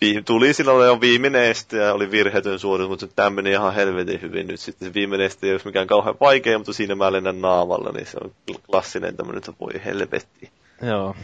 viime, 0.00 0.22
tuli 0.22 0.54
silloin 0.54 0.86
jo 0.86 1.00
viimeinen 1.00 1.44
este 1.44 1.76
ja 1.76 1.92
oli 1.92 2.10
virheetön 2.10 2.58
suoritus, 2.58 2.90
mutta 2.90 3.16
tämä 3.16 3.30
meni 3.30 3.50
ihan 3.50 3.74
helvetin 3.74 4.22
hyvin 4.22 4.46
nyt 4.46 4.60
sitten. 4.60 4.88
Se 4.88 4.94
viimeinen 4.94 5.26
este 5.26 5.46
ei 5.46 5.52
olisi 5.52 5.66
mikään 5.66 5.86
kauhean 5.86 6.16
vaikea, 6.20 6.58
mutta 6.58 6.72
siinä 6.72 6.94
mä 6.94 7.12
lennän 7.12 7.40
naamalla, 7.40 7.92
niin 7.92 8.06
se 8.06 8.18
on 8.24 8.30
klassinen 8.70 9.16
tämmöinen, 9.16 9.38
että 9.38 9.52
voi 9.60 9.84
helvetti. 9.84 10.50
Joo. 10.82 11.14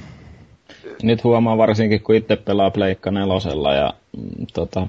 Nyt 1.03 1.25
huomaa 1.25 1.59
varsinkin, 1.59 2.03
kun 2.03 2.15
itse 2.15 2.37
pelaa 2.37 2.71
Pleikka 2.71 3.11
nelosella 3.11 3.75
ja 3.75 3.95
mm, 4.17 4.47
tota, 4.55 4.87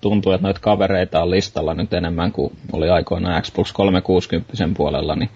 tuntuu, 0.00 0.32
että 0.32 0.46
noita 0.46 0.60
kavereita 0.60 1.22
on 1.22 1.30
listalla 1.30 1.74
nyt 1.74 1.92
enemmän 1.92 2.32
kuin 2.32 2.52
oli 2.72 2.90
aikoinaan 2.90 3.42
Xbox 3.42 3.72
360 3.72 4.52
puolella, 4.76 5.16
niin 5.16 5.30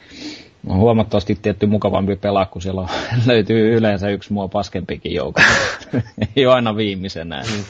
on 0.67 0.77
huomattavasti 0.77 1.39
tietty 1.43 1.67
mukavampi 1.67 2.17
pelaa, 2.17 2.47
kun 2.47 2.63
siellä 2.63 2.81
on, 2.81 2.89
löytyy 3.27 3.77
yleensä 3.77 4.09
yksi 4.09 4.33
mua 4.33 4.49
paskempikin 4.49 5.15
joukko. 5.15 5.43
Ei 6.37 6.47
ole 6.47 6.55
aina 6.55 6.77
viimeisenä. 6.77 7.43
Mm. 7.43 7.65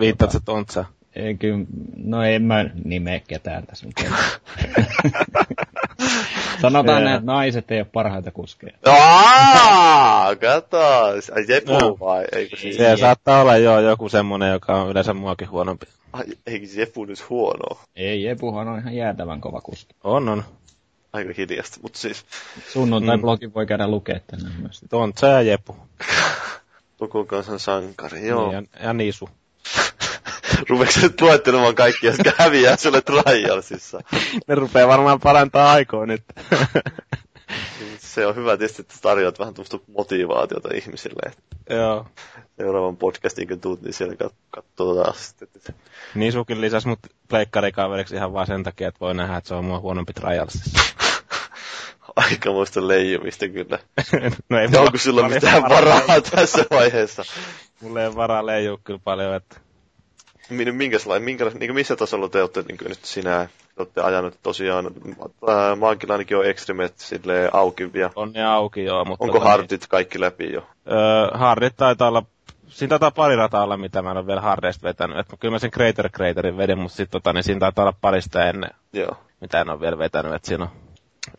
Viittaat 0.00 0.30
sä 0.30 0.40
tontsa? 0.44 0.84
Ei, 1.16 1.34
kyllä, 1.34 1.64
no 1.96 2.22
en 2.22 2.42
mä 2.42 2.64
nimeä 2.84 3.20
ketään 3.20 3.66
tässä 3.66 3.86
nyt. 3.86 3.96
Sanotaan, 6.60 7.02
yeah. 7.02 7.14
että 7.14 7.26
naiset 7.26 7.70
ei 7.70 7.80
ole 7.80 7.86
parhaita 7.92 8.30
kuskeja. 8.30 8.72
Aa, 8.86 10.36
kato. 10.36 10.78
Jepu 11.48 11.98
vai? 12.00 12.24
Eikö 12.32 12.56
siis? 12.56 12.76
Se 12.76 12.96
saattaa 13.00 13.40
olla 13.40 13.56
jo 13.56 13.80
joku 13.80 14.08
semmonen, 14.08 14.52
joka 14.52 14.82
on 14.82 14.90
yleensä 14.90 15.14
muakin 15.14 15.50
huonompi. 15.50 15.86
Ai, 16.12 16.24
eikö 16.46 16.66
Jepu 16.74 17.04
nyt 17.04 17.28
huono? 17.30 17.80
Ei, 17.96 18.22
Jepuhan 18.22 18.68
on 18.68 18.78
ihan 18.78 18.96
jäätävän 18.96 19.40
kova 19.40 19.60
kuski. 19.60 19.94
On, 20.04 20.28
on. 20.28 20.44
Aika 21.12 21.32
hiljasta, 21.36 21.78
mutta 21.82 21.98
siis... 21.98 22.24
Sunnuntai-blogi 22.72 23.46
mm. 23.46 23.52
voi 23.54 23.66
käydä 23.66 23.88
lukea 23.88 24.20
tänään 24.26 24.60
myös. 24.60 24.80
Tontsa 24.90 25.26
ja 25.26 25.42
Jepu. 25.42 25.76
Koko 26.98 27.24
kansan 27.24 27.58
sankari, 27.58 28.26
joo. 28.26 28.50
Niin, 28.50 28.68
ja, 28.80 28.86
ja 28.86 28.92
Nisu. 28.92 29.28
Rupeeko 30.68 30.92
nyt 31.02 31.20
luettelemaan 31.20 31.74
kaikkia, 31.74 32.10
jotka 32.10 32.32
häviää 32.44 32.76
sulle 32.76 33.00
Trialsissa? 33.00 34.00
ne 34.48 34.54
rupeaa 34.54 34.88
varmaan 34.88 35.20
parantaa 35.20 35.72
aikoa 35.72 36.06
nyt. 36.06 36.22
se 37.98 38.26
on 38.26 38.36
hyvä 38.36 38.56
tietysti, 38.56 38.82
että 38.82 38.94
tarjoat 39.02 39.38
vähän 39.38 39.54
tuosta 39.54 39.78
motivaatiota 39.96 40.68
ihmisille. 40.74 41.32
Joo. 41.70 42.06
Seuraavan 42.56 42.96
podcastin 42.96 43.48
kun 43.48 43.60
tuut, 43.60 43.82
niin 43.82 43.92
siellä 43.92 44.14
katsoo 44.50 45.04
taas. 45.04 45.34
Niin 46.14 46.32
sukin 46.32 46.60
lisäs 46.60 46.86
mut 46.86 46.98
pleikkarikaveriksi 47.28 48.14
ihan 48.14 48.32
vaan 48.32 48.46
sen 48.46 48.62
takia, 48.62 48.88
että 48.88 49.00
voi 49.00 49.14
nähdä, 49.14 49.36
että 49.36 49.48
se 49.48 49.54
on 49.54 49.64
mua 49.64 49.80
huonompi 49.80 50.12
Trialsissa. 50.12 50.80
Aikamoista 52.16 52.88
leijumista 52.88 53.48
kyllä. 53.48 53.78
no 54.50 54.58
ei 54.58 54.68
Onko 54.78 54.98
sulla 54.98 55.28
mitään 55.28 55.62
varaa 55.62 56.20
tässä 56.30 56.64
vaiheessa? 56.70 57.24
Mulla 57.80 58.02
ei 58.02 58.14
varaa 58.14 58.46
leijua 58.46 58.78
kyllä 58.84 59.00
paljon, 59.04 59.34
että 59.34 59.60
minkälainen, 60.50 61.22
minkä, 61.22 61.50
niin 61.60 61.74
missä 61.74 61.96
tasolla 61.96 62.28
te 62.28 62.40
olette 62.40 62.62
niin 62.62 62.78
nyt 62.88 63.04
sinä 63.04 63.48
olette 63.76 64.00
ajanut 64.00 64.38
tosiaan, 64.42 64.90
ää, 65.48 65.76
maankin 65.76 66.10
ainakin 66.10 66.36
on 66.36 66.44
silleen 66.96 67.50
auki 67.52 67.92
vielä. 67.92 68.10
On 68.16 68.32
ne 68.32 68.46
auki 68.46 68.84
joo, 68.84 69.04
mutta... 69.04 69.24
Onko 69.24 69.38
tota, 69.38 69.50
hardit 69.50 69.70
niin, 69.70 69.88
kaikki 69.88 70.20
läpi 70.20 70.52
jo? 70.52 70.66
Öö, 70.90 71.38
hardit 71.38 71.76
taitaa 71.76 72.08
olla, 72.08 72.22
siinä 72.68 72.88
taitaa 72.88 73.10
pari 73.10 73.36
rataa 73.36 73.64
olla, 73.64 73.76
mitä 73.76 74.02
mä 74.02 74.10
en 74.10 74.16
ole 74.16 74.26
vielä 74.26 74.40
hardeista 74.40 74.88
vetänyt. 74.88 75.18
Et 75.18 75.26
kyllä 75.40 75.52
mä 75.52 75.58
sen 75.58 75.70
Crater 75.70 76.08
Craterin 76.08 76.56
vedin, 76.56 76.78
mutta 76.78 76.96
sitten 76.96 77.22
tota, 77.22 77.32
niin 77.32 77.44
siinä 77.44 77.60
taitaa 77.60 77.84
olla 77.84 77.96
parista 78.00 78.46
ennen, 78.46 78.70
joo. 78.92 79.16
mitä 79.40 79.60
en 79.60 79.70
ole 79.70 79.80
vielä 79.80 79.98
vetänyt. 79.98 80.34
Et 80.34 80.44
siinä 80.44 80.64
on, 80.64 80.70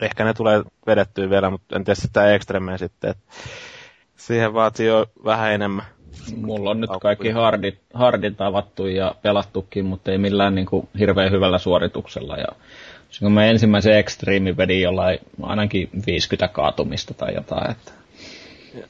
ehkä 0.01 0.23
ne 0.23 0.33
tulee 0.33 0.63
vedettyä 0.87 1.29
vielä, 1.29 1.49
mutta 1.49 1.75
en 1.75 1.83
tiedä 1.83 1.99
sitä 2.01 2.33
Extremeen 2.33 2.79
sitten. 2.79 3.09
Et 3.09 3.17
siihen 4.15 4.53
vaatii 4.53 4.87
jo 4.87 5.05
vähän 5.25 5.51
enemmän 5.51 5.85
Mulla 6.35 6.69
on 6.69 6.81
nyt 6.81 6.89
kaikki 7.01 7.29
hardit, 7.29 7.79
hardit 7.93 8.41
avattu 8.41 8.87
ja 8.87 9.15
pelattukin, 9.21 9.85
mutta 9.85 10.11
ei 10.11 10.17
millään 10.17 10.55
niin 10.55 10.65
kuin 10.65 10.87
hirveän 10.99 11.31
hyvällä 11.31 11.57
suorituksella. 11.57 12.37
Ja 12.37 12.47
kun 13.19 13.31
mä 13.31 13.45
ensimmäisen 13.45 13.97
ekstriimin 13.97 14.57
vedin 14.57 14.81
jollain 14.81 15.19
ainakin 15.41 15.89
50 16.07 16.47
kaatumista 16.47 17.13
tai 17.13 17.35
jotain. 17.35 17.71
Että... 17.71 17.91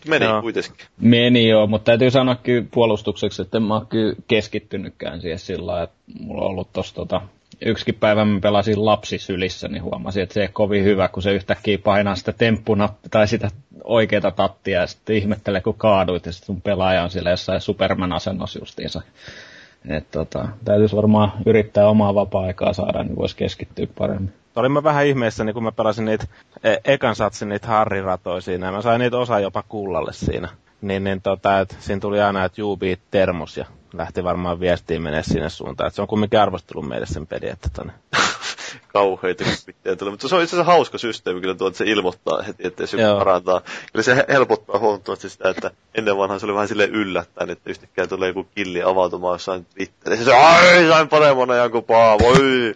Meni 0.07 0.25
joo. 0.25 0.41
kuitenkin. 0.41 0.85
Meni 1.01 1.49
joo, 1.49 1.67
mutta 1.67 1.85
täytyy 1.85 2.11
sanoa 2.11 2.35
kyllä 2.35 2.65
puolustukseksi, 2.71 3.41
että 3.41 3.57
en 3.57 3.63
mä 3.63 3.73
oon 3.73 3.87
kyllä 3.87 4.15
keskittynytkään 4.27 5.21
siihen 5.21 5.39
sillä 5.39 5.83
että 5.83 5.95
mulla 6.19 6.41
on 6.41 6.47
ollut 6.47 6.73
tossa 6.73 6.95
tota, 6.95 7.21
yksikin 7.65 7.95
päivä 7.95 8.25
mä 8.25 8.39
pelasin 8.39 8.85
lapsisylissä, 8.85 9.67
niin 9.67 9.83
huomasin, 9.83 10.23
että 10.23 10.33
se 10.33 10.41
ei 10.41 10.47
kovin 10.47 10.83
hyvä, 10.83 11.07
kun 11.07 11.23
se 11.23 11.33
yhtäkkiä 11.33 11.77
painaa 11.77 12.15
sitä 12.15 12.33
temppunappia 12.33 13.09
tai 13.09 13.27
sitä 13.27 13.49
oikeita 13.83 14.31
tattia 14.31 14.79
ja 14.79 14.87
sitten 14.87 15.15
ihmettelee, 15.15 15.61
kun 15.61 15.73
kaaduit 15.77 16.25
ja 16.25 16.31
sitten 16.31 16.45
sun 16.45 16.61
pelaaja 16.61 17.03
on 17.03 17.09
siellä 17.09 17.29
jossain 17.29 17.61
Superman-asennossa 17.61 18.59
justiinsa 18.59 19.01
Et 19.89 20.11
tota, 20.11 20.47
täytyisi 20.65 20.95
varmaan 20.95 21.31
yrittää 21.45 21.89
omaa 21.89 22.15
vapaa-aikaa 22.15 22.73
saada, 22.73 23.03
niin 23.03 23.15
voisi 23.15 23.35
keskittyä 23.35 23.87
paremmin. 23.97 24.33
Olin 24.55 24.71
mä 24.71 24.83
vähän 24.83 25.05
ihmeessä, 25.05 25.43
niin 25.43 25.53
kun 25.53 25.63
mä 25.63 25.71
pelasin 25.71 26.05
niitä, 26.05 26.25
e- 26.63 26.77
ekan 26.85 27.15
satsin 27.15 27.49
niitä 27.49 27.67
harriratoja 27.67 28.41
siinä, 28.41 28.71
mä 28.71 28.81
sain 28.81 28.99
niitä 28.99 29.17
osa 29.17 29.39
jopa 29.39 29.63
kullalle 29.69 30.13
siinä. 30.13 30.49
Niin, 30.81 31.03
niin 31.03 31.21
tota, 31.21 31.59
et 31.59 31.77
siinä 31.79 31.99
tuli 31.99 32.21
aina, 32.21 32.45
että 32.45 32.61
Jubi 32.61 32.99
termos, 33.11 33.57
ja 33.57 33.65
lähti 33.93 34.23
varmaan 34.23 34.59
viestiin 34.59 35.01
menee 35.01 35.23
sinne 35.23 35.49
suuntaan. 35.49 35.87
Et 35.87 35.93
se 35.93 36.01
on 36.01 36.07
kumminkin 36.07 36.39
arvostelun 36.39 36.87
meille 36.87 37.05
sen 37.05 37.27
peli, 37.27 37.49
että 37.49 37.69
tonne. 37.73 37.93
kauheita 38.93 39.43
pitää 39.65 39.95
tulla. 39.95 40.11
Mutta 40.11 40.27
se 40.27 40.35
on 40.35 40.43
itse 40.43 40.55
asiassa 40.55 40.71
hauska 40.71 40.97
systeemi 40.97 41.41
kyllä 41.41 41.55
tuo, 41.55 41.67
että 41.67 41.77
se 41.77 41.85
ilmoittaa 41.85 42.41
heti, 42.41 42.67
että 42.67 42.85
se 42.85 42.97
parantaa. 43.17 43.61
Kyllä 43.93 44.03
se 44.03 44.25
helpottaa 44.29 44.79
huomattavasti 44.79 45.29
sitä, 45.29 45.49
että 45.49 45.71
ennen 45.95 46.17
vanhan 46.17 46.39
se 46.39 46.45
oli 46.45 46.53
vähän 46.53 46.67
silleen 46.67 46.95
yllättäen, 46.95 47.49
että 47.49 47.69
yhtäkkiä 47.69 48.07
tulee 48.07 48.27
joku 48.27 48.47
killi 48.55 48.83
avautumaan 48.83 49.33
jossain 49.35 49.65
Twitterissä. 49.65 50.25
Se 50.25 50.35
ai, 50.35 50.87
sain 50.87 51.09
paremman 51.09 51.51
ajan 51.51 51.71
kuin 51.71 51.83
paa, 51.83 52.19
voi! 52.19 52.75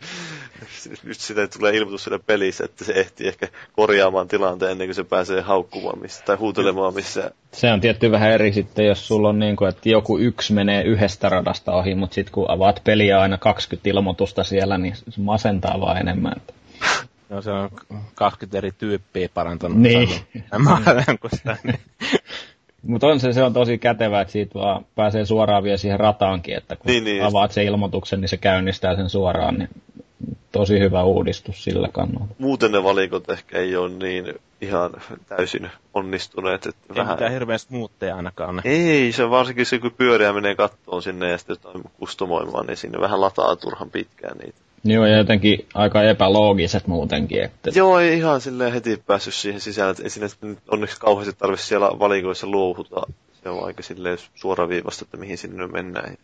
nyt 1.04 1.20
sitä 1.20 1.48
tulee 1.48 1.76
ilmoitus 1.76 2.04
siinä 2.04 2.20
pelissä, 2.20 2.66
että 2.66 2.86
se 2.86 2.94
ehtii 2.94 3.28
ehkä 3.28 3.48
korjaamaan 3.74 4.28
tilanteen 4.28 4.72
ennen 4.72 4.88
kuin 4.88 4.96
se 4.96 5.04
pääsee 5.04 5.42
haukkumaan 5.42 6.00
missä, 6.00 6.24
tai 6.26 6.36
huutelemaan 6.36 6.94
missä. 6.94 7.32
Se 7.52 7.72
on 7.72 7.82
tietty 7.82 8.12
vähän 8.12 8.32
eri 8.32 8.54
sitten, 8.54 8.86
jos 8.86 9.08
sulla 9.08 9.30
on 9.30 9.40
niin 9.40 9.56
kuin, 9.56 9.70
että 9.70 9.90
joku 9.90 10.18
yksi 10.18 10.54
menee 10.54 10.84
yhdestä 10.84 11.30
radasta 11.30 11.72
ohi, 11.72 11.96
mutta 11.96 12.14
sitten 12.14 12.34
kun 12.34 12.52
avaat 12.52 12.82
peliä 12.84 13.22
aina 13.22 13.38
20 13.38 13.90
ilmoitusta 13.90 14.44
siellä, 14.44 14.78
niin 14.78 14.96
se 14.96 15.22
masentaa 15.22 15.82
vaan 15.82 15.98
enemmän. 15.98 16.36
No 17.30 17.42
se 17.42 17.52
on 17.52 17.70
20 18.16 18.58
eri 18.58 18.72
tyyppiä 18.72 19.30
parantanut. 19.34 19.78
Niin. 19.78 20.10
sitä, 21.36 21.58
niin. 21.64 21.80
Mutta 22.82 23.08
on 23.08 23.20
se, 23.20 23.34
se 23.34 23.44
on 23.44 23.54
tosi 23.54 23.78
kätevä, 23.78 24.22
että 24.22 24.32
siitä 24.32 24.60
vaan 24.60 24.86
pääsee 24.96 25.26
suoraan 25.26 25.64
vielä 25.64 25.78
siihen 25.78 26.00
rataankin, 26.00 26.58
että 26.58 26.76
kun 26.76 26.92
niin, 26.92 27.04
niin. 27.04 27.24
avaat 27.24 27.52
sen 27.52 27.66
ilmoituksen, 27.66 28.22
niin 28.22 28.30
se 28.30 28.38
käynnistää 28.38 28.96
sen 28.96 29.10
suoraan, 29.10 29.56
niin 29.56 29.70
tosi 30.52 30.80
hyvä 30.80 31.04
uudistus 31.04 31.64
sillä 31.64 31.88
kannalta. 31.92 32.36
Muuten 32.38 32.72
ne 32.72 32.84
valikot 32.84 33.30
ehkä 33.30 33.58
ei 33.58 33.76
ole 33.76 33.90
niin 33.90 34.26
ihan 34.62 34.92
täysin 35.30 35.70
onnistuneet. 35.94 36.66
Että 36.66 36.82
ei 36.90 36.96
vähän... 36.96 37.14
mitään 37.14 37.32
hirveästi 37.32 37.74
muutteja 37.74 38.16
ainakaan. 38.16 38.56
Ne. 38.56 38.62
Ei, 38.66 39.12
se 39.12 39.30
varsinkin 39.30 39.66
se 39.66 39.80
kun 39.80 39.92
pyöriä 39.98 40.34
menee 40.34 40.56
kattoon 40.56 41.02
sinne 41.02 41.30
ja 41.30 41.38
sitten 41.38 41.54
jotain 41.54 41.84
kustomoimaan, 42.00 42.66
niin 42.66 42.78
sinne 42.78 43.00
vähän 43.02 43.22
lataa 43.22 43.56
turhan 43.56 43.90
pitkään 43.90 44.38
niitä. 44.38 44.58
Joo, 44.84 45.06
ja 45.06 45.18
jotenkin 45.18 45.66
aika 45.74 46.04
epäloogiset 46.04 46.88
muutenkin. 46.88 47.44
Että... 47.44 47.72
Joo, 47.76 48.00
ei 48.00 48.18
ihan 48.18 48.42
silleen 48.42 48.74
heti 48.74 49.04
päässyt 49.08 49.34
siihen 49.34 49.62
sisään, 49.62 49.92
että 49.92 50.04
ei 50.04 50.10
sinne 50.10 50.30
onneksi 50.72 51.00
kauheasti 51.00 51.36
tarvitse 51.38 51.66
siellä 51.66 52.00
valikoissa 52.00 52.48
luovuta. 52.48 53.02
Se 53.44 53.50
on 53.50 53.66
aika 53.66 53.84
silleen 53.84 54.18
suoraviivasta, 54.36 55.06
että 55.06 55.18
mihin 55.18 55.38
sinne 55.38 55.68
mennään 55.68 56.18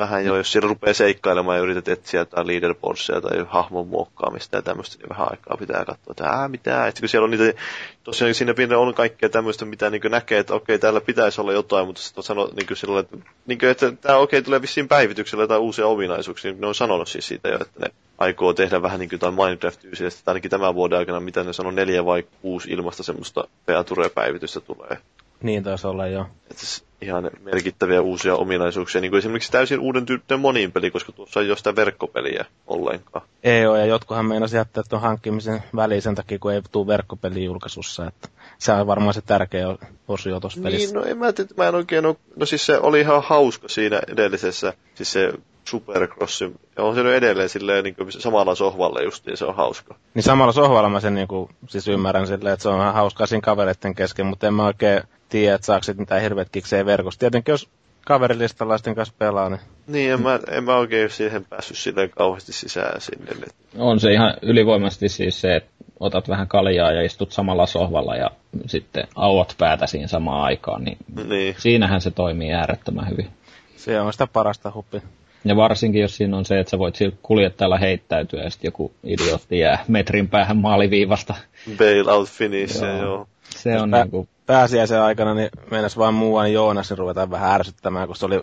vähän 0.00 0.24
jo, 0.24 0.36
jos 0.36 0.52
siellä 0.52 0.68
rupeaa 0.68 0.94
seikkailemaan 0.94 1.56
ja 1.56 1.62
yrität 1.62 1.88
etsiä 1.88 2.20
jotain 2.20 2.46
leaderboardsia 2.46 3.20
tai 3.20 3.44
hahmon 3.48 3.88
muokkaamista 3.88 4.56
ja 4.56 4.62
tämmöistä, 4.62 4.96
niin 4.98 5.08
vähän 5.08 5.26
aikaa 5.30 5.56
pitää 5.56 5.84
katsoa, 5.84 6.10
että 6.10 6.24
ää, 6.24 6.48
mitä, 6.48 6.86
että 6.86 7.00
kun 7.00 7.08
siellä 7.08 7.24
on 7.24 7.30
niitä, 7.30 7.60
tosiaan 8.04 8.34
siinä 8.34 8.54
pienellä 8.54 8.82
on 8.82 8.94
kaikkea 8.94 9.28
tämmöistä, 9.28 9.64
mitä 9.64 9.90
niin 9.90 10.02
näkee, 10.10 10.38
että 10.38 10.54
okei, 10.54 10.78
täällä 10.78 11.00
pitäisi 11.00 11.40
olla 11.40 11.52
jotain, 11.52 11.86
mutta 11.86 12.02
sitten 12.02 12.20
on 12.20 12.24
sanonut 12.24 12.56
niin 12.56 12.76
sillä, 12.76 13.00
että, 13.00 13.16
niin 13.46 13.58
kuin, 13.58 13.70
että 13.70 13.92
tämä 13.92 14.16
okei, 14.16 14.42
tulee 14.42 14.62
vissiin 14.62 14.88
päivityksellä 14.88 15.44
jotain 15.44 15.60
uusia 15.60 15.86
ominaisuuksia, 15.86 16.50
niin 16.50 16.60
ne 16.60 16.66
on 16.66 16.74
sanonut 16.74 17.08
siis 17.08 17.28
siitä 17.28 17.48
jo, 17.48 17.58
että 17.60 17.80
ne 17.80 17.90
aikoo 18.18 18.52
tehdä 18.52 18.82
vähän 18.82 19.00
niin 19.00 19.08
kuin 19.08 19.16
jotain 19.16 19.34
Minecraft-tyysiä, 19.34 20.08
ainakin 20.26 20.50
tämän 20.50 20.74
vuoden 20.74 20.98
aikana, 20.98 21.20
mitä 21.20 21.44
ne 21.44 21.52
sanoo, 21.52 21.72
neljä 21.72 22.04
vai 22.04 22.24
kuusi 22.42 22.70
ilmasta 22.70 23.02
semmoista 23.02 23.48
Feature-päivitystä 23.66 24.60
tulee. 24.60 24.98
Niin 25.42 25.62
taisi 25.62 25.86
olla, 25.86 26.06
joo. 26.06 26.26
Että 26.50 26.62
ihan 27.00 27.30
merkittäviä 27.42 28.00
uusia 28.00 28.36
ominaisuuksia, 28.36 29.00
niin 29.00 29.10
kuin 29.10 29.18
esimerkiksi 29.18 29.52
täysin 29.52 29.80
uuden 29.80 30.06
tyyppinen 30.06 30.40
moniin 30.40 30.72
peli, 30.72 30.90
koska 30.90 31.12
tuossa 31.12 31.40
ei 31.40 31.50
ole 31.50 31.56
sitä 31.56 31.76
verkkopeliä 31.76 32.44
ollenkaan. 32.66 33.26
Ei 33.42 33.66
ole, 33.66 33.78
ja 33.78 33.86
jotkuhan 33.86 34.26
meinasi 34.26 34.56
jättää 34.56 34.82
tuon 34.88 35.02
hankkimisen 35.02 35.62
väliin 35.76 36.02
sen 36.02 36.14
takia, 36.14 36.38
kun 36.38 36.52
ei 36.52 36.62
tule 36.72 36.86
verkkopeli 36.86 37.44
julkaisussa, 37.44 38.06
että 38.06 38.28
se 38.58 38.72
on 38.72 38.86
varmaan 38.86 39.14
se 39.14 39.20
tärkeä 39.20 39.76
osio 40.08 40.40
tuossa 40.40 40.60
niin, 40.60 40.64
pelissä. 40.64 40.94
no 40.94 41.04
en 41.04 41.18
mä 41.18 41.32
tiedä, 41.32 41.50
mä 41.56 41.68
en 41.68 41.74
oikein 41.74 42.06
ole, 42.06 42.16
no 42.36 42.46
siis 42.46 42.66
se 42.66 42.78
oli 42.78 43.00
ihan 43.00 43.22
hauska 43.22 43.68
siinä 43.68 44.00
edellisessä, 44.08 44.72
siis 44.94 45.12
se 45.12 45.32
Supercross, 45.64 46.40
ja 46.40 46.50
on 46.78 46.94
se 46.94 47.02
nyt 47.02 47.14
edelleen 47.14 47.48
silleen 47.48 47.84
niin 47.84 47.94
kuin 47.94 48.12
samalla 48.12 48.54
sohvalla 48.54 49.00
justiin, 49.00 49.36
se 49.36 49.44
on 49.44 49.56
hauska. 49.56 49.94
Niin 50.14 50.22
samalla 50.22 50.52
sohvalla 50.52 50.88
mä 50.88 51.00
sen 51.00 51.14
niin 51.14 51.28
kuin, 51.28 51.50
siis 51.68 51.88
ymmärrän 51.88 52.26
silleen, 52.26 52.52
että 52.52 52.62
se 52.62 52.68
on 52.68 52.80
ihan 52.80 52.94
hauskaa 52.94 53.26
siinä 53.26 53.40
kavereiden 53.40 53.94
kesken, 53.94 54.26
mutta 54.26 54.46
en 54.46 54.54
mä 54.54 54.66
oikein 54.66 55.02
tiedä, 55.30 55.54
että 55.54 55.66
saako 55.66 55.86
mitään 55.96 56.22
hirveät 56.22 56.48
kiksejä 56.52 56.86
verkossa. 56.86 57.20
Tietenkin 57.20 57.52
jos 57.52 57.68
kaverilistalaisten 58.06 58.94
kanssa 58.94 59.14
pelaa, 59.18 59.48
niin... 59.48 59.60
Niin, 59.86 60.12
en 60.12 60.22
mä, 60.22 60.40
en 60.50 60.64
mä 60.64 60.76
oikein 60.76 61.10
siihen 61.10 61.44
päässyt 61.44 61.76
silleen 61.76 62.10
kauheasti 62.10 62.52
sisään 62.52 63.00
sinne. 63.00 63.46
On 63.78 64.00
se 64.00 64.12
ihan 64.12 64.34
ylivoimasti 64.42 65.08
siis 65.08 65.40
se, 65.40 65.56
että 65.56 65.70
otat 66.00 66.28
vähän 66.28 66.48
kaljaa 66.48 66.92
ja 66.92 67.02
istut 67.02 67.32
samalla 67.32 67.66
sohvalla 67.66 68.16
ja 68.16 68.30
sitten 68.66 69.04
auot 69.14 69.54
päätä 69.58 69.86
siinä 69.86 70.06
samaan 70.06 70.44
aikaan, 70.44 70.84
niin, 70.84 70.98
niin. 71.28 71.54
siinähän 71.58 72.00
se 72.00 72.10
toimii 72.10 72.52
äärettömän 72.52 73.10
hyvin. 73.10 73.30
Se 73.76 74.00
on 74.00 74.12
sitä 74.12 74.26
parasta 74.26 74.72
huppi. 74.74 75.02
Ja 75.44 75.56
varsinkin, 75.56 76.02
jos 76.02 76.16
siinä 76.16 76.36
on 76.36 76.44
se, 76.44 76.60
että 76.60 76.70
sä 76.70 76.78
voit 76.78 76.98
kuljettajalla 77.22 77.78
heittäytyä 77.78 78.42
ja 78.42 78.50
sitten 78.50 78.68
joku 78.68 78.92
idiootti 79.04 79.58
jää 79.58 79.84
metrin 79.88 80.28
päähän 80.28 80.56
maaliviivasta. 80.56 81.34
Bail 81.78 82.08
out 82.08 82.28
finish, 82.28 82.82
joo. 82.82 82.96
joo. 82.96 83.28
Se 83.50 83.80
on 83.80 83.90
Pä- 83.90 83.96
niinku... 83.96 84.28
Pääsiäisen 84.50 85.02
aikana 85.02 85.34
niin 85.34 85.50
meinas 85.70 85.98
vain 85.98 86.14
muuan 86.14 86.52
Joonasin 86.52 86.98
ruveta 86.98 87.30
vähän 87.30 87.50
ärsyttämään, 87.50 88.06
kun 88.06 88.16
se 88.16 88.26
oli 88.26 88.42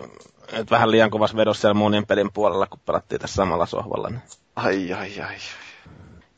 et 0.52 0.70
vähän 0.70 0.90
liian 0.90 1.10
kovas 1.10 1.36
vedos 1.36 1.60
siellä 1.60 1.74
monin 1.74 2.06
pelin 2.06 2.32
puolella, 2.32 2.66
kun 2.66 2.80
pelattiin 2.86 3.20
tässä 3.20 3.34
samalla 3.34 3.66
sohvalla. 3.66 4.08
Niin. 4.08 4.22
Ai, 4.56 4.92
ai, 4.92 5.20
ai. 5.20 5.36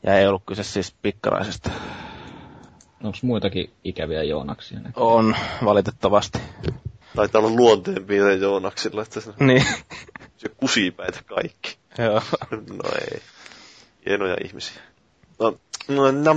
Ja 0.03 0.17
ei 0.17 0.27
ollut 0.27 0.43
kyse 0.45 0.63
siis 0.63 0.95
pikkaraisesta. 1.01 1.69
Onko 3.03 3.17
muitakin 3.21 3.73
ikäviä 3.83 4.23
Joonaksia? 4.23 4.79
On, 4.95 5.35
valitettavasti. 5.65 6.39
Taitaa 7.15 7.41
olla 7.41 7.55
luonteenpiirre 7.55 8.35
Joonaksilla, 8.35 9.01
että 9.01 9.21
se, 9.21 9.33
niin. 9.39 9.65
se 10.37 10.49
kusipäitä 10.49 11.19
kaikki. 11.25 11.77
Joo. 11.97 12.21
No 12.51 12.89
ei. 13.01 13.21
Hienoja 14.05 14.35
ihmisiä. 14.45 14.81
No, 15.41 15.57
no, 15.87 16.11
no, 16.11 16.33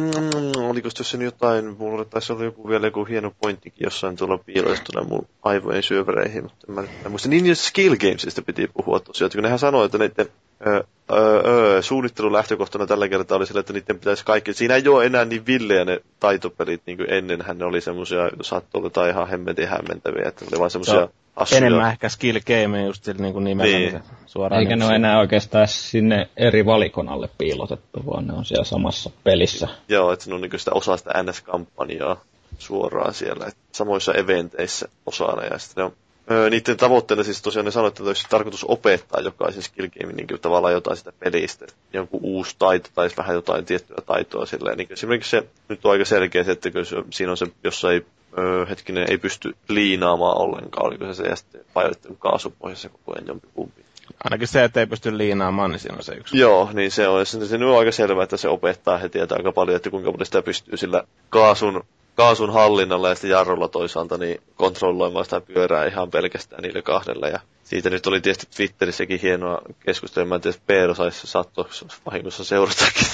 no 0.57 0.71
oliko 0.71 0.89
tuossa 0.97 1.17
jotain, 1.17 1.77
mulla 1.79 2.05
taisi 2.05 2.33
olla 2.33 2.45
joku 2.45 2.69
vielä 2.69 2.87
joku 2.87 3.05
hieno 3.05 3.33
pointtikin 3.43 3.85
jossain 3.85 4.17
tuolla 4.17 4.39
piiloistuna 4.39 5.05
mun 5.05 5.27
aivojen 5.43 5.83
syövereihin, 5.83 6.43
mutta 6.43 6.67
en 6.69 6.75
mä 6.75 7.09
muista. 7.09 7.29
Niin, 7.29 7.47
jos 7.47 7.67
Skill 7.67 7.97
Gamesista 7.97 8.43
piti 8.43 8.71
puhua 8.75 9.01
tosiaan, 9.01 9.31
kun 9.35 9.43
nehän 9.43 9.59
sanoi, 9.59 9.87
että 9.87 9.99
niiden 9.99 10.27
ö, 10.67 10.85
ö, 11.13 11.77
ö, 11.77 11.83
suunnittelun 11.83 12.33
lähtökohtana 12.33 12.87
tällä 12.87 13.09
kertaa 13.09 13.37
oli 13.37 13.47
sillä, 13.47 13.61
että 13.61 13.73
niiden 13.73 13.99
pitäisi 13.99 14.25
kaikki, 14.25 14.55
siinä 14.55 14.75
ei 14.75 14.89
ole 14.89 15.07
enää 15.07 15.25
niin 15.25 15.47
villejä 15.47 15.85
ne 15.85 16.01
taitopelit, 16.21 16.83
niin 16.87 16.99
kuin 16.99 17.11
ennenhän 17.11 17.59
ne 17.59 17.65
oli 17.65 17.81
semmoisia, 17.81 18.31
saattoi 18.43 18.83
olla 18.83 19.09
ihan 19.09 19.29
hemmetin 19.29 19.69
hämmentäviä, 19.69 20.29
että 20.29 20.45
ne 20.45 20.49
oli 20.53 20.59
vaan 20.59 20.71
semmoisia 20.71 21.09
Assuja. 21.37 21.59
Enemmän 21.59 21.91
ehkä 21.91 22.09
skill 22.09 22.39
game 22.47 22.83
just 22.83 23.05
sillä 23.05 23.23
niin 23.23 23.45
nimellä. 23.45 23.79
Niin. 23.79 24.01
Suoraan 24.27 24.61
Eikä 24.61 24.77
ne 24.77 24.85
ole 24.85 24.95
enää 24.95 25.19
oikeastaan 25.19 25.69
sinne 25.69 26.29
eri 26.37 26.67
valikonalle 26.67 27.29
piilotettu, 27.39 28.07
vaan 28.07 28.27
ne 28.27 28.33
on 28.33 28.45
siellä 28.45 28.65
samassa 28.65 29.11
pelissä. 29.25 29.69
Joo, 29.89 30.13
että 30.13 30.29
ne 30.29 30.35
on 30.35 30.41
niin 30.41 30.59
sitä 30.59 30.71
osa 30.75 30.97
sitä 30.97 31.23
NS-kampanjaa 31.23 32.17
suoraan 32.59 33.15
siellä. 33.15 33.47
Et 33.47 33.57
samoissa 33.73 34.15
eventeissä 34.15 34.89
osana. 35.07 35.45
Ja 35.45 35.59
sitten 35.59 35.83
ne 35.83 35.85
on, 35.85 35.93
öö, 36.31 36.51
niiden 36.51 36.77
tavoitteena 36.77 37.23
siis 37.23 37.43
tosiaan 37.43 37.65
ne 37.65 37.71
sanoi, 37.71 37.89
että 37.89 38.03
olisi 38.03 38.27
tarkoitus 38.31 38.65
opettaa 38.65 39.21
jokaisen 39.21 39.63
skill 39.63 39.89
game 40.01 40.13
niin 40.13 40.41
tavallaan 40.41 40.75
jotain 40.75 40.97
sitä 40.97 41.13
pelistä. 41.19 41.67
Jonkun 41.93 42.21
uusi 42.23 42.57
taito 42.59 42.89
tai 42.95 43.09
vähän 43.17 43.35
jotain 43.35 43.65
tiettyä 43.65 43.97
taitoa 44.07 44.47
silleen. 44.47 44.79
Niin 44.79 44.93
esimerkiksi 44.93 45.31
se 45.31 45.49
nyt 45.69 45.85
on 45.85 45.93
aika 45.93 46.05
selkeä 46.05 46.45
se, 46.45 46.53
että 46.53 46.71
kun 46.71 46.85
siinä 47.11 47.31
on 47.31 47.37
se 47.37 47.47
jossain 47.65 48.07
öö, 48.39 48.67
hetkinen, 48.67 49.11
ei 49.11 49.19
pysty 49.19 49.57
liinaamaan 49.69 50.39
ollenkaan, 50.39 50.87
oliko 50.87 51.05
se 51.07 51.15
se, 51.15 51.23
ja 51.23 51.37
sitten 51.37 51.65
painettu 51.75 52.15
kaasupohjassa 52.15 52.89
koko 52.89 53.13
ajan 53.13 53.27
jompikumpi. 53.27 53.85
Ainakin 54.25 54.49
se, 54.49 54.65
että 54.65 54.81
ei 54.81 54.87
pysty 54.87 55.19
liinaamaan, 55.19 55.71
niin 55.71 55.81
siinä 55.81 55.97
on 55.97 56.03
se 56.03 56.15
yksi. 56.15 56.39
Joo, 56.39 56.71
niin 56.73 56.91
se 56.91 57.09
on. 57.09 57.27
Se, 57.27 57.47
se 57.47 57.57
on 57.57 57.79
aika 57.79 57.93
selvää, 57.93 58.25
että 58.25 58.37
se 58.37 58.49
opettaa, 58.49 58.99
he 58.99 59.09
tietää 59.09 59.37
aika 59.37 59.53
paljon, 59.53 59.77
että 59.77 59.91
kuinka 59.91 60.13
paljon 60.13 60.27
sitä 60.27 60.43
pystyy 60.43 60.77
sillä 60.77 61.05
kaasun, 61.31 61.85
kaasun 62.15 62.53
hallinnalla 62.53 63.09
ja 63.09 63.15
sitten 63.15 63.31
jarrulla 63.31 63.69
toisaalta 63.69 64.19
niin 64.19 64.43
kontrolloimaan 64.55 65.25
sitä 65.25 65.41
pyörää 65.41 65.87
ihan 65.87 66.11
pelkästään 66.11 66.63
niille 66.63 66.83
kahdella. 66.83 67.29
Ja 67.29 67.41
siitä 67.65 67.91
nyt 67.91 68.07
oli 68.07 68.21
tietysti 68.21 68.57
Twitterissäkin 68.57 69.21
hienoa 69.21 69.63
keskustelua. 69.85 70.29
Mä 70.29 70.35
en 70.35 70.41
tiedä, 70.41 70.59
Peero 70.67 70.95
saisi 70.95 71.27
sattua 71.27 71.69
vahingossa 72.07 72.45
seuratakin, 72.45 73.07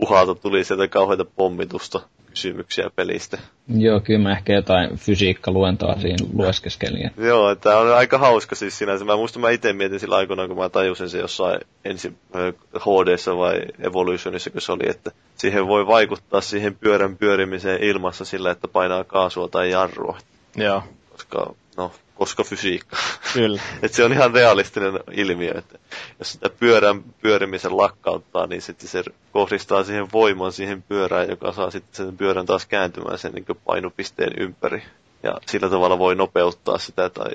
puhalta 0.00 0.34
tuli 0.34 0.64
sieltä 0.64 0.88
kauheita 0.88 1.24
pommitusta 1.24 2.00
kysymyksiä 2.26 2.90
pelistä. 2.96 3.38
Joo, 3.76 4.00
kyllä 4.00 4.20
mä 4.20 4.32
ehkä 4.32 4.52
jotain 4.52 4.96
fysiikkaluentoa 4.96 6.00
siinä 6.00 6.26
lueskeskelin. 6.34 7.10
Joo, 7.16 7.54
tämä 7.54 7.78
on 7.78 7.94
aika 7.94 8.18
hauska 8.18 8.54
siis 8.54 8.78
sinänsä. 8.78 9.04
Mä 9.04 9.16
muistan, 9.16 9.40
mä 9.42 9.50
itse 9.50 9.72
mietin 9.72 10.00
sillä 10.00 10.16
aikoinaan, 10.16 10.48
kun 10.48 10.58
mä 10.58 10.68
tajusin 10.68 11.08
se 11.08 11.18
jossain 11.18 11.60
ensin 11.84 12.16
hd 12.76 13.36
vai 13.36 13.60
Evolutionissa, 13.78 14.50
kun 14.50 14.60
se 14.60 14.72
oli, 14.72 14.90
että 14.90 15.10
siihen 15.34 15.66
voi 15.66 15.86
vaikuttaa 15.86 16.40
siihen 16.40 16.74
pyörän 16.74 17.16
pyörimiseen 17.16 17.82
ilmassa 17.82 18.24
sillä, 18.24 18.50
että 18.50 18.68
painaa 18.68 19.04
kaasua 19.04 19.48
tai 19.48 19.70
jarrua. 19.70 20.18
Joo. 20.56 20.82
Koska 21.10 21.54
no, 21.78 21.92
koska 22.14 22.44
fysiikka. 22.44 22.96
Kyllä. 23.32 23.62
Et 23.82 23.92
se 23.92 24.04
on 24.04 24.12
ihan 24.12 24.34
realistinen 24.34 24.92
ilmiö, 25.12 25.58
että 25.58 25.78
jos 26.18 26.32
sitä 26.32 26.50
pyörän 26.50 27.02
pyörimisen 27.22 27.76
lakkauttaa, 27.76 28.46
niin 28.46 28.62
sitten 28.62 28.88
se 28.88 29.04
kohdistaa 29.32 29.84
siihen 29.84 30.12
voiman 30.12 30.52
siihen 30.52 30.82
pyörään, 30.82 31.28
joka 31.28 31.52
saa 31.52 31.70
sitten 31.70 32.06
sen 32.06 32.16
pyörän 32.16 32.46
taas 32.46 32.66
kääntymään 32.66 33.18
sen 33.18 33.32
niin 33.32 33.44
painopisteen 33.64 34.32
ympäri. 34.38 34.82
Ja 35.22 35.38
sillä 35.46 35.70
tavalla 35.70 35.98
voi 35.98 36.14
nopeuttaa 36.14 36.78
sitä 36.78 37.10
tai 37.10 37.30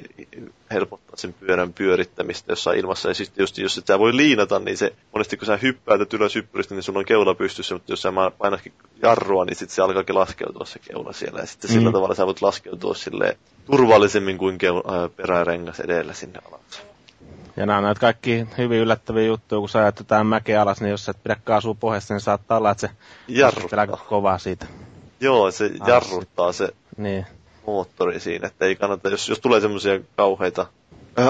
helpottaa 0.72 1.18
sen 1.18 1.34
pyörän 1.34 1.74
pyörittämistä 1.74 2.52
jossain 2.52 2.80
ilmassa. 2.80 3.10
Ja 3.10 3.14
sitten 3.14 3.44
just, 3.44 3.58
jos 3.58 3.76
sitä 3.76 4.00
voi 4.00 4.16
liinata, 4.16 4.60
niin 4.60 4.78
se 4.78 4.94
monesti 5.14 5.38
kun 5.38 5.46
sä 5.46 5.60
hyppäät 5.62 6.14
ylös 6.14 6.36
hyppyristä, 6.36 6.76
niin 6.76 6.84
sulla 6.84 7.00
on 7.00 7.06
keula 7.06 7.36
pystyssä, 7.36 7.76
mutta 7.76 7.92
jos 7.92 8.02
sä 8.02 8.14
painatkin 8.38 8.74
jarrua, 9.02 9.46
niin 9.46 9.56
sitten 9.56 9.76
se 9.76 9.82
alkaakin 9.82 10.16
laskeutua 10.16 10.66
se 10.66 10.80
keula 10.80 11.14
siellä. 11.14 11.40
Ja 11.40 11.46
sitten 11.46 11.70
mm. 11.70 11.74
sillä 11.74 11.92
tavalla 11.92 12.16
sä 12.16 12.26
voit 12.26 12.42
laskeutua 12.42 12.94
sille 12.94 13.38
turvallisemmin 13.66 14.38
kuin 14.38 14.58
keula, 14.58 15.10
perärengas 15.16 15.80
edellä 15.80 16.14
sinne 16.14 16.40
alas. 16.48 16.82
Ja 17.58 17.66
nämä 17.66 17.78
on 17.78 17.84
näitä 17.84 18.00
kaikki 18.00 18.48
hyvin 18.58 18.80
yllättäviä 18.80 19.24
juttuja, 19.24 19.60
kun 19.60 19.70
sä 19.70 19.80
ajat 19.80 20.00
jotain 20.00 20.28
mäkeä 20.28 20.62
alas, 20.62 20.82
niin 20.82 20.92
jos 20.92 21.06
sä 21.06 21.12
et 21.12 21.24
pidä 21.24 21.36
kaasua 21.44 21.74
pohjassa, 21.74 22.14
niin 22.14 22.22
saattaa 22.22 22.58
olla, 22.58 22.72
että 22.72 22.88
se 22.88 22.94
jarruttaa 23.28 23.88
kovaa 23.88 24.38
siitä. 24.38 24.66
Joo, 25.20 25.52
se 25.52 25.72
jarruttaa 25.88 26.52
se 26.52 26.70
niin 26.98 27.26
moottori 27.68 28.20
siinä, 28.20 28.48
että 28.48 28.66
ei 28.66 28.76
kannata, 28.76 29.10
jos, 29.10 29.30
jos 29.30 29.40
tulee 29.40 29.62
semmoisia 29.62 30.00
kauheita 30.16 30.66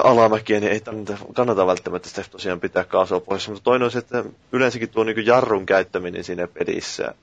alamäkiä, 0.04 0.60
niin 0.60 0.72
ei 0.72 0.80
kannata, 0.80 1.18
kannata 1.34 1.68
välttämättä 1.68 2.10
sitä 2.10 2.24
tosiaan 2.32 2.60
pitää 2.60 2.84
kaasua 2.84 3.20
pois. 3.20 3.50
Mutta 3.50 3.64
toinen 3.64 3.86
on 3.86 3.92
se, 3.92 4.00
että 4.00 4.24
yleensäkin 4.52 4.90
tuo 4.90 5.04
niin 5.04 5.26
jarrun 5.26 5.66
käyttäminen 5.66 6.24
siinä 6.24 6.48
pelissä 6.48 7.14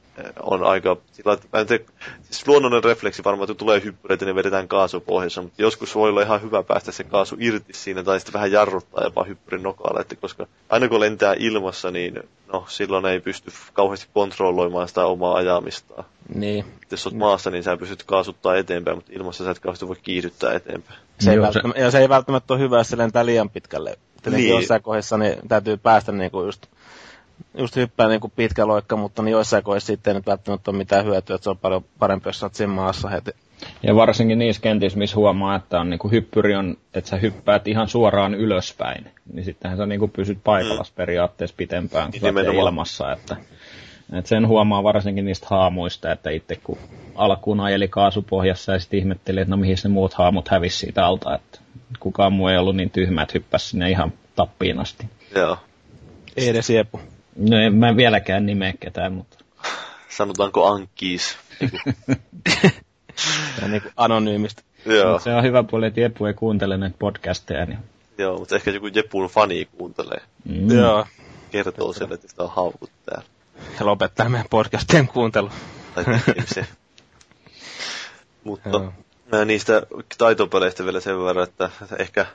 on 0.42 0.64
aika, 0.64 0.96
sillä, 1.12 1.32
että, 1.32 1.78
siis 2.22 2.48
luonnollinen 2.48 2.84
refleksi 2.84 3.24
varmaan, 3.24 3.50
että 3.50 3.58
tulee 3.58 3.82
hyppyreitä, 3.84 4.24
niin 4.24 4.34
vedetään 4.34 4.68
kaasu 4.68 5.00
pohjassa, 5.00 5.42
mutta 5.42 5.62
joskus 5.62 5.94
voi 5.94 6.08
olla 6.10 6.22
ihan 6.22 6.42
hyvä 6.42 6.62
päästä 6.62 6.92
se 6.92 7.04
kaasu 7.04 7.36
irti 7.38 7.72
siinä, 7.72 8.02
tai 8.02 8.20
sitten 8.20 8.32
vähän 8.32 8.52
jarruttaa 8.52 9.04
jopa 9.04 9.24
hyppyrin 9.24 9.62
nokalle, 9.62 10.00
että 10.00 10.16
koska 10.16 10.46
aina 10.68 10.88
kun 10.88 11.00
lentää 11.00 11.34
ilmassa, 11.38 11.90
niin 11.90 12.22
no, 12.52 12.64
silloin 12.68 13.06
ei 13.06 13.20
pysty 13.20 13.50
kauheasti 13.72 14.08
kontrolloimaan 14.14 14.88
sitä 14.88 15.04
omaa 15.06 15.34
ajamistaan. 15.34 16.04
Niin. 16.34 16.64
Jos 16.90 17.06
olet 17.06 17.18
maassa, 17.18 17.50
niin 17.50 17.62
sä 17.62 17.76
pystyt 17.76 18.02
kaasuttaa 18.02 18.56
eteenpäin, 18.56 18.96
mutta 18.96 19.12
ilmassa 19.14 19.44
sä 19.44 19.50
et 19.50 19.58
kauheasti 19.58 19.88
voi 19.88 19.96
kiihdyttää 20.02 20.52
eteenpäin. 20.52 20.98
Se 21.20 21.30
ei, 21.30 21.36
Joo, 21.36 21.52
se... 21.52 21.60
Ja 21.76 21.90
se 21.90 21.98
ei 21.98 22.08
välttämättä 22.08 22.54
ole 22.54 22.60
hyvä, 22.60 22.78
jos 22.78 22.88
se 22.88 22.98
lentää 22.98 23.26
liian 23.26 23.50
pitkälle. 23.50 23.98
Tietenkin 24.22 24.48
niin. 24.48 24.60
jossain 24.60 24.82
kohdassa 24.82 25.18
niin 25.18 25.34
täytyy 25.48 25.76
päästä 25.76 26.12
niin 26.12 26.30
kuin 26.30 26.46
just, 26.46 26.66
just 27.58 27.76
hyppää 27.76 28.08
niin 28.08 28.20
kuin 28.20 28.32
pitkä 28.36 28.66
loikka, 28.66 28.96
mutta 28.96 29.22
niin 29.22 29.32
joissain 29.32 29.62
kohdissa 29.62 29.86
sitten 29.86 30.10
ei 30.10 30.14
nyt 30.14 30.26
välttämättä 30.26 30.70
ole 30.70 30.78
mitään 30.78 31.04
hyötyä, 31.04 31.36
että 31.36 31.44
se 31.44 31.50
on 31.50 31.58
paljon 31.58 31.84
parempi, 31.98 32.28
jos 32.28 32.42
olet 32.42 32.54
siinä 32.54 32.72
maassa 32.72 33.08
heti. 33.08 33.30
Ja 33.82 33.94
varsinkin 33.94 34.38
niissä 34.38 34.62
kentissä, 34.62 34.98
missä 34.98 35.16
huomaa, 35.16 35.56
että 35.56 35.80
on 35.80 35.90
niin 35.90 35.98
kuin 35.98 36.12
hyppyri 36.12 36.54
on, 36.54 36.76
että 36.94 37.10
sä 37.10 37.16
hyppäät 37.16 37.68
ihan 37.68 37.88
suoraan 37.88 38.34
ylöspäin, 38.34 39.10
niin 39.32 39.44
sittenhän 39.44 39.78
sä 39.78 39.86
niin 39.86 40.00
kuin 40.00 40.10
pysyt 40.10 40.38
paikallas 40.44 40.90
mm. 40.90 40.96
periaatteessa 40.96 41.56
pitempään 41.56 42.10
kuin 42.20 42.54
ilmassa, 42.54 43.12
että 43.12 43.36
et 44.12 44.26
sen 44.26 44.48
huomaa 44.48 44.82
varsinkin 44.82 45.24
niistä 45.24 45.46
haamuista, 45.50 46.12
että 46.12 46.30
itse 46.30 46.56
kun 46.56 46.78
alkuun 47.14 47.60
ajeli 47.60 47.88
kaasupohjassa 47.88 48.72
ja 48.72 48.78
sitten 48.78 48.98
ihmetteli, 48.98 49.40
että 49.40 49.50
no 49.50 49.56
mihin 49.56 49.76
ne 49.84 49.90
muut 49.90 50.14
haamut 50.14 50.48
hävisi 50.48 50.78
siitä 50.78 51.06
alta, 51.06 51.34
että 51.34 51.58
kukaan 52.00 52.32
muu 52.32 52.48
ei 52.48 52.58
ollut 52.58 52.76
niin 52.76 52.90
tyhmä, 52.90 53.22
että 53.22 53.32
hyppäsi 53.34 53.68
sinne 53.68 53.90
ihan 53.90 54.12
tappiin 54.36 54.78
asti. 54.78 55.06
Joo. 55.34 55.56
Ei 56.36 56.48
edes 56.48 56.70
Jepu. 56.70 57.00
No 57.36 57.56
en 57.56 57.74
mä 57.74 57.96
vieläkään 57.96 58.46
nimeä 58.46 58.72
ketään, 58.80 59.12
mutta... 59.12 59.38
Sanotaanko 60.08 60.66
Ankkiis? 60.66 61.36
Tämä 63.56 63.68
niin 63.72 63.82
kuin 63.82 63.92
anonyymistä. 63.96 64.62
Joo. 64.86 65.18
se 65.18 65.34
on 65.34 65.42
hyvä 65.42 65.62
puoli, 65.62 65.86
että 65.86 66.00
Jepu 66.00 66.26
ei 66.26 66.34
kuuntele 66.34 66.76
näitä 66.76 66.96
podcasteja. 66.98 67.66
Niin... 67.66 67.78
Joo, 68.18 68.38
mutta 68.38 68.56
ehkä 68.56 68.70
joku 68.70 68.86
Jepun 68.86 69.28
fani 69.28 69.68
kuuntelee. 69.78 70.20
Mm. 70.44 70.70
Joo. 70.70 71.06
Kertoo 71.50 71.92
sen, 71.92 72.12
että 72.12 72.28
sitä 72.28 72.42
on 72.42 72.50
haukut 72.50 72.90
täällä 73.06 73.39
ja 73.80 73.86
lopettaa 73.86 74.28
meidän 74.28 74.46
podcastien 74.50 75.08
kuuntelu. 75.08 75.50
se. 76.54 76.66
Mutta 78.44 78.68
Joo. 78.68 79.44
niistä 79.44 79.82
taitopeleistä 80.18 80.84
vielä 80.84 81.00
sen 81.00 81.24
verran, 81.24 81.44
että 81.44 81.70
ehkä 81.98 82.26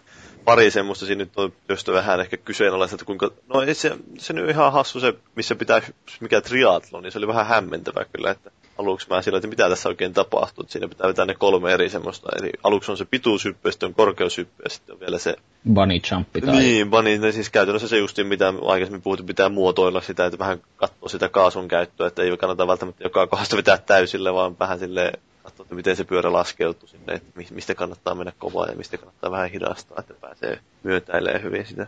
pari 0.46 0.72
semmoista 0.72 1.06
siinä 1.06 1.20
nyt 1.20 1.32
on, 1.36 1.54
josta 1.70 1.94
vähän 1.94 2.20
ehkä 2.20 2.38
kyseenalaista, 2.38 2.96
että 2.96 3.06
kuinka, 3.06 3.32
no 3.48 3.62
ei 3.62 3.76
se, 3.76 3.98
se 4.18 4.34
nyt 4.34 4.50
ihan 4.50 4.74
hassu 4.74 5.00
se, 5.00 5.14
missä 5.36 5.56
pitää, 5.56 5.82
mikä 6.20 6.42
triatlon, 6.42 7.04
niin 7.04 7.12
se 7.12 7.18
oli 7.18 7.28
vähän 7.28 7.48
hämmentävä 7.48 8.06
kyllä, 8.06 8.32
että 8.32 8.52
aluksi 8.78 9.10
mä 9.10 9.22
sillä, 9.22 9.38
että 9.38 9.48
mitä 9.48 9.70
tässä 9.70 9.90
oikein 9.90 10.14
tapahtuu, 10.14 10.62
että 10.62 10.72
siinä 10.72 10.88
pitää 10.88 11.08
vetää 11.08 11.26
ne 11.26 11.36
kolme 11.36 11.74
eri 11.74 11.90
semmoista, 11.90 12.30
eli 12.40 12.52
aluksi 12.64 12.92
on 12.92 12.98
se 12.98 13.06
pituushyppy, 13.06 13.72
sitten 13.72 13.88
on 13.88 13.96
korkeushyppy 13.96 14.64
ja 14.64 14.70
sitten 14.70 14.94
on 14.94 15.00
vielä 15.00 15.18
se... 15.18 15.36
Bunny 15.74 16.00
jumpi 16.12 16.42
tai... 16.42 16.56
Niin, 16.56 16.90
bunny, 16.90 17.18
niin 17.18 17.34
siis 17.34 17.50
käytännössä 17.50 17.88
se 17.88 17.98
just 17.98 18.18
mitä 18.24 18.54
aikaisemmin 18.66 19.02
puhuttiin, 19.02 19.28
pitää 19.28 19.50
muotoilla 19.50 20.02
sitä, 20.02 20.26
että 20.26 20.40
vähän 20.40 20.62
katsoa 20.76 21.10
sitä 21.10 21.30
kaasun 21.30 21.68
käyttöä, 21.68 22.08
että 22.08 22.24
ei 22.24 22.38
kannata 22.38 22.68
välttämättä 22.68 23.04
joka 23.04 23.28
kohdasta 23.28 23.58
vetää 23.58 23.78
täysille, 23.78 24.34
vaan 24.34 24.60
vähän 24.60 24.80
sille 24.80 25.12
katsoa, 25.44 25.64
että 25.64 25.76
miten 25.76 25.96
se 25.96 26.04
pyörä 26.04 26.34
laskeutuu 26.34 26.88
sinne, 26.88 27.14
että 27.14 27.42
mistä 27.52 27.76
kannattaa 27.76 28.16
mennä 28.16 28.34
kovaa 28.40 28.68
ja 28.68 28.76
mistä 28.76 28.98
kannattaa 28.98 29.32
vähän 29.32 29.50
hidastaa, 29.50 29.98
että 30.00 30.14
pääsee 30.14 30.60
myötäilemään 30.84 31.44
hyvin 31.44 31.66
sitä. 31.66 31.88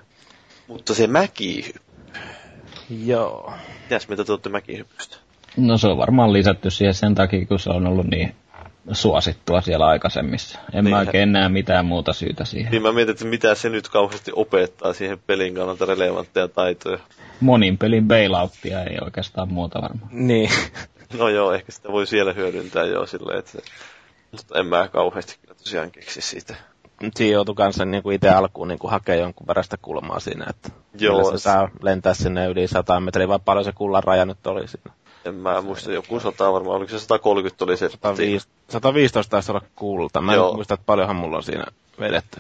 Mutta 0.68 0.94
se 0.94 1.08
mäkihyppy. 1.08 1.82
Joo. 2.90 3.54
Mitäs 3.84 4.08
mitä 4.08 4.24
te 4.24 4.32
olette 4.32 4.50
mäkihyppystä? 4.50 5.18
No 5.58 5.78
se 5.78 5.88
on 5.88 5.98
varmaan 5.98 6.34
lisätty 6.34 6.70
siihen 6.70 6.94
sen 6.94 7.16
takia, 7.16 7.46
kun 7.46 7.60
se 7.60 7.70
on 7.70 7.88
ollut 7.88 8.08
niin 8.08 8.36
suosittua 8.92 9.62
siellä 9.62 9.88
aikaisemmissa. 9.88 10.60
En 10.74 10.84
niin, 10.84 10.94
mä 10.94 11.00
oikein 11.00 11.32
näe 11.32 11.50
mitään 11.50 11.86
muuta 11.86 12.14
syytä 12.14 12.46
siihen. 12.46 12.72
Niin 12.72 12.82
mä 12.82 12.92
mietin, 12.92 13.12
että 13.12 13.26
mitä 13.26 13.56
se 13.56 13.70
nyt 13.70 13.90
kauheasti 13.90 14.32
opettaa 14.36 14.94
siihen 14.94 15.20
pelin 15.28 15.56
kannalta 15.56 15.86
relevantteja 15.86 16.48
taitoja. 16.48 17.00
Monin 17.40 17.78
pelin 17.78 18.08
bailouttia 18.08 18.84
ei 18.84 18.98
oikeastaan 19.02 19.54
muuta 19.54 19.82
varmaan. 19.82 20.10
Niin. 20.12 20.50
No 21.18 21.30
joo, 21.30 21.52
ehkä 21.52 21.72
sitä 21.72 21.92
voi 21.92 22.08
siellä 22.08 22.34
hyödyntää 22.34 22.86
jo 22.86 23.06
silleen, 23.06 23.40
että... 23.40 23.58
Mutta 24.32 24.60
en 24.60 24.66
mä 24.66 24.88
kauheasti 24.88 25.38
kyllä 25.42 25.56
tosiaan 25.56 25.92
keksi 25.92 26.22
siitä. 26.22 26.56
Siinä 27.16 27.34
joutui 27.34 27.56
kanssa 27.56 27.86
niin 27.86 28.04
kuin 28.04 28.16
itse 28.16 28.30
alkuun 28.30 28.68
niin 28.68 28.80
kuin 28.80 28.92
hakea 28.92 29.16
jonkun 29.16 29.48
perästä 29.48 29.78
kulmaa 29.82 30.20
siinä, 30.20 30.46
että 30.50 30.70
Joo, 31.00 31.32
se 31.32 31.38
saa 31.38 31.70
lentää 31.82 32.14
sinne 32.14 32.46
yli 32.46 32.68
100 32.68 33.00
metriä, 33.00 33.28
vai 33.28 33.40
paljon 33.46 33.66
se 33.66 33.72
kullan 33.72 34.04
raja 34.04 34.26
nyt 34.26 34.48
oli 34.48 34.68
siinä 34.68 34.92
en 35.26 35.36
mä 35.36 35.62
muista, 35.62 35.92
joku 35.92 36.20
sata 36.20 36.54
varmaan, 36.54 36.78
oliko 36.78 36.92
se 36.92 37.00
130 37.00 37.66
oli 37.66 37.78
se? 37.78 37.90
105, 37.90 38.48
115 38.70 39.32
taisi 39.32 39.52
olla 39.52 39.62
kulta. 39.76 40.22
Mä 40.22 40.36
Joo. 40.36 40.50
en 40.50 40.56
muista, 40.56 40.74
että 40.74 40.86
paljonhan 40.86 41.16
mulla 41.16 41.38
on 41.38 41.44
siinä 41.44 41.66
vedetty. 42.00 42.40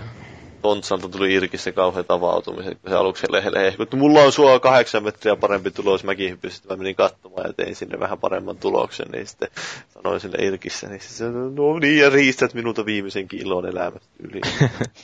Tontsalta 0.61 1.09
tuli 1.09 1.33
irki 1.33 1.57
se 1.57 1.71
kauhean 1.71 2.05
avautumisen, 2.09 2.77
kun 2.81 2.89
se 2.89 2.95
aluksi 2.95 3.27
lehelle 3.29 3.67
että 3.67 3.97
mulla 3.97 4.19
on 4.19 4.31
sua 4.31 4.59
kahdeksan 4.59 5.03
metriä 5.03 5.35
parempi 5.35 5.71
tulos, 5.71 6.03
mäkin 6.03 6.31
hyppisin, 6.31 6.65
mä 6.69 6.75
menin 6.75 6.95
katsomaan 6.95 7.47
ja 7.47 7.53
tein 7.53 7.75
sinne 7.75 7.99
vähän 7.99 8.19
paremman 8.19 8.57
tuloksen, 8.57 9.07
niin 9.11 9.27
sitten 9.27 9.49
sanoin 9.89 10.19
sille 10.19 10.37
irkissä, 10.45 10.87
niin 10.87 11.01
se 11.01 11.25
no 11.29 11.79
niin, 11.79 11.97
ja 11.97 12.09
riistät 12.09 12.53
minulta 12.53 12.85
viimeisen 12.85 13.27
kilon 13.27 13.65
elämästä 13.65 14.07
yli. 14.19 14.41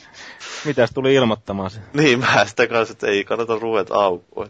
Mitäs 0.65 0.91
tuli 0.93 1.13
ilmoittamaan 1.13 1.69
se? 1.69 1.79
Niin, 1.93 2.19
mä 2.19 2.45
sitä 2.45 2.67
kanssa, 2.67 2.91
että 2.91 3.07
ei 3.07 3.23
kannata 3.23 3.59
ruveta 3.59 3.95
aukoa 3.95 4.47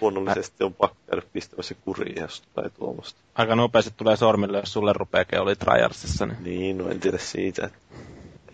luonnollisesti 0.00 0.64
on 0.64 0.74
pakko 0.74 0.96
käydä 1.10 1.22
pistämässä 1.32 1.74
kuriin, 1.74 2.20
jos 2.20 2.42
tulee 2.54 2.70
tuomasta. 2.70 3.20
Aika 3.34 3.56
nopeasti 3.56 3.90
tulee 3.96 4.16
sormille, 4.16 4.58
jos 4.58 4.72
sulle 4.72 4.92
rupeakin 4.92 5.40
oli 5.40 5.56
Triarsissa. 5.56 6.26
Niin... 6.26 6.44
niin, 6.44 6.78
no 6.78 6.88
en 6.88 7.00
tiedä 7.00 7.18
siitä. 7.18 7.70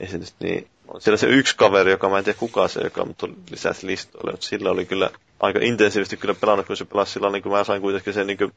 Ei 0.00 0.08
se 0.08 0.18
nyt 0.18 0.34
niin... 0.40 0.68
On 0.88 1.00
siellä 1.00 1.16
se 1.16 1.26
yksi 1.26 1.56
kaveri, 1.56 1.90
joka 1.90 2.08
mä 2.08 2.18
en 2.18 2.24
tiedä 2.24 2.38
kuka 2.38 2.68
se, 2.68 2.80
joka 2.84 3.04
mutta 3.04 3.28
lisäsi 3.50 3.86
listoille, 3.86 4.30
mutta 4.30 4.46
sillä 4.46 4.70
oli 4.70 4.86
kyllä 4.86 5.10
aika 5.42 5.58
intensiivisesti 5.62 6.16
kyllä 6.16 6.34
pelannut, 6.34 6.66
kun 6.66 6.76
se 6.76 6.84
pelasi 6.84 7.12
sillä 7.12 7.30
niin 7.30 7.42
kuin 7.42 7.52
mä 7.52 7.64
sain 7.64 7.82
kuitenkin 7.82 8.14
sen 8.14 8.26
niin 8.26 8.38
kuin, 8.38 8.52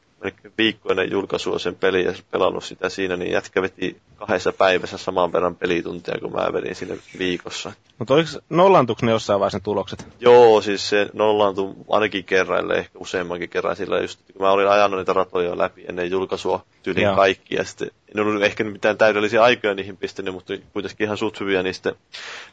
viikkoinen 0.57 1.11
julkaisua 1.11 1.59
sen 1.59 1.75
peli 1.75 2.03
ja 2.03 2.13
pelannut 2.31 2.63
sitä 2.63 2.89
siinä, 2.89 3.17
niin 3.17 3.31
jätkä 3.31 3.61
veti 3.61 3.97
kahdessa 4.15 4.53
päivässä 4.53 4.97
saman 4.97 5.33
verran 5.33 5.55
pelituntia, 5.55 6.17
kun 6.21 6.31
mä 6.31 6.53
vedin 6.53 6.75
sinne 6.75 6.97
viikossa. 7.19 7.71
Mutta 7.99 8.13
oliko 8.13 8.29
nollantuiko 8.49 9.05
ne 9.05 9.11
jossain 9.11 9.39
vaiheessa 9.39 9.57
ne 9.57 9.61
tulokset? 9.63 10.07
Joo, 10.19 10.61
siis 10.61 10.89
se 10.89 11.09
nollantui 11.13 11.73
ainakin 11.89 12.23
kerran, 12.23 12.71
ehkä 12.71 12.99
useammankin 12.99 13.49
kerran 13.49 13.75
sillä 13.75 13.99
just, 13.99 14.19
kun 14.33 14.41
mä 14.41 14.51
olin 14.51 14.67
ajanut 14.67 14.99
niitä 14.99 15.13
ratoja 15.13 15.57
läpi 15.57 15.85
ennen 15.89 16.11
julkaisua 16.11 16.65
tyylin 16.83 17.15
kaikki, 17.15 17.55
ja 17.55 17.63
sitten 17.63 17.91
en 18.15 18.23
ollut 18.23 18.43
ehkä 18.43 18.63
mitään 18.63 18.97
täydellisiä 18.97 19.43
aikoja 19.43 19.73
niihin 19.73 19.97
pistänyt, 19.97 20.33
mutta 20.33 20.53
kuitenkin 20.73 21.05
ihan 21.05 21.17
suht 21.17 21.39
hyviä, 21.39 21.63
niin 21.63 21.73
sitten 21.73 21.95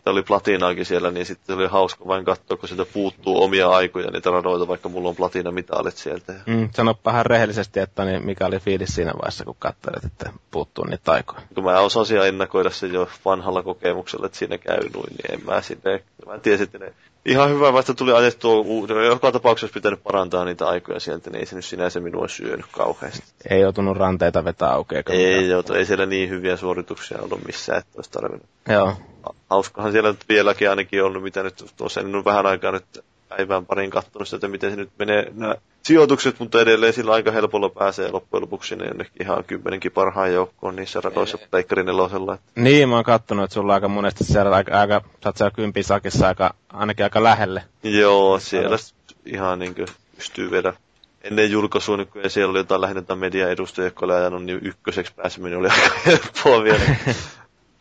oli 0.07 0.23
platinaakin 0.23 0.85
siellä, 0.85 1.11
niin 1.11 1.27
sitten 1.27 1.57
oli 1.57 1.67
hauska 1.67 2.07
vain 2.07 2.25
katsoa, 2.25 2.57
kun 2.57 2.69
sieltä 2.69 2.93
puuttuu 2.93 3.43
omia 3.43 3.69
aikoja 3.69 4.11
niitä 4.23 4.31
radoita, 4.31 4.69
vaikka 4.69 4.89
mulla 4.89 5.09
on 5.09 5.17
platinamitalit 5.17 5.97
sieltä. 5.97 6.33
Mm, 6.47 6.69
sano 6.75 6.95
vähän 7.05 7.27
rehellisesti, 7.27 7.81
että 7.81 8.05
niin 8.05 8.27
mikä 8.27 8.47
oli 8.47 8.59
fiilis 8.59 8.95
siinä 8.95 9.13
vaiheessa, 9.13 9.45
kun 9.45 9.57
katsoit, 9.59 10.05
että 10.05 10.33
puuttuu 10.51 10.85
niitä 10.85 11.13
aikoja. 11.13 11.43
Kun 11.55 11.65
mä 11.65 11.81
osasin 11.81 12.23
ennakoida 12.23 12.71
sen 12.71 12.93
jo 12.93 13.09
vanhalla 13.25 13.63
kokemuksella, 13.63 14.27
että 14.27 14.39
siinä 14.39 14.59
käy 14.59 14.81
noin, 14.95 15.11
niin 15.11 15.33
en 15.33 15.47
mä 15.47 15.63
sinne 15.63 16.05
Mä 16.27 16.39
tiesin, 16.39 16.65
että 16.65 16.79
ne 16.79 16.93
ihan 17.25 17.51
hyvä, 17.51 17.73
vasta 17.73 17.95
tuli 17.95 18.13
ajettua, 18.13 18.65
joka 19.07 19.33
tapauksessa 19.33 19.75
pitänyt 19.75 20.03
parantaa 20.03 20.45
niitä 20.45 20.67
aikoja 20.67 21.01
sieltä, 21.01 21.31
niin 21.31 21.41
ei 21.41 21.47
se 21.47 21.57
nyt 21.57 21.65
sinänsä 21.65 22.01
minua 22.01 22.29
syönyt 22.29 22.67
kauheasti. 22.73 23.23
Ei 23.51 23.61
joutunut 23.61 23.97
ranteita 23.97 24.45
vetää 24.45 24.71
auki. 24.71 24.95
Ei 25.09 25.49
joutu, 25.49 25.75
ei 25.75 25.87
siellä 25.87 26.07
niin 26.07 26.29
hyviä 26.29 26.57
suorituksia 26.57 27.19
ollut 27.23 27.47
missään, 27.47 27.79
että 27.79 27.93
olisi 27.97 28.11
tarvinnut. 28.11 28.47
Joo. 28.69 28.97
Hauskahan 29.51 29.93
siellä 29.93 30.11
nyt 30.11 30.29
vieläkin 30.29 30.71
ainakin 30.71 31.05
ollut, 31.05 31.23
mitä 31.23 31.43
nyt 31.43 31.65
tuossa 31.77 32.01
en 32.01 32.15
ole 32.15 32.25
vähän 32.25 32.47
aikaa 32.47 32.73
nyt 32.73 33.05
päivään 33.37 33.67
parin 33.67 33.91
katsonut 33.91 34.29
sitä, 34.29 34.37
että 34.37 34.49
miten 34.49 34.71
se 34.71 34.77
nyt 34.77 34.91
menee 34.99 35.33
nämä 35.35 35.55
sijoitukset, 35.83 36.41
mutta 36.41 36.61
edelleen 36.61 36.93
sillä 36.93 37.13
aika 37.13 37.31
helpolla 37.31 37.69
pääsee 37.69 38.11
loppujen 38.11 38.43
lopuksi 38.43 38.77
ne 38.77 38.87
jonnekin 38.87 39.23
ihan 39.23 39.45
kymmenenkin 39.45 39.93
parhaan 39.93 40.33
joukkoon 40.33 40.77
niissä 40.77 41.01
radoissa 41.01 41.39
Pleikkarin 41.51 41.87
nelosella. 41.87 42.39
Niin, 42.55 42.89
mä 42.89 42.95
oon 42.95 43.05
kattonut, 43.05 43.45
että 43.45 43.55
sulla 43.55 43.73
on 43.73 43.75
aika 43.75 43.89
monesti 43.89 44.25
siellä 44.25 44.57
aika, 44.57 44.81
aika 44.81 45.01
sä 45.23 45.29
oot 45.29 45.37
siellä 45.37 45.55
kympisakissa 45.55 46.29
aika, 46.29 46.55
ainakin 46.73 47.05
aika 47.05 47.23
lähelle. 47.23 47.63
Joo, 47.83 48.39
siellä 48.39 48.77
ihan 49.27 49.59
niin 49.59 49.75
kuin 49.75 49.89
pystyy 50.17 50.51
vedä. 50.51 50.73
Ennen 51.23 51.51
julkaisua, 51.51 51.97
niin 51.97 52.07
kun 52.09 52.23
siellä 52.29 52.51
oli 52.51 52.59
jotain 52.59 52.81
lähinnä 52.81 52.99
jotain 52.99 53.19
mediaedustajia, 53.19 53.87
jotka 53.87 54.07
oli 54.07 54.13
ajanut, 54.13 54.45
niin 54.45 54.59
ykköseksi 54.63 55.15
pääseminen 55.17 55.59
oli 55.59 55.69
aika 55.69 55.95
helppoa 56.07 56.65
vielä. 56.65 56.81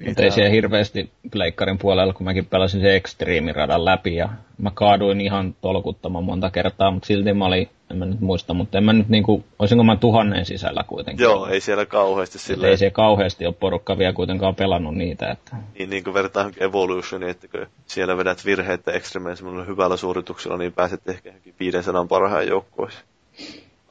Mutta 0.05 0.23
ei 0.23 0.31
siellä 0.31 0.51
hirveästi 0.51 1.11
pleikkarin 1.31 1.77
puolella, 1.77 2.13
kun 2.13 2.23
mäkin 2.23 2.45
pelasin 2.45 2.81
se 2.81 2.95
Extreme-radan 2.95 3.85
läpi 3.85 4.15
ja 4.15 4.29
mä 4.57 4.71
kaaduin 4.73 5.21
ihan 5.21 5.55
tolkuttoman 5.61 6.23
monta 6.23 6.49
kertaa, 6.49 6.91
mutta 6.91 7.07
silti 7.07 7.33
mä 7.33 7.45
olin, 7.45 7.69
en 7.91 7.97
mä 7.97 8.05
nyt 8.05 8.21
muista, 8.21 8.53
mutta 8.53 8.77
en 8.77 8.83
mä 8.83 8.93
nyt 8.93 9.09
niinku, 9.09 9.43
olisinko 9.59 9.83
mä 9.83 9.95
tuhannen 9.95 10.45
sisällä 10.45 10.83
kuitenkin. 10.87 11.23
Joo, 11.23 11.47
ei 11.47 11.61
siellä 11.61 11.85
kauheasti 11.85 12.39
sillä. 12.39 12.67
Ei 12.67 12.77
siellä 12.77 12.93
kauheasti 12.93 13.45
ole 13.45 13.53
porukka 13.59 13.97
vielä 13.97 14.13
kuitenkaan 14.13 14.55
pelannut 14.55 14.95
niitä. 14.95 15.31
Että... 15.31 15.55
Niin, 15.79 15.89
niin 15.89 16.03
kuin 16.03 16.13
vertaan 16.13 16.53
Evolutioniin, 16.57 17.29
että 17.31 17.47
kun 17.47 17.67
siellä 17.85 18.17
vedät 18.17 18.45
virheitä 18.45 18.91
Extremeen 18.91 19.37
hyvällä 19.67 19.97
suorituksella, 19.97 20.57
niin 20.57 20.73
pääset 20.73 21.09
ehkä 21.09 21.33
500 21.59 22.05
parhaan 22.05 22.47
joukkoihin 22.47 22.97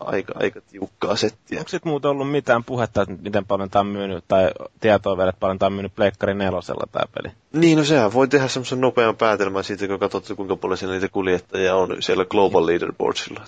aika, 0.01 0.33
aika 0.37 0.61
tiukkaa 0.61 1.17
settiä. 1.17 1.59
Onko 1.59 1.69
sitten 1.69 1.91
muuten 1.91 2.11
ollut 2.11 2.31
mitään 2.31 2.65
puhetta, 2.65 3.03
että 3.03 3.15
miten 3.23 3.47
paljon 3.47 3.71
tämä 3.71 3.81
on 3.81 3.87
myynyt, 3.87 4.25
tai 4.29 4.51
tietoa 4.81 5.17
vielä, 5.17 5.31
että 5.31 5.41
paljon 5.41 5.59
tämä 5.59 5.67
on 5.67 5.73
myynyt 5.73 5.95
Pleikkari 5.95 6.35
nelosella 6.35 6.87
tämä 6.93 7.05
peli? 7.15 7.35
Niin, 7.53 7.79
no 7.79 7.85
sehän 7.85 8.13
voi 8.13 8.29
tehdä 8.29 8.49
semmoisen 8.49 8.81
nopean 8.81 9.17
päätelmän 9.17 9.65
siitä, 9.65 9.87
kun 9.87 9.99
katsot, 9.99 10.37
kuinka 10.37 10.57
paljon 10.57 10.79
siellä 10.79 10.95
niitä 10.95 11.09
kuljettajia 11.09 11.77
on 11.77 11.97
siellä 12.01 12.25
Global 12.25 12.67
Leaderboardsilla. 12.67 13.41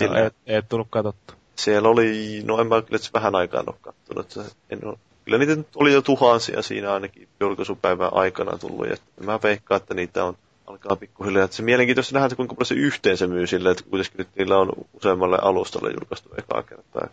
Joo, 0.00 0.14
ei, 0.14 0.30
ei 0.46 0.62
tullut 0.62 0.88
katsottu. 0.90 1.34
Siellä 1.56 1.88
oli, 1.88 2.42
no 2.44 2.60
en 2.60 2.66
mä 2.66 2.82
kyllä 2.82 3.00
vähän 3.14 3.34
aikaa 3.34 3.64
ole 3.66 3.74
katsonut. 3.80 4.54
En 4.70 4.78
ole, 4.84 4.98
kyllä 5.24 5.38
niitä 5.38 5.56
oli 5.76 5.92
jo 5.92 6.02
tuhansia 6.02 6.62
siinä 6.62 6.92
ainakin 6.92 7.28
julkaisupäivän 7.40 8.14
aikana 8.14 8.58
tullut. 8.58 8.88
Ja 8.88 8.96
mä 9.20 9.38
veikkaan, 9.42 9.80
että 9.80 9.94
niitä 9.94 10.24
on 10.24 10.36
alkaa 10.66 10.96
pikkuhiljaa. 10.96 11.44
Että 11.44 11.56
se 11.56 11.62
mielenkiintoista 11.62 12.14
nähdä, 12.14 12.26
että 12.26 12.36
kuinka 12.36 12.54
paljon 12.54 12.66
se 12.66 12.74
yhteensä 12.74 13.26
myy 13.26 13.46
sille, 13.46 13.70
että 13.70 13.84
kuitenkin 13.90 14.18
nyt 14.18 14.28
niillä 14.36 14.58
on 14.58 14.72
useammalle 14.92 15.38
alustalle 15.42 15.90
julkaistu 15.90 16.28
ekaa 16.38 16.62
kertaa. 16.62 17.08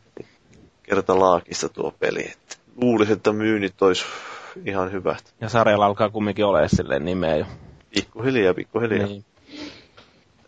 Kerta 0.83 1.19
laakista 1.19 1.69
tuo 1.69 1.93
peli. 1.99 2.21
Että 2.21 2.55
luulisin, 2.75 3.13
että 3.13 3.33
myynnit 3.33 3.81
olisi 3.81 4.05
ihan 4.65 4.91
hyvät. 4.91 5.33
Ja 5.41 5.49
sarjalla 5.49 5.85
alkaa 5.85 6.09
kumminkin 6.09 6.45
olemaan 6.45 6.69
silleen 6.69 7.05
nimeä 7.05 7.35
jo. 7.35 7.45
Pikkuhiljaa, 7.95 8.53
pikkuhiljaa. 8.53 9.07
Niin. 9.07 9.25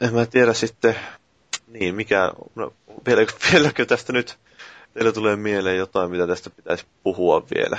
En 0.02 0.14
mä 0.14 0.26
tiedä 0.26 0.54
sitten, 0.54 0.96
niin 1.68 1.96
mikä, 1.96 2.32
no 2.56 2.74
vielä, 3.06 3.26
vieläkö 3.52 3.86
tästä 3.86 4.14
nyt 4.14 4.38
teillä 4.94 5.12
tulee 5.12 5.36
mieleen 5.36 5.78
jotain, 5.78 6.12
mitä 6.12 6.28
tästä 6.28 6.50
pitäisi 6.50 6.86
puhua 7.04 7.44
vielä? 7.56 7.78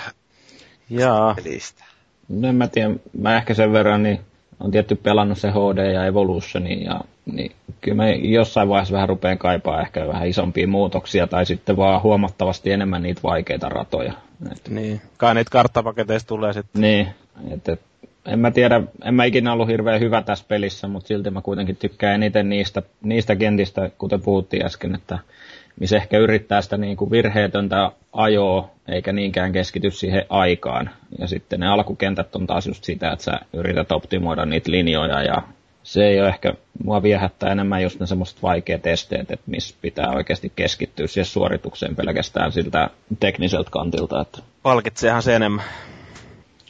Jaa. 0.90 1.34
Pelistä. 1.34 1.84
No 2.28 2.48
en 2.48 2.54
mä 2.54 2.68
tiedä, 2.68 2.94
mä 3.18 3.36
ehkä 3.36 3.54
sen 3.54 3.72
verran, 3.72 4.02
niin 4.02 4.20
on 4.60 4.70
tietty 4.70 4.94
pelannut 4.94 5.38
se 5.38 5.50
HD 5.50 5.92
ja 5.92 6.06
Evolutioni 6.06 6.84
ja 6.84 7.00
niin 7.26 7.52
kyllä 7.80 7.96
mä 7.96 8.08
jossain 8.10 8.68
vaiheessa 8.68 8.94
vähän 8.94 9.08
rupean 9.08 9.38
kaipaa 9.38 9.80
ehkä 9.80 10.08
vähän 10.08 10.28
isompia 10.28 10.68
muutoksia 10.68 11.26
tai 11.26 11.46
sitten 11.46 11.76
vaan 11.76 12.02
huomattavasti 12.02 12.70
enemmän 12.70 13.02
niitä 13.02 13.20
vaikeita 13.22 13.68
ratoja. 13.68 14.12
Et, 14.52 14.68
niin, 14.68 15.00
kai 15.16 15.34
niitä 15.34 15.50
karttapaketeista 15.50 16.28
tulee 16.28 16.52
sitten. 16.52 16.82
Niin, 16.82 17.08
että 17.50 17.72
et, 17.72 17.80
en 18.26 18.38
mä 18.38 18.50
tiedä, 18.50 18.82
en 19.04 19.14
mä 19.14 19.24
ikinä 19.24 19.52
ollut 19.52 19.68
hirveän 19.68 20.00
hyvä 20.00 20.22
tässä 20.22 20.44
pelissä, 20.48 20.88
mutta 20.88 21.08
silti 21.08 21.30
mä 21.30 21.40
kuitenkin 21.40 21.76
tykkään 21.76 22.14
eniten 22.14 22.48
niistä, 22.48 22.82
niistä 23.02 23.36
kentistä, 23.36 23.90
kuten 23.98 24.20
puhuttiin 24.20 24.66
äsken, 24.66 24.94
että 24.94 25.18
missä 25.80 25.96
ehkä 25.96 26.18
yrittää 26.18 26.62
sitä 26.62 26.76
niin 26.76 26.96
kuin 26.96 27.10
virheetöntä 27.10 27.90
ajoa, 28.12 28.70
eikä 28.88 29.12
niinkään 29.12 29.52
keskity 29.52 29.90
siihen 29.90 30.24
aikaan. 30.28 30.90
Ja 31.18 31.26
sitten 31.26 31.60
ne 31.60 31.68
alkukentät 31.68 32.36
on 32.36 32.46
taas 32.46 32.66
just 32.66 32.84
sitä, 32.84 33.12
että 33.12 33.24
sä 33.24 33.40
yrität 33.52 33.92
optimoida 33.92 34.46
niitä 34.46 34.70
linjoja 34.70 35.22
ja 35.22 35.42
se 35.82 36.04
ei 36.06 36.20
ole 36.20 36.28
ehkä, 36.28 36.54
mua 36.84 37.02
viehättää 37.02 37.52
enemmän 37.52 37.82
just 37.82 38.00
ne 38.00 38.06
semmoiset 38.06 38.42
vaikeat 38.42 38.86
esteet, 38.86 39.30
että 39.30 39.50
missä 39.50 39.76
pitää 39.82 40.10
oikeasti 40.10 40.52
keskittyä 40.56 41.06
siihen 41.06 41.26
suoritukseen 41.26 41.96
pelkästään 41.96 42.52
siltä 42.52 42.90
tekniseltä 43.20 43.70
kantilta. 43.70 44.20
Että 44.20 44.38
Palkitseehan 44.62 45.22
se 45.22 45.36
enemmän. 45.36 45.64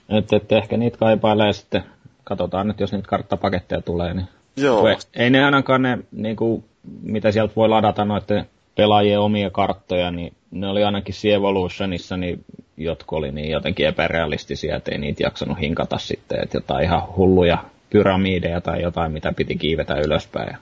Että, 0.09 0.37
että 0.37 0.57
ehkä 0.59 0.77
niitä 0.77 0.99
kaipailee 0.99 1.53
sitten, 1.53 1.85
katsotaan 2.25 2.69
nyt 2.69 2.81
jos 2.81 2.93
niitä 2.93 3.09
karttapaketteja 3.09 3.83
tulee, 3.83 4.15
niin 4.15 4.29
Joo. 4.57 4.89
Ei, 4.89 4.97
ei 5.15 5.31
ne 5.31 5.45
ainakaan 5.45 5.83
ne, 5.83 5.99
niin 6.13 6.37
kuin, 6.37 6.65
mitä 7.03 7.33
sieltä 7.33 7.53
voi 7.57 7.69
ladata 7.69 8.05
noiden 8.05 8.47
pelaajien 8.75 9.21
omia 9.21 9.51
karttoja, 9.51 10.11
niin 10.11 10.35
ne 10.51 10.69
oli 10.69 10.85
ainakin 10.85 11.15
Evolutionissa, 11.35 12.17
niin 12.17 12.45
jotka 12.77 13.17
oli 13.17 13.33
niin 13.33 13.51
jotenkin 13.51 13.87
epärealistisia, 13.87 14.77
että 14.77 14.91
ei 14.93 14.99
niitä 14.99 15.23
jaksanut 15.23 15.61
hinkata 15.61 15.99
sitten, 15.99 16.43
että 16.43 16.57
jotain 16.57 16.85
ihan 16.85 17.17
hulluja 17.17 17.59
pyramideja 17.91 18.61
tai 18.61 18.83
jotain, 18.83 19.13
mitä 19.13 19.33
piti 19.33 19.57
kiivetä 19.57 19.95
ylöspäin. 19.95 20.57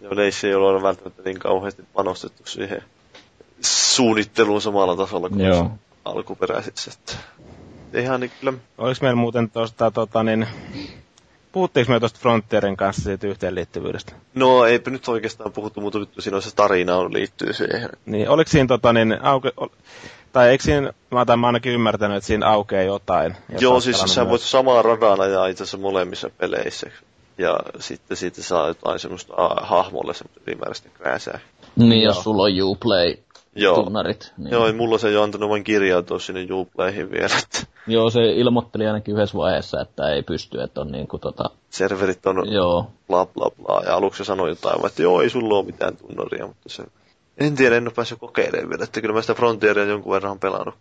Joo, 0.00 0.12
se 0.30 0.48
ei 0.48 0.54
ole 0.54 0.82
välttämättä 0.82 1.22
niin 1.22 1.38
kauheasti 1.38 1.82
panostettu 1.94 2.42
siihen 2.46 2.82
suunnitteluun 3.60 4.62
samalla 4.62 4.96
tasolla 4.96 5.28
kuin 5.28 5.44
Joo. 5.44 5.70
alkuperäisessä. 6.04 6.90
Ihan 7.94 8.20
niin 8.20 8.32
kyllä... 8.40 8.52
Oliko 8.78 8.98
meillä 9.02 9.16
muuten 9.16 9.50
tuosta, 9.50 9.90
tota, 9.90 10.22
niin, 10.22 10.46
puhuttiinko 11.54 11.92
me 11.92 12.00
tuosta 12.00 12.18
Frontierin 12.20 12.76
kanssa 12.76 13.02
siitä 13.02 13.26
yhteenliittyvyydestä? 13.26 14.12
No 14.34 14.64
eipä 14.64 14.90
nyt 14.90 15.08
oikeastaan 15.08 15.52
puhuttu, 15.52 15.80
mutta 15.80 15.98
nyt 15.98 16.08
siinä 16.18 16.36
on 16.36 16.42
se 16.42 16.54
tarina 16.54 16.96
on 16.96 17.12
liittyy 17.12 17.52
siihen. 17.52 17.88
Niin, 18.06 18.28
oliko 18.28 18.50
siinä 18.50 18.66
tota, 18.66 18.92
niin, 18.92 19.22
auke, 19.22 19.52
ol, 19.56 19.68
tai 20.32 20.48
eikö 20.48 20.64
siinä, 20.64 20.92
mä 21.10 21.24
oon 21.28 21.44
ainakin 21.44 21.72
ymmärtänyt, 21.72 22.16
että 22.16 22.26
siinä 22.26 22.46
aukeaa 22.46 22.82
jotain. 22.82 23.36
Joo, 23.58 23.80
siis 23.80 24.02
sä 24.06 24.28
voit 24.28 24.42
samaa 24.42 24.82
radan 24.82 25.20
ajaa 25.20 25.46
itse 25.46 25.62
asiassa 25.62 25.78
molemmissa 25.78 26.30
peleissä. 26.38 26.90
Ja 27.38 27.60
sitten 27.78 28.16
siitä 28.16 28.42
saa 28.42 28.68
jotain 28.68 28.98
semmoista 28.98 29.34
ah, 29.36 29.68
hahmolle 29.68 30.14
semmoista 30.14 30.40
ylimääräistä 30.46 30.88
krääsää. 30.94 31.38
Niin, 31.76 32.02
jos 32.02 32.22
sulla 32.22 32.42
on 32.42 32.50
Uplay 32.62 33.16
Joo. 33.56 33.82
tunnarit. 33.82 34.32
Niin. 34.38 34.52
Joo, 34.52 34.72
mulla 34.72 34.98
se 34.98 35.08
ei 35.08 35.16
ole 35.16 35.24
antanut 35.24 35.50
vain 35.50 35.64
kirjautua 35.64 36.18
sinne 36.18 36.46
Uplayhin 36.52 37.10
vielä. 37.10 37.38
Että 37.42 37.63
Joo, 37.86 38.10
se 38.10 38.32
ilmoitteli 38.32 38.86
ainakin 38.86 39.14
yhdessä 39.14 39.38
vaiheessa, 39.38 39.80
että 39.80 40.10
ei 40.10 40.22
pysty, 40.22 40.62
että 40.62 40.80
on 40.80 40.92
niinku 40.92 41.18
tota... 41.18 41.50
serverit 41.70 42.26
on 42.26 42.52
Joo. 42.52 42.90
bla 43.08 43.26
bla 43.26 43.50
bla. 43.62 43.82
Ja 43.86 43.94
aluksi 43.96 44.18
se 44.18 44.24
sanoi 44.24 44.48
jotain, 44.48 44.86
että 44.86 45.02
joo, 45.02 45.20
ei 45.22 45.30
sulla 45.30 45.54
ole 45.54 45.64
mitään 45.66 45.96
tunnaria, 45.96 46.46
mutta 46.46 46.68
se... 46.68 46.84
En 47.38 47.54
tiedä, 47.54 47.76
en 47.76 47.82
ole 47.86 47.92
päässyt 47.96 48.18
kokeilemaan 48.18 48.70
vielä, 48.70 48.84
että 48.84 49.00
kyllä 49.00 49.14
mä 49.14 49.20
sitä 49.20 49.34
Frontieria 49.34 49.84
jonkun 49.84 50.12
verran 50.12 50.32
on 50.32 50.38
pelannut. 50.38 50.74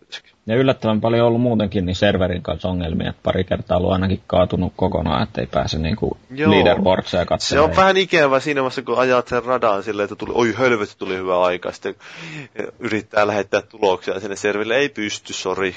Ja 0.46 0.56
yllättävän 0.56 1.02
paljon 1.02 1.22
on 1.22 1.28
ollut 1.28 1.42
muutenkin 1.42 1.86
niin 1.86 1.96
serverin 1.96 2.42
kanssa 2.42 2.68
ongelmia, 2.70 3.10
että 3.10 3.20
pari 3.24 3.44
kertaa 3.44 3.78
ollut 3.78 3.92
ainakin 3.92 4.22
kaatunut 4.28 4.74
kokonaan, 4.76 5.24
että 5.24 5.42
ei 5.42 5.48
pääse 5.48 5.80
niinku 5.80 6.18
Joo. 6.32 6.52
leaderboardsia 6.52 7.20
Se 7.20 7.26
katselemaan. 7.26 7.70
on 7.72 7.76
vähän 7.78 7.98
ikävä 7.98 8.40
siinä 8.40 8.62
vaiheessa, 8.62 8.82
kun 8.82 8.98
ajat 8.98 9.28
sen 9.28 9.44
radan 9.44 9.84
silleen, 9.84 10.04
että 10.04 10.16
tuli, 10.16 10.32
oi 10.36 10.54
helvetti 10.60 10.96
tuli 10.98 11.16
hyvä 11.16 11.42
aika. 11.42 11.72
Sitten 11.72 11.96
yrittää 12.80 13.28
lähettää 13.28 13.62
tuloksia 13.62 14.20
sinne 14.20 14.36
serville, 14.36 14.76
ei 14.76 14.90
pysty, 14.90 15.34
sori. 15.34 15.76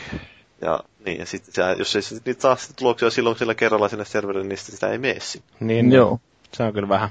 Ja 0.61 0.81
niin, 1.05 1.19
ja 1.19 1.27
sitten 1.27 1.55
se, 1.55 1.63
jos 1.79 1.97
ei 1.97 2.03
niitä 2.25 2.43
saa 2.43 2.57
sitä 2.57 2.75
tuloksia 2.77 3.11
silloin 3.11 3.39
sillä 3.39 3.55
kerralla 3.55 3.89
sinne 3.89 4.05
serverille, 4.05 4.49
niin 4.49 4.59
sitä 4.59 4.89
ei 4.89 4.99
mene 4.99 5.21
sinne. 5.21 5.47
Niin, 5.61 5.93
Joo. 5.93 6.21
se 6.53 6.63
on 6.63 6.73
kyllä 6.73 6.89
vähän, 6.89 7.11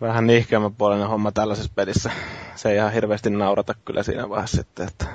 vähän 0.00 0.26
nihkeämmänpuolinen 0.26 1.08
homma 1.08 1.32
tällaisessa 1.32 1.72
pelissä. 1.74 2.10
Se 2.54 2.70
ei 2.70 2.76
ihan 2.76 2.92
hirveästi 2.92 3.30
naurata 3.30 3.74
kyllä 3.84 4.02
siinä 4.02 4.28
vaiheessa 4.28 4.56
sitten, 4.56 4.88
että 4.88 5.06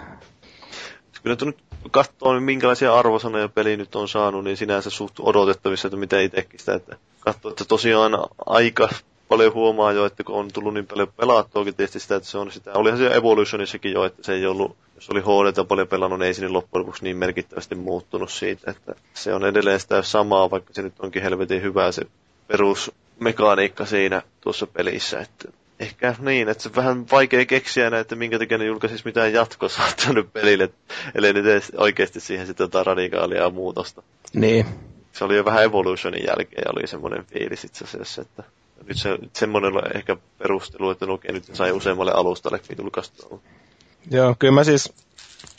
Kyllä 1.23 1.37
nyt 1.45 1.57
katsoo, 1.91 2.33
niin 2.33 2.43
minkälaisia 2.43 2.95
arvosanoja 2.95 3.49
peli 3.49 3.77
nyt 3.77 3.95
on 3.95 4.07
saanut, 4.07 4.43
niin 4.43 4.57
sinänsä 4.57 4.89
suht 4.89 5.19
odotettavissa, 5.19 5.87
että 5.87 5.97
mitä 5.97 6.19
itsekin 6.19 6.59
sitä, 6.59 6.73
että 6.73 6.97
katsoo, 7.19 7.51
että 7.51 7.65
tosiaan 7.65 8.11
aika 8.45 8.89
paljon 9.31 9.53
huomaa 9.53 9.91
jo, 9.91 10.05
että 10.05 10.23
kun 10.23 10.35
on 10.35 10.47
tullut 10.53 10.73
niin 10.73 10.87
paljon 10.87 11.13
pelattuakin 11.17 11.75
tietysti 11.75 11.99
sitä, 11.99 12.15
että 12.15 12.29
se 12.29 12.37
on 12.37 12.51
sitä, 12.51 12.71
olihan 12.73 12.97
se 12.97 13.07
Evolutionissakin 13.07 13.91
jo, 13.91 14.05
että 14.05 14.23
se 14.23 14.33
ei 14.33 14.45
ollut, 14.45 14.75
jos 14.95 15.09
oli 15.09 15.21
HD 15.21 15.65
paljon 15.67 15.87
pelannut, 15.87 16.19
niin 16.19 16.27
ei 16.27 16.33
sinne 16.33 16.49
loppujen 16.49 16.81
lopuksi 16.81 17.03
niin 17.03 17.17
merkittävästi 17.17 17.75
muuttunut 17.75 18.31
siitä, 18.31 18.71
että 18.71 18.95
se 19.13 19.33
on 19.33 19.45
edelleen 19.45 19.79
sitä 19.79 20.01
samaa, 20.01 20.51
vaikka 20.51 20.73
se 20.73 20.81
nyt 20.81 20.93
onkin 20.99 21.21
helvetin 21.21 21.61
hyvä 21.61 21.91
se 21.91 22.01
perusmekaniikka 22.47 23.85
siinä 23.85 24.21
tuossa 24.41 24.67
pelissä, 24.67 25.19
että 25.19 25.47
ehkä 25.79 26.15
niin, 26.19 26.49
että 26.49 26.63
se 26.63 26.69
on 26.69 26.75
vähän 26.75 27.05
vaikea 27.11 27.45
keksiä 27.45 27.83
näitä, 27.83 28.01
että 28.01 28.15
minkä 28.15 28.39
takia 28.39 28.57
ne 28.57 28.65
julkaisisi 28.65 29.05
mitään 29.05 29.33
jatkosaattanut 29.33 30.33
pelille, 30.33 30.69
ellei 31.15 31.33
nyt 31.33 31.45
edes 31.45 31.71
oikeasti 31.77 32.19
siihen 32.19 32.47
sitten 32.47 32.63
jotain 32.63 32.85
radikaalia 32.85 33.49
muutosta. 33.49 34.03
niin. 34.33 34.65
se 35.11 35.23
oli 35.23 35.35
jo 35.35 35.45
vähän 35.45 35.63
Evolutionin 35.63 36.25
jälkeen 36.27 36.63
ja 36.65 36.71
oli 36.75 36.87
semmoinen 36.87 37.25
fiilis 37.25 37.63
itse 37.63 37.83
asiassa, 37.83 38.21
että 38.21 38.43
nyt 38.87 38.97
se, 38.97 39.17
semmoinen 39.33 39.77
on 39.77 39.83
ehkä 39.95 40.17
perustelu, 40.37 40.89
että 40.89 41.05
no 41.05 41.19
nyt 41.31 41.43
sai 41.53 41.71
useammalle 41.71 42.11
alustalle 42.11 42.59
julkaistua. 42.77 43.39
Joo, 44.11 44.35
kyllä 44.39 44.53
mä 44.53 44.63
siis 44.63 44.93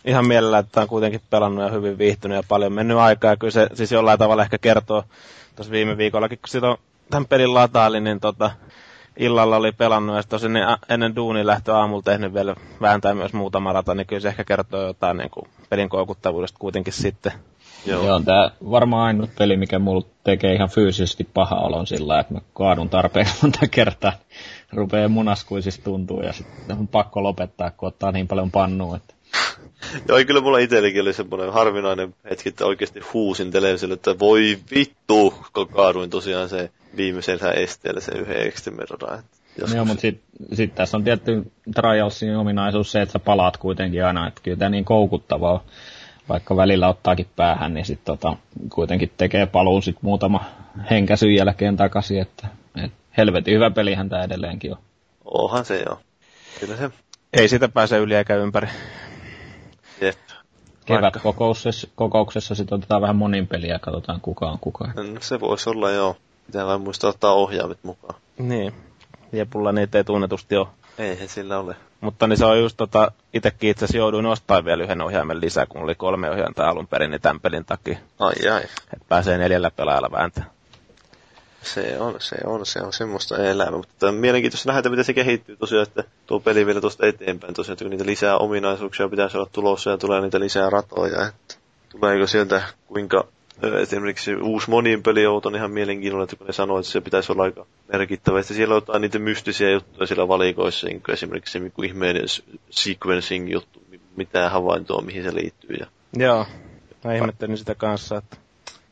ihan 0.05 0.27
mielellä, 0.27 0.59
että 0.59 0.81
on 0.81 0.89
kuitenkin 0.89 1.21
pelannut 1.31 1.65
ja 1.65 1.71
hyvin 1.71 1.99
viihtynyt 1.99 2.37
ja 2.37 2.43
paljon 2.49 2.73
mennyt 2.73 2.97
aikaa. 2.97 3.37
Kyllä 3.37 3.51
se 3.51 3.69
siis 3.75 3.93
jollain 3.93 4.19
tavalla 4.19 4.43
ehkä 4.43 4.59
kertoo 4.59 5.05
tuossa 5.57 5.73
viime 5.73 5.97
viikollakin, 5.97 6.39
kun 6.39 6.49
sitä 6.49 6.71
on 6.71 6.77
tämän 7.11 7.27
pelin 7.27 7.55
lataali, 7.55 8.01
niin 8.01 8.21
tota, 8.21 8.51
illalla 9.17 9.57
oli 9.57 9.73
pelannut 9.73 10.17
ja 10.17 10.23
tosin 10.23 10.53
niin 10.53 10.65
ennen 10.89 11.17
duunin 11.17 11.47
lähtö 11.47 11.77
aamulla 11.77 12.03
tehnyt 12.03 12.35
vielä 12.35 12.57
vääntää 12.81 13.15
myös 13.15 13.33
muutama 13.33 13.73
rata, 13.73 13.95
niin 13.95 14.07
kyllä 14.07 14.21
se 14.21 14.29
ehkä 14.29 14.45
kertoo 14.45 14.87
jotain 14.87 15.17
niin 15.17 15.31
kuin 15.31 15.49
pelin 15.69 15.89
koukuttavuudesta 15.89 16.59
kuitenkin 16.59 16.93
sitten. 16.93 17.33
Joo. 17.87 18.07
Joo, 18.07 18.21
tämä 18.21 18.51
varmaan 18.71 19.07
ainut 19.07 19.31
peli, 19.39 19.57
mikä 19.57 19.79
mulla 19.79 20.07
tekee 20.25 20.55
ihan 20.55 20.69
fyysisesti 20.69 21.29
paha 21.35 21.57
olon 21.57 21.87
sillä, 21.87 22.21
että 22.21 22.35
mä 22.35 22.41
kaadun 22.53 22.89
tarpeeksi 22.89 23.35
monta 23.43 23.61
kertaa. 23.71 24.13
Rupeaa 24.73 25.09
munaskuisista 25.09 25.85
tuntuu 25.85 26.23
ja 26.23 26.33
sitten 26.33 26.79
on 26.79 26.89
pakko 26.89 27.23
lopettaa, 27.23 27.71
kun 27.71 27.87
ottaa 27.89 28.13
niin 28.13 28.29
paljon 28.29 28.51
pannua. 28.51 28.97
Että... 28.97 29.15
Joo, 30.09 30.19
kyllä 30.27 30.41
mulla 30.41 30.59
itsellekin 30.59 31.03
oli 31.03 31.13
semmoinen 31.13 31.53
harvinainen 31.53 32.15
hetki, 32.31 32.49
että 32.49 32.67
oikeasti 32.67 33.01
huusin 33.13 33.51
televisiolle, 33.51 33.95
että 33.95 34.19
voi 34.19 34.59
vittu, 34.75 35.35
kun 35.55 35.69
kaaduin 35.69 36.11
tosiaan 36.11 36.49
se 36.49 36.71
viimeisellä 36.97 37.51
esteellä 37.51 38.01
se 38.01 38.13
yhden 38.13 38.47
ekstrimerodan. 38.47 39.23
Joo, 39.75 39.85
mutta 39.85 40.01
sitten 40.01 40.25
sit 40.53 40.75
tässä 40.75 40.97
on 40.97 41.05
tietty 41.05 41.53
Trialsin 41.75 42.37
ominaisuus 42.37 42.93
se, 42.93 43.03
että 43.03 43.13
sä 43.13 43.19
palaat 43.19 43.57
kuitenkin 43.57 44.05
aina, 44.05 44.29
että 44.29 44.41
kyllä 44.45 44.57
tämä 44.57 44.69
niin 44.69 44.85
koukuttavaa 44.85 45.65
vaikka 46.29 46.57
välillä 46.57 46.89
ottaakin 46.89 47.27
päähän, 47.37 47.75
niin 47.75 47.85
sitten 47.85 48.05
tota, 48.05 48.37
kuitenkin 48.75 49.13
tekee 49.17 49.47
paluun 49.47 49.83
sit 49.83 49.97
muutama 50.03 50.45
henkäsyn 50.91 51.35
jälkeen 51.35 51.77
takaisin, 51.77 52.21
että 52.21 52.49
et 52.85 52.93
helvetin 53.17 53.55
hyvä 53.55 53.71
pelihän 53.71 54.09
tämä 54.09 54.25
edelleenkin 54.25 54.73
on. 54.73 54.79
Onhan 55.25 55.65
se 55.65 55.83
joo. 55.87 55.99
Kyllä 56.61 56.77
se. 56.77 56.91
Ei 57.33 57.49
sitä 57.49 57.69
pääse 57.69 57.99
yli 57.99 58.15
eikä 58.15 58.37
ympäri. 58.37 58.69
Jep. 60.01 60.19
Kevät 60.85 61.15
kokouksessa, 61.23 61.89
kokouksessa 61.95 62.55
sitten 62.55 62.77
otetaan 62.77 63.03
vähän 63.03 63.17
monin 63.17 63.47
peliä 63.47 63.73
ja 63.73 63.79
katsotaan 63.79 64.21
kuka 64.21 64.51
on 64.51 64.59
kuka. 64.59 64.87
No, 64.87 65.03
se 65.21 65.41
voisi 65.41 65.71
olla 65.71 65.91
joo. 65.91 66.17
Pitää 66.47 66.67
vain 66.67 66.81
muistaa 66.81 67.11
ottaa 67.11 67.33
ohjaamit 67.33 67.79
mukaan. 67.83 68.21
Niin. 68.39 68.73
Jepulla 69.33 69.73
niitä 69.73 69.99
ei 69.99 70.05
tunnetusti 70.05 70.57
ole. 70.57 70.69
Ei 70.99 71.21
he 71.21 71.29
sillä 71.29 71.59
ole. 71.59 71.77
Mutta 72.03 72.27
niin 72.27 72.37
se 72.37 72.45
on 72.45 72.61
just 72.61 72.77
tota, 72.77 73.13
itekin 73.35 73.71
itse 73.71 73.85
asiassa 73.85 73.99
jouduin 73.99 74.27
ostamaan 74.27 74.65
vielä 74.65 74.85
yhden 74.85 75.01
ohjaimen 75.01 75.41
lisää, 75.41 75.67
kun 75.67 75.83
oli 75.83 75.95
kolme 75.95 76.31
ohjainta 76.31 76.69
alun 76.69 76.87
perin, 76.87 77.11
niin 77.11 77.21
tämän 77.21 77.41
pelin 77.41 77.65
takia. 77.65 77.99
Ai 78.19 78.49
ai. 78.49 78.63
Että 78.63 79.07
pääsee 79.09 79.39
neljällä 79.39 79.71
pelaajalla 79.71 80.11
vääntää. 80.13 80.51
Se 81.63 81.97
on, 81.99 82.15
se 82.19 82.37
on, 82.45 82.67
se 82.67 82.81
on 82.81 82.93
semmoista 82.93 83.37
elämää. 83.37 83.77
Mutta 83.77 84.13
mielenkiintoista 84.13 84.73
nähdä, 84.73 84.91
miten 84.91 85.05
se 85.05 85.13
kehittyy 85.13 85.57
tosiaan, 85.57 85.83
että 85.83 86.05
tuo 86.27 86.41
peli 86.41 86.67
vielä 86.67 86.81
tuosta 86.81 87.07
eteenpäin 87.07 87.55
tosiaan, 87.55 87.73
että 87.73 87.85
kun 87.85 87.91
niitä 87.91 88.07
lisää 88.07 88.37
ominaisuuksia 88.39 89.09
pitäisi 89.09 89.37
olla 89.37 89.49
tulossa 89.53 89.91
ja 89.91 89.99
tulee 89.99 90.21
niitä 90.21 90.41
lisää 90.41 90.71
ratoja, 90.71 91.27
että 91.27 91.55
tuleeko 91.89 92.27
sieltä 92.27 92.63
kuinka 92.87 93.25
esimerkiksi 93.81 94.35
uusi 94.35 94.71
monin 94.71 95.03
peli 95.03 95.27
on 95.27 95.55
ihan 95.55 95.71
mielenkiintoinen, 95.71 96.25
että 96.25 96.37
kun 96.37 96.47
ne 96.47 96.53
sanoo, 96.53 96.79
että 96.79 96.93
se 96.93 97.01
pitäisi 97.01 97.33
olla 97.33 97.43
aika 97.43 97.67
merkittävä. 97.93 98.41
Että 98.41 98.55
siellä 98.55 98.75
on 98.75 98.83
jotain 98.83 99.01
niitä 99.01 99.19
mystisiä 99.19 99.71
juttuja 99.71 100.07
siellä 100.07 100.29
valikoissa, 100.29 100.87
niin 100.87 101.03
kuin 101.03 101.13
esimerkiksi 101.13 101.59
se 101.59 101.71
ihmeinen 101.85 102.25
sequencing-juttu, 102.71 103.83
mitään 104.17 104.51
havaintoa, 104.51 105.03
mihin 105.03 105.23
se 105.23 105.35
liittyy. 105.35 105.77
Ja... 105.81 105.87
Joo, 106.17 106.47
mä 107.05 107.15
ihmettelin 107.15 107.59
sitä 107.59 107.75
kanssa, 107.75 108.17
että 108.17 108.37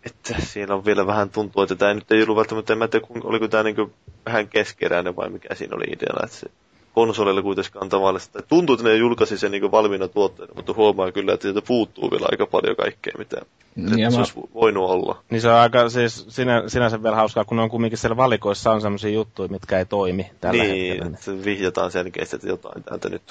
että 0.07 0.35
siellä 0.39 0.75
on 0.75 0.85
vielä 0.85 1.07
vähän 1.07 1.31
tuntuu, 1.31 1.63
että 1.63 1.75
tämä 1.75 1.95
nyt 1.95 2.13
ei 2.13 2.23
ollut 2.23 2.37
välttämättä, 2.37 2.73
en 2.73 2.79
mä 2.79 2.89
tiedä, 2.89 3.07
oliko 3.25 3.49
tämä 3.49 3.63
niin 3.63 3.95
vähän 4.27 4.49
keskeräinen 4.49 5.17
vai 5.17 5.31
mikä 5.31 5.55
siinä 5.55 5.77
oli 5.77 5.85
ideana, 5.85 6.25
että 6.25 6.37
se 6.37 6.47
konsoleilla 6.95 7.43
kuitenkaan 7.43 7.89
tavallista. 7.89 8.43
Tuntuu, 8.43 8.75
että 8.75 8.89
ne 8.89 8.97
julkaisi 8.97 9.39
sen 9.39 9.51
niin 9.51 9.71
valmiina 9.71 10.09
tuotteena, 10.09 10.53
mutta 10.57 10.73
huomaa 10.73 11.13
kyllä, 11.13 11.33
että 11.33 11.43
sieltä 11.43 11.63
puuttuu 11.63 12.11
vielä 12.11 12.27
aika 12.31 12.47
paljon 12.47 12.77
kaikkea, 12.77 13.15
mitä 13.19 13.37
niin 13.77 14.11
se 14.11 14.17
mä... 14.17 14.21
olisi 14.21 14.35
voinut 14.55 14.91
olla. 14.91 15.23
Niin 15.31 15.41
se 15.41 15.49
on 15.49 15.55
aika 15.55 15.89
siis 15.89 16.27
sinä, 16.29 16.63
sinänsä 16.67 17.03
vielä 17.03 17.17
hauskaa, 17.17 17.45
kun 17.45 17.59
on 17.59 17.71
kumminkin 17.71 17.99
siellä 17.99 18.17
valikoissa 18.17 18.71
on 18.71 18.81
sellaisia 18.81 19.11
juttuja, 19.11 19.49
mitkä 19.49 19.79
ei 19.79 19.87
toimi 19.87 20.31
tällä 20.41 20.63
niin, 20.63 20.87
hetkellä. 20.87 21.17
Niin, 21.27 21.45
vihjataan 21.45 21.91
selkeästi, 21.91 22.37
että 22.37 22.49
jotain 22.49 22.85
täältä 22.85 23.09
nyt 23.09 23.23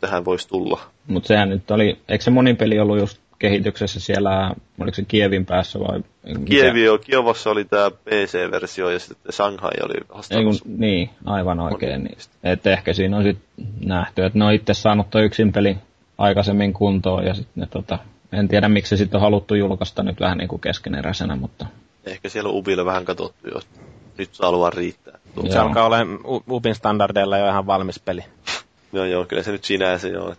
tähän 0.00 0.24
voisi 0.24 0.48
tulla. 0.48 0.80
Mutta 1.06 1.26
sehän 1.26 1.48
nyt 1.48 1.70
oli, 1.70 1.98
eikö 2.08 2.24
se 2.24 2.30
monin 2.30 2.56
peli 2.56 2.78
ollut 2.78 2.98
just 2.98 3.25
kehityksessä 3.38 4.00
siellä, 4.00 4.54
oliko 4.80 4.94
se 4.94 5.04
Kievin 5.08 5.46
päässä 5.46 5.80
vai? 5.80 6.00
Kievi 6.44 6.84
jo, 6.84 6.98
Kiovassa 6.98 7.50
oli 7.50 7.64
tämä 7.64 7.90
PC-versio 7.90 8.90
ja 8.90 8.98
sitten 8.98 9.32
Shanghai 9.32 9.72
oli 9.82 10.16
vastaamassa. 10.16 10.64
Niin, 10.68 11.10
aivan 11.24 11.60
oikein. 11.60 12.04
Niin. 12.04 12.18
Et 12.44 12.66
ehkä 12.66 12.92
siinä 12.92 13.16
on 13.16 13.22
sitten 13.22 13.66
nähty, 13.84 14.24
että 14.24 14.38
ne 14.38 14.44
on 14.44 14.52
itse 14.52 14.74
saanut 14.74 15.10
tuon 15.10 15.24
yksin 15.24 15.52
peli 15.52 15.76
aikaisemmin 16.18 16.72
kuntoon 16.72 17.26
ja 17.26 17.34
sitten 17.34 17.60
ne 17.60 17.66
tota, 17.66 17.98
en 18.32 18.48
tiedä 18.48 18.68
miksi 18.68 18.90
se 18.90 18.96
sitten 18.96 19.18
on 19.18 19.22
haluttu 19.22 19.54
julkaista 19.54 20.02
nyt 20.02 20.20
vähän 20.20 20.38
niin 20.38 20.48
kuin 20.48 20.60
keskeneräisenä, 20.60 21.36
mutta... 21.36 21.66
Ehkä 22.06 22.28
siellä 22.28 22.50
on 22.50 22.56
Ubille 22.56 22.84
vähän 22.84 23.04
katsottu, 23.04 23.48
jos 23.54 23.66
nyt 24.18 24.34
saa 24.34 24.52
luvan 24.52 24.72
riittää. 24.72 25.18
Joo. 25.36 25.52
Se 25.52 25.58
alkaa 25.58 25.86
olla 25.86 25.96
Ubin 26.50 26.74
standardeilla 26.74 27.38
jo 27.38 27.48
ihan 27.48 27.66
valmis 27.66 28.00
peli. 28.00 28.24
joo, 28.92 29.04
joo, 29.04 29.24
kyllä 29.24 29.42
se 29.42 29.52
nyt 29.52 29.64
sinänsä 29.64 30.08
joo. 30.08 30.34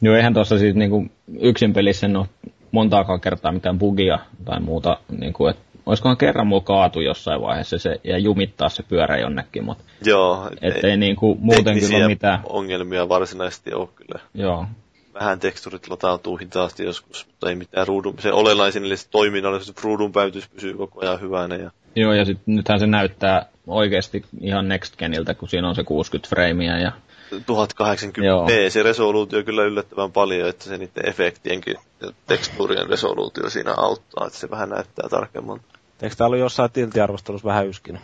Joo, 0.00 0.16
eihän 0.16 0.34
tuossa 0.34 0.58
siis 0.58 0.74
niinku 0.74 1.06
yksin 1.40 1.72
pelissä 1.72 2.06
ole 2.06 2.26
montaakaan 2.72 3.20
kertaa 3.20 3.52
mitään 3.52 3.78
bugia 3.78 4.18
tai 4.44 4.60
muuta, 4.60 4.98
niinku, 5.18 5.46
että 5.46 5.62
olisikohan 5.86 6.16
kerran 6.16 6.46
mulla 6.46 6.62
kaatu 6.62 7.00
jossain 7.00 7.40
vaiheessa 7.40 7.78
se, 7.78 8.00
ja 8.04 8.18
jumittaa 8.18 8.68
se 8.68 8.82
pyörä 8.82 9.18
jonnekin, 9.18 9.64
mutta 9.64 9.84
Joo, 10.04 10.50
ettei 10.62 10.90
ei, 10.90 10.96
niinku, 10.96 11.36
muuten 11.40 11.80
kyllä 11.80 11.96
ole 11.96 12.08
mitään. 12.08 12.40
ongelmia 12.44 13.08
varsinaisesti 13.08 13.74
ole 13.74 13.88
kyllä. 13.94 14.20
Joo. 14.34 14.66
Vähän 15.14 15.40
teksturit 15.40 15.88
latautuu 15.88 16.36
hitaasti 16.36 16.84
joskus, 16.84 17.26
mutta 17.26 17.50
ei 17.50 17.56
mitään 17.56 17.86
ruudun, 17.86 18.14
se 18.18 18.32
olennaisen, 18.32 18.84
eli 18.84 18.96
se 18.96 19.10
toiminnalliset 19.10 19.84
ruudun 19.84 20.12
päytys 20.12 20.48
pysyy 20.48 20.74
koko 20.74 21.00
ajan 21.00 21.20
hyvänä. 21.20 21.56
Ja... 21.56 21.70
Joo, 21.96 22.12
ja 22.12 22.24
sit, 22.24 22.38
nythän 22.46 22.80
se 22.80 22.86
näyttää 22.86 23.46
oikeasti 23.66 24.24
ihan 24.40 24.68
Next 24.68 24.96
Geniltä, 24.96 25.34
kun 25.34 25.48
siinä 25.48 25.68
on 25.68 25.74
se 25.74 25.84
60 25.84 26.28
freimiä 26.28 26.78
ja 26.78 26.92
1080p, 27.32 28.70
se 28.70 28.82
resoluutio 28.82 29.42
kyllä 29.42 29.64
yllättävän 29.64 30.12
paljon, 30.12 30.48
että 30.48 30.64
se 30.64 30.78
niiden 30.78 31.08
efektienkin 31.08 31.76
ja 32.00 32.12
tekstuurien 32.26 32.88
resoluutio 32.88 33.50
siinä 33.50 33.74
auttaa, 33.76 34.26
että 34.26 34.38
se 34.38 34.50
vähän 34.50 34.68
näyttää 34.68 35.08
tarkemmin. 35.08 35.60
Eikö 36.02 36.16
tämä 36.16 36.26
ollut 36.26 36.38
jossain 36.40 36.70
tiltiarvostelussa 36.70 37.48
vähän 37.48 37.66
yskinä? 37.66 38.00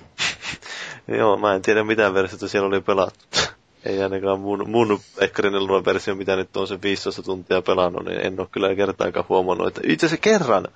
Joo, 1.19 1.37
mä 1.37 1.55
en 1.55 1.63
tiedä 1.63 1.85
mitä 1.85 2.15
versiota 2.15 2.49
siellä 2.49 2.69
oli 2.69 2.81
pelattu. 2.81 3.27
Ei 3.85 4.03
ainakaan 4.03 4.41
mun, 4.41 4.71
mun 4.71 5.01
Pekkarinen 5.21 5.63
versio, 5.63 6.15
mitä 6.15 6.37
nyt 6.37 6.57
on 6.57 6.67
se 6.69 6.83
15 6.83 7.23
tuntia 7.23 7.63
pelannut, 7.63 8.05
niin 8.05 8.21
en 8.21 8.41
ole 8.41 8.49
kyllä 8.53 8.75
kertaakaan 8.75 9.27
huomannut. 9.29 9.67
Että 9.69 9.81
itse 9.85 10.07
asiassa 10.07 10.21
kerran 10.23 10.69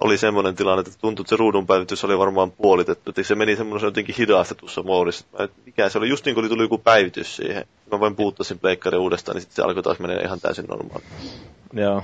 oli 0.00 0.18
semmoinen 0.18 0.56
tilanne, 0.56 0.80
että 0.80 0.92
tuntui, 1.00 1.22
että 1.22 1.28
se 1.28 1.36
ruudunpäivitys 1.36 2.04
oli 2.04 2.18
varmaan 2.18 2.50
puolitettu. 2.50 3.10
Että 3.10 3.22
se 3.22 3.34
meni 3.34 3.56
semmoisen 3.56 3.86
jotenkin 3.86 4.14
hidastetussa 4.18 4.82
moodissa. 4.82 5.24
Mikä 5.66 5.88
se 5.88 5.98
oli, 5.98 6.08
just 6.08 6.24
niin 6.24 6.34
kuin 6.34 6.48
tuli 6.48 6.62
joku 6.62 6.78
päivitys 6.78 7.36
siihen. 7.36 7.66
Mä 7.92 8.00
vain 8.00 8.16
puuttasin 8.16 8.58
pleikkarin 8.58 9.00
uudestaan, 9.00 9.34
niin 9.34 9.42
sitten 9.42 9.56
se 9.56 9.62
alkoi 9.62 9.82
taas 9.82 9.98
mennä 9.98 10.20
ihan 10.20 10.40
täysin 10.40 10.64
normaali. 10.68 11.04
Joo. 11.72 12.02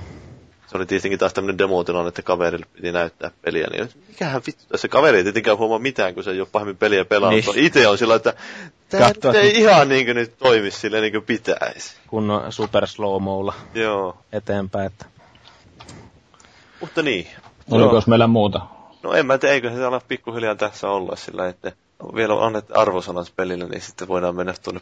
Se 0.67 0.77
oli 0.77 0.85
tietenkin 0.85 1.19
taas 1.19 1.33
tämmöinen 1.33 1.57
demotilanne, 1.57 2.09
että 2.09 2.21
kaverille 2.21 2.65
piti 2.73 2.91
näyttää 2.91 3.31
peliä. 3.41 3.67
Niin 3.71 3.89
mikähän 4.07 4.41
vittu 4.47 4.63
tässä 4.69 4.87
kaveri 4.87 5.17
ei 5.17 5.23
tietenkään 5.23 5.57
huomaa 5.57 5.79
mitään, 5.79 6.13
kun 6.13 6.23
se 6.23 6.31
ei 6.31 6.39
ole 6.39 6.47
pahemmin 6.51 6.77
peliä 6.77 7.05
pelannut. 7.05 7.45
Niin. 7.45 7.65
Itse 7.65 7.87
on 7.87 7.97
sillä, 7.97 8.15
että 8.15 8.33
tämä 8.89 9.11
ei 9.33 9.59
ihan 9.59 9.89
niin 9.89 10.05
kuin 10.05 10.15
nyt 10.15 10.37
toimi 10.37 10.71
sille 10.71 11.01
niin 11.01 11.13
kuin 11.13 11.23
pitäisi. 11.23 11.95
Kun 12.07 12.41
super 12.49 12.87
slow 12.87 13.53
Joo. 13.73 14.17
eteenpäin. 14.31 14.87
Että... 14.87 15.05
Mutta 16.81 17.01
niin, 17.01 17.27
Oliko 17.71 18.03
meillä 18.07 18.27
muuta? 18.27 18.61
No 19.03 19.13
en 19.13 19.25
mä 19.25 19.37
tiedä, 19.37 19.53
eikö 19.53 19.69
se 19.69 19.85
ala 19.85 20.01
pikkuhiljaa 20.07 20.55
tässä 20.55 20.89
olla 20.89 21.15
sillä, 21.15 21.47
että 21.47 21.71
vielä 22.15 22.33
on 22.33 22.43
annettu 22.43 22.73
arvosanat 22.75 23.33
pelille, 23.35 23.65
niin 23.65 23.81
sitten 23.81 24.07
voidaan 24.07 24.35
mennä 24.35 24.53
tuonne 24.63 24.81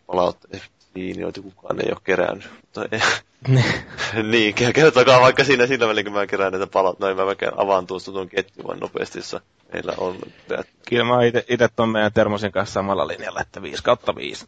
palautteisiin, 0.93 1.19
joita 1.21 1.41
kukaan 1.41 1.79
ei 1.85 1.91
ole 1.91 2.01
kerännyt. 2.03 2.49
Mutta 2.61 2.85
ei. 2.91 2.99
niin, 4.31 4.53
kertokaa 4.73 5.21
vaikka 5.21 5.43
siinä 5.43 5.67
sillä 5.67 5.87
välin, 5.87 6.05
kun 6.05 6.13
mä 6.13 6.27
kerään 6.27 6.51
näitä 6.51 6.67
palautteita, 6.67 7.15
noin 7.15 7.27
mä 7.27 7.51
avaan 7.57 7.87
tuosta 7.87 8.11
tuon 8.11 8.29
ketjun 8.29 8.67
vain 8.67 8.79
nopeasti, 8.79 9.19
jossa 9.19 9.41
meillä 9.73 9.93
on. 9.97 10.15
Kyllä 10.89 11.03
mä 11.03 11.17
itse 11.49 11.67
tuon 11.75 11.89
meidän 11.89 12.13
termosin 12.13 12.51
kanssa 12.51 12.73
samalla 12.73 13.07
linjalla, 13.07 13.41
että 13.41 13.61
5 13.61 13.83
kautta 13.83 14.15
5. 14.15 14.45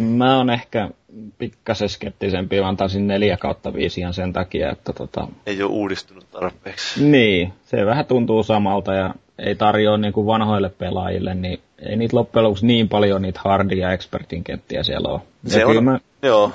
Mä 0.00 0.36
oon 0.36 0.50
ehkä 0.50 0.90
pikkasen 1.38 1.88
skeptisempi, 1.88 2.60
vaan 2.60 2.68
antaisin 2.68 3.06
4 3.06 3.36
kautta 3.36 3.74
5 3.74 4.00
ihan 4.00 4.14
sen 4.14 4.32
takia, 4.32 4.70
että 4.70 4.92
tota... 4.92 5.28
Ei 5.46 5.62
ole 5.62 5.70
uudistunut 5.70 6.30
tarpeeksi. 6.30 7.04
Niin, 7.04 7.52
se 7.64 7.86
vähän 7.86 8.06
tuntuu 8.06 8.42
samalta 8.42 8.94
ja 8.94 9.14
ei 9.40 9.54
tarjoa 9.54 9.96
niin 9.96 10.12
kuin 10.12 10.26
vanhoille 10.26 10.68
pelaajille, 10.68 11.34
niin 11.34 11.60
ei 11.78 11.96
niitä 11.96 12.16
loppujen 12.16 12.44
lopuksi 12.44 12.66
niin 12.66 12.88
paljon 12.88 13.22
niitä 13.22 13.40
hardi- 13.44 13.78
ja 13.78 13.92
expertin 13.92 14.44
kenttiä 14.44 14.82
siellä 14.82 15.08
ole. 15.08 15.20
Se 15.46 15.64
on, 15.64 15.84
mä, 15.84 16.00
joo. 16.22 16.52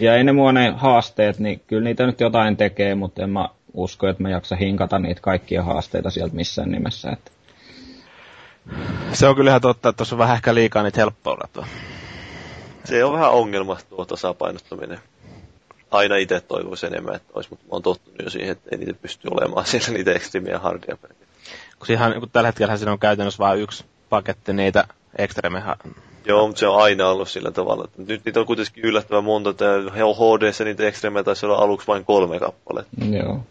Ja 0.00 0.16
ei 0.16 0.24
ne 0.24 0.32
mua 0.32 0.52
ne 0.52 0.74
haasteet, 0.76 1.38
niin 1.38 1.62
kyllä 1.66 1.84
niitä 1.84 2.06
nyt 2.06 2.20
jotain 2.20 2.56
tekee, 2.56 2.94
mutta 2.94 3.22
en 3.22 3.30
mä 3.30 3.48
usko, 3.74 4.08
että 4.08 4.22
mä 4.22 4.30
jaksa 4.30 4.56
hinkata 4.56 4.98
niitä 4.98 5.20
kaikkia 5.20 5.62
haasteita 5.62 6.10
sieltä 6.10 6.34
missään 6.34 6.70
nimessä. 6.70 7.10
Että. 7.10 7.30
Se 9.12 9.26
on 9.26 9.36
kyllä 9.36 9.50
ihan 9.50 9.60
totta, 9.60 9.88
että 9.88 9.96
tuossa 9.96 10.14
on 10.14 10.18
vähän 10.18 10.36
ehkä 10.36 10.54
liikaa 10.54 10.82
niitä 10.82 11.00
helppoilla 11.00 11.48
tuo. 11.52 11.64
Se 12.84 13.04
on 13.04 13.12
vähän 13.12 13.30
ongelma 13.30 13.76
tuo 13.88 14.04
tasapainottaminen. 14.04 15.00
Aina 15.90 16.16
itse 16.16 16.40
toivoisin 16.40 16.92
enemmän, 16.92 17.14
että 17.14 17.32
olisi, 17.34 17.50
mutta 17.50 17.64
mä 17.64 17.70
oon 17.70 17.82
tottunut 17.82 18.22
jo 18.24 18.30
siihen, 18.30 18.52
että 18.52 18.68
ei 18.72 18.78
niitä 18.78 18.94
pysty 19.02 19.28
olemaan 19.30 19.66
siellä 19.66 19.88
niitä 19.88 20.12
ekstremiä 20.12 20.58
hardia 20.58 20.96
Kun, 21.82 21.86
siihen, 21.86 22.20
kun 22.20 22.30
tällä 22.30 22.48
hetkellä 22.48 22.76
siinä 22.76 22.92
on 22.92 22.98
käytännössä 22.98 23.38
vain 23.38 23.60
yksi 23.60 23.84
paketti 24.10 24.52
niitä 24.52 24.84
ekstreme 25.18 25.62
Joo, 26.24 26.46
mutta 26.46 26.60
se 26.60 26.68
on 26.68 26.82
aina 26.82 27.08
ollut 27.08 27.28
sillä 27.28 27.50
tavalla. 27.50 27.84
Että 27.84 28.02
nyt 28.02 28.24
niitä 28.24 28.40
on 28.40 28.46
kuitenkin 28.46 28.84
yllättävän 28.84 29.24
monta. 29.24 29.54
Tämä 29.54 29.72
HD, 29.90 30.64
niitä 30.64 30.86
ekstremejä 30.86 31.24
taisi 31.24 31.46
olla 31.46 31.56
aluksi 31.56 31.86
vain 31.86 32.04
kolme 32.04 32.38
kappaletta. 32.38 33.04
Joo. 33.04 33.44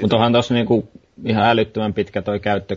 Mutta 0.00 0.16
onhan 0.16 0.32
tuossa 0.32 0.54
niinku 0.54 0.88
ihan 1.24 1.46
älyttömän 1.46 1.94
pitkä 1.94 2.22
toi 2.22 2.40
käyttö, 2.40 2.76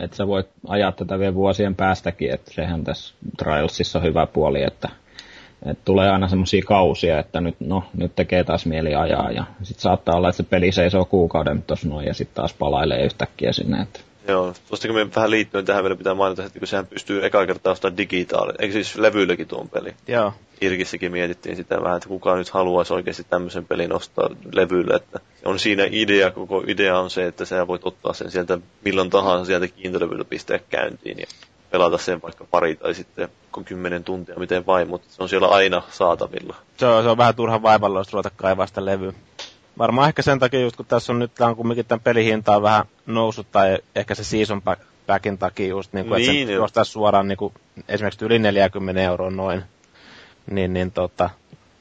että 0.00 0.16
sä 0.16 0.26
voit 0.26 0.46
ajaa 0.68 0.92
tätä 0.92 1.18
vielä 1.18 1.34
vuosien 1.34 1.74
päästäkin, 1.74 2.34
että 2.34 2.54
sehän 2.54 2.84
tässä 2.84 3.14
Trialsissa 3.36 3.98
on 3.98 4.04
hyvä 4.04 4.26
puoli, 4.26 4.62
että, 4.62 4.88
että 5.64 5.82
tulee 5.84 6.10
aina 6.10 6.28
semmoisia 6.28 6.62
kausia, 6.66 7.18
että 7.18 7.40
nyt, 7.40 7.56
no, 7.60 7.84
nyt 7.96 8.16
tekee 8.16 8.44
taas 8.44 8.66
mieli 8.66 8.94
ajaa 8.94 9.30
ja 9.30 9.44
sitten 9.62 9.82
saattaa 9.82 10.16
olla, 10.16 10.28
että 10.28 10.36
se 10.36 10.42
peli 10.42 10.72
seisoo 10.72 11.04
kuukauden 11.04 11.62
tuossa 11.62 11.88
noin 11.88 12.06
ja 12.06 12.14
sitten 12.14 12.34
taas 12.34 12.54
palailee 12.54 13.04
yhtäkkiä 13.04 13.52
sinne, 13.52 13.82
että 13.82 14.00
Joo, 14.28 14.54
tuosta 14.68 14.88
kun 14.88 14.96
me 14.96 15.08
vähän 15.16 15.30
liittyen 15.30 15.64
tähän 15.64 15.84
vielä 15.84 15.96
pitää 15.96 16.14
mainita, 16.14 16.44
että 16.44 16.58
kun 16.58 16.68
sehän 16.68 16.86
pystyy 16.86 17.26
eka 17.26 17.46
kertaa 17.46 17.72
ostamaan 17.72 17.96
digitaali, 17.96 18.52
eikö 18.58 18.72
siis 18.72 18.96
levyilläkin 18.96 19.48
tuon 19.48 19.68
peli? 19.68 19.94
Joo. 20.08 20.32
Irkissäkin 20.60 21.12
mietittiin 21.12 21.56
sitä 21.56 21.82
vähän, 21.82 21.96
että 21.96 22.08
kuka 22.08 22.36
nyt 22.36 22.48
haluaisi 22.48 22.94
oikeasti 22.94 23.24
tämmöisen 23.30 23.66
pelin 23.66 23.92
ostaa 23.92 24.28
levylle, 24.52 24.94
että 24.94 25.20
on 25.44 25.58
siinä 25.58 25.82
idea, 25.90 26.30
koko 26.30 26.64
idea 26.66 26.98
on 26.98 27.10
se, 27.10 27.26
että 27.26 27.44
sä 27.44 27.66
voit 27.66 27.84
ottaa 27.84 28.12
sen 28.12 28.30
sieltä 28.30 28.58
milloin 28.84 29.10
tahansa 29.10 29.44
sieltä 29.44 29.68
kiintolevyltä 29.68 30.24
pistää 30.24 30.58
käyntiin 30.58 31.18
ja 31.18 31.26
pelata 31.76 31.98
sen 31.98 32.22
vaikka 32.22 32.44
pari 32.50 32.76
tai 32.76 32.94
sitten 32.94 33.28
kymmenen 33.64 34.04
tuntia, 34.04 34.34
miten 34.38 34.66
vain, 34.66 34.88
mutta 34.88 35.08
se 35.10 35.22
on 35.22 35.28
siellä 35.28 35.48
aina 35.48 35.82
saatavilla. 35.90 36.56
Se 36.76 36.86
on, 36.86 37.02
se 37.02 37.08
on 37.08 37.16
vähän 37.16 37.34
turhan 37.34 37.62
vaivalloista 37.62 38.12
ruveta 38.12 38.30
kaivaa 38.36 38.66
sitä 38.66 38.84
levyä 38.84 39.12
varmaan 39.78 40.08
ehkä 40.08 40.22
sen 40.22 40.38
takia 40.38 40.60
just 40.60 40.76
kun 40.76 40.86
tässä 40.86 41.12
on 41.12 41.18
nyt 41.18 41.34
tämä 41.34 41.50
on 41.50 41.56
kumminkin 41.56 41.86
tämän 41.86 42.00
pelihinta 42.00 42.56
on 42.56 42.62
vähän 42.62 42.84
noussut 43.06 43.46
tai 43.52 43.78
ehkä 43.94 44.14
se 44.14 44.24
season 44.24 44.62
packin 45.06 45.38
takia 45.38 45.68
just 45.68 45.92
niin 45.92 46.06
kuin, 46.06 46.26
niin, 46.26 46.48
että 46.50 46.84
se 46.84 46.90
suoraan 46.90 47.28
niin 47.28 47.38
kuin, 47.38 47.54
esimerkiksi 47.88 48.24
yli 48.24 48.38
40 48.38 49.02
euroa 49.02 49.30
noin. 49.30 49.62
Niin, 50.50 50.72
niin 50.72 50.92
tota, 50.92 51.30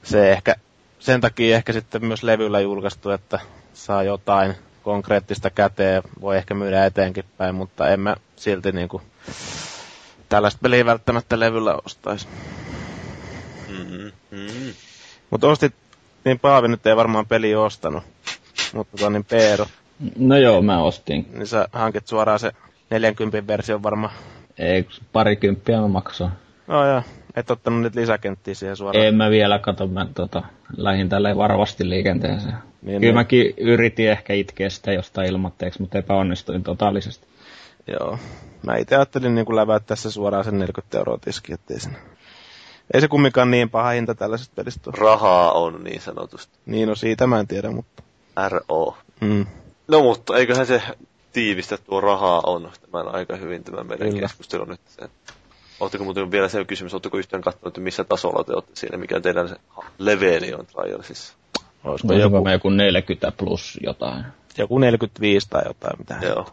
se 0.04 0.32
ehkä, 0.32 0.56
sen 1.00 1.22
takia 1.22 1.56
ehkä 1.56 1.74
sitten 1.74 2.06
myös 2.06 2.24
levyllä 2.24 2.60
julkaistu, 2.60 3.10
että 3.10 3.40
saa 3.74 4.04
jotain 4.04 4.56
konkreettista 4.84 5.50
käteen, 5.50 6.04
voi 6.22 6.38
ehkä 6.38 6.54
myydä 6.54 6.86
eteenkin 6.86 7.26
päin, 7.38 7.56
mutta 7.56 7.90
en 7.90 8.00
mä 8.00 8.16
silti 8.36 8.72
niin 8.72 8.90
kuin, 8.90 9.04
tällaista 10.36 10.60
peliä 10.62 10.86
välttämättä 10.86 11.40
levyllä 11.40 11.76
ostaisi. 11.86 12.28
Mm-hmm. 13.70 14.12
Mm-hmm. 14.32 14.74
Mutta 15.30 15.48
ostit 15.48 15.74
niin 16.26 16.40
Paavi 16.40 16.68
nyt 16.68 16.86
ei 16.88 16.96
varmaan 16.96 17.26
peli 17.26 17.56
ostanut, 17.56 18.04
mutta 18.74 18.98
tota 18.98 19.10
niin 19.10 19.26
Peero. 19.26 19.66
No 20.18 20.38
joo, 20.38 20.62
mä 20.62 20.84
ostin. 20.84 21.28
Niin 21.34 21.48
sä 21.48 21.68
hankit 21.72 22.08
suoraan 22.08 22.40
se 22.40 22.52
40 22.90 23.48
versio 23.48 23.84
varmaan. 23.84 24.14
Ei, 24.58 24.88
parikymppiä 25.14 25.82
mä 25.82 25.88
maksoin. 25.88 26.32
No 26.68 26.88
joo, 26.88 27.02
et 27.36 27.52
ottanut 27.52 27.82
nyt 27.82 27.96
lisäkenttiä 27.96 28.54
siihen 28.54 28.76
suoraan. 28.76 29.06
En 29.06 29.16
mä 29.16 29.30
vielä 29.30 29.60
kato, 29.60 29.88
mä 29.88 30.08
tota, 30.14 30.44
lähdin 30.78 31.10
tälle 31.10 31.38
varovasti 31.38 31.90
liikenteeseen. 31.90 32.54
Niin, 32.54 32.86
Kyllä 32.86 33.00
niin. 33.00 33.16
mäkin 33.16 33.54
yritin 33.58 34.10
ehkä 34.10 34.34
itkeä 34.34 34.70
sitä 34.70 34.94
jostain 34.94 35.30
ilmoitteeksi, 35.30 35.82
mutta 35.82 35.98
epäonnistuin 35.98 36.64
totaalisesti. 36.64 37.28
Joo. 37.88 38.20
Mä 38.66 38.78
itse 38.78 38.96
ajattelin 38.96 39.36
niin 39.36 39.56
läväyttää 39.56 39.96
tässä 39.96 40.12
suoraan 40.12 40.44
sen 40.44 40.60
40 40.60 40.98
euroa 40.98 41.18
tiski, 41.18 41.54
ettei 41.54 41.80
sinne 41.80 42.00
ei 42.94 43.02
se 43.02 43.08
kumminkaan 43.08 43.52
niin 43.52 43.70
paha 43.70 43.90
hinta 43.90 44.16
tällaisesta 44.16 44.54
pelistä 44.56 44.92
Rahaa 44.98 45.52
on 45.52 45.84
niin 45.84 46.02
sanotusti. 46.02 46.60
Niin, 46.66 46.88
no 46.88 46.96
siitä 46.96 47.28
mä 47.28 47.40
en 47.40 47.48
tiedä, 47.48 47.72
mutta... 47.72 48.04
RO. 48.50 48.98
Mm. 49.22 49.46
No 49.88 50.02
mutta 50.02 50.38
eiköhän 50.38 50.66
se 50.66 50.82
tiivistä 51.34 51.78
tuo 51.78 52.02
rahaa 52.02 52.42
on 52.46 52.72
tämän 52.92 53.16
aika 53.16 53.36
hyvin 53.36 53.64
tämän 53.64 53.88
meidän 53.88 54.10
Kyllä. 54.10 54.22
keskustelun 54.22 54.68
nyt. 54.68 54.82
Oletteko 55.80 56.04
muuten 56.04 56.32
vielä 56.32 56.50
se 56.50 56.66
kysymys, 56.66 56.94
oletteko 56.94 57.18
yhtään 57.18 57.44
katsonut, 57.44 57.68
että 57.68 57.82
missä 57.82 58.04
tasolla 58.04 58.44
te 58.44 58.54
olette 58.54 58.72
siinä, 58.74 58.98
mikä 58.98 59.20
teidän 59.20 59.50
se 59.50 59.56
leveli 59.98 60.54
on 60.54 60.66
Trialsissa? 60.66 61.34
Olisiko 61.84 62.14
joku, 62.14 62.50
joku 62.50 62.70
40 62.70 63.32
plus 63.38 63.80
jotain? 63.84 64.26
Joku 64.58 64.80
45 64.80 65.50
tai 65.50 65.62
jotain, 65.66 66.00
mitä 66.00 66.18
Joo. 66.22 66.46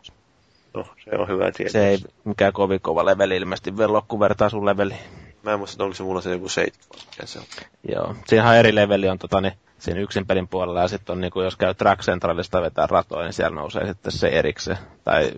No, 0.75 0.87
se 1.05 1.17
on 1.19 1.29
hyvä 1.29 1.53
tietää. 1.53 1.73
Se 1.73 1.89
ei 1.89 1.99
mikään 2.25 2.53
kovin 2.53 2.81
kova 2.81 3.05
leveli 3.05 3.37
ilmeisesti 3.37 3.77
vielä 3.77 3.93
vertaa 4.21 4.49
sun 4.49 4.67
leveliin. 4.67 5.01
Mä 5.43 5.53
en 5.53 5.59
muista, 5.59 5.75
että 5.75 5.85
onko 5.85 5.95
se 5.95 6.03
mulla 6.03 6.21
se 6.21 6.31
joku 6.31 6.49
70 6.49 7.09
mikä 7.11 7.27
se 7.27 7.39
on. 7.39 7.45
Joo. 7.89 8.15
Siinähän 8.27 8.57
eri 8.57 8.75
leveli 8.75 9.09
on 9.09 9.19
tota, 9.19 9.41
niin, 9.41 9.53
siinä 9.79 10.01
yksin 10.01 10.27
pelin 10.27 10.49
puolella 10.49 10.81
ja 10.81 10.89
sitten 10.89 11.13
on 11.13 11.21
niin 11.21 11.31
kuin, 11.33 11.45
jos 11.45 11.57
käy 11.57 11.75
Track 11.75 12.03
Centralista 12.03 12.63
vetää 12.63 12.87
ratoja, 12.87 13.23
niin 13.23 13.33
siellä 13.33 13.55
nousee 13.55 13.87
sitten 13.87 14.13
se 14.13 14.29
erikseen. 14.29 14.79
Tai... 15.05 15.33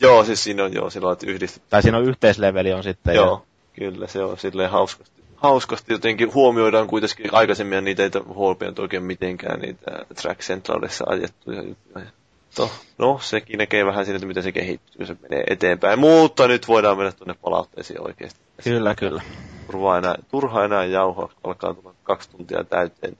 Joo, 0.00 0.24
siis 0.24 0.44
siinä 0.44 0.64
on 0.64 0.72
joo, 0.72 0.90
sillä 0.90 1.08
on 1.08 1.16
yhdistetty. 1.26 1.68
Tai 1.70 1.82
siinä 1.82 1.98
on 1.98 2.04
yhteisleveli 2.04 2.72
on 2.72 2.82
sitten. 2.82 3.14
Joo, 3.14 3.32
ja... 3.32 3.80
kyllä 3.84 4.06
se 4.06 4.24
on 4.24 4.38
silleen 4.38 4.70
hauskasti. 4.70 5.20
Hauskasti 5.36 5.92
jotenkin 5.92 6.34
huomioidaan 6.34 6.86
kuitenkin 6.86 7.34
aikaisemmin 7.34 7.76
ja 7.76 7.80
niitä 7.80 8.02
ei 8.02 8.10
huomioitu 8.26 8.82
oikein 8.82 9.02
mitenkään 9.02 9.60
niitä 9.60 9.90
Track 10.22 10.40
Centralissa 10.40 11.04
ajettuja 11.08 11.62
juttuja. 11.62 12.06
To, 12.54 12.70
no, 12.98 13.18
sekin 13.22 13.58
näkee 13.58 13.86
vähän 13.86 14.04
siinä, 14.04 14.16
että 14.16 14.26
miten 14.26 14.42
se 14.42 14.52
kehittyy, 14.52 14.96
kun 14.96 15.06
se 15.06 15.16
menee 15.22 15.44
eteenpäin. 15.46 15.98
Mutta 15.98 16.48
nyt 16.48 16.68
voidaan 16.68 16.96
mennä 16.96 17.12
tuonne 17.12 17.34
palautteisiin 17.42 18.00
oikeasti. 18.06 18.40
Kyllä, 18.64 18.94
kyllä. 18.94 19.22
Turha 19.66 19.98
enää, 19.98 20.14
turha 20.30 20.64
enää 20.64 20.84
jauhoa, 20.84 21.32
alkaa 21.44 21.74
tulla 21.74 21.94
kaksi 22.02 22.30
tuntia 22.30 22.64
täyteen. 22.64 23.16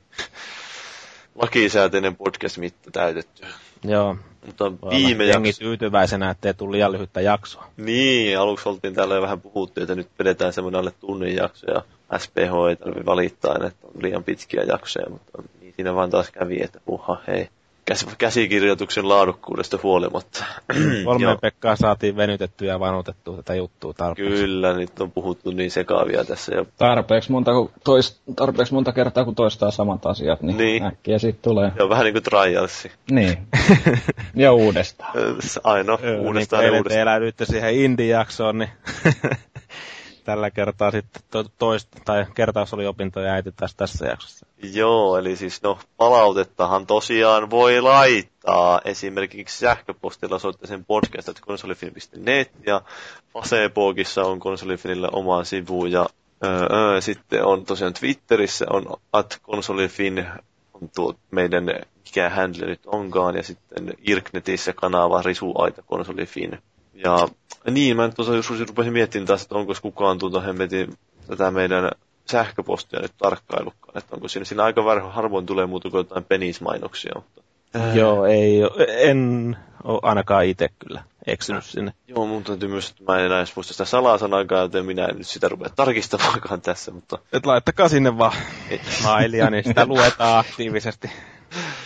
Lakisääteinen 1.34 2.16
podcast-mitta 2.16 2.90
täytetty. 2.90 3.46
Joo. 3.84 4.16
Mutta 4.46 4.72
viime 4.90 5.24
jakso... 5.24 5.58
tyytyväisenä, 5.58 6.30
ettei 6.30 6.54
tule 6.54 6.72
liian 6.72 6.92
lyhyttä 6.92 7.20
jaksoa. 7.20 7.66
Niin, 7.76 8.38
aluksi 8.38 8.68
oltiin 8.68 8.94
täällä 8.94 9.14
jo 9.14 9.22
vähän 9.22 9.40
puhuttu, 9.40 9.80
että 9.80 9.94
nyt 9.94 10.08
vedetään 10.18 10.52
semmoinen 10.52 10.78
alle 10.78 10.92
tunnin 11.00 11.36
jakso 11.36 11.66
ja 11.70 11.82
SPH 12.18 12.68
ei 12.70 12.76
tarvitse 12.76 13.06
valittaa, 13.06 13.56
että 13.66 13.86
on 13.86 14.02
liian 14.02 14.24
pitkiä 14.24 14.62
jaksoja, 14.62 15.10
mutta 15.10 15.42
niin 15.60 15.74
siinä 15.76 15.94
vaan 15.94 16.10
taas 16.10 16.30
kävi, 16.30 16.62
että 16.62 16.80
puha 16.84 17.20
hei 17.26 17.48
käs, 17.90 18.06
käsikirjoituksen 18.18 19.08
laadukkuudesta 19.08 19.78
huolimatta. 19.82 20.44
Kolme 21.04 21.36
Pekkaa 21.40 21.76
saatiin 21.76 22.16
venytettyä 22.16 22.68
ja 22.68 22.80
vanutettua 22.80 23.36
tätä 23.36 23.54
juttua 23.54 23.92
tarpeeksi. 23.92 24.34
Kyllä, 24.34 24.72
nyt 24.72 25.00
on 25.00 25.12
puhuttu 25.12 25.50
niin 25.50 25.70
sekaavia 25.70 26.24
tässä. 26.24 26.54
Jo. 26.54 26.66
Tarpeeksi 26.78 27.32
monta, 27.32 27.50
toist, 27.84 28.20
tarpeeksi 28.36 28.74
monta 28.74 28.92
kertaa, 28.92 29.24
kun 29.24 29.34
toistaa 29.34 29.70
samat 29.70 30.06
asiat, 30.06 30.42
niin, 30.42 30.56
niin. 30.56 30.82
äkkiä 30.82 31.18
siitä 31.18 31.38
tulee. 31.42 31.72
Joo, 31.76 31.88
vähän 31.88 32.04
niin 32.04 32.14
kuin 32.14 32.22
trialsi. 32.22 32.90
Niin. 33.10 33.38
ja 34.34 34.52
uudestaan. 34.52 35.12
Aino, 35.64 35.98
uudestaan 36.20 36.62
niin, 36.62 36.72
ja 36.72 36.78
uudestaan. 36.78 37.02
eläydyitte 37.02 37.44
siihen 37.44 37.74
indie-jaksoon, 37.74 38.58
niin 38.58 38.70
tällä 40.24 40.50
kertaa 40.50 40.90
sitten 40.90 41.22
to, 41.30 41.44
toista, 41.58 41.98
tai 42.04 42.26
kertaus 42.34 42.74
oli 42.74 42.86
opintoja 42.86 43.32
äiti 43.32 43.52
tässä, 43.52 43.76
tässä 43.76 44.06
jaksossa. 44.06 44.46
Joo, 44.62 45.18
eli 45.18 45.36
siis 45.36 45.62
no 45.62 45.78
palautettahan 45.96 46.86
tosiaan 46.86 47.50
voi 47.50 47.80
laittaa 47.80 48.80
esimerkiksi 48.84 49.58
sähköpostilla 49.58 50.38
sen 50.64 50.84
podcast.konsolifin.net 50.84 52.50
ja 52.66 52.82
Facebookissa 53.32 54.24
on 54.24 54.40
konsolifilillä 54.40 55.08
oma 55.12 55.44
sivu 55.44 55.86
ja 55.86 56.06
öö, 56.44 57.00
sitten 57.00 57.44
on 57.44 57.64
tosiaan 57.64 57.94
Twitterissä 57.94 58.66
on 58.70 58.96
at 59.12 59.38
konsolifin 59.42 60.26
on 60.72 60.90
tuo 60.94 61.14
meidän 61.30 61.64
mikä 62.04 62.30
handle 62.30 62.66
nyt 62.66 62.80
onkaan 62.86 63.36
ja 63.36 63.42
sitten 63.42 63.94
Irknetissä 64.02 64.72
kanava 64.72 65.22
Risuaita 65.22 65.82
konsolifin. 65.82 66.58
Ja 67.04 67.28
niin, 67.70 67.96
mä 67.96 68.08
tuossa 68.08 68.34
joskus 68.34 68.60
rupesin 68.60 68.92
miettimään 68.92 69.26
taas, 69.26 69.42
että 69.42 69.54
onko 69.54 69.74
kukaan 69.82 70.18
tuota 70.18 70.40
hemmetin 70.40 70.98
tätä 71.26 71.50
meidän 71.50 71.90
sähköpostia 72.30 73.00
nyt 73.00 73.12
tarkkailukaan, 73.18 73.98
että 73.98 74.16
onko 74.16 74.28
siinä, 74.28 74.44
siinä 74.44 74.64
aika 74.64 75.10
harvoin 75.10 75.46
tulee 75.46 75.66
muuta 75.66 75.90
kuin 75.90 75.98
jotain 75.98 76.24
penismainoksia, 76.24 77.12
mutta... 77.14 77.42
Äh. 77.76 77.96
Joo, 77.96 78.26
ei, 78.26 78.60
en 78.88 79.56
ole 79.84 80.00
ainakaan 80.02 80.44
itse 80.44 80.68
kyllä 80.78 81.02
eksynyt 81.26 81.62
äh. 81.62 81.68
sinne. 81.68 81.92
Joo, 82.08 82.26
mun 82.26 82.44
täytyy 82.44 82.68
myös, 82.68 82.90
että 82.90 83.12
mä 83.12 83.18
en 83.18 83.24
enää 83.24 83.44
muista 83.56 83.72
sitä 83.72 83.84
salasanaakaan, 83.84 84.62
joten 84.62 84.86
minä 84.86 85.06
en 85.06 85.16
nyt 85.16 85.26
sitä 85.26 85.48
rupea 85.48 85.68
tarkistamaankaan 85.76 86.60
tässä, 86.60 86.90
mutta... 86.90 87.18
Et 87.32 87.46
laittakaa 87.46 87.88
sinne 87.88 88.18
vaan 88.18 88.36
mailia, 89.02 89.50
niin 89.50 89.64
sitä 89.64 89.86
luetaan 89.86 90.38
aktiivisesti. 90.38 91.10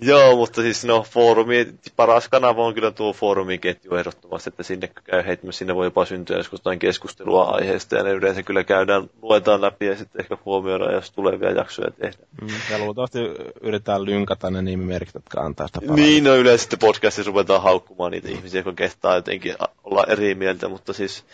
Joo, 0.00 0.36
mutta 0.36 0.62
siis 0.62 0.84
no 0.84 1.02
foorumi, 1.10 1.66
paras 1.96 2.28
kanava 2.28 2.66
on 2.66 2.74
kyllä 2.74 2.90
tuo 2.90 3.12
foorumiketju 3.12 3.94
ehdottomasti, 3.94 4.48
että 4.48 4.62
sinne 4.62 4.90
käy 5.04 5.26
heittämässä, 5.26 5.58
sinne 5.58 5.74
voi 5.74 5.86
jopa 5.86 6.04
syntyä 6.04 6.36
joskus 6.36 6.60
jotain 6.60 6.78
keskustelua 6.78 7.44
aiheesta 7.44 7.96
ja 7.96 8.02
ne 8.02 8.10
yleensä 8.10 8.42
kyllä 8.42 8.64
käydään, 8.64 9.10
luetaan 9.22 9.60
läpi 9.60 9.86
ja 9.86 9.96
sitten 9.96 10.20
ehkä 10.20 10.38
huomioidaan, 10.44 10.94
jos 10.94 11.10
tulevia 11.10 11.50
jaksoja 11.50 11.90
tehdään. 11.90 12.28
Mm, 12.42 12.48
ja 12.70 12.78
luultavasti 12.78 13.18
yritetään 13.60 14.04
lynkata 14.04 14.50
ne 14.50 14.62
nimimerkit, 14.62 15.14
jotka 15.14 15.40
antaa 15.40 15.66
sitä 15.66 15.80
palautetta. 15.80 16.08
Niin, 16.08 16.24
no 16.24 16.36
yleensä 16.36 16.62
sitten 16.62 16.78
podcastissa 16.78 17.30
ruvetaan 17.30 17.62
haukkumaan 17.62 18.12
niitä 18.12 18.28
ihmisiä, 18.28 18.58
jotka 18.58 18.72
kehtaa 18.72 19.14
jotenkin 19.14 19.54
olla 19.84 20.04
eri 20.08 20.34
mieltä, 20.34 20.68
mutta 20.68 20.92
siis 20.92 21.24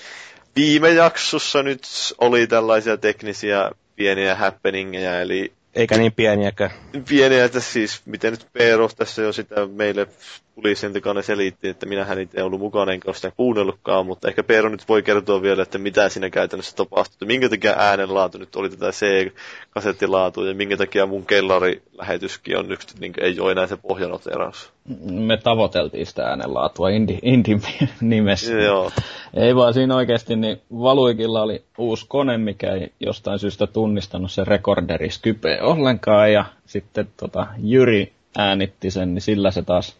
viime 0.56 0.90
jaksossa 0.90 1.62
nyt 1.62 1.82
oli 2.18 2.47
tällaisia 2.47 2.97
teknisiä 2.97 3.70
pieniä 3.97 4.34
happeningeja, 4.34 5.20
eli 5.20 5.52
eikä 5.74 5.99
niin 5.99 6.12
pieniäkään. 6.12 6.70
Pieniä, 7.09 7.44
että 7.44 7.61
siis 7.61 8.03
miten 8.07 8.31
nyt 8.31 8.47
Peero 8.53 8.89
tässä 8.97 9.23
jo 9.23 9.32
sitä 9.32 9.66
meille 9.66 10.07
poliisin 10.55 10.93
selitti, 11.20 11.69
että 11.69 11.87
minähän 11.87 12.20
itse 12.20 12.43
ollut 12.43 12.61
mukana 12.61 12.93
enkä 12.93 13.09
ole 13.09 13.15
sitä 13.15 13.33
kuunnellutkaan, 13.37 14.07
mutta 14.07 14.29
ehkä 14.29 14.43
Peero 14.43 14.69
nyt 14.69 14.89
voi 14.89 15.03
kertoa 15.03 15.43
vielä, 15.43 15.62
että 15.62 15.79
mitä 15.79 16.09
siinä 16.09 16.31
käytännössä 16.31 16.77
tapahtui, 16.77 17.27
minkä 17.27 17.49
takia 17.49 17.74
äänenlaatu 17.79 18.39
nyt 18.39 18.57
oli 18.57 18.70
tätä 18.70 18.91
C-kasettilaatua 18.91 20.49
ja 20.49 20.55
minkä 20.55 20.77
takia 20.77 21.07
mun 21.07 21.27
kellarilähetyskin 21.27 22.59
on 22.59 22.69
nyt, 22.69 22.81
niin 23.01 23.12
ei 23.20 23.41
ole 23.41 23.53
enää 23.53 23.66
se 23.66 23.77
pohjanoteraus. 23.77 24.73
Me 25.11 25.37
tavoiteltiin 25.37 26.07
sitä 26.07 26.23
äänenlaatua 26.23 26.89
Indi, 26.89 27.19
Indi 27.23 27.57
nimessä. 28.01 28.53
Joo. 28.53 28.91
Ei 29.35 29.57
vaan 29.57 29.74
siinä 29.74 29.97
oikeasti, 29.97 30.37
niin 30.37 30.61
Valuikilla 30.73 31.43
oli 31.43 31.65
uusi 31.79 32.07
kone, 32.09 32.39
mikä 32.39 32.73
ei 32.73 32.93
jostain 33.01 33.39
syystä 33.39 33.66
tunnistanut 33.66 34.33
se 34.33 34.45
rekorderi 34.45 35.11
Skype 35.11 35.62
ollenkaan 35.62 36.33
ja 36.33 36.45
sitten 36.66 37.09
tota, 37.16 37.47
Jyri 37.59 38.12
äänitti 38.39 38.91
sen, 38.91 39.15
niin 39.15 39.23
sillä 39.23 39.51
se 39.51 39.62
taas 39.62 39.97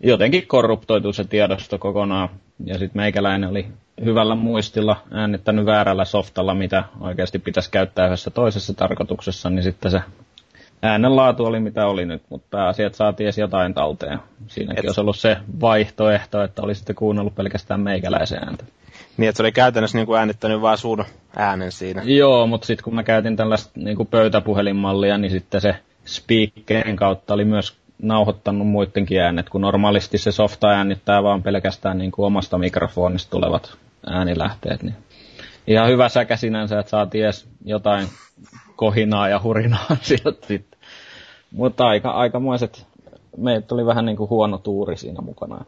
jotenkin 0.00 0.46
korruptoitu 0.46 1.12
se 1.12 1.24
tiedosto 1.24 1.78
kokonaan. 1.78 2.28
Ja 2.64 2.78
sitten 2.78 3.02
meikäläinen 3.02 3.50
oli 3.50 3.66
hyvällä 4.04 4.34
muistilla 4.34 4.96
äänittänyt 5.10 5.66
väärällä 5.66 6.04
softalla, 6.04 6.54
mitä 6.54 6.84
oikeasti 7.00 7.38
pitäisi 7.38 7.70
käyttää 7.70 8.06
yhdessä 8.06 8.30
toisessa 8.30 8.74
tarkoituksessa, 8.74 9.50
niin 9.50 9.62
sitten 9.62 9.90
se 9.90 10.00
äänenlaatu 10.82 11.44
oli 11.44 11.60
mitä 11.60 11.86
oli 11.86 12.06
nyt, 12.06 12.22
mutta 12.28 12.46
pääasiat 12.50 12.94
saatiin 12.94 13.24
edes 13.24 13.38
jotain 13.38 13.74
talteen. 13.74 14.18
Siinäkin 14.46 14.78
Et... 14.78 14.84
olisi 14.84 15.00
ollut 15.00 15.18
se 15.18 15.36
vaihtoehto, 15.60 16.42
että 16.42 16.62
olisitte 16.62 16.94
kuunnellut 16.94 17.34
pelkästään 17.34 17.80
meikäläisen 17.80 18.44
ääntä. 18.44 18.64
Niin, 19.16 19.28
että 19.28 19.36
se 19.36 19.42
oli 19.42 19.52
käytännössä 19.52 19.98
niin 19.98 20.06
kuin 20.06 20.18
äänittänyt 20.18 20.60
vaan 20.60 20.78
sun 20.78 21.04
äänen 21.36 21.72
siinä. 21.72 22.02
Joo, 22.04 22.46
mutta 22.46 22.66
sitten 22.66 22.84
kun 22.84 22.94
mä 22.94 23.02
käytin 23.02 23.36
tällaista 23.36 23.70
niin 23.76 23.96
kuin 23.96 24.06
pöytäpuhelinmallia, 24.06 25.18
niin 25.18 25.30
sitten 25.30 25.60
se 25.60 25.76
speakerin 26.04 26.96
kautta 26.96 27.34
oli 27.34 27.44
myös 27.44 27.79
nauhoittanut 28.02 28.66
muidenkin 28.66 29.20
äänet, 29.20 29.48
kun 29.48 29.60
normaalisti 29.60 30.18
se 30.18 30.32
softa 30.32 30.68
äänittää 30.68 31.22
vaan 31.22 31.42
pelkästään 31.42 31.98
niin 31.98 32.12
kuin 32.12 32.26
omasta 32.26 32.58
mikrofonista 32.58 33.30
tulevat 33.30 33.76
äänilähteet. 34.06 34.82
Niin 34.82 34.96
ihan 35.66 35.88
hyvä 35.88 36.08
säkä 36.08 36.36
sinänsä, 36.36 36.78
että 36.78 36.90
saatiin 36.90 37.24
edes 37.24 37.48
jotain 37.64 38.08
kohinaa 38.76 39.28
ja 39.28 39.40
hurinaa 39.42 39.86
sieltä 40.02 40.46
sitten. 40.46 40.80
Mutta 41.52 41.86
aika, 41.86 42.10
aikamoiset, 42.10 42.86
meitä 43.36 43.66
tuli 43.66 43.86
vähän 43.86 44.04
niin 44.06 44.16
kuin 44.16 44.30
huono 44.30 44.58
tuuri 44.58 44.96
siinä 44.96 45.20
mukana. 45.22 45.64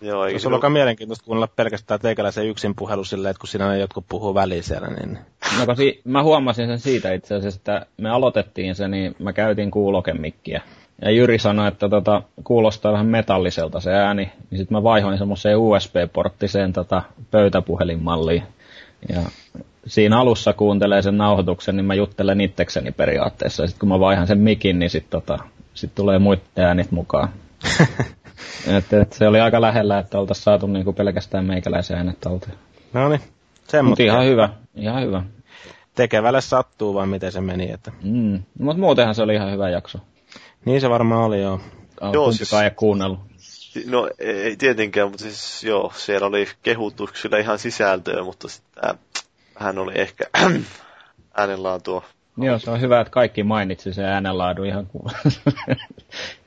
Joo, 0.00 0.24
ei 0.24 0.38
se 0.38 0.48
on 0.48 0.54
aika 0.54 0.70
mielenkiintoista 0.70 1.24
kuunnella 1.24 1.48
pelkästään 1.56 2.00
teikäläisen 2.00 2.48
yksin 2.48 2.74
puhelu 2.74 3.04
silleen, 3.04 3.30
että 3.30 3.40
kun 3.40 3.48
siinä 3.48 3.68
ne 3.68 3.78
jotkut 3.78 4.04
puhuu 4.08 4.34
väliin 4.34 4.62
siellä, 4.62 4.88
niin... 4.88 5.18
No 5.66 5.74
si- 5.74 6.00
mä 6.04 6.22
huomasin 6.22 6.66
sen 6.66 6.78
siitä 6.80 7.12
itse 7.12 7.34
asiassa, 7.34 7.58
että 7.58 7.86
me 7.96 8.10
aloitettiin 8.10 8.74
se, 8.74 8.88
niin 8.88 9.16
mä 9.18 9.32
käytin 9.32 9.70
kuulokemikkiä. 9.70 10.62
Ja 11.02 11.10
Jyri 11.10 11.38
sanoi, 11.38 11.68
että 11.68 11.88
tota, 11.88 12.22
kuulostaa 12.44 12.92
vähän 12.92 13.06
metalliselta 13.06 13.80
se 13.80 13.92
ääni, 13.94 14.32
niin 14.50 14.58
sitten 14.58 14.78
mä 14.78 14.82
vaihoin 14.82 15.18
semmoiseen 15.18 15.58
USB-porttiseen 15.58 16.72
tota, 16.72 17.02
pöytäpuhelinmalliin. 17.30 18.42
Ja 19.08 19.20
siinä 19.86 20.18
alussa 20.18 20.52
kuuntelee 20.52 21.02
sen 21.02 21.18
nauhoituksen, 21.18 21.76
niin 21.76 21.84
mä 21.84 21.94
juttelen 21.94 22.40
itsekseni 22.40 22.92
periaatteessa. 22.92 23.62
Ja 23.62 23.66
sitten 23.66 23.80
kun 23.80 23.88
mä 23.88 24.00
vaihan 24.00 24.26
sen 24.26 24.38
mikin, 24.38 24.78
niin 24.78 24.90
sitten 24.90 25.10
tota, 25.10 25.38
sit 25.74 25.94
tulee 25.94 26.18
muiden 26.18 26.64
äänit 26.64 26.90
mukaan. 26.90 27.28
et, 28.76 28.92
et 28.92 29.12
se 29.12 29.28
oli 29.28 29.40
aika 29.40 29.60
lähellä, 29.60 29.98
että 29.98 30.18
oltaisiin 30.18 30.44
saatu 30.44 30.66
niinku 30.66 30.92
pelkästään 30.92 31.44
meikäläisen 31.44 31.96
äänet 31.96 32.20
talteen. 32.20 32.54
No 32.92 33.08
niin, 33.08 33.20
Mutta 33.82 34.02
ihan 34.02 34.24
hyvä, 34.24 34.48
ihan 34.74 35.02
hyvä. 35.02 35.22
Tekevälle 35.94 36.40
sattuu 36.40 36.94
vai 36.94 37.06
miten 37.06 37.32
se 37.32 37.40
meni. 37.40 37.70
Että... 37.70 37.92
Mm. 38.02 38.42
Mutta 38.58 38.80
muutenhan 38.80 39.14
se 39.14 39.22
oli 39.22 39.34
ihan 39.34 39.52
hyvä 39.52 39.70
jakso. 39.70 39.98
Niin 40.64 40.80
se 40.80 40.90
varmaan 40.90 41.22
oli, 41.22 41.42
joo. 41.42 41.60
Oh, 42.00 42.14
joo, 42.14 42.32
siis... 42.32 42.52
ei 42.52 42.70
kuunnellut. 42.70 43.20
No 43.86 44.10
ei 44.18 44.56
tietenkään, 44.56 45.08
mutta 45.08 45.22
siis 45.22 45.64
joo, 45.64 45.92
siellä 45.96 46.26
oli 46.26 46.46
kehutuksilla 46.62 47.36
ihan 47.36 47.58
sisältöä, 47.58 48.24
mutta 48.24 48.48
sitten 48.48 48.98
hän 49.54 49.78
oli 49.78 49.92
ehkä 49.94 50.24
äänenlaatua. 51.38 52.04
Joo, 52.36 52.58
se 52.58 52.70
on 52.70 52.80
hyvä, 52.80 53.00
että 53.00 53.10
kaikki 53.10 53.42
mainitsi 53.42 53.92
sen 53.92 54.04
äänenlaadun 54.04 54.66
ihan 54.66 54.86
kuin, 54.86 55.14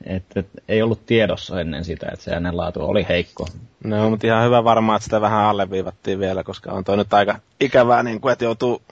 että 0.06 0.40
et, 0.40 0.46
ei 0.68 0.82
ollut 0.82 1.06
tiedossa 1.06 1.60
ennen 1.60 1.84
sitä, 1.84 2.06
että 2.12 2.24
se 2.24 2.30
äänenlaatu 2.30 2.80
oli 2.80 3.06
heikko. 3.08 3.46
No, 3.84 4.10
mutta 4.10 4.26
ihan 4.26 4.44
hyvä 4.44 4.64
varmaan, 4.64 4.96
että 4.96 5.04
sitä 5.04 5.20
vähän 5.20 5.44
alleviivattiin 5.44 6.18
vielä, 6.18 6.44
koska 6.44 6.72
on 6.72 6.84
toi 6.84 6.96
nyt 6.96 7.14
aika 7.14 7.38
ikävää, 7.60 8.02
niin 8.02 8.20
kuin, 8.20 8.32
että 8.32 8.44
joutuu 8.44 8.82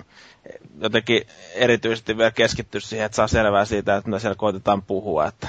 jotenkin 0.81 1.23
erityisesti 1.55 2.17
vielä 2.17 2.31
keskittyä 2.31 2.81
siihen, 2.81 3.07
että 3.07 3.17
saa 3.17 3.29
selvää 3.29 3.65
siitä, 3.65 3.97
että 3.97 4.11
me 4.11 4.19
siellä 4.21 4.35
koitetaan 4.35 4.83
puhua. 4.83 5.27
Että 5.27 5.49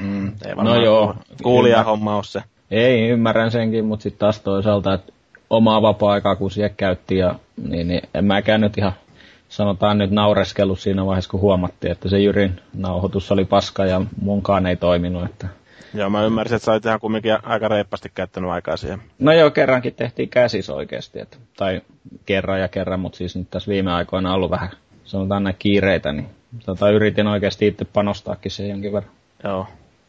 mm. 0.00 0.28
ei 0.28 0.54
no 0.54 0.82
joo. 0.82 1.14
Kuulija 1.42 1.82
homma 1.82 2.16
on 2.16 2.24
se. 2.24 2.42
Ei, 2.70 3.08
ymmärrän 3.08 3.50
senkin, 3.50 3.84
mutta 3.84 4.02
sitten 4.02 4.18
taas 4.18 4.40
toisaalta, 4.40 4.94
että 4.94 5.12
omaa 5.50 5.82
vapaa-aikaa 5.82 6.36
kun 6.36 6.50
siellä 6.50 6.74
käytti, 6.76 7.16
ja, 7.18 7.34
niin, 7.68 7.88
niin 7.88 8.02
en 8.14 8.24
mäkään 8.24 8.60
nyt 8.60 8.78
ihan 8.78 8.92
sanotaan 9.48 9.98
nyt 9.98 10.10
naureskellut 10.10 10.80
siinä 10.80 11.06
vaiheessa, 11.06 11.30
kun 11.30 11.40
huomattiin, 11.40 11.92
että 11.92 12.08
se 12.08 12.18
Jyrin 12.18 12.60
nauhoitus 12.74 13.32
oli 13.32 13.44
paska 13.44 13.86
ja 13.86 14.00
munkaan 14.22 14.66
ei 14.66 14.76
toiminut. 14.76 15.24
Että... 15.24 15.48
Joo, 15.94 16.10
mä 16.10 16.24
ymmärsin, 16.24 16.56
että 16.56 16.66
sä 16.66 16.72
olit 16.72 16.84
ihan 16.84 17.00
kumminkin 17.00 17.38
aika 17.42 17.68
reippaasti 17.68 18.10
käyttänyt 18.14 18.50
aikaa 18.50 18.76
siihen. 18.76 19.02
No 19.18 19.32
joo, 19.32 19.50
kerrankin 19.50 19.94
tehtiin 19.94 20.28
käsis 20.28 20.70
oikeasti. 20.70 21.20
Että, 21.20 21.36
tai 21.56 21.80
kerran 22.26 22.60
ja 22.60 22.68
kerran, 22.68 23.00
mutta 23.00 23.16
siis 23.16 23.36
nyt 23.36 23.50
tässä 23.50 23.70
viime 23.70 23.92
aikoina 23.92 24.28
on 24.28 24.34
ollut 24.34 24.50
vähän, 24.50 24.70
sanotaan 25.04 25.44
näin 25.44 25.56
kiireitä, 25.58 26.12
niin 26.12 26.26
tota, 26.66 26.90
yritin 26.90 27.26
oikeasti 27.26 27.66
itse 27.66 27.84
panostaakin 27.84 28.50
siihen 28.50 28.70
jonkin 28.70 28.92
verran. 28.92 29.12
Joo. 29.44 29.66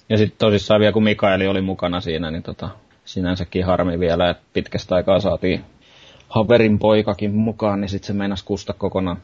Ja 0.09 0.17
sitten 0.17 0.37
tosissaan 0.37 0.79
vielä 0.79 0.93
kun 0.93 1.03
Mikaeli 1.03 1.47
oli 1.47 1.61
mukana 1.61 2.01
siinä, 2.01 2.31
niin 2.31 2.43
tota, 2.43 2.69
sinänsäkin 3.05 3.65
harmi 3.65 3.99
vielä, 3.99 4.29
että 4.29 4.43
pitkästä 4.53 4.95
aikaa 4.95 5.19
saatiin 5.19 5.63
Haverin 6.29 6.79
poikakin 6.79 7.35
mukaan, 7.35 7.81
niin 7.81 7.89
sitten 7.89 8.07
se 8.07 8.13
meinasi 8.13 8.45
kusta 8.45 8.73
kokonaan. 8.73 9.17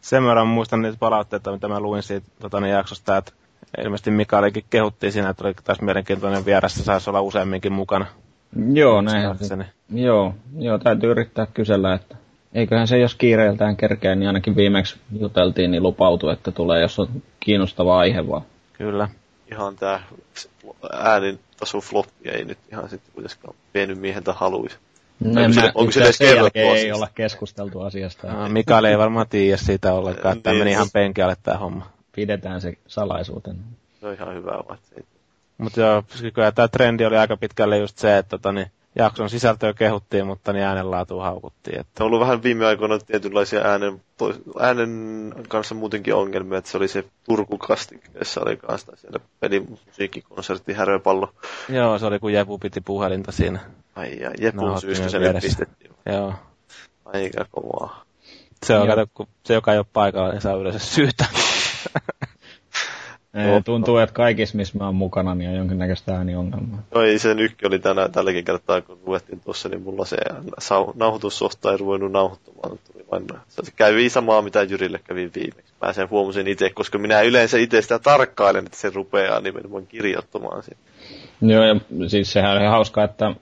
Sen 0.00 0.24
verran 0.24 0.46
muistan 0.46 0.82
niitä 0.82 0.96
palautteita, 1.00 1.52
mitä 1.52 1.68
mä 1.68 1.80
luin 1.80 2.02
siitä 2.02 2.26
tota, 2.40 2.60
niin 2.60 2.72
jaksosta, 2.72 3.16
että 3.16 3.32
ilmeisesti 3.78 4.10
Mikaelikin 4.10 4.64
kehuttiin 4.70 5.12
siinä, 5.12 5.28
että 5.28 5.44
oli 5.44 5.54
taas 5.64 5.80
mielenkiintoinen 5.80 6.44
vieressä, 6.44 6.84
saisi 6.84 7.10
olla 7.10 7.20
useamminkin 7.20 7.72
mukana. 7.72 8.06
Joo, 8.72 9.00
näin. 9.00 9.36
Joo, 9.94 10.34
joo, 10.58 10.78
täytyy 10.78 11.10
yrittää 11.10 11.46
kysellä, 11.46 11.94
että 11.94 12.16
eiköhän 12.52 12.88
se, 12.88 12.98
jos 12.98 13.14
kiireiltään 13.14 13.76
kerkeä, 13.76 14.14
niin 14.14 14.26
ainakin 14.26 14.56
viimeksi 14.56 14.96
juteltiin, 15.20 15.70
niin 15.70 15.82
lupautui, 15.82 16.32
että 16.32 16.50
tulee, 16.50 16.80
jos 16.80 16.98
on 16.98 17.08
kiinnostava 17.40 17.98
aihe 17.98 18.28
vaan. 18.28 18.42
Kyllä. 18.72 19.08
Ihan 19.52 19.76
tää 19.76 20.02
äänin 20.92 21.38
taso 21.60 21.80
floppi 21.80 22.28
ei 22.30 22.44
nyt 22.44 22.58
ihan 22.72 22.88
sitten 22.88 23.14
kuitenkaan 23.14 23.54
vienyt 23.74 23.98
miehen 23.98 24.22
haluisi. 24.34 24.76
No, 25.20 25.42
onko, 25.42 25.52
se, 25.52 25.72
onko 25.74 25.92
se 25.92 26.12
sen 26.12 26.36
jälkeen 26.36 26.76
ei 26.76 26.92
olla 26.92 27.08
keskusteltu 27.14 27.80
asiasta. 27.80 28.32
No, 28.32 28.48
Mikael 28.48 28.84
ei 28.84 28.98
varmaan 28.98 29.28
tiedä 29.28 29.56
siitä 29.56 29.92
ollenkaan, 29.92 30.36
että 30.36 30.50
niin, 30.50 30.58
meni 30.58 30.70
ihan 30.70 30.88
penkialle 30.92 31.36
tämä 31.42 31.58
homma. 31.58 31.90
Pidetään 32.12 32.60
se 32.60 32.72
salaisuutena. 32.86 33.58
Se 34.00 34.06
on 34.06 34.14
ihan 34.14 34.34
hyvä 34.34 34.64
Mutta 35.58 35.80
joo, 35.80 36.04
kyllä 36.34 36.52
tämä 36.52 36.68
trendi 36.68 37.04
oli 37.04 37.16
aika 37.16 37.36
pitkälle 37.36 37.78
just 37.78 37.98
se, 37.98 38.18
että 38.18 38.30
tota, 38.30 38.52
niin, 38.52 38.66
jakson 38.96 39.30
sisältöä 39.30 39.72
kehuttiin, 39.72 40.26
mutta 40.26 40.52
niin 40.52 40.64
äänenlaatu 40.64 41.18
haukuttiin. 41.18 41.80
Että... 41.80 42.04
On 42.04 42.06
ollut 42.06 42.20
vähän 42.20 42.42
viime 42.42 42.66
aikoina 42.66 42.98
tietynlaisia 42.98 43.60
äänen, 43.60 44.02
äänen 44.60 45.34
kanssa 45.48 45.74
muutenkin 45.74 46.14
ongelmia, 46.14 46.58
että 46.58 46.70
se 46.70 46.76
oli 46.76 46.88
se 46.88 47.04
Turku 47.24 47.58
jossa 48.18 48.40
oli 48.40 48.56
kanssa 48.56 48.92
siellä 48.96 49.20
pelimusiikkikonsertti 49.40 50.72
Häröpallo. 50.72 51.32
Joo, 51.68 51.98
se 51.98 52.06
oli 52.06 52.18
kun 52.18 52.32
Jepu 52.32 52.58
piti 52.58 52.80
puhelinta 52.80 53.32
siinä. 53.32 53.60
Ai 53.96 54.18
ja 54.20 54.30
Jepun 54.40 54.80
syystä 54.80 55.08
se 55.08 55.18
nyt 55.18 55.36
pistettiin. 55.40 55.90
Joo. 56.06 56.34
Aika 57.04 57.46
kovaa. 57.50 58.04
Se 58.66 58.78
on, 58.78 58.86
kato, 58.88 59.06
kun 59.14 59.26
se 59.44 59.54
joka 59.54 59.72
ei 59.72 59.78
ole 59.78 59.86
paikalla, 59.92 60.30
niin 60.30 60.40
saa 60.40 60.54
yleensä 60.54 60.78
syytä. 60.78 61.24
Ei, 63.34 63.62
tuntuu, 63.62 63.98
että 63.98 64.14
kaikissa, 64.14 64.56
missä 64.56 64.78
mä 64.78 64.84
oon 64.84 64.94
mukana, 64.94 65.34
niin 65.34 65.50
on 65.50 65.56
jonkinnäköistä 65.56 66.16
ääniongelmaa. 66.16 66.82
No 66.94 67.02
ei, 67.02 67.18
se 67.18 67.34
nykki 67.34 67.66
oli 67.66 67.78
tänä, 67.78 68.08
tälläkin 68.08 68.44
kertaa, 68.44 68.80
kun 68.80 68.98
luettiin 69.06 69.40
tuossa, 69.40 69.68
niin 69.68 69.82
mulla 69.82 70.04
se 70.04 70.16
nauhoitussofta 70.94 71.72
ei 71.72 71.76
ruvennut 71.76 72.12
nauhoittamaan. 72.12 72.78
Tuli 72.92 73.04
pannaan. 73.10 73.40
Se 73.48 73.62
kävi 73.76 74.08
samaa, 74.08 74.42
mitä 74.42 74.62
Jyrille 74.62 75.00
kävi 75.04 75.30
viimeksi. 75.34 75.72
Mä 75.82 75.92
sen 75.92 76.10
huomasin 76.10 76.46
itse, 76.46 76.70
koska 76.70 76.98
minä 76.98 77.20
yleensä 77.20 77.58
itse 77.58 77.82
sitä 77.82 77.98
tarkkailen, 77.98 78.66
että 78.66 78.78
se 78.78 78.90
rupeaa 78.94 79.40
nimenomaan 79.40 79.86
kirjoittamaan 79.86 80.62
siitä. 80.62 80.80
Joo, 81.40 81.64
ja 81.64 81.76
siis 82.08 82.32
sehän 82.32 82.56
on 82.56 82.60
ihan 82.60 82.72
hauskaa, 82.72 83.04
että 83.04 83.34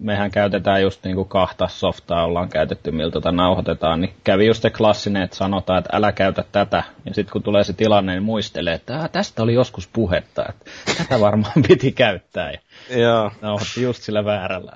mehän 0.00 0.30
käytetään 0.30 0.82
just 0.82 1.04
niinku 1.04 1.24
kahta 1.24 1.68
softaa, 1.68 2.24
ollaan 2.24 2.48
käytetty, 2.48 2.90
miltä 2.90 3.12
tota 3.12 3.32
nauhoitetaan, 3.32 4.00
niin 4.00 4.14
kävi 4.24 4.46
just 4.46 4.62
se 4.62 4.70
klassinen, 4.70 5.22
että 5.22 5.36
sanotaan, 5.36 5.78
että 5.78 5.96
älä 5.96 6.12
käytä 6.12 6.44
tätä, 6.52 6.82
ja 7.04 7.14
sitten 7.14 7.32
kun 7.32 7.42
tulee 7.42 7.64
se 7.64 7.72
tilanne, 7.72 8.12
niin 8.12 8.22
muistelee, 8.22 8.74
että 8.74 9.08
tästä 9.12 9.42
oli 9.42 9.54
joskus 9.54 9.88
puhetta, 9.88 10.44
että 10.48 10.70
tätä 10.98 11.20
varmaan 11.20 11.62
piti 11.68 11.92
käyttää, 11.92 12.52
ja 12.52 12.58
Joo. 12.98 13.30
nauhoitti 13.42 13.82
just 13.82 14.02
sillä 14.02 14.24
väärällä. 14.24 14.72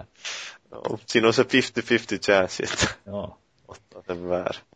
No, 0.70 0.80
siinä 1.06 1.26
on 1.26 1.34
se 1.34 1.42
50-50 1.42 1.46
chanssi, 2.18 2.62
että 2.72 2.94
Joo. 3.06 3.38
ottaa 3.68 4.02
sen 4.06 4.28
väärin. 4.28 4.71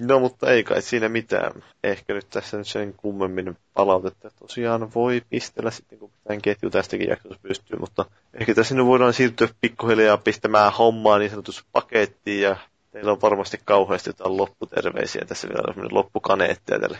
No, 0.00 0.20
mutta 0.20 0.50
ei 0.50 0.64
kai 0.64 0.82
siinä 0.82 1.08
mitään. 1.08 1.52
Ehkä 1.84 2.14
nyt 2.14 2.30
tässä 2.30 2.56
nyt 2.56 2.66
sen 2.66 2.94
kummemmin 2.96 3.56
palautetta. 3.74 4.30
Tosiaan 4.38 4.94
voi 4.94 5.22
pistellä 5.30 5.70
sitten, 5.70 5.98
kun 5.98 6.10
tämän 6.24 6.42
ketju 6.42 6.70
tästäkin 6.70 7.08
jaksossa 7.08 7.38
pystyy, 7.42 7.78
mutta 7.78 8.04
ehkä 8.34 8.54
tässä 8.54 8.74
nyt 8.74 8.86
voidaan 8.86 9.12
siirtyä 9.12 9.48
pikkuhiljaa 9.60 10.16
pistämään 10.16 10.72
hommaa 10.72 11.18
niin 11.18 11.30
sanotusti 11.30 11.64
pakettiin 11.72 12.42
ja 12.42 12.56
teillä 12.90 13.12
on 13.12 13.20
varmasti 13.22 13.60
kauheasti 13.64 14.10
jotain 14.10 14.36
lopputerveisiä 14.36 15.24
tässä 15.26 15.48
vielä 15.48 15.72
sellainen 15.72 15.94
loppukaneettia 15.94 16.80
tälle 16.80 16.98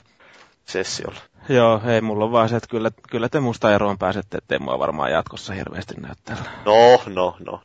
sessiolle. 0.65 1.21
Joo, 1.49 1.81
ei 1.87 2.01
mulla 2.01 2.25
on 2.25 2.33
vaan 2.33 2.49
se, 2.49 2.57
että 2.57 2.69
kyllä, 2.69 2.91
kyllä 3.11 3.29
te 3.29 3.41
musta 3.41 3.75
eroon 3.75 3.99
pääsette, 3.99 4.39
ettei 4.39 4.59
mua 4.59 4.79
varmaan 4.79 5.11
jatkossa 5.11 5.53
hirveästi 5.53 5.95
näyttää. 6.01 6.37
No, 6.65 7.03
no, 7.07 7.37
no. 7.47 7.61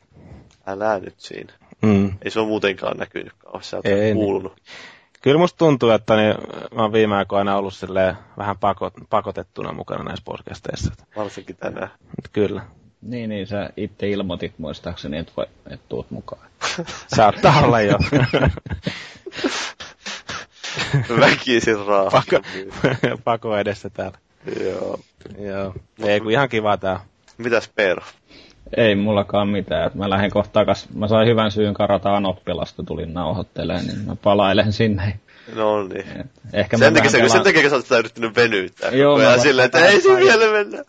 Älä 0.66 0.98
nyt 0.98 1.14
siinä. 1.18 1.52
Mm. 1.82 2.12
Ei 2.22 2.30
se 2.30 2.40
ole 2.40 2.48
muutenkaan 2.48 2.96
näkynyt 2.96 3.32
kauheasti, 3.38 3.76
Ei, 3.84 4.00
niin. 4.00 4.16
kuulunut. 4.16 4.52
Kyllä 5.22 5.38
musta 5.38 5.58
tuntuu, 5.58 5.90
että 5.90 6.16
niin, 6.16 6.34
mä 6.74 6.82
oon 6.82 6.92
viime 6.92 7.16
aikoina 7.16 7.56
ollut 7.56 7.74
silleen 7.74 8.16
vähän 8.38 8.58
pakot, 8.58 8.94
pakotettuna 9.10 9.72
mukana 9.72 10.04
näissä 10.04 10.22
podcasteissa. 10.24 10.92
Varsinkin 11.16 11.56
tänään. 11.56 11.90
Kyllä. 12.32 12.62
Niin, 13.02 13.30
niin, 13.30 13.46
sä 13.46 13.70
itse 13.76 14.10
ilmoitit 14.10 14.52
muistaakseni, 14.58 15.18
että, 15.18 15.32
voi, 15.36 15.46
että 15.70 15.86
tuut 15.88 16.10
mukaan. 16.10 16.42
Saattaa 17.16 17.60
olla 17.64 17.80
jo. 17.80 17.98
Väkisin 21.20 21.86
rahaa. 21.86 22.10
Pako, 22.10 22.40
pako 23.24 23.56
edessä 23.56 23.90
täällä. 23.90 24.18
Joo. 24.64 24.98
Joo. 25.38 25.74
Ei 26.04 26.20
kun 26.20 26.30
ihan 26.30 26.48
kiva 26.48 26.76
tää. 26.76 27.00
Mitäs 27.38 27.68
Peero? 27.74 28.02
Ei 28.76 28.94
mullakaan 28.94 29.48
mitään. 29.48 29.90
Mä 29.94 30.10
lähden 30.10 30.30
kohta 30.30 30.52
takas. 30.52 30.88
Mä 30.94 31.08
sain 31.08 31.28
hyvän 31.28 31.50
syyn 31.50 31.74
karata 31.74 32.16
Anoppilasta, 32.16 32.82
tulin 32.82 33.14
nauhoittelemaan, 33.14 33.86
niin 33.86 33.98
mä 34.06 34.16
palailen 34.16 34.72
sinne. 34.72 35.18
No 35.54 35.82
niin. 35.82 36.20
Et 36.20 36.26
Ehkä 36.52 36.78
Sen 36.78 36.92
mä 36.92 37.00
takia, 37.00 37.12
vähän 37.12 37.30
sen 37.30 37.42
takia 37.42 37.70
sä 37.70 37.76
oot 37.76 37.84
sitä 37.84 37.98
yrittänyt 37.98 38.36
venyttää. 38.36 38.90
Joo, 38.90 39.18
mä 39.18 39.38
silleen, 39.38 39.66
että 39.66 39.86
ei 39.86 40.00
se 40.00 40.08
trialsia. 40.08 40.38
vielä 40.38 40.52
mennä. 40.52 40.84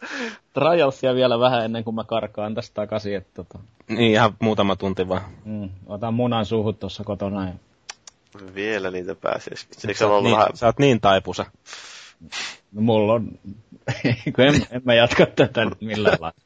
trialsia 0.54 1.16
vielä 1.16 1.40
vähän 1.40 1.66
ennen 1.66 1.84
kuin 1.84 1.96
mä 1.96 2.04
karkaan 2.04 2.56
tästä 2.56 2.74
takaisin. 2.74 3.16
Että 3.16 3.32
tota, 3.34 3.60
Niin 3.88 4.12
ihan 4.12 4.34
muutama 4.40 4.76
tunti 4.76 5.08
vaan. 5.08 5.22
mm, 5.46 5.70
otan 5.88 6.14
munan 6.14 6.46
suuhun 6.46 6.76
tuossa 6.76 7.04
kotona. 7.04 7.46
Ja... 7.48 7.54
Vielä 8.56 8.92
niitä 8.92 9.16
pääsee. 9.16 9.56
Sä 9.56 9.88
niin, 10.22 10.32
vähän... 10.32 10.48
sä 10.54 10.66
oot 10.66 10.80
niin 10.80 11.02
taipusa. 11.02 11.46
No, 12.72 12.82
mulla 12.82 13.14
on... 13.14 13.40
en, 14.38 14.68
en 14.72 14.82
mä 14.86 14.94
jatka 14.94 15.26
tätä 15.26 15.66
nyt 15.66 15.82
millään 15.82 16.18
lailla. 16.20 16.42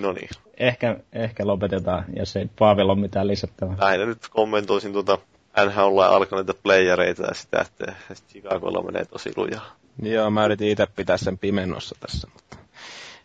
No 0.00 0.12
niin. 0.12 0.28
Ehkä, 0.56 0.96
ehkä 1.12 1.46
lopetetaan, 1.46 2.04
jos 2.16 2.36
ei 2.36 2.50
Paavilla 2.58 2.92
ole 2.92 3.00
mitään 3.00 3.26
lisättävää. 3.26 3.76
Lähinnä 3.80 4.06
nyt 4.06 4.28
kommentoisin 4.30 4.92
tuota 4.92 5.18
NHL 5.66 5.98
alkaneita 5.98 6.54
playereita 6.62 7.22
ja 7.22 7.34
sitä, 7.34 7.60
että 7.60 7.94
Chicagolla 8.28 8.82
menee 8.82 9.04
tosi 9.04 9.32
lujaa. 9.36 9.76
Joo, 10.02 10.30
mä 10.30 10.44
yritin 10.44 10.68
itse 10.68 10.86
pitää 10.96 11.16
sen 11.16 11.38
pimennossa 11.38 11.96
tässä, 12.00 12.28
mutta 12.32 12.56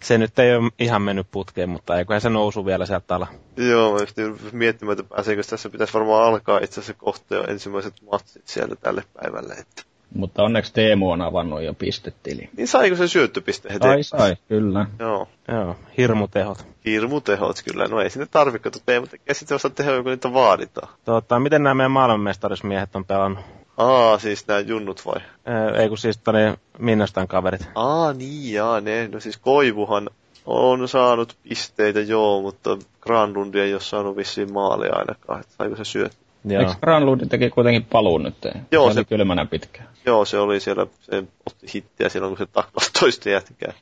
se 0.04 0.18
nyt 0.18 0.40
ei 0.40 0.56
ole 0.56 0.72
ihan 0.80 1.02
mennyt 1.02 1.28
putkeen, 1.32 1.70
mutta 1.70 1.98
eiköhän 1.98 2.22
se 2.22 2.30
nousu 2.30 2.66
vielä 2.66 2.86
sieltä 2.86 3.16
ala. 3.16 3.28
Joo, 3.58 3.94
mä 3.94 4.00
just 4.00 4.18
miettimään, 4.52 5.00
että 5.00 5.16
pääseekö 5.16 5.44
tässä 5.44 5.70
pitäisi 5.70 5.94
varmaan 5.94 6.28
alkaa 6.28 6.58
itse 6.58 6.80
asiassa 6.80 6.94
kohta 6.94 7.36
jo 7.36 7.44
ensimmäiset 7.44 7.94
matsit 8.12 8.48
sieltä 8.48 8.76
tälle 8.76 9.04
päivälle. 9.14 9.54
Että. 9.54 9.93
Mutta 10.14 10.44
onneksi 10.44 10.74
Teemu 10.74 11.12
on 11.12 11.22
avannut 11.22 11.62
jo 11.62 11.74
pistetili. 11.74 12.50
Niin 12.58 12.68
saiko 12.68 12.96
se 12.96 13.08
syöttöpiste 13.08 13.70
heti? 13.70 13.84
Sai, 13.84 14.04
sai, 14.04 14.36
kyllä. 14.50 14.86
Joo. 15.00 15.28
Joo, 15.48 15.76
hirmutehot. 15.98 16.66
Hirmutehot 16.86 17.58
kyllä. 17.72 17.88
No 17.88 18.02
ei 18.02 18.10
sinne 18.10 18.28
tarvitse, 18.32 18.70
kun 18.70 18.82
teemme 18.86 19.08
tekee 19.08 19.34
sitten 19.34 19.56
vasta 19.56 19.70
tehoja, 19.70 20.04
kun 20.04 20.12
niitä 20.12 20.34
vaaditaan. 20.34 20.94
Tota, 21.06 21.40
miten 21.40 21.64
nämä 21.64 21.74
meidän 21.74 21.92
maailmanmestarismiehet 21.92 22.96
on 22.96 23.06
pelannut? 23.06 23.46
Aa, 23.78 24.20
siis 24.20 24.48
nämä 24.48 24.60
junnut 24.60 25.06
vai? 25.06 25.22
Ee, 25.46 25.82
ei 25.82 25.90
kun 25.90 25.98
siis 25.98 26.18
toni 26.18 26.40
Minnestan 26.80 27.28
kaverit. 27.28 27.68
Aa, 27.76 28.14
niin 28.14 28.54
jaa, 28.54 28.82
ne. 28.82 29.08
No 29.08 29.20
siis 29.20 29.38
Koivuhan 29.38 30.10
on 30.46 30.88
saanut 30.88 31.36
pisteitä, 31.44 32.00
joo, 32.00 32.42
mutta 32.42 32.78
Granlundi 33.02 33.60
ei 33.60 33.74
ole 33.74 33.82
saanut 33.82 34.18
vissiin 34.18 34.54
maalia 34.54 34.94
ainakaan. 34.96 35.40
Että 35.40 35.54
saiko 35.58 35.76
se 35.76 35.84
syöt? 35.84 36.18
Joo. 36.46 36.62
Eikö 36.62 36.74
Granlund 36.82 37.28
teki 37.30 37.50
kuitenkin 37.50 37.86
paluun 37.86 38.24
nyt? 38.24 38.36
Joo, 38.72 38.90
se, 38.90 38.94
se- 38.94 39.00
oli 39.00 39.06
kylmänä 39.06 39.46
pitkään. 39.46 39.88
Joo, 40.06 40.26
se 40.26 40.40
oli 40.40 40.60
siellä, 40.60 40.88
se 41.02 41.24
otti 41.46 41.68
hittiä 41.76 42.10
silloin, 42.10 42.32
kun 42.32 42.38
se 42.38 42.52
taklasi 42.54 42.92
toista 43.00 43.30
jätkää. 43.30 43.74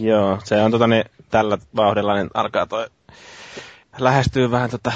Joo, 0.00 0.38
se 0.44 0.62
on 0.62 0.70
tota, 0.70 0.86
niin, 0.86 1.04
tällä 1.30 1.58
vauhdilla 1.76 2.14
niin 2.14 2.30
alkaa 2.34 2.66
toi 2.66 2.86
lähestyy 3.98 4.50
vähän 4.50 4.70
tota 4.70 4.92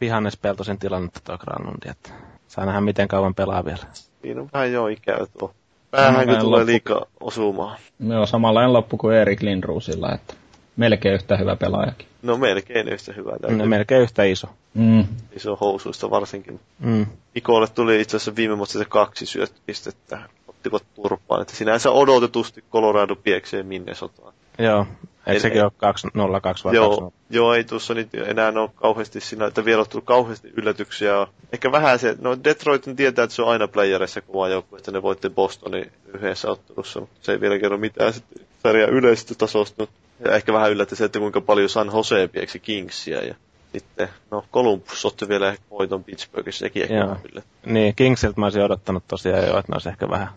vihannespeltoisen 0.00 0.78
tilannetta 0.78 1.20
tuo 1.24 1.38
Granlundi, 1.38 1.88
että 1.88 2.10
saa 2.48 2.66
nähdä 2.66 2.80
miten 2.80 3.08
kauan 3.08 3.34
pelaa 3.34 3.64
vielä. 3.64 3.82
Siinä 4.22 4.40
on 4.40 4.48
vähän 4.52 4.72
jo 4.72 4.86
ikävä 4.86 5.26
tuo. 5.38 5.54
Vähän 5.92 6.26
kun 6.28 6.38
tulee 6.38 6.60
loppu- 6.60 6.66
liikaa 6.66 7.06
osumaan. 7.20 7.76
Joo, 8.08 8.26
samanlainen 8.26 8.72
loppu 8.72 8.96
kuin 8.96 9.16
Erik 9.16 9.42
Lindruusilla, 9.42 10.12
että 10.14 10.34
melkein 10.76 11.14
yhtä 11.14 11.36
hyvä 11.36 11.56
pelaajakin. 11.56 12.06
No 12.22 12.36
melkein 12.36 12.88
yhtä 12.88 13.12
hyvää. 13.12 13.32
Ne 13.34 13.48
Täytyy 13.48 13.66
melkein 13.66 14.02
yhtä 14.02 14.24
iso. 14.24 14.46
Mm. 14.74 15.04
iso 15.36 15.56
housuista 15.56 16.10
varsinkin. 16.10 16.60
Mm. 16.78 17.06
Ikolle 17.34 17.66
tuli 17.68 18.00
itse 18.00 18.16
asiassa 18.16 18.36
viime 18.36 18.56
vuonna 18.58 18.72
se 18.72 18.84
kaksi 18.84 19.26
syöttöpistettä. 19.26 20.18
Ottivat 20.48 20.82
turpaan. 20.94 21.42
Että 21.42 21.56
sinänsä 21.56 21.90
odotetusti 21.90 22.64
Colorado 22.72 23.16
pieksee 23.16 23.62
Minnesotaan. 23.62 24.34
Joo, 24.58 24.86
eikö 25.26 25.32
Ei- 25.32 25.40
sekin 25.40 25.62
ole 25.62 25.72
202 25.76 26.64
vai 26.64 26.74
Joo, 26.74 26.88
20? 26.88 27.16
joo, 27.30 27.54
ei 27.54 27.64
tuossa 27.64 27.94
nyt 27.94 28.08
enää 28.14 28.48
ole 28.56 28.70
kauheasti 28.74 29.20
siinä, 29.20 29.46
että 29.46 29.64
vielä 29.64 29.80
on 29.80 29.88
tullut 29.88 30.04
kauheasti 30.04 30.48
yllätyksiä. 30.56 31.26
Ehkä 31.52 31.72
vähän 31.72 31.98
se, 31.98 32.16
no 32.20 32.36
Detroitin 32.44 32.96
tietää, 32.96 33.22
että 33.22 33.36
se 33.36 33.42
on 33.42 33.48
aina 33.48 33.68
playerissa 33.68 34.20
kova 34.20 34.48
joukkue, 34.48 34.78
että 34.78 34.90
ne 34.90 35.02
voitti 35.02 35.30
Bostonin 35.30 35.92
yhdessä 36.14 36.50
ottelussa, 36.50 37.00
mutta 37.00 37.16
se 37.22 37.32
ei 37.32 37.40
vielä 37.40 37.58
kerro 37.58 37.78
mitään 37.78 38.12
sitten 38.12 38.46
sarja 38.62 38.86
yleistä 38.86 39.34
tasosta. 39.34 39.86
Ja 40.24 40.34
ehkä 40.36 40.52
vähän 40.52 40.70
yllätti 40.70 40.96
se, 40.96 41.04
että 41.04 41.18
kuinka 41.18 41.40
paljon 41.40 41.68
San 41.68 41.90
Jose 41.94 42.28
pieksi 42.28 42.58
Kingsia 42.60 43.24
ja 43.24 43.34
sitten, 43.72 44.08
no 44.30 44.44
Columbus 44.52 45.04
otti 45.04 45.28
vielä 45.28 45.48
ehkä 45.48 45.64
voiton 45.70 46.04
Pittsburghissa, 46.04 46.58
sekin 46.58 46.82
ehkä 46.82 46.94
Joo. 46.94 47.16
yllätti. 47.32 47.50
Niin, 47.66 47.94
Kingsiltä 47.94 48.40
mä 48.40 48.46
olisin 48.46 48.62
odottanut 48.62 49.04
tosiaan 49.08 49.46
jo, 49.46 49.58
että 49.58 49.72
ne 49.72 49.74
olisi 49.74 49.88
ehkä 49.88 50.08
vähän 50.08 50.28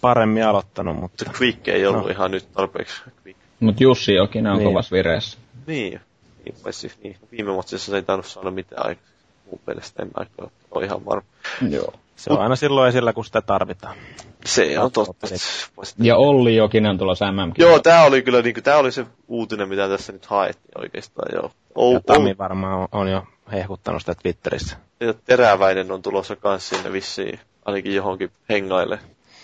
paremmin 0.00 0.44
aloittanut, 0.46 0.94
Se 0.96 1.00
mutta 1.00 1.24
Quick 1.40 1.68
ei 1.68 1.86
ollut 1.86 2.02
No. 2.04 2.08
ihan 2.08 2.30
nyt 2.30 2.52
tarpeeksi 2.52 3.02
Quick. 3.26 3.38
Mutta 3.60 3.82
Jussi 3.82 4.14
Jokinen 4.14 4.52
on 4.52 4.58
Niin. 4.58 4.68
kovassa 4.68 4.96
vireessä. 4.96 5.38
Niin, 5.66 6.00
niin, 6.44 6.54
paitsi, 6.62 6.92
niin. 7.02 7.16
Viime 7.32 7.52
matsissa 7.56 7.90
se 7.90 7.96
ei 7.96 8.02
tainnut 8.02 8.26
saada 8.26 8.50
mitään 8.50 8.86
aikaa. 8.86 9.04
Mun 9.50 9.60
mielestä 9.66 10.02
en 10.02 10.10
mä 10.16 10.26
ole 10.70 10.84
ihan 10.84 11.04
varma. 11.04 11.28
Joo. 11.70 11.92
se 12.16 12.32
on 12.32 12.40
aina 12.40 12.56
silloin 12.56 12.88
esillä, 12.88 13.12
kun 13.12 13.24
sitä 13.24 13.40
tarvitaan. 13.42 13.96
Se 14.46 14.78
on 14.78 14.92
totta. 14.92 15.26
Ja 15.98 16.16
Olli 16.16 16.56
Jokinen 16.56 16.90
on 16.90 16.98
tulossa 16.98 17.32
mm 17.32 17.52
Joo, 17.58 17.78
tää 17.78 18.04
oli 18.04 18.22
kyllä 18.22 18.42
niinku, 18.42 18.60
tää 18.60 18.78
oli 18.78 18.92
se 18.92 19.06
uutinen, 19.28 19.68
mitä 19.68 19.88
tässä 19.88 20.12
nyt 20.12 20.26
haettiin 20.26 20.80
oikeastaan, 20.80 21.28
joo. 21.34 21.50
O, 21.74 21.92
Ja 21.92 22.00
Tami 22.00 22.38
varmaan 22.38 22.78
on, 22.80 22.88
on 22.92 23.08
jo 23.08 23.22
hehkuttanut 23.52 24.02
sitä 24.02 24.14
Twitterissä. 24.22 24.76
ja 25.00 25.14
teräväinen 25.14 25.92
on 25.92 26.02
tulossa 26.02 26.36
kans 26.36 26.68
sinne 26.68 26.92
vissiin, 26.92 27.40
ainakin 27.64 27.94
johonkin 27.94 28.30
hengaille, 28.48 28.98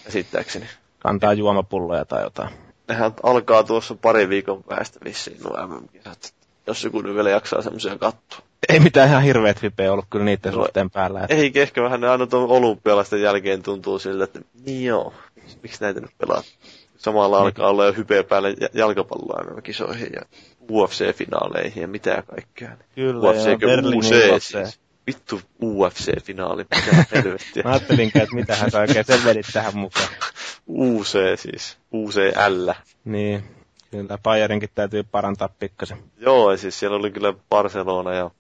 käsittääkseni. 0.05 0.66
Kantaa 0.98 1.32
juomapulloja 1.32 2.05
tai 2.05 2.22
jotain. 2.22 2.48
Nehän 2.89 3.12
alkaa 3.22 3.62
tuossa 3.62 3.94
pari 3.94 4.28
viikon 4.28 4.62
päästä 4.62 5.01
vissiin 5.05 5.40
nuo 5.43 5.66
MM-kisat. 5.66 6.35
Jos 6.66 6.84
joku 6.84 7.00
nyt 7.02 7.14
vielä 7.14 7.30
jaksaa 7.30 7.62
semmoisia 7.62 7.98
katsoa. 7.98 8.40
Ei 8.68 8.80
mitään 8.80 9.08
ihan 9.08 9.22
hirveet 9.22 9.62
vipeä 9.62 9.92
ollut 9.92 10.06
kyllä 10.10 10.24
niiden 10.24 10.52
No, 10.52 10.58
suhteen 10.58 10.90
päällä. 10.90 11.20
Että 11.20 11.34
Ei 11.34 11.52
ehkä 11.54 11.82
vähän 11.82 12.00
ne 12.00 12.08
aina 12.08 12.26
tuon 12.26 12.48
olympialaisten 12.50 13.22
jälkeen 13.22 13.62
tuntuu 13.62 13.98
siltä, 13.98 14.24
että 14.24 14.40
niin 14.66 14.84
joo, 14.84 15.14
miksi- 15.62 15.84
näitä 15.84 16.00
nyt 16.00 16.10
pelaat? 16.18 16.44
Samalla 16.96 17.38
alkaa 17.38 17.68
olla 17.68 17.86
jo 17.86 17.92
hypeä 17.92 18.24
päälle 18.24 18.54
jalkapalloa 18.74 19.60
kisoihin 19.62 20.08
ja 20.14 20.22
UFC-finaaleihin 20.72 21.80
ja 21.80 21.88
mitä 21.88 22.22
kaikkea. 22.26 22.76
Kyllä, 22.94 23.20
UFC, 23.30 23.60
Berliinin 23.60 23.98
UC 23.98 24.12
UFC. 24.12 24.42
siis. 24.42 24.80
Vittu 25.06 25.40
UFC-finaali, 25.62 26.64
mitä 26.76 27.06
helvettiä. 27.12 27.62
Mä 27.64 27.70
ajattelinkin, 27.70 28.22
että 28.22 28.34
mitähän 28.34 28.70
sä 28.70 28.80
oikein 28.80 29.04
sen 29.04 29.24
vedit 29.24 29.46
tähän 29.52 29.76
mukaan. 29.76 30.08
UC 30.68 31.16
siis, 31.36 31.78
UCL. 31.92 32.70
Niin, 33.04 33.44
kyllä 33.94 34.18
Bayerinkin 34.22 34.68
täytyy 34.74 35.02
parantaa 35.02 35.48
pikkasen. 35.58 35.98
Joo, 36.18 36.50
ja 36.50 36.56
siis 36.56 36.78
siellä 36.78 36.96
oli 36.96 37.10
kyllä 37.10 37.34
Barcelona 37.50 38.12
ja 38.12 38.30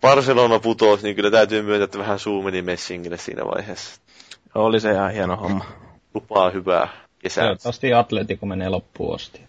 Barcelona 0.00 0.58
putosi, 0.58 1.02
niin 1.02 1.16
kyllä 1.16 1.30
täytyy 1.30 1.62
myöntää, 1.62 1.84
että 1.84 1.98
vähän 1.98 2.18
suu 2.18 2.42
meni 2.42 2.62
messingille 2.62 3.16
siinä 3.16 3.44
vaiheessa. 3.44 4.00
Oli 4.54 4.80
se 4.80 4.92
ihan 4.92 5.12
hieno 5.12 5.36
homma. 5.36 5.64
Lupaa 6.14 6.50
hyvää 6.50 6.88
kesää. 7.18 7.44
Toivottavasti 7.44 7.94
Atletico 7.94 8.46
menee 8.46 8.68
loppuun 8.68 9.14
asti. 9.14 9.40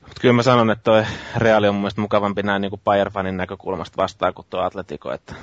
Mut 0.00 0.18
kyllä 0.20 0.34
mä 0.34 0.42
sanon, 0.42 0.70
että 0.70 0.82
toi 0.82 1.04
Reali 1.36 1.68
on 1.68 1.74
mun 1.74 1.82
mielestä 1.82 2.00
mukavampi 2.00 2.42
näin 2.42 2.62
niin 2.62 2.70
kuin 2.70 2.82
Bayern-fanin 2.84 3.36
näkökulmasta 3.36 3.96
vastaan 3.96 4.34
kuin 4.34 4.46
tuo 4.50 4.60
Atletico, 4.60 5.12
että 5.12 5.34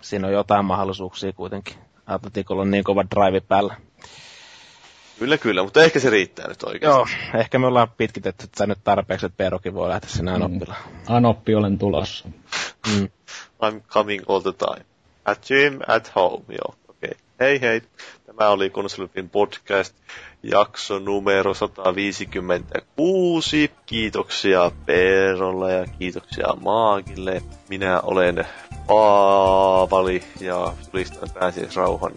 siinä 0.00 0.26
on 0.26 0.32
jotain 0.32 0.64
mahdollisuuksia 0.64 1.32
kuitenkin. 1.32 1.74
Atleticolla 2.06 2.62
on 2.62 2.70
niin 2.70 2.84
kova 2.84 3.04
drive 3.16 3.40
päällä. 3.40 3.74
Kyllä, 5.18 5.38
kyllä, 5.38 5.62
mutta 5.62 5.82
ehkä 5.82 6.00
se 6.00 6.10
riittää 6.10 6.48
nyt 6.48 6.62
oikeasti. 6.62 6.98
Joo, 6.98 7.06
ehkä 7.40 7.58
me 7.58 7.66
ollaan 7.66 7.88
pitkitetty 7.96 8.46
tätä 8.46 8.66
nyt 8.66 8.78
tarpeeksi, 8.84 9.26
että 9.26 9.36
Perokin 9.36 9.74
voi 9.74 9.88
lähteä 9.88 10.10
sinne 10.10 10.32
Anoppilaan. 10.32 10.82
Mm. 10.86 10.92
Anoppi 11.08 11.54
olen 11.54 11.78
tulossa. 11.78 12.28
Mm. 12.94 13.08
I'm 13.62 13.80
coming 13.88 14.22
all 14.28 14.40
the 14.40 14.52
time. 14.52 14.84
At 15.24 15.46
gym, 15.46 15.78
at 15.86 16.12
home, 16.14 16.44
joo. 16.48 16.74
Okei. 16.88 17.10
Okay. 17.10 17.20
Hei 17.40 17.60
hei. 17.60 17.82
Tämä 18.26 18.48
oli 18.48 18.70
Konsolifin 18.70 19.30
podcast 19.30 19.96
jakso 20.42 20.98
numero 20.98 21.54
156. 21.54 23.70
Kiitoksia 23.86 24.70
Perolle 24.86 25.72
ja 25.72 25.86
kiitoksia 25.98 26.46
Maagille. 26.60 27.42
Minä 27.68 28.00
olen 28.00 28.46
Paavali 28.88 30.22
ja 30.40 30.72
julistan 30.92 31.28
rauhan 31.76 32.12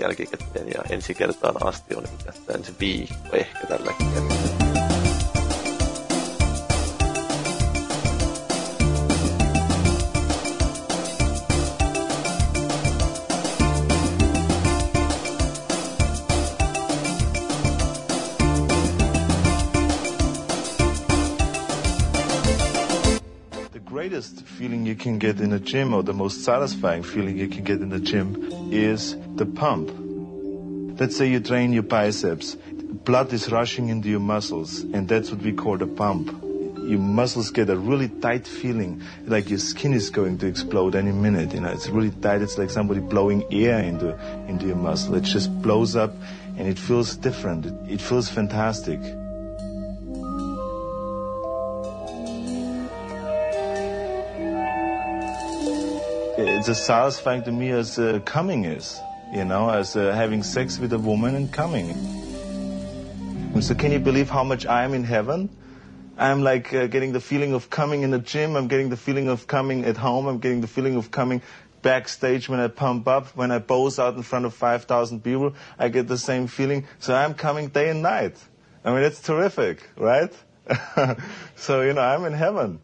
jälkikäteen 0.00 0.68
ja 0.74 0.82
ensi 0.90 1.14
kertaan 1.14 1.66
asti 1.66 1.94
on 1.94 2.04
tästä 2.24 2.52
ensi 2.52 2.74
viikko 2.80 3.36
ehkä 3.36 3.66
tällä 3.68 3.92
kertaa. 3.98 4.51
Feeling 24.62 24.86
you 24.86 24.94
can 24.94 25.18
get 25.18 25.40
in 25.40 25.50
the 25.50 25.58
gym 25.58 25.92
or 25.92 26.04
the 26.04 26.12
most 26.12 26.44
satisfying 26.44 27.02
feeling 27.02 27.36
you 27.36 27.48
can 27.48 27.64
get 27.64 27.80
in 27.80 27.88
the 27.88 27.98
gym 27.98 28.48
is 28.70 29.16
the 29.34 29.44
pump. 29.44 29.90
Let's 31.00 31.16
say 31.16 31.26
you 31.26 31.40
train 31.40 31.72
your 31.72 31.82
biceps. 31.82 32.56
Blood 33.04 33.32
is 33.32 33.50
rushing 33.50 33.88
into 33.88 34.08
your 34.08 34.20
muscles 34.20 34.82
and 34.82 35.08
that's 35.08 35.32
what 35.32 35.42
we 35.42 35.52
call 35.52 35.78
the 35.78 35.88
pump. 35.88 36.28
Your 36.78 37.00
muscles 37.00 37.50
get 37.50 37.70
a 37.70 37.76
really 37.76 38.08
tight 38.08 38.46
feeling, 38.46 39.02
like 39.26 39.50
your 39.50 39.58
skin 39.58 39.94
is 39.94 40.10
going 40.10 40.38
to 40.38 40.46
explode 40.46 40.94
any 40.94 41.10
minute. 41.10 41.54
You 41.54 41.62
know, 41.62 41.70
it's 41.70 41.88
really 41.88 42.12
tight. 42.12 42.40
It's 42.40 42.56
like 42.56 42.70
somebody 42.70 43.00
blowing 43.00 43.42
air 43.52 43.80
into 43.80 44.16
into 44.46 44.66
your 44.66 44.76
muscle. 44.76 45.16
It 45.16 45.22
just 45.22 45.50
blows 45.60 45.96
up, 45.96 46.14
and 46.56 46.68
it 46.68 46.78
feels 46.78 47.16
different. 47.16 47.66
It, 47.66 47.74
it 47.94 48.00
feels 48.00 48.28
fantastic. 48.28 49.00
It's 56.48 56.68
as 56.68 56.84
satisfying 56.84 57.42
to 57.44 57.52
me 57.52 57.70
as 57.70 57.98
uh, 57.98 58.20
coming 58.24 58.64
is, 58.64 59.00
you 59.32 59.44
know, 59.44 59.70
as 59.70 59.96
uh, 59.96 60.12
having 60.12 60.42
sex 60.42 60.78
with 60.78 60.92
a 60.92 60.98
woman 60.98 61.34
and 61.34 61.52
coming. 61.52 61.94
So 63.60 63.74
can 63.74 63.92
you 63.92 63.98
believe 63.98 64.28
how 64.28 64.44
much 64.44 64.66
I 64.66 64.84
am 64.84 64.94
in 64.94 65.04
heaven? 65.04 65.48
I'm 66.18 66.42
like 66.42 66.72
uh, 66.74 66.86
getting 66.86 67.12
the 67.12 67.20
feeling 67.20 67.54
of 67.54 67.70
coming 67.70 68.02
in 68.02 68.10
the 68.10 68.18
gym. 68.18 68.56
I'm 68.56 68.68
getting 68.68 68.88
the 68.88 68.96
feeling 68.96 69.28
of 69.28 69.46
coming 69.46 69.84
at 69.84 69.96
home. 69.96 70.26
I'm 70.26 70.38
getting 70.38 70.60
the 70.60 70.66
feeling 70.68 70.96
of 70.96 71.10
coming 71.10 71.42
backstage 71.82 72.48
when 72.48 72.60
I 72.60 72.68
pump 72.68 73.08
up, 73.08 73.28
when 73.36 73.50
I 73.50 73.58
pose 73.58 73.98
out 73.98 74.14
in 74.14 74.22
front 74.22 74.44
of 74.44 74.54
5,000 74.54 75.22
people. 75.22 75.54
I 75.78 75.88
get 75.88 76.08
the 76.08 76.18
same 76.18 76.46
feeling. 76.46 76.86
So 76.98 77.14
I'm 77.14 77.34
coming 77.34 77.68
day 77.68 77.90
and 77.90 78.02
night. 78.02 78.36
I 78.84 78.92
mean, 78.92 79.02
it's 79.02 79.20
terrific, 79.20 79.88
right? 79.96 80.32
so, 81.56 81.82
you 81.82 81.92
know, 81.92 82.02
I'm 82.02 82.24
in 82.24 82.32
heaven. 82.32 82.80